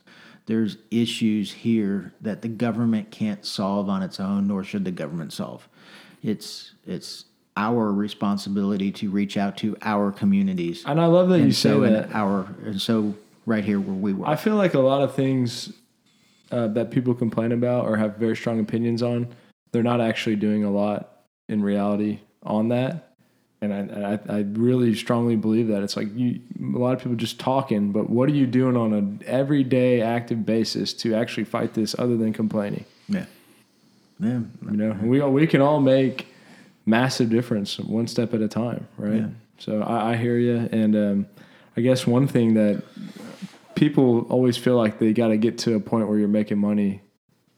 there's 0.46 0.76
issues 0.92 1.52
here 1.52 2.12
that 2.20 2.40
the 2.40 2.48
government 2.48 3.10
can't 3.10 3.44
solve 3.44 3.88
on 3.88 4.02
its 4.02 4.20
own, 4.20 4.46
nor 4.46 4.62
should 4.62 4.84
the 4.84 4.92
government 4.92 5.32
solve. 5.32 5.68
It's 6.22 6.72
it's 6.86 7.24
our 7.56 7.92
responsibility 7.92 8.92
to 8.92 9.10
reach 9.10 9.36
out 9.36 9.56
to 9.58 9.76
our 9.82 10.12
communities. 10.12 10.84
and 10.86 11.00
I 11.00 11.06
love 11.06 11.28
that 11.30 11.38
you 11.38 11.44
and 11.44 11.54
say 11.54 11.70
so 11.70 11.82
in 11.84 11.92
that. 11.94 12.14
our 12.14 12.46
and 12.64 12.80
so 12.80 13.14
right 13.44 13.64
here 13.64 13.80
where 13.80 13.96
we 13.96 14.12
were. 14.12 14.26
I 14.26 14.36
feel 14.36 14.56
like 14.56 14.74
a 14.74 14.80
lot 14.80 15.02
of 15.02 15.14
things 15.14 15.72
uh, 16.50 16.68
that 16.68 16.90
people 16.90 17.14
complain 17.14 17.52
about 17.52 17.86
or 17.86 17.96
have 17.96 18.16
very 18.16 18.36
strong 18.36 18.60
opinions 18.60 19.02
on, 19.02 19.28
they're 19.72 19.82
not 19.82 20.00
actually 20.00 20.36
doing 20.36 20.64
a 20.64 20.70
lot 20.70 21.22
in 21.48 21.62
reality 21.62 22.20
on 22.42 22.68
that. 22.68 23.05
And 23.70 23.74
I, 23.92 23.94
and 23.94 24.06
I, 24.06 24.36
I 24.38 24.40
really 24.52 24.94
strongly 24.94 25.36
believe 25.36 25.68
that 25.68 25.82
it's 25.82 25.96
like 25.96 26.08
you, 26.14 26.40
a 26.74 26.78
lot 26.78 26.94
of 26.94 27.00
people 27.00 27.16
just 27.16 27.38
talking, 27.38 27.92
but 27.92 28.08
what 28.08 28.28
are 28.28 28.34
you 28.34 28.46
doing 28.46 28.76
on 28.76 28.92
an 28.92 29.22
everyday 29.26 30.00
active 30.00 30.46
basis 30.46 30.92
to 30.94 31.14
actually 31.14 31.44
fight 31.44 31.74
this 31.74 31.94
other 31.98 32.16
than 32.16 32.32
complaining? 32.32 32.84
yeah, 33.08 33.26
yeah, 34.20 34.40
You 34.70 34.76
know, 34.76 34.96
we 35.02 35.20
we 35.20 35.46
can 35.46 35.60
all 35.60 35.80
make 35.80 36.26
massive 36.86 37.30
difference 37.30 37.78
one 37.78 38.06
step 38.06 38.32
at 38.34 38.40
a 38.40 38.48
time, 38.48 38.86
right? 38.96 39.16
Yeah. 39.16 39.28
So 39.58 39.82
I, 39.82 40.12
I 40.12 40.16
hear 40.16 40.38
you, 40.38 40.68
and 40.72 40.96
um, 40.96 41.26
I 41.76 41.80
guess 41.80 42.06
one 42.06 42.26
thing 42.26 42.54
that 42.54 42.82
people 43.74 44.20
always 44.30 44.56
feel 44.56 44.76
like 44.76 44.98
they 44.98 45.12
got 45.12 45.28
to 45.28 45.36
get 45.36 45.58
to 45.58 45.74
a 45.74 45.80
point 45.80 46.08
where 46.08 46.18
you're 46.18 46.28
making 46.28 46.58
money 46.58 47.00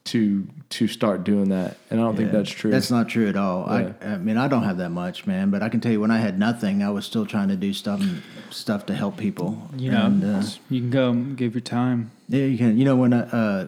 to 0.09 0.47
to 0.69 0.87
start 0.87 1.23
doing 1.23 1.49
that, 1.49 1.77
and 1.89 1.99
I 1.99 2.03
don't 2.03 2.15
think 2.15 2.31
that's 2.31 2.49
true. 2.49 2.71
That's 2.71 2.89
not 2.91 3.09
true 3.09 3.27
at 3.27 3.35
all. 3.35 3.65
Yeah. 3.67 3.93
I, 4.01 4.05
I 4.05 4.17
mean, 4.17 4.37
I 4.37 4.47
don't 4.47 4.63
have 4.63 4.77
that 4.77 4.89
much, 4.89 5.27
man. 5.27 5.49
But 5.51 5.61
I 5.61 5.69
can 5.69 5.81
tell 5.81 5.91
you, 5.91 6.01
when 6.01 6.11
I 6.11 6.17
had 6.17 6.37
nothing, 6.39 6.81
I 6.83 6.89
was 6.89 7.05
still 7.05 7.25
trying 7.25 7.49
to 7.49 7.55
do 7.55 7.73
stuff 7.73 8.01
stuff 8.49 8.85
to 8.87 8.95
help 8.95 9.17
people. 9.17 9.69
You 9.77 9.91
know, 9.91 10.05
And, 10.05 10.23
uh, 10.23 10.43
you 10.69 10.81
can 10.81 10.89
go 10.89 11.13
give 11.13 11.53
your 11.53 11.61
time. 11.61 12.11
Yeah, 12.27 12.45
you 12.45 12.57
can. 12.57 12.77
You 12.77 12.85
know, 12.85 12.95
when 12.95 13.13
I, 13.13 13.21
uh, 13.21 13.67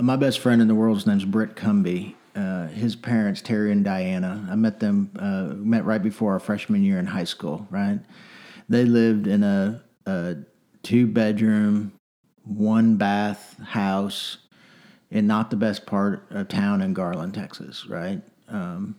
my 0.00 0.16
best 0.16 0.40
friend 0.40 0.60
in 0.60 0.68
the 0.68 0.74
world's 0.74 1.06
name's 1.06 1.24
Britt 1.24 1.56
Cumby. 1.56 2.14
Uh, 2.36 2.68
his 2.68 2.94
parents, 2.94 3.42
Terry 3.42 3.72
and 3.72 3.84
Diana, 3.84 4.46
I 4.48 4.54
met 4.54 4.78
them. 4.78 5.10
Uh, 5.18 5.54
met 5.56 5.84
right 5.84 6.02
before 6.02 6.32
our 6.32 6.38
freshman 6.38 6.84
year 6.84 6.98
in 6.98 7.06
high 7.06 7.24
school. 7.24 7.66
Right, 7.70 7.98
they 8.68 8.84
lived 8.84 9.26
in 9.26 9.42
a, 9.42 9.82
a 10.06 10.36
two 10.82 11.06
bedroom, 11.08 11.92
one 12.44 12.96
bath 12.96 13.58
house 13.64 14.38
in 15.10 15.26
not 15.26 15.50
the 15.50 15.56
best 15.56 15.86
part 15.86 16.26
of 16.30 16.48
town 16.48 16.80
in 16.80 16.94
Garland, 16.94 17.34
Texas. 17.34 17.86
Right, 17.86 18.20
um, 18.48 18.96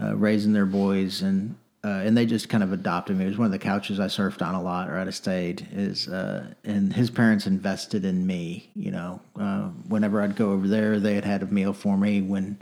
uh, 0.00 0.16
raising 0.16 0.52
their 0.52 0.66
boys 0.66 1.22
and 1.22 1.56
uh, 1.84 2.00
and 2.02 2.16
they 2.16 2.24
just 2.24 2.48
kind 2.48 2.64
of 2.64 2.72
adopted 2.72 3.16
me. 3.16 3.26
It 3.26 3.28
was 3.28 3.36
one 3.36 3.44
of 3.44 3.52
the 3.52 3.58
couches 3.58 4.00
I 4.00 4.06
surfed 4.06 4.40
on 4.40 4.54
a 4.54 4.62
lot, 4.62 4.88
or 4.88 4.96
I'd 4.96 5.06
have 5.06 5.14
stayed. 5.14 5.68
Is 5.70 6.08
uh, 6.08 6.46
and 6.64 6.90
his 6.92 7.10
parents 7.10 7.46
invested 7.46 8.06
in 8.06 8.26
me. 8.26 8.70
You 8.74 8.90
know, 8.90 9.20
uh, 9.38 9.68
whenever 9.88 10.22
I'd 10.22 10.34
go 10.34 10.52
over 10.52 10.66
there, 10.66 10.98
they 10.98 11.14
had 11.14 11.26
had 11.26 11.42
a 11.42 11.46
meal 11.46 11.74
for 11.74 11.98
me. 11.98 12.22
When 12.22 12.58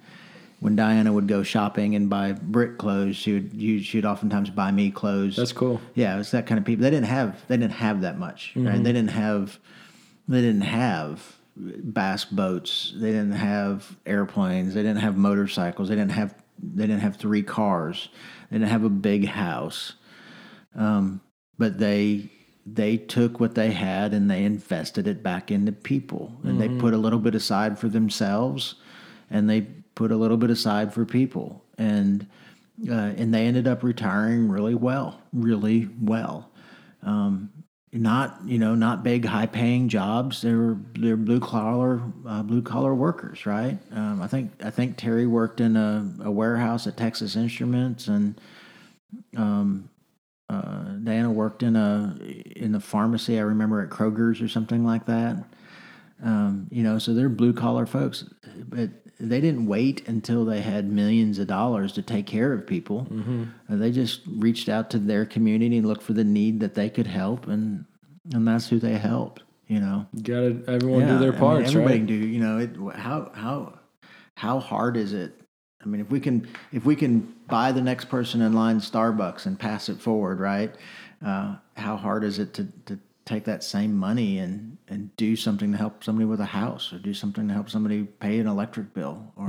when 0.58 0.74
Diana 0.74 1.12
would 1.12 1.28
go 1.28 1.44
shopping 1.44 1.94
and 1.94 2.10
buy 2.10 2.32
brick 2.32 2.78
clothes, 2.78 3.16
she 3.16 3.34
would 3.34 3.52
you, 3.54 3.80
she'd 3.80 4.04
oftentimes 4.04 4.50
buy 4.50 4.72
me 4.72 4.90
clothes. 4.90 5.36
that's 5.36 5.52
cool. 5.52 5.80
Yeah, 5.94 6.16
it 6.16 6.18
was 6.18 6.32
that 6.32 6.46
kind 6.46 6.58
of 6.58 6.64
people. 6.64 6.82
They 6.82 6.90
didn't 6.90 7.06
have 7.06 7.46
they 7.46 7.56
didn't 7.56 7.74
have 7.74 8.00
that 8.00 8.18
much, 8.18 8.52
right? 8.56 8.82
They 8.82 8.92
didn't 8.92 9.10
have 9.10 9.60
they 10.26 10.40
didn't 10.40 10.62
have 10.62 11.36
bass 11.56 12.24
boats. 12.24 12.92
They 12.96 13.10
didn't 13.10 13.32
have 13.32 13.96
airplanes. 14.06 14.74
They 14.74 14.82
didn't 14.82 15.00
have 15.00 15.16
motorcycles. 15.16 15.88
They 15.88 15.96
didn't 15.96 16.12
have 16.12 16.34
they 16.62 16.86
didn't 16.86 17.00
have 17.00 17.16
three 17.16 17.42
cars. 17.42 18.08
They 18.50 18.58
didn't 18.58 18.70
have 18.70 18.84
a 18.84 18.90
big 18.90 19.26
house. 19.26 19.94
Um, 20.74 21.20
but 21.58 21.78
they 21.78 22.30
they 22.64 22.96
took 22.96 23.40
what 23.40 23.54
they 23.54 23.72
had 23.72 24.14
and 24.14 24.30
they 24.30 24.44
invested 24.44 25.06
it 25.06 25.22
back 25.22 25.50
into 25.50 25.72
people, 25.72 26.32
and 26.44 26.60
they 26.60 26.68
put 26.68 26.94
a 26.94 26.98
little 26.98 27.18
bit 27.18 27.34
aside 27.34 27.78
for 27.78 27.88
themselves, 27.88 28.76
and 29.30 29.50
they 29.50 29.62
put 29.94 30.12
a 30.12 30.16
little 30.16 30.36
bit 30.36 30.50
aside 30.50 30.94
for 30.94 31.04
people, 31.04 31.64
and 31.76 32.26
uh, 32.88 33.12
and 33.16 33.34
they 33.34 33.46
ended 33.46 33.66
up 33.66 33.82
retiring 33.82 34.48
really 34.48 34.74
well, 34.74 35.20
really 35.32 35.88
well. 36.00 36.50
Um, 37.02 37.50
not 37.92 38.38
you 38.46 38.58
know 38.58 38.74
not 38.74 39.02
big 39.02 39.24
high 39.24 39.46
paying 39.46 39.88
jobs. 39.88 40.40
They're 40.40 40.76
they're 40.94 41.16
blue 41.16 41.40
collar 41.40 42.00
uh, 42.26 42.42
blue 42.42 42.62
collar 42.62 42.94
workers, 42.94 43.44
right? 43.44 43.78
Um, 43.92 44.22
I 44.22 44.26
think 44.26 44.50
I 44.64 44.70
think 44.70 44.96
Terry 44.96 45.26
worked 45.26 45.60
in 45.60 45.76
a, 45.76 46.10
a 46.24 46.30
warehouse 46.30 46.86
at 46.86 46.96
Texas 46.96 47.36
Instruments, 47.36 48.08
and 48.08 48.40
um, 49.36 49.90
uh, 50.48 50.84
Diana 51.04 51.30
worked 51.30 51.62
in 51.62 51.76
a 51.76 52.16
in 52.56 52.72
the 52.72 52.80
pharmacy. 52.80 53.38
I 53.38 53.42
remember 53.42 53.82
at 53.82 53.90
Kroger's 53.90 54.40
or 54.40 54.48
something 54.48 54.84
like 54.84 55.04
that. 55.06 55.44
Um, 56.22 56.68
you 56.70 56.82
know, 56.82 56.98
so 56.98 57.12
they're 57.12 57.28
blue 57.28 57.52
collar 57.52 57.84
folks, 57.84 58.24
but 58.68 58.90
they 59.20 59.40
didn't 59.40 59.66
wait 59.66 60.08
until 60.08 60.44
they 60.44 60.60
had 60.60 60.90
millions 60.90 61.38
of 61.38 61.46
dollars 61.46 61.92
to 61.92 62.02
take 62.02 62.26
care 62.26 62.52
of 62.52 62.66
people. 62.66 63.06
Uh, 63.70 63.76
they 63.76 63.90
just 63.90 64.20
reached 64.26 64.68
out 64.68 64.90
to 64.90 64.98
their 64.98 65.24
community 65.24 65.76
and 65.78 65.86
looked 65.86 66.02
for 66.02 66.12
the 66.12 66.24
need 66.24 66.60
that 66.60 66.74
they 66.74 66.90
could 66.90 67.06
help, 67.06 67.46
and 67.46 67.84
and 68.32 68.46
that's 68.46 68.68
who 68.68 68.78
they 68.78 68.94
helped. 68.98 69.42
You 69.68 69.80
know, 69.80 70.06
got 70.16 70.40
to 70.40 70.64
everyone 70.68 71.06
do 71.06 71.12
Yeah, 71.14 71.18
their 71.18 71.34
I 71.34 71.54
mean, 71.54 71.66
everybody 71.66 71.98
right? 71.98 72.06
do. 72.06 72.14
You 72.14 72.40
know, 72.40 72.58
it, 72.58 72.70
how 72.96 73.30
how 73.34 73.78
how 74.36 74.58
hard 74.60 74.96
is 74.96 75.12
it? 75.12 75.40
I 75.82 75.86
mean, 75.86 76.00
if 76.00 76.10
we 76.10 76.20
can 76.20 76.46
if 76.72 76.84
we 76.84 76.94
can 76.96 77.34
buy 77.48 77.72
the 77.72 77.80
next 77.82 78.06
person 78.06 78.40
in 78.42 78.52
line 78.52 78.80
Starbucks 78.80 79.46
and 79.46 79.58
pass 79.58 79.88
it 79.88 79.98
forward, 80.00 80.40
right? 80.40 80.74
Uh, 81.24 81.56
how 81.76 81.96
hard 81.96 82.24
is 82.24 82.38
it 82.38 82.52
to, 82.54 82.64
to 82.86 82.98
take 83.24 83.44
that 83.44 83.62
same 83.64 83.94
money 83.96 84.38
and 84.38 84.76
and 84.88 85.14
do 85.16 85.36
something 85.36 85.72
to 85.72 85.78
help 85.78 86.02
somebody 86.04 86.26
with 86.26 86.40
a 86.40 86.44
house 86.46 86.92
or 86.92 86.98
do 86.98 87.14
something 87.14 87.48
to 87.48 87.54
help 87.54 87.70
somebody 87.70 88.04
pay 88.04 88.38
an 88.38 88.46
electric 88.46 88.92
bill 88.94 89.32
or 89.36 89.48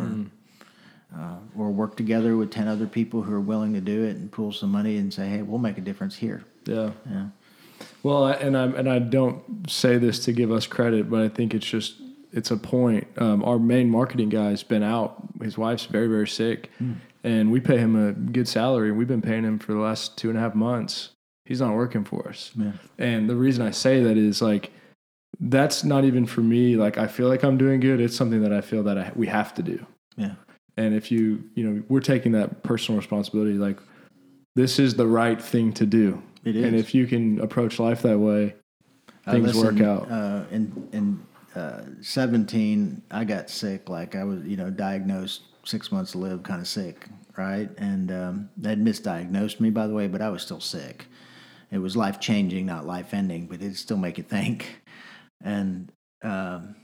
uh, 1.15 1.37
or 1.57 1.69
work 1.71 1.95
together 1.95 2.35
with 2.37 2.49
10 2.51 2.67
other 2.67 2.87
people 2.87 3.21
who 3.21 3.33
are 3.33 3.39
willing 3.41 3.73
to 3.73 3.81
do 3.81 4.03
it 4.03 4.15
and 4.15 4.31
pool 4.31 4.51
some 4.51 4.71
money 4.71 4.97
and 4.97 5.13
say 5.13 5.27
hey 5.27 5.41
we'll 5.41 5.59
make 5.59 5.77
a 5.77 5.81
difference 5.81 6.15
here 6.15 6.43
Yeah. 6.65 6.91
yeah 7.09 7.27
Well, 8.03 8.27
and 8.27 8.57
I 8.57 8.65
and 8.65 8.89
I 8.89 8.99
don't 8.99 9.69
say 9.69 9.97
this 9.97 10.19
to 10.25 10.31
give 10.33 10.51
us 10.51 10.67
credit, 10.67 11.09
but 11.09 11.21
I 11.21 11.29
think 11.29 11.53
it's 11.53 11.65
just 11.65 11.95
it's 12.31 12.49
a 12.51 12.57
point. 12.57 13.07
Um, 13.17 13.43
our 13.43 13.59
main 13.59 13.89
marketing 13.89 14.29
guy's 14.29 14.63
been 14.63 14.81
out. 14.83 15.15
His 15.41 15.57
wife's 15.57 15.85
very 15.85 16.07
very 16.07 16.27
sick, 16.27 16.69
and 17.23 17.51
we 17.51 17.59
pay 17.59 17.77
him 17.77 17.95
a 17.95 18.11
good 18.13 18.47
salary. 18.47 18.89
And 18.89 18.97
we've 18.97 19.07
been 19.07 19.21
paying 19.21 19.43
him 19.43 19.59
for 19.59 19.73
the 19.73 19.79
last 19.79 20.17
two 20.17 20.29
and 20.29 20.37
a 20.37 20.41
half 20.41 20.55
months. 20.55 21.09
He's 21.45 21.60
not 21.61 21.76
working 21.76 22.03
for 22.06 22.28
us. 22.30 22.52
yeah 22.56 22.72
And 22.98 23.30
the 23.30 23.36
reason 23.36 23.61
I 23.65 23.72
say 23.72 24.02
that 24.03 24.18
is 24.18 24.41
like 24.41 24.72
that's 25.40 25.84
not 25.84 26.06
even 26.06 26.26
for 26.26 26.41
me. 26.41 26.76
Like 26.76 26.98
I 26.98 27.07
feel 27.07 27.28
like 27.28 27.44
I'm 27.44 27.57
doing 27.57 27.80
good. 27.80 27.99
It's 27.99 28.15
something 28.15 28.41
that 28.44 28.53
I 28.53 28.61
feel 28.61 28.84
that 28.84 28.98
I, 28.98 29.11
we 29.15 29.28
have 29.28 29.53
to 29.56 29.64
do. 29.64 29.86
yeah 30.15 30.36
And 30.78 30.94
if 30.95 31.11
you 31.11 31.44
you 31.56 31.64
know 31.70 31.84
we're 31.90 31.99
taking 32.14 32.32
that 32.34 32.64
personal 32.64 32.98
responsibility. 32.99 33.53
Like 33.53 33.80
this 34.56 34.80
is 34.80 34.95
the 34.95 35.07
right 35.07 35.41
thing 35.41 35.74
to 35.74 35.86
do. 35.86 36.22
it 36.45 36.56
is 36.56 36.65
And 36.65 36.76
if 36.76 36.94
you 36.95 37.07
can 37.07 37.40
approach 37.41 37.80
life 37.80 38.02
that 38.03 38.20
way, 38.20 38.53
Uh, 39.26 39.32
things 39.32 39.56
work 39.56 39.82
out. 39.82 40.10
Uh, 40.11 40.44
in 40.52 40.64
in 40.91 41.06
uh, 41.56 41.82
seventeen, 42.02 43.02
I 43.11 43.24
got 43.26 43.49
sick. 43.49 43.90
Like 43.90 44.15
I 44.15 44.24
was, 44.24 44.44
you 44.45 44.57
know, 44.57 44.70
diagnosed 44.70 45.41
six 45.65 45.91
months 45.91 46.11
to 46.11 46.18
live, 46.20 46.44
kind 46.44 46.61
of 46.61 46.68
sick, 46.68 47.07
right? 47.38 47.70
And 47.78 48.11
um, 48.11 48.49
they'd 48.57 48.84
misdiagnosed 48.84 49.60
me, 49.60 49.70
by 49.70 49.88
the 49.88 49.94
way, 49.94 50.07
but 50.07 50.22
I 50.22 50.30
was 50.30 50.41
still 50.44 50.60
sick. 50.60 51.06
It 51.73 51.79
was 51.79 51.97
life 51.97 52.19
changing, 52.19 52.67
not 52.67 52.85
life 52.85 53.15
ending, 53.15 53.47
but 53.47 53.55
it'd 53.55 53.75
still 53.75 53.97
make 53.97 54.19
you 54.19 54.23
think. 54.23 54.83
And 55.43 55.91
um, 56.21 56.75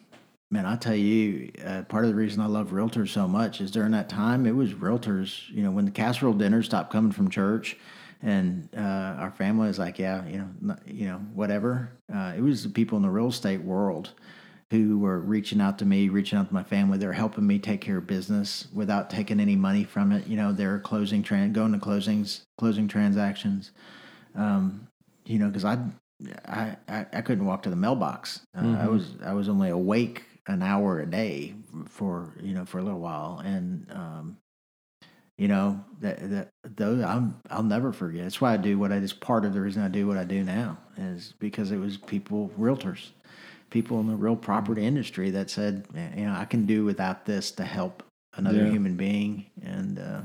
man, 0.50 0.66
I 0.66 0.78
tell 0.78 0.96
you, 0.96 1.52
uh, 1.64 1.84
part 1.84 2.06
of 2.06 2.10
the 2.10 2.16
reason 2.16 2.42
I 2.42 2.48
love 2.48 2.72
realtors 2.72 3.10
so 3.10 3.28
much 3.28 3.62
is 3.62 3.70
during 3.70 3.92
that 3.92 4.10
time, 4.10 4.48
it 4.48 4.56
was 4.56 4.74
realtors. 4.74 5.48
You 5.50 5.62
know, 5.62 5.70
when 5.70 5.86
the 5.86 5.92
casserole 5.92 6.34
dinner 6.34 6.64
stopped 6.64 6.92
coming 6.92 7.12
from 7.12 7.30
church, 7.30 7.78
and 8.24 8.68
uh, 8.76 8.80
our 8.80 9.32
family 9.32 9.68
was 9.68 9.78
like, 9.78 10.00
yeah, 10.00 10.26
you 10.26 10.40
know, 10.40 10.50
not, 10.60 10.88
you 10.88 11.06
know, 11.06 11.18
whatever. 11.36 11.92
Uh, 12.14 12.34
it 12.36 12.42
was 12.42 12.64
the 12.64 12.70
people 12.70 12.98
in 12.98 13.04
the 13.04 13.10
real 13.10 13.28
estate 13.28 13.62
world 13.62 14.14
who 14.72 14.98
were 14.98 15.20
reaching 15.20 15.62
out 15.62 15.78
to 15.80 15.86
me, 15.86 16.10
reaching 16.10 16.38
out 16.38 16.48
to 16.48 16.54
my 16.54 16.64
family. 16.64 16.98
They're 16.98 17.14
helping 17.14 17.46
me 17.46 17.60
take 17.60 17.82
care 17.82 17.98
of 17.98 18.08
business 18.08 18.68
without 18.74 19.10
taking 19.10 19.40
any 19.40 19.56
money 19.56 19.84
from 19.84 20.12
it. 20.12 20.28
You 20.28 20.36
know, 20.36 20.52
they're 20.52 20.80
closing, 20.80 21.22
going 21.22 21.72
to 21.72 21.78
closings, 21.78 22.42
closing 22.58 22.88
transactions. 22.88 23.72
Um, 24.36 24.88
you 25.26 25.40
know, 25.40 25.48
because 25.48 25.66
I, 25.66 25.78
I, 26.48 26.76
I, 27.14 27.22
couldn't 27.22 27.46
walk 27.46 27.64
to 27.64 27.70
the 27.70 27.76
mailbox. 27.76 28.42
Uh, 28.58 28.78
I 28.80 28.88
was, 28.88 29.16
I 29.24 29.34
was 29.34 29.48
only 29.48 29.70
awake 29.70 30.24
an 30.50 30.64
hour 30.64 31.00
a 31.00 31.06
day 31.06 31.54
for 31.86 32.34
you 32.42 32.54
know 32.54 32.66
for 32.66 32.80
a 32.80 32.82
little 32.82 33.00
while, 33.00 33.42
and 33.46 33.86
um, 33.92 34.38
you 35.38 35.48
know 35.48 35.84
that 36.02 36.30
that 36.30 36.50
those 36.64 37.04
I'm 37.04 37.40
I'll 37.50 37.64
never 37.64 37.94
forget. 37.94 38.24
That's 38.24 38.42
why 38.42 38.54
I 38.54 38.58
do 38.58 38.78
what 38.78 38.92
I. 38.92 38.96
It's 38.98 39.14
part 39.14 39.46
of 39.46 39.54
the 39.54 39.62
reason 39.62 39.84
I 39.84 39.88
do 39.88 40.08
what 40.08 40.18
I 40.18 40.24
do 40.24 40.44
now 40.44 40.78
is 40.98 41.34
because 41.40 41.72
it 41.72 41.78
was 41.78 41.98
people, 41.98 42.52
realtors, 42.60 43.10
people 43.70 44.00
in 44.00 44.08
the 44.08 44.16
real 44.16 44.36
property 44.36 44.86
industry 44.86 45.30
that 45.32 45.50
said, 45.50 45.86
you 46.18 46.26
know, 46.26 46.34
I 46.34 46.46
can 46.46 46.66
do 46.66 46.84
without 46.84 47.26
this 47.26 47.52
to 47.52 47.64
help 47.64 48.04
another 48.36 48.66
Yeah. 48.66 48.72
human 48.72 48.96
being, 48.96 49.46
and 49.64 50.00
uh, 50.00 50.22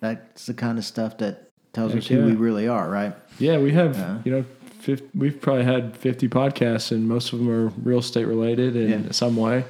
that's 0.00 0.46
the 0.46 0.54
kind 0.54 0.76
of 0.78 0.84
stuff 0.84 1.18
that 1.18 1.47
tells 1.78 1.92
Heck 1.92 2.02
us 2.02 2.08
who 2.08 2.18
yeah. 2.18 2.24
we 2.26 2.32
really 2.32 2.66
are, 2.68 2.88
right? 2.90 3.14
Yeah, 3.38 3.58
we 3.58 3.72
have 3.72 3.96
Yeah. 3.96 4.18
you 4.24 4.32
know, 4.32 4.44
50, 4.80 5.06
we've 5.14 5.40
probably 5.40 5.64
had 5.64 5.96
fifty 5.96 6.28
podcasts, 6.28 6.90
and 6.92 7.08
most 7.08 7.32
of 7.32 7.38
them 7.38 7.48
are 7.50 7.68
real 7.82 7.98
estate 8.00 8.26
related 8.26 8.74
in 8.76 9.04
Yeah. 9.04 9.10
some 9.12 9.36
way. 9.36 9.64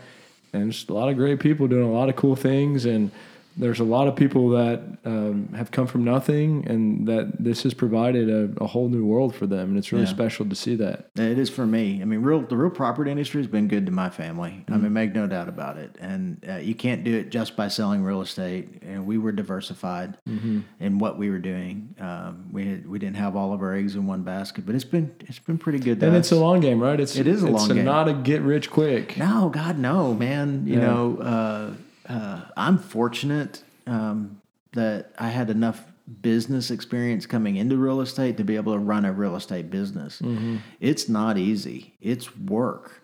And 0.53 0.73
just 0.73 0.89
a 0.89 0.95
lot 0.95 1.09
of 1.11 1.17
great 1.17 1.41
people 1.41 1.67
doing 1.69 1.83
a 1.85 1.93
lot 1.93 2.09
of 2.09 2.17
cool 2.17 2.37
things, 2.37 2.85
and 2.87 3.11
there's 3.59 3.81
a 3.81 3.85
lot 3.85 4.07
of 4.09 4.15
people 4.17 4.51
that 4.51 4.81
um, 5.05 5.49
have 5.55 5.71
come 5.71 5.87
from 5.87 6.05
nothing, 6.05 6.65
and 6.69 7.07
that 7.09 7.43
this 7.43 7.65
has 7.65 7.75
provided 7.75 8.31
a, 8.31 8.63
a 8.63 8.67
whole 8.67 8.89
new 8.89 9.05
world 9.05 9.35
for 9.35 9.47
them, 9.47 9.71
and 9.71 9.79
it's 9.79 9.91
really 9.93 10.05
Yeah. 10.05 10.11
special 10.11 10.47
to 10.47 10.55
see 10.55 10.77
that. 10.77 11.11
It 11.17 11.39
is 11.39 11.51
for 11.51 11.67
me. 11.67 12.01
I 12.01 12.05
mean, 12.05 12.23
real 12.23 12.41
the 12.43 12.57
real 12.57 12.71
property 12.71 13.11
industry 13.11 13.41
has 13.41 13.51
been 13.51 13.67
good 13.69 13.85
to 13.87 13.93
my 13.93 14.11
family. 14.11 14.65
I 14.69 14.73
Mm-hmm. 14.73 14.83
mean, 14.85 14.93
make 14.93 15.15
no 15.15 15.27
doubt 15.27 15.49
about 15.49 15.77
it. 15.77 15.97
And 16.01 16.45
uh, 16.49 16.57
you 16.57 16.75
can't 16.75 17.03
do 17.05 17.15
it 17.17 17.31
just 17.31 17.57
by 17.57 17.69
selling 17.69 18.03
real 18.05 18.23
estate. 18.23 18.83
And 18.83 19.07
we 19.07 19.19
were 19.19 19.33
diversified 19.33 20.17
Mm-hmm. 20.29 20.61
in 20.81 20.99
what 20.99 21.19
we 21.19 21.29
were 21.31 21.39
doing. 21.39 21.95
Um, 22.01 22.49
we 22.53 22.67
had, 22.67 22.87
we 22.89 22.99
didn't 22.99 23.17
have 23.17 23.35
all 23.37 23.53
of 23.53 23.61
our 23.63 23.75
eggs 23.75 23.95
in 23.97 24.07
one 24.07 24.23
basket, 24.23 24.67
but 24.67 24.75
it's 24.75 24.85
been 24.85 25.11
it's 25.21 25.39
been 25.41 25.59
pretty 25.59 25.79
good. 25.81 26.03
And 26.03 26.15
us. 26.15 26.27
it's 26.27 26.33
a 26.33 26.37
long 26.37 26.61
game, 26.61 26.81
right? 26.81 26.99
It's 27.01 27.17
It 27.17 27.27
is 27.27 27.43
a 27.43 27.49
long 27.51 27.69
game. 27.69 27.85
Not 27.85 28.09
a 28.09 28.13
get 28.15 28.43
rich 28.43 28.71
quick. 28.71 29.17
No, 29.17 29.49
God, 29.49 29.79
no, 29.79 30.15
man. 30.15 30.65
You 30.67 30.75
Yeah. 30.75 30.81
know, 30.87 31.17
uh, 31.19 31.71
uh, 32.09 32.41
I'm 32.57 32.79
fortunate 32.79 33.63
um, 33.87 34.41
that 34.73 35.13
I 35.19 35.29
had 35.29 35.51
enough 35.51 35.85
business 36.23 36.71
experience 36.71 37.27
coming 37.27 37.57
into 37.57 37.77
real 37.77 38.01
estate 38.01 38.37
to 38.39 38.45
be 38.45 38.57
able 38.57 38.73
to 38.73 38.79
run 38.79 39.05
a 39.05 39.13
real 39.13 39.37
estate 39.37 39.71
business. 39.71 40.21
Mm-hmm. 40.23 40.57
It's 40.81 41.09
not 41.09 41.37
easy. 41.37 41.95
It's 42.01 42.35
work, 42.37 43.03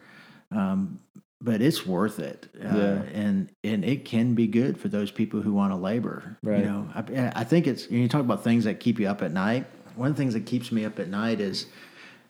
um, 0.50 1.00
but 1.40 1.60
it's 1.60 1.84
worth 1.86 2.18
it. 2.18 2.48
Uh, 2.58 2.68
Yeah. 2.76 3.02
and 3.12 3.50
and 3.62 3.84
it 3.84 4.04
can 4.06 4.34
be 4.34 4.46
good 4.46 4.78
for 4.78 4.88
those 4.88 5.10
people 5.10 5.42
who 5.42 5.52
want 5.52 5.72
to 5.72 5.76
labor. 5.76 6.38
Right. 6.42 6.60
You 6.60 6.64
know, 6.64 6.88
I, 6.94 7.40
I 7.40 7.44
think 7.44 7.66
it's 7.66 7.90
you, 7.90 8.08
talk 8.08 8.22
about 8.22 8.42
things 8.42 8.64
that 8.64 8.80
keep 8.80 8.98
you 8.98 9.06
up 9.08 9.20
at 9.22 9.32
night. 9.32 9.66
One 9.96 10.08
of 10.10 10.16
the 10.16 10.20
things 10.22 10.34
that 10.34 10.46
keeps 10.46 10.72
me 10.72 10.84
up 10.84 10.98
at 10.98 11.08
night 11.08 11.40
is 11.40 11.66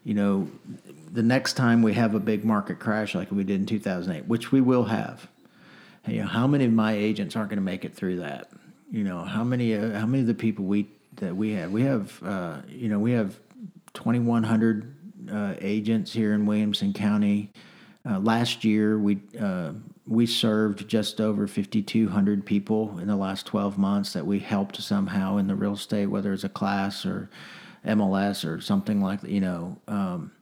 you 0.02 0.12
know, 0.12 0.48
the 1.10 1.22
next 1.22 1.54
time 1.54 1.80
we 1.80 1.94
have 1.94 2.14
a 2.14 2.20
big 2.20 2.44
market 2.44 2.78
crash 2.78 3.14
like 3.14 3.30
we 3.30 3.42
did 3.42 3.60
in 3.60 3.64
2008, 3.66 4.28
which 4.28 4.52
we 4.52 4.60
will 4.60 4.84
have, 4.84 5.28
you 6.06 6.20
know, 6.20 6.26
how 6.26 6.46
many 6.46 6.64
of 6.64 6.72
my 6.72 6.92
agents 6.92 7.36
aren't 7.36 7.50
going 7.50 7.58
to 7.58 7.64
make 7.64 7.84
it 7.84 7.94
through 7.94 8.16
that? 8.16 8.50
You 8.90 9.04
know, 9.04 9.22
how 9.22 9.44
many, 9.44 9.74
uh, 9.74 9.98
how 9.98 10.06
many 10.06 10.20
of 10.20 10.26
the 10.26 10.34
people 10.34 10.64
we, 10.64 10.88
that 11.16 11.34
we 11.34 11.52
have, 11.52 11.72
we 11.72 11.82
have, 11.82 12.22
uh, 12.22 12.58
you 12.68 12.88
know, 12.88 12.98
we 12.98 13.12
have 13.12 13.38
2,100 13.94 14.94
uh, 15.32 15.54
agents 15.60 16.12
here 16.12 16.34
in 16.34 16.46
Williamson 16.46 16.92
County. 16.92 17.50
Uh, 18.08 18.18
last 18.18 18.64
year, 18.64 18.98
we, 18.98 19.20
uh, 19.40 19.72
we 20.06 20.26
served 20.26 20.86
just 20.86 21.20
over 21.20 21.46
5,200 21.46 22.44
people 22.44 22.98
in 22.98 23.08
the 23.08 23.16
last 23.16 23.46
12 23.46 23.78
months 23.78 24.12
that 24.12 24.26
we 24.26 24.38
helped 24.38 24.76
somehow 24.82 25.38
in 25.38 25.46
the 25.46 25.54
real 25.54 25.72
estate, 25.72 26.06
whether 26.06 26.32
it's 26.32 26.44
a 26.44 26.48
class 26.48 27.06
or 27.06 27.30
MLS 27.86 28.46
or 28.46 28.60
something 28.60 29.00
like 29.00 29.22
that, 29.22 29.30
you 29.30 29.40
know. 29.40 29.78
Um, 29.88 30.32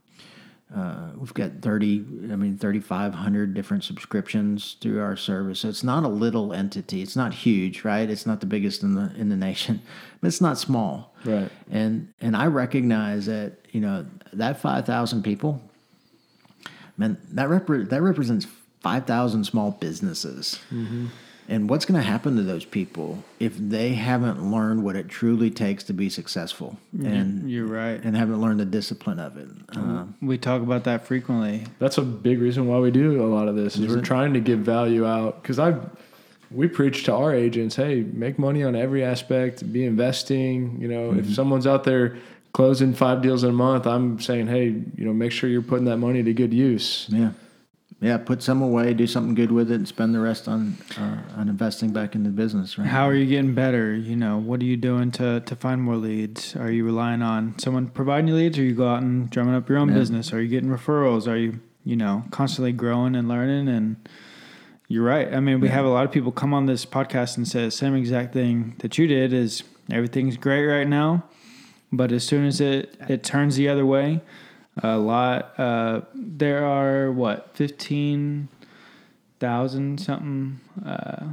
uh, 0.74 1.10
we've 1.16 1.34
got 1.34 1.50
30, 1.60 1.98
I 2.32 2.36
mean, 2.36 2.56
3,500 2.56 3.54
different 3.54 3.84
subscriptions 3.84 4.76
through 4.80 5.00
our 5.00 5.16
service. 5.16 5.60
So 5.60 5.68
it's 5.68 5.84
not 5.84 6.04
a 6.04 6.08
little 6.08 6.52
entity. 6.52 7.02
It's 7.02 7.16
not 7.16 7.34
huge, 7.34 7.84
right? 7.84 8.08
It's 8.08 8.26
not 8.26 8.40
the 8.40 8.46
biggest 8.46 8.82
in 8.82 8.94
the 8.94 9.12
in 9.16 9.28
the 9.28 9.36
nation, 9.36 9.82
but 10.20 10.28
it's 10.28 10.40
not 10.40 10.58
small. 10.58 11.14
Right. 11.24 11.50
And 11.70 12.12
and 12.20 12.36
I 12.36 12.46
recognize 12.46 13.26
that 13.26 13.58
you 13.70 13.80
know 13.80 14.06
that 14.32 14.60
5,000 14.60 15.22
people, 15.22 15.60
man, 16.96 17.18
that 17.32 17.48
repre- 17.48 17.88
that 17.90 18.00
represents 18.00 18.46
5,000 18.80 19.44
small 19.44 19.72
businesses. 19.72 20.58
And 21.52 21.68
what's 21.68 21.84
going 21.84 22.00
to 22.00 22.06
happen 22.06 22.36
to 22.36 22.42
those 22.42 22.64
people 22.64 23.22
if 23.38 23.54
they 23.58 23.92
haven't 23.92 24.50
learned 24.50 24.82
what 24.82 24.96
it 24.96 25.08
truly 25.08 25.50
takes 25.50 25.84
to 25.84 25.92
be 25.92 26.08
successful 26.08 26.78
and 26.98 27.50
You're 27.50 27.66
right. 27.66 28.02
and 28.02 28.16
haven't 28.16 28.40
learned 28.40 28.58
the 28.58 28.64
discipline 28.64 29.20
of 29.20 29.36
it? 29.36 29.48
Um, 29.76 30.14
We 30.22 30.38
talk 30.38 30.62
about 30.62 30.84
that 30.84 31.06
frequently. 31.06 31.66
That's 31.78 31.98
a 31.98 32.02
big 32.02 32.40
reason 32.40 32.68
why 32.68 32.78
we 32.78 32.90
do 32.90 33.22
a 33.22 33.28
lot 33.28 33.48
of 33.48 33.54
this. 33.56 33.76
Is 33.76 33.94
we're 33.94 34.00
trying 34.00 34.32
to 34.32 34.40
give 34.40 34.60
value 34.60 35.04
out 35.04 35.42
because 35.42 35.58
I 35.58 35.78
we 36.50 36.68
preach 36.68 37.04
to 37.04 37.14
our 37.14 37.34
agents, 37.34 37.76
hey, 37.76 38.00
make 38.00 38.38
money 38.38 38.62
on 38.62 38.74
every 38.74 39.04
aspect, 39.04 39.70
be 39.74 39.84
investing. 39.84 40.80
You 40.80 40.88
know, 40.88 41.12
if 41.12 41.34
someone's 41.34 41.66
out 41.66 41.84
there 41.84 42.16
closing 42.54 42.94
five 42.94 43.20
deals 43.20 43.44
in 43.44 43.50
a 43.50 43.54
month, 43.54 43.86
I'm 43.86 44.20
saying, 44.20 44.46
hey, 44.46 44.68
you 44.68 45.04
know, 45.04 45.12
make 45.12 45.32
sure 45.32 45.50
you're 45.50 45.60
putting 45.62 45.84
that 45.86 45.98
money 45.98 46.22
to 46.22 46.32
good 46.32 46.54
use. 46.54 47.06
Yeah, 47.10 47.32
yeah. 48.00 48.16
Put 48.18 48.42
some 48.42 48.62
away, 48.62 48.94
do 48.94 49.06
something 49.06 49.34
good 49.34 49.52
with 49.52 49.70
it, 49.70 49.74
and 49.76 49.88
spend 49.88 50.14
the 50.14 50.20
rest 50.20 50.48
on 50.48 50.76
uh, 50.98 51.18
on 51.36 51.48
investing 51.48 51.92
back 51.92 52.14
into 52.14 52.30
the 52.30 52.36
business. 52.36 52.78
Right? 52.78 52.86
How 52.86 53.08
are 53.08 53.14
you 53.14 53.26
getting 53.26 53.54
better? 53.54 53.94
You 53.94 54.16
know, 54.16 54.38
what 54.38 54.60
are 54.60 54.64
you 54.64 54.76
doing 54.76 55.10
to, 55.12 55.40
to 55.40 55.56
find 55.56 55.80
more 55.82 55.96
leads? 55.96 56.56
Are 56.56 56.70
you 56.70 56.84
relying 56.84 57.22
on 57.22 57.58
someone 57.58 57.88
providing 57.88 58.28
you 58.28 58.34
leads, 58.34 58.58
or 58.58 58.62
you 58.64 58.74
go 58.74 58.88
out 58.88 59.02
and 59.02 59.28
drumming 59.30 59.54
up 59.54 59.68
your 59.68 59.78
own 59.78 59.88
Yeah. 59.88 59.94
business? 59.94 60.32
Are 60.32 60.40
you 60.40 60.48
getting 60.48 60.70
referrals? 60.70 61.26
Are 61.28 61.36
you, 61.36 61.60
you 61.84 61.96
know, 61.96 62.24
constantly 62.30 62.72
growing 62.72 63.14
and 63.14 63.28
learning? 63.28 63.68
And 63.68 63.96
you're 64.88 65.04
right. 65.04 65.32
I 65.32 65.40
mean, 65.40 65.60
we 65.60 65.68
have 65.68 65.84
a 65.84 65.88
lot 65.88 66.04
of 66.04 66.12
people 66.12 66.32
come 66.32 66.52
on 66.52 66.66
this 66.66 66.84
podcast 66.84 67.36
and 67.36 67.46
say 67.48 67.64
the 67.64 67.70
same 67.70 67.94
exact 67.94 68.32
thing 68.32 68.74
that 68.80 68.98
you 68.98 69.06
did 69.06 69.32
is 69.32 69.62
everything's 69.90 70.36
great 70.36 70.66
right 70.66 70.86
now, 70.86 71.24
but 71.90 72.12
as 72.12 72.24
soon 72.24 72.44
as 72.46 72.60
it, 72.60 72.94
it 73.08 73.22
turns 73.22 73.56
the 73.56 73.68
other 73.68 73.86
way, 73.86 74.20
a 74.82 74.96
lot, 74.96 75.52
uh, 75.58 76.00
there 76.14 76.64
are 76.64 77.12
what, 77.12 77.50
15,000 77.54 80.00
something, 80.00 80.60
uh, 80.84 81.26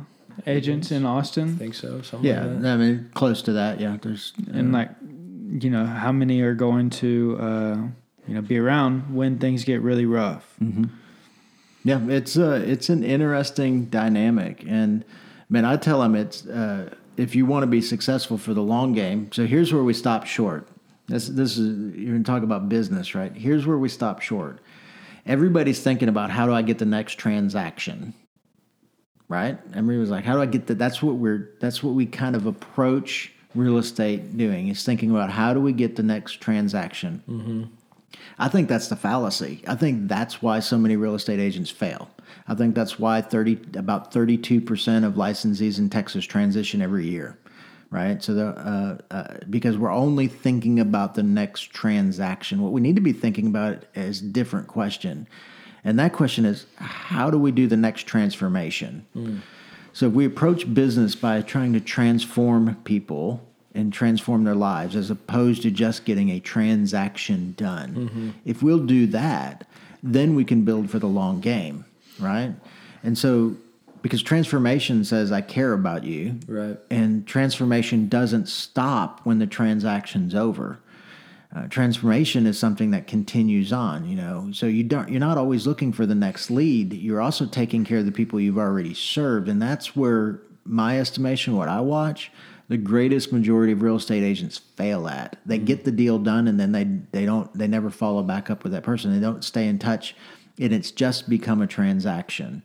agents 0.47 0.91
in 0.91 1.05
I 1.05 1.09
Austin, 1.09 1.57
think 1.57 1.75
so. 1.75 2.01
Yeah, 2.21 2.45
like 2.45 2.61
that. 2.61 2.73
I 2.73 2.77
mean 2.77 3.09
close 3.13 3.41
to 3.43 3.53
that. 3.53 3.79
Yeah, 3.79 3.97
there's 4.01 4.33
and 4.51 4.73
uh, 4.73 4.79
like, 4.79 4.89
you 5.01 5.69
know, 5.69 5.85
how 5.85 6.11
many 6.11 6.41
are 6.41 6.53
going 6.53 6.89
to, 6.91 7.37
uh, 7.39 7.77
you 8.27 8.35
know, 8.35 8.41
be 8.41 8.57
around 8.57 9.15
when 9.15 9.37
things 9.37 9.63
get 9.63 9.81
really 9.81 10.05
rough? 10.05 10.55
Mm-hmm. 10.61 10.85
Yeah, 11.83 12.05
it's 12.09 12.37
uh, 12.37 12.61
it's 12.65 12.89
an 12.89 13.03
interesting 13.03 13.85
dynamic, 13.85 14.63
and 14.67 15.05
man, 15.49 15.65
I 15.65 15.77
tell 15.77 16.01
them 16.01 16.15
it's 16.15 16.45
uh, 16.45 16.93
if 17.17 17.35
you 17.35 17.45
want 17.45 17.63
to 17.63 17.67
be 17.67 17.81
successful 17.81 18.37
for 18.37 18.53
the 18.53 18.61
long 18.61 18.93
game. 18.93 19.31
So 19.31 19.45
here's 19.45 19.73
where 19.73 19.83
we 19.83 19.93
stop 19.93 20.25
short. 20.25 20.67
This 21.09 21.27
this 21.27 21.57
is 21.57 21.95
you're 21.95 22.13
gonna 22.13 22.23
talk 22.23 22.43
about 22.43 22.69
business, 22.69 23.15
right? 23.15 23.35
Here's 23.35 23.65
where 23.65 23.77
we 23.77 23.89
stop 23.89 24.21
short. 24.21 24.59
Everybody's 25.25 25.81
thinking 25.81 26.07
about 26.07 26.29
how 26.29 26.45
do 26.45 26.53
I 26.53 26.61
get 26.61 26.77
the 26.77 26.85
next 26.85 27.15
transaction, 27.15 28.13
right? 29.27 29.59
Everybody's 29.75 30.11
like, 30.11 30.23
how 30.23 30.35
do 30.35 30.41
I 30.41 30.45
get 30.45 30.67
that? 30.67 30.77
That's 30.77 31.01
what 31.01 31.15
we're 31.15 31.55
that's 31.59 31.83
what 31.83 31.95
we 31.95 32.05
kind 32.05 32.35
of 32.35 32.45
approach 32.45 33.31
real 33.55 33.79
estate 33.79 34.37
doing 34.37 34.67
is 34.67 34.83
thinking 34.83 35.09
about 35.09 35.31
how 35.31 35.53
do 35.53 35.59
we 35.59 35.73
get 35.73 35.95
the 35.95 36.03
next 36.03 36.39
transaction. 36.39 37.23
Mm-hmm. 37.27 37.63
I 38.37 38.47
think 38.47 38.69
that's 38.69 38.87
the 38.87 38.95
fallacy. 38.95 39.63
I 39.67 39.75
think 39.75 40.07
that's 40.07 40.41
why 40.41 40.59
so 40.59 40.77
many 40.77 40.95
real 40.95 41.15
estate 41.15 41.39
agents 41.39 41.69
fail. 41.69 42.09
I 42.47 42.55
think 42.55 42.75
that's 42.75 42.99
why 42.99 43.21
30 43.21 43.77
about 43.77 44.11
32% 44.11 45.05
of 45.05 45.13
licensees 45.13 45.79
in 45.79 45.89
Texas 45.89 46.25
transition 46.25 46.81
every 46.81 47.07
year. 47.07 47.37
Right? 47.91 48.21
So 48.21 48.33
the 48.35 48.47
uh, 48.47 48.97
uh, 49.09 49.37
because 49.49 49.77
we're 49.77 49.91
only 49.91 50.27
thinking 50.27 50.79
about 50.79 51.15
the 51.15 51.23
next 51.23 51.71
transaction. 51.71 52.61
What 52.61 52.71
we 52.71 52.81
need 52.81 52.95
to 52.95 53.01
be 53.01 53.13
thinking 53.13 53.47
about 53.47 53.85
is 53.95 54.21
different 54.21 54.67
question. 54.67 55.27
And 55.83 55.97
that 55.97 56.13
question 56.13 56.45
is 56.45 56.65
how 56.75 57.31
do 57.31 57.39
we 57.39 57.51
do 57.51 57.65
the 57.65 57.77
next 57.77 58.03
transformation? 58.03 59.05
So 59.93 60.07
if 60.07 60.13
we 60.13 60.25
approach 60.25 60.71
business 60.73 61.15
by 61.15 61.41
trying 61.41 61.73
to 61.73 61.79
transform 61.79 62.75
people 62.83 63.41
and 63.73 63.91
transform 63.91 64.43
their 64.43 64.55
lives 64.55 64.95
as 64.95 65.09
opposed 65.09 65.61
to 65.63 65.71
just 65.71 66.05
getting 66.05 66.29
a 66.29 66.39
transaction 66.39 67.53
done, 67.57 68.35
if 68.45 68.61
we'll 68.61 68.85
do 68.85 69.07
that, 69.07 69.67
then 70.03 70.35
we 70.35 70.45
can 70.45 70.63
build 70.63 70.89
for 70.89 70.99
the 70.99 71.07
long 71.07 71.39
game, 71.39 71.85
right? 72.19 72.53
And 73.03 73.17
so 73.17 73.55
because 74.01 74.21
transformation 74.21 75.03
says 75.03 75.31
I 75.31 75.41
care 75.41 75.73
about 75.73 76.03
you, 76.03 76.39
Right. 76.47 76.77
and 76.89 77.25
transformation 77.27 78.07
doesn't 78.07 78.47
stop 78.47 79.21
when 79.23 79.39
the 79.39 79.47
transaction's 79.47 80.33
over. 80.35 80.79
Uh, 81.55 81.67
transformation 81.67 82.45
is 82.45 82.59
something 82.59 82.91
that 82.91 83.07
continues 83.07 83.73
on, 83.73 84.07
you 84.07 84.15
know. 84.15 84.49
So 84.53 84.67
you 84.67 84.83
don't 84.83 85.09
you're 85.09 85.19
not 85.19 85.37
always 85.37 85.65
looking 85.65 85.91
for 85.91 86.05
the 86.05 86.13
next 86.15 86.51
lead. 86.51 86.93
You're 86.93 87.21
also 87.21 87.45
taking 87.47 87.83
care 87.83 87.97
of 87.97 88.05
the 88.05 88.11
people 88.11 88.39
you've 88.39 88.59
already 88.59 88.93
served, 88.93 89.49
and 89.49 89.59
that's 89.61 89.95
where 89.95 90.41
my 90.63 90.99
estimation, 90.99 91.55
what 91.55 91.67
I 91.67 91.81
watch, 91.81 92.31
the 92.67 92.77
greatest 92.77 93.33
majority 93.33 93.73
of 93.73 93.81
real 93.81 93.95
estate 93.95 94.21
agents 94.23 94.59
fail 94.59 95.07
at. 95.07 95.37
They 95.43 95.57
get 95.57 95.85
the 95.85 95.91
deal 95.91 96.19
done, 96.19 96.47
and 96.47 96.59
then 96.59 96.71
they 96.71 96.83
they 97.11 97.25
don't 97.25 97.51
they 97.57 97.67
never 97.67 97.89
follow 97.89 98.21
back 98.21 98.51
up 98.51 98.63
with 98.63 98.71
that 98.73 98.83
person. 98.83 99.11
They 99.11 99.19
don't 99.19 99.43
stay 99.43 99.67
in 99.67 99.79
touch, 99.79 100.15
and 100.59 100.71
it's 100.71 100.91
just 100.91 101.27
become 101.27 101.63
a 101.63 101.67
transaction. 101.67 102.61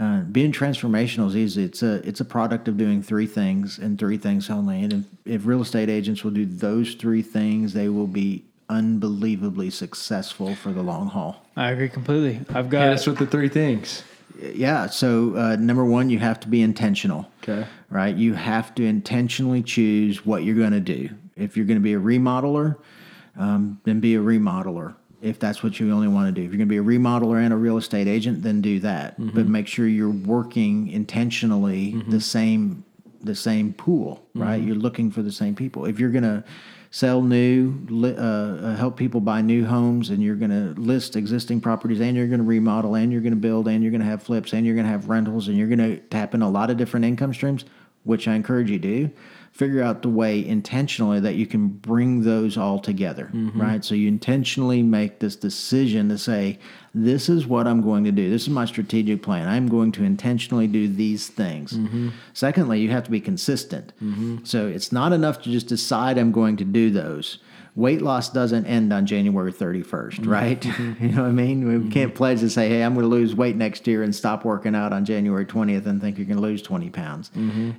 Uh, 0.00 0.20
being 0.20 0.50
transformational 0.50 1.28
is 1.28 1.36
easy. 1.36 1.62
It's 1.62 1.82
a 1.82 1.96
it's 2.08 2.20
a 2.20 2.24
product 2.24 2.68
of 2.68 2.78
doing 2.78 3.02
three 3.02 3.26
things 3.26 3.78
and 3.78 3.98
three 3.98 4.16
things 4.16 4.48
only. 4.48 4.82
And 4.82 4.92
if, 4.94 5.04
if 5.26 5.46
real 5.46 5.60
estate 5.60 5.90
agents 5.90 6.24
will 6.24 6.30
do 6.30 6.46
those 6.46 6.94
three 6.94 7.20
things, 7.20 7.74
they 7.74 7.90
will 7.90 8.06
be 8.06 8.46
unbelievably 8.70 9.68
successful 9.68 10.54
for 10.54 10.72
the 10.72 10.80
long 10.80 11.08
haul. 11.08 11.44
I 11.54 11.72
agree 11.72 11.90
completely. 11.90 12.40
I've 12.48 12.66
Hit 12.66 12.70
got 12.70 12.88
us 12.88 13.06
with 13.06 13.18
the 13.18 13.26
three 13.26 13.50
things. 13.50 14.02
Yeah. 14.40 14.86
So 14.86 15.36
uh, 15.36 15.56
number 15.56 15.84
one, 15.84 16.08
you 16.08 16.18
have 16.20 16.40
to 16.40 16.48
be 16.48 16.62
intentional. 16.62 17.28
Okay. 17.42 17.66
Right. 17.90 18.16
You 18.16 18.32
have 18.32 18.74
to 18.76 18.84
intentionally 18.84 19.62
choose 19.62 20.24
what 20.24 20.44
you're 20.44 20.56
going 20.56 20.70
to 20.72 20.80
do. 20.80 21.10
If 21.36 21.58
you're 21.58 21.66
going 21.66 21.78
to 21.78 21.82
be 21.82 21.92
a 21.92 22.00
remodeler, 22.00 22.76
um, 23.36 23.80
then 23.84 24.00
be 24.00 24.14
a 24.14 24.20
remodeler. 24.20 24.94
If 25.22 25.38
that's 25.38 25.62
what 25.62 25.78
you 25.78 25.92
only 25.92 26.08
want 26.08 26.34
to 26.34 26.40
do. 26.40 26.44
If 26.46 26.50
you're 26.50 26.58
going 26.64 26.68
to 26.68 26.72
be 26.72 26.78
a 26.78 26.98
remodeler 26.98 27.44
and 27.44 27.52
a 27.52 27.56
real 27.56 27.76
estate 27.76 28.08
agent, 28.08 28.42
then 28.42 28.60
do 28.62 28.80
that. 28.80 29.16
But 29.34 29.46
make 29.46 29.66
sure 29.66 29.86
you're 29.86 30.08
working 30.10 30.88
intentionally 30.88 31.92
the 32.08 32.20
same 32.20 32.84
the 33.22 33.34
same 33.34 33.74
pool, 33.74 34.24
right? 34.34 34.62
You're 34.62 34.76
looking 34.76 35.10
for 35.10 35.22
the 35.22 35.32
same 35.32 35.54
people. 35.54 35.84
If 35.84 35.98
you're 36.00 36.10
going 36.10 36.24
to 36.24 36.42
sell 36.90 37.22
new, 37.22 37.86
uh, 37.92 38.06
uh, 38.08 38.76
help 38.76 38.96
people 38.96 39.20
buy 39.20 39.42
new 39.42 39.64
homes, 39.66 40.08
and 40.10 40.22
you're 40.22 40.36
going 40.36 40.50
to 40.50 40.80
list 40.80 41.16
existing 41.16 41.60
properties, 41.60 42.00
and 42.00 42.16
you're 42.16 42.26
going 42.26 42.40
to 42.40 42.46
remodel, 42.46 42.94
and 42.96 43.12
you're 43.12 43.20
going 43.20 43.34
to 43.34 43.36
build, 43.36 43.68
and 43.68 43.82
you're 43.82 43.92
going 43.92 44.00
to 44.00 44.06
have 44.06 44.22
flips, 44.22 44.54
and 44.54 44.64
you're 44.64 44.74
going 44.74 44.86
to 44.86 44.90
have 44.90 45.08
rentals, 45.08 45.48
and 45.48 45.58
you're 45.58 45.68
going 45.68 45.78
to 45.78 45.98
tap 46.08 46.34
in 46.34 46.40
a 46.42 46.48
lot 46.48 46.70
of 46.70 46.78
different 46.78 47.04
income 47.04 47.34
streams, 47.34 47.64
which 48.04 48.26
I 48.26 48.34
encourage 48.34 48.70
you 48.70 48.78
to 48.78 48.88
do. 48.88 49.10
Figure 49.60 49.82
out 49.82 50.00
the 50.00 50.08
way 50.08 50.42
intentionally 50.42 51.20
that 51.20 51.34
you 51.34 51.46
can 51.46 51.68
bring 51.68 52.22
those 52.22 52.56
all 52.56 52.78
together, 52.78 53.26
mm-hmm. 53.26 53.60
right? 53.60 53.84
So 53.84 53.94
you 53.94 54.08
intentionally 54.08 54.82
make 54.82 55.18
this 55.18 55.36
decision 55.36 56.08
to 56.08 56.16
say, 56.16 56.58
this 56.94 57.28
is 57.28 57.46
what 57.46 57.66
I'm 57.66 57.82
going 57.82 58.04
to 58.04 58.10
do. 58.10 58.30
This 58.30 58.44
is 58.44 58.48
my 58.48 58.64
strategic 58.64 59.22
plan. 59.22 59.48
I'm 59.48 59.68
going 59.68 59.92
to 59.92 60.02
intentionally 60.02 60.66
do 60.66 60.88
these 60.88 61.28
things. 61.28 61.74
Mm-hmm. 61.74 62.08
Secondly, 62.32 62.80
you 62.80 62.88
have 62.88 63.04
to 63.04 63.10
be 63.10 63.20
consistent. 63.20 63.92
Mm-hmm. 64.02 64.44
So 64.44 64.66
it's 64.66 64.92
not 64.92 65.12
enough 65.12 65.42
to 65.42 65.50
just 65.50 65.66
decide 65.66 66.16
I'm 66.16 66.32
going 66.32 66.56
to 66.56 66.64
do 66.64 66.90
those. 66.90 67.36
Weight 67.76 68.00
loss 68.00 68.30
doesn't 68.30 68.64
end 68.64 68.94
on 68.94 69.04
January 69.04 69.52
31st, 69.52 70.26
right? 70.26 70.64
you 71.00 71.08
know 71.10 71.22
what 71.22 71.28
I 71.28 71.32
mean? 71.32 71.84
We 71.84 71.90
can't 71.90 72.14
pledge 72.14 72.40
to 72.40 72.48
say, 72.48 72.70
hey, 72.70 72.82
I'm 72.82 72.94
going 72.94 73.04
to 73.04 73.10
lose 73.10 73.34
weight 73.34 73.56
next 73.56 73.86
year 73.86 74.02
and 74.02 74.14
stop 74.14 74.46
working 74.46 74.74
out 74.74 74.94
on 74.94 75.04
January 75.04 75.44
20th 75.44 75.84
and 75.84 76.00
think 76.00 76.16
you're 76.16 76.26
going 76.26 76.38
to 76.38 76.42
lose 76.42 76.62
20 76.62 76.88
pounds. 76.88 77.30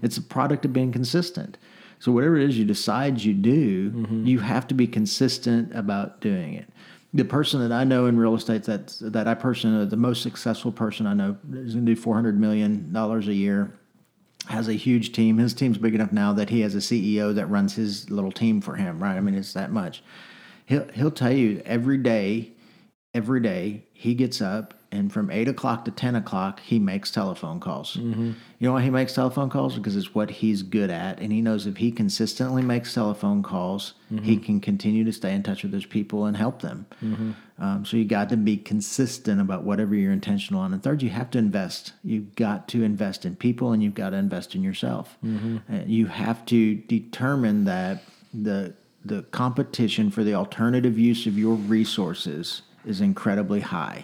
It's 0.03 0.17
a 0.17 0.21
product 0.21 0.63
of 0.63 0.73
being 0.73 0.91
consistent. 0.91 1.57
So 2.01 2.11
whatever 2.11 2.35
it 2.35 2.49
is 2.49 2.57
you 2.57 2.65
decide 2.65 3.21
you 3.21 3.35
do, 3.35 3.91
mm-hmm. 3.91 4.25
you 4.25 4.39
have 4.39 4.67
to 4.69 4.73
be 4.73 4.87
consistent 4.87 5.71
about 5.75 6.19
doing 6.19 6.55
it. 6.55 6.67
The 7.13 7.23
person 7.23 7.59
that 7.61 7.71
I 7.71 7.83
know 7.83 8.07
in 8.07 8.17
real 8.17 8.33
estate 8.33 8.63
that 8.63 8.97
that 9.01 9.27
I 9.27 9.35
personally 9.35 9.85
the 9.85 9.97
most 9.97 10.23
successful 10.23 10.71
person 10.71 11.05
I 11.05 11.13
know 11.13 11.37
is 11.53 11.75
going 11.75 11.85
to 11.85 11.93
do 11.93 11.95
400 11.95 12.39
million 12.39 12.91
dollars 12.91 13.27
a 13.27 13.35
year 13.35 13.77
has 14.47 14.67
a 14.67 14.73
huge 14.73 15.11
team. 15.11 15.37
His 15.37 15.53
team's 15.53 15.77
big 15.77 15.93
enough 15.93 16.11
now 16.11 16.33
that 16.33 16.49
he 16.49 16.61
has 16.61 16.73
a 16.73 16.79
CEO 16.79 17.35
that 17.35 17.45
runs 17.45 17.75
his 17.75 18.09
little 18.09 18.31
team 18.31 18.61
for 18.61 18.75
him, 18.75 19.01
right? 19.01 19.15
I 19.15 19.19
mean, 19.19 19.35
it's 19.35 19.53
that 19.53 19.71
much. 19.71 20.01
He'll 20.65 20.87
he'll 20.93 21.11
tell 21.11 21.31
you 21.31 21.61
every 21.65 21.99
day, 21.99 22.53
every 23.13 23.41
day 23.41 23.83
he 24.01 24.15
gets 24.15 24.41
up 24.41 24.73
and 24.91 25.13
from 25.13 25.29
eight 25.29 25.47
o'clock 25.47 25.85
to 25.85 25.91
ten 25.91 26.15
o'clock 26.15 26.59
he 26.59 26.79
makes 26.79 27.11
telephone 27.11 27.59
calls. 27.59 27.95
You 27.95 28.35
know 28.59 28.73
why 28.73 28.81
he 28.81 28.89
makes 28.89 29.13
telephone 29.13 29.49
calls? 29.49 29.75
Because 29.75 29.95
it's 29.95 30.15
what 30.15 30.29
he's 30.31 30.63
good 30.63 30.89
at, 30.89 31.19
and 31.19 31.31
he 31.31 31.39
knows 31.39 31.67
if 31.67 31.77
he 31.77 31.91
consistently 31.91 32.63
makes 32.63 32.93
telephone 32.95 33.43
calls, 33.43 33.93
he 34.23 34.37
can 34.37 34.59
continue 34.59 35.03
to 35.03 35.13
stay 35.13 35.33
in 35.35 35.43
touch 35.43 35.61
with 35.63 35.71
those 35.71 35.85
people 35.85 36.25
and 36.25 36.35
help 36.35 36.61
them. 36.63 36.87
Um, 37.59 37.85
so 37.85 37.95
you 37.95 38.05
got 38.05 38.29
to 38.29 38.37
be 38.37 38.57
consistent 38.57 39.39
about 39.39 39.63
whatever 39.63 39.93
you're 39.95 40.11
intentional 40.11 40.61
on. 40.61 40.73
And 40.73 40.81
third, 40.81 41.03
you 41.03 41.11
have 41.11 41.29
to 41.31 41.37
invest. 41.37 41.93
You've 42.03 42.33
got 42.35 42.67
to 42.69 42.83
invest 42.83 43.23
in 43.23 43.35
people, 43.35 43.71
and 43.71 43.83
you've 43.83 43.93
got 43.93 44.09
to 44.09 44.17
invest 44.17 44.55
in 44.55 44.63
yourself. 44.63 45.15
Uh, 45.23 45.83
you 45.85 46.07
have 46.07 46.43
to 46.47 46.73
determine 46.75 47.65
that 47.65 48.03
the 48.33 48.73
the 49.05 49.23
competition 49.31 50.11
for 50.11 50.23
the 50.23 50.33
alternative 50.33 50.99
use 50.99 51.25
of 51.25 51.35
your 51.37 51.55
resources 51.55 52.61
is 52.85 53.01
incredibly 53.01 53.59
high, 53.61 54.03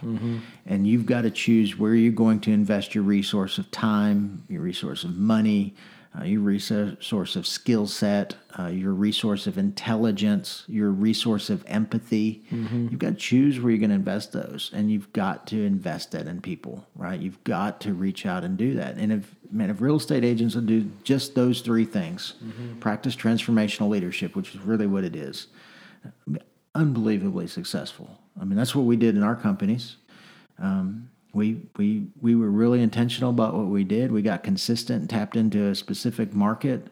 and 0.65 0.87
you've 0.87 1.05
got 1.05 1.21
to 1.21 1.31
choose 1.31 1.77
where 1.77 1.95
you're 1.95 2.11
going 2.11 2.39
to 2.41 2.51
invest 2.51 2.93
your 2.95 3.03
resource 3.03 3.57
of 3.57 3.69
time, 3.71 4.43
your 4.49 4.61
resource 4.61 5.03
of 5.03 5.15
money, 5.17 5.73
uh, 6.19 6.23
your 6.23 6.39
resource 6.41 7.35
of 7.35 7.45
skill 7.45 7.85
set, 7.85 8.35
uh, 8.57 8.67
your 8.67 8.91
resource 8.93 9.45
of 9.45 9.57
intelligence, 9.57 10.63
your 10.67 10.89
resource 10.89 11.49
of 11.51 11.63
empathy. 11.67 12.43
You've 12.89 12.97
got 12.99 13.09
to 13.09 13.15
choose 13.15 13.59
where 13.59 13.69
you're 13.71 13.79
going 13.79 13.89
to 13.91 13.95
invest 13.95 14.31
those, 14.31 14.71
and 14.73 14.89
you've 14.91 15.11
got 15.13 15.45
to 15.47 15.63
invest 15.63 16.11
that 16.11 16.25
in 16.27 16.41
people, 16.41 16.87
right? 16.95 17.19
You've 17.19 17.43
got 17.43 17.81
to 17.81 17.93
reach 17.93 18.25
out 18.25 18.43
and 18.43 18.57
do 18.57 18.73
that. 18.75 18.95
And 18.97 19.11
if 19.11 19.35
man, 19.51 19.69
if 19.69 19.79
real 19.81 19.97
estate 19.97 20.23
agents 20.23 20.55
will 20.55 20.63
do 20.63 20.89
just 21.03 21.35
those 21.35 21.61
three 21.61 21.85
things, 21.85 22.33
practice 22.79 23.15
transformational 23.15 23.89
leadership, 23.89 24.35
which 24.35 24.55
is 24.55 24.61
really 24.61 24.87
what 24.87 25.03
it 25.03 25.15
is, 25.15 25.47
unbelievably 26.77 27.47
successful. 27.47 28.19
I 28.39 28.45
mean, 28.45 28.55
that's 28.55 28.75
what 28.75 28.85
we 28.85 28.95
did 28.95 29.15
in 29.15 29.23
our 29.23 29.35
companies. 29.35 29.97
Um, 30.59 31.09
we 31.33 31.61
we 31.77 32.07
we 32.21 32.35
were 32.35 32.49
really 32.49 32.81
intentional 32.81 33.31
about 33.31 33.53
what 33.53 33.67
we 33.67 33.83
did. 33.83 34.11
We 34.11 34.21
got 34.21 34.43
consistent, 34.43 35.01
and 35.01 35.09
tapped 35.09 35.35
into 35.35 35.67
a 35.67 35.75
specific 35.75 36.33
market, 36.33 36.87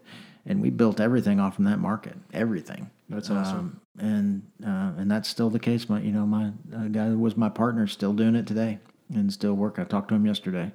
and 0.46 0.62
we 0.62 0.70
built 0.70 1.00
everything 1.00 1.40
off 1.40 1.56
from 1.56 1.66
that 1.66 1.80
market. 1.80 2.16
Everything. 2.34 2.90
That's 3.10 3.30
awesome. 3.30 3.58
Um, 3.58 3.82
and 4.00 4.42
uh, 4.66 5.00
and 5.02 5.10
that's 5.10 5.30
still 5.30 5.50
the 5.50 5.60
case. 5.60 5.88
My 5.88 6.02
you 6.02 6.12
know 6.12 6.26
my 6.26 6.52
uh, 6.76 6.88
guy 6.92 7.08
who 7.08 7.20
was 7.20 7.38
my 7.38 7.50
partner 7.50 7.88
still 7.88 8.14
doing 8.14 8.36
it 8.36 8.46
today 8.48 8.80
and 9.14 9.32
still 9.32 9.54
working. 9.54 9.84
I 9.84 9.88
talked 9.88 10.10
to 10.10 10.16
him 10.16 10.26
yesterday. 10.26 10.72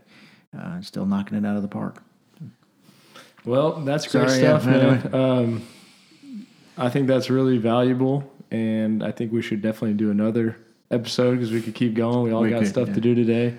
Uh, 0.56 0.80
still 0.80 1.06
knocking 1.06 1.38
it 1.38 1.46
out 1.46 1.56
of 1.56 1.62
the 1.62 1.68
park. 1.68 2.02
Well, 3.44 3.80
that's 3.80 4.06
great 4.06 4.28
Sorry, 4.28 4.42
yeah, 4.42 4.58
stuff, 4.58 4.66
man. 4.66 5.14
Um, 5.14 5.68
I 6.76 6.88
think 6.88 7.06
that's 7.06 7.30
really 7.30 7.58
valuable, 7.58 8.30
and 8.50 9.02
I 9.02 9.10
think 9.12 9.32
we 9.32 9.42
should 9.42 9.62
definitely 9.62 9.94
do 9.94 10.10
another 10.10 10.56
episode 10.90 11.36
because 11.36 11.52
we 11.52 11.62
could 11.62 11.74
keep 11.74 11.94
going. 11.94 12.22
We 12.24 12.32
all 12.32 12.42
We 12.42 12.50
got 12.50 12.60
could, 12.60 12.68
stuff 12.68 12.88
yeah. 12.88 12.94
to 12.94 13.00
do 13.00 13.14
today. 13.14 13.56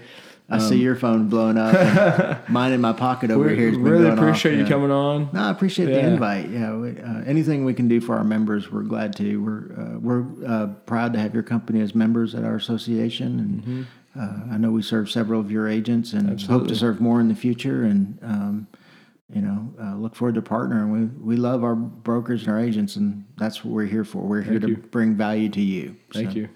I 0.54 0.58
see 0.60 0.80
your 0.82 0.98
phone 0.98 1.30
blowing 1.30 1.58
up. 1.58 1.74
and 1.74 2.50
mine 2.50 2.74
in 2.74 2.82
my 2.82 2.92
pocket 2.92 3.32
over 3.32 3.48
here. 3.48 3.72
been 3.72 3.84
really 3.84 4.04
going 4.04 4.12
off, 4.12 4.18
appreciate 4.20 4.56
you 4.58 4.64
yeah. 4.64 4.68
coming 4.70 4.92
on. 4.92 5.30
No, 5.32 5.44
I 5.44 5.50
appreciate 5.50 5.88
Yeah. 5.88 6.02
the 6.02 6.08
invite. 6.10 6.50
Yeah, 6.50 6.76
we, 6.76 6.90
uh, 7.00 7.22
anything 7.26 7.64
we 7.64 7.74
can 7.74 7.88
do 7.88 8.02
for 8.02 8.18
our 8.18 8.26
members, 8.26 8.70
we're 8.70 8.82
glad 8.84 9.16
to. 9.16 9.38
We're 9.38 9.72
uh, 9.82 10.00
we're 10.00 10.26
uh, 10.46 10.68
proud 10.86 11.14
to 11.14 11.20
have 11.20 11.34
your 11.34 11.44
company 11.44 11.80
as 11.80 11.96
members 11.96 12.36
at 12.36 12.44
our 12.44 12.56
association, 12.56 13.40
and 13.40 13.88
uh, 14.20 14.54
I 14.54 14.58
know 14.58 14.72
we 14.72 14.82
serve 14.82 15.10
several 15.10 15.40
of 15.40 15.50
your 15.52 15.70
agents, 15.70 16.12
and 16.12 16.42
hope 16.42 16.68
to 16.68 16.76
serve 16.76 17.00
more 17.00 17.22
in 17.22 17.30
the 17.30 17.36
future. 17.36 17.84
And 17.86 18.20
um, 18.22 18.68
you 19.34 19.42
know, 19.42 19.74
uh, 19.82 19.96
look 19.96 20.16
forward 20.16 20.36
to 20.36 20.42
partnering. 20.42 20.92
We 20.92 21.36
we 21.36 21.38
love 21.38 21.64
our 21.64 21.76
brokers 21.76 22.44
and 22.44 22.52
our 22.52 22.60
agents, 22.60 22.98
and 22.98 23.26
that's 23.38 23.64
what 23.64 23.74
we're 23.74 23.86
here 23.86 24.04
for. 24.04 24.24
We're 24.24 24.42
here 24.42 24.60
Thank 24.60 24.64
to 24.64 24.70
you. 24.70 24.78
bring 24.78 25.16
value 25.16 25.50
to 25.50 25.62
you. 25.62 25.96
Thank 26.14 26.32
So, 26.32 26.38
you. 26.38 26.50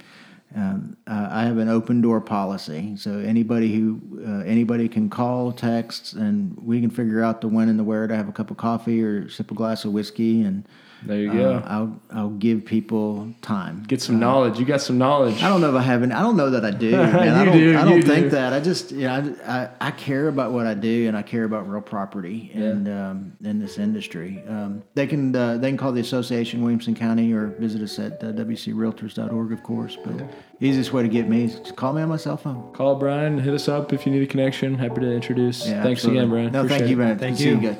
Um, 0.55 0.95
uh, 1.05 1.27
I 1.29 1.43
have 1.43 1.57
an 1.57 1.67
open 1.67 2.01
door 2.01 2.21
policy, 2.21 2.95
so 2.95 3.19
anybody 3.19 3.75
who 3.75 4.23
uh, 4.25 4.43
anybody 4.43 4.87
can 4.87 5.09
call, 5.09 5.51
text, 5.51 6.13
and 6.13 6.57
we 6.57 6.79
can 6.79 6.89
figure 6.89 7.21
out 7.21 7.41
the 7.41 7.47
when 7.49 7.67
and 7.67 7.77
the 7.77 7.83
where 7.83 8.07
to 8.07 8.15
have 8.15 8.29
a 8.29 8.31
cup 8.31 8.49
of 8.49 8.57
coffee 8.57 9.03
or 9.03 9.29
sip 9.29 9.51
a 9.51 9.53
glass 9.53 9.83
of 9.83 9.91
whiskey, 9.91 10.41
and 10.41 10.65
There 11.05 11.19
you 11.19 11.31
uh, 11.31 11.33
go. 11.33 11.63
I'll 11.65 11.99
I'll 12.11 12.29
give 12.31 12.65
people 12.65 13.33
time. 13.41 13.83
Get 13.87 14.01
some 14.01 14.19
knowledge. 14.19 14.59
You 14.59 14.65
got 14.65 14.81
some 14.81 14.97
knowledge. 14.97 15.41
I 15.43 15.49
don't 15.49 15.61
know 15.61 15.69
if 15.69 15.75
I 15.75 15.81
have 15.83 16.01
any. 16.03 16.11
I 16.13 16.21
don't 16.21 16.35
know 16.37 16.49
that 16.49 16.65
I 16.65 16.71
do. 16.71 16.91
Man. 16.97 17.15
I 17.15 17.39
You 17.39 17.45
don't, 17.45 17.57
do, 17.57 17.77
I 17.77 17.83
don't 17.83 17.95
you 17.97 18.01
think 18.01 18.23
do. 18.25 18.29
that. 18.31 18.53
I 18.53 18.59
just, 18.59 18.91
you 18.91 19.01
know, 19.07 19.35
I, 19.45 19.59
I, 19.63 19.69
I 19.87 19.91
care 19.91 20.27
about 20.27 20.51
what 20.53 20.65
I 20.65 20.73
do, 20.73 21.07
and 21.07 21.15
I 21.15 21.21
care 21.21 21.43
about 21.43 21.69
real 21.69 21.81
property 21.81 22.51
and 22.53 22.87
um, 22.89 23.33
in 23.43 23.59
this 23.59 23.77
industry. 23.77 24.43
Um, 24.47 24.81
they 24.95 25.05
can 25.07 25.35
uh, 25.35 25.57
they 25.57 25.69
can 25.69 25.77
call 25.77 25.91
the 25.91 26.01
association 26.01 26.61
Williamson 26.61 26.95
County 26.95 27.31
or 27.31 27.47
visit 27.47 27.81
us 27.81 27.99
at 27.99 28.13
uh, 28.23 28.27
wcrealtors.org, 28.33 29.51
of 29.51 29.63
course. 29.63 29.97
But 30.03 30.27
easiest 30.59 30.93
way 30.93 31.03
to 31.03 31.09
get 31.09 31.29
me 31.29 31.45
is 31.45 31.59
just 31.59 31.75
call 31.75 31.93
me 31.93 32.01
on 32.01 32.09
my 32.09 32.17
cell 32.17 32.37
phone. 32.37 32.71
Call 32.73 32.95
Bryan. 32.95 33.37
Hit 33.37 33.53
us 33.53 33.67
up 33.67 33.93
if 33.93 34.05
you 34.05 34.11
need 34.11 34.23
a 34.23 34.27
connection. 34.27 34.75
Happy 34.75 35.01
to 35.01 35.11
introduce. 35.11 35.65
Yeah, 35.67 35.83
Thanks 35.83 35.99
absolutely. 36.01 36.19
again, 36.19 36.29
Bryan. 36.29 36.51
No, 36.51 36.59
Appreciate 36.61 36.77
thank 36.79 36.89
you, 36.89 36.95
it. 37.01 37.05
man. 37.05 37.19
Thank 37.19 37.37
See 37.37 37.49
you. 37.49 37.57
good. 37.59 37.77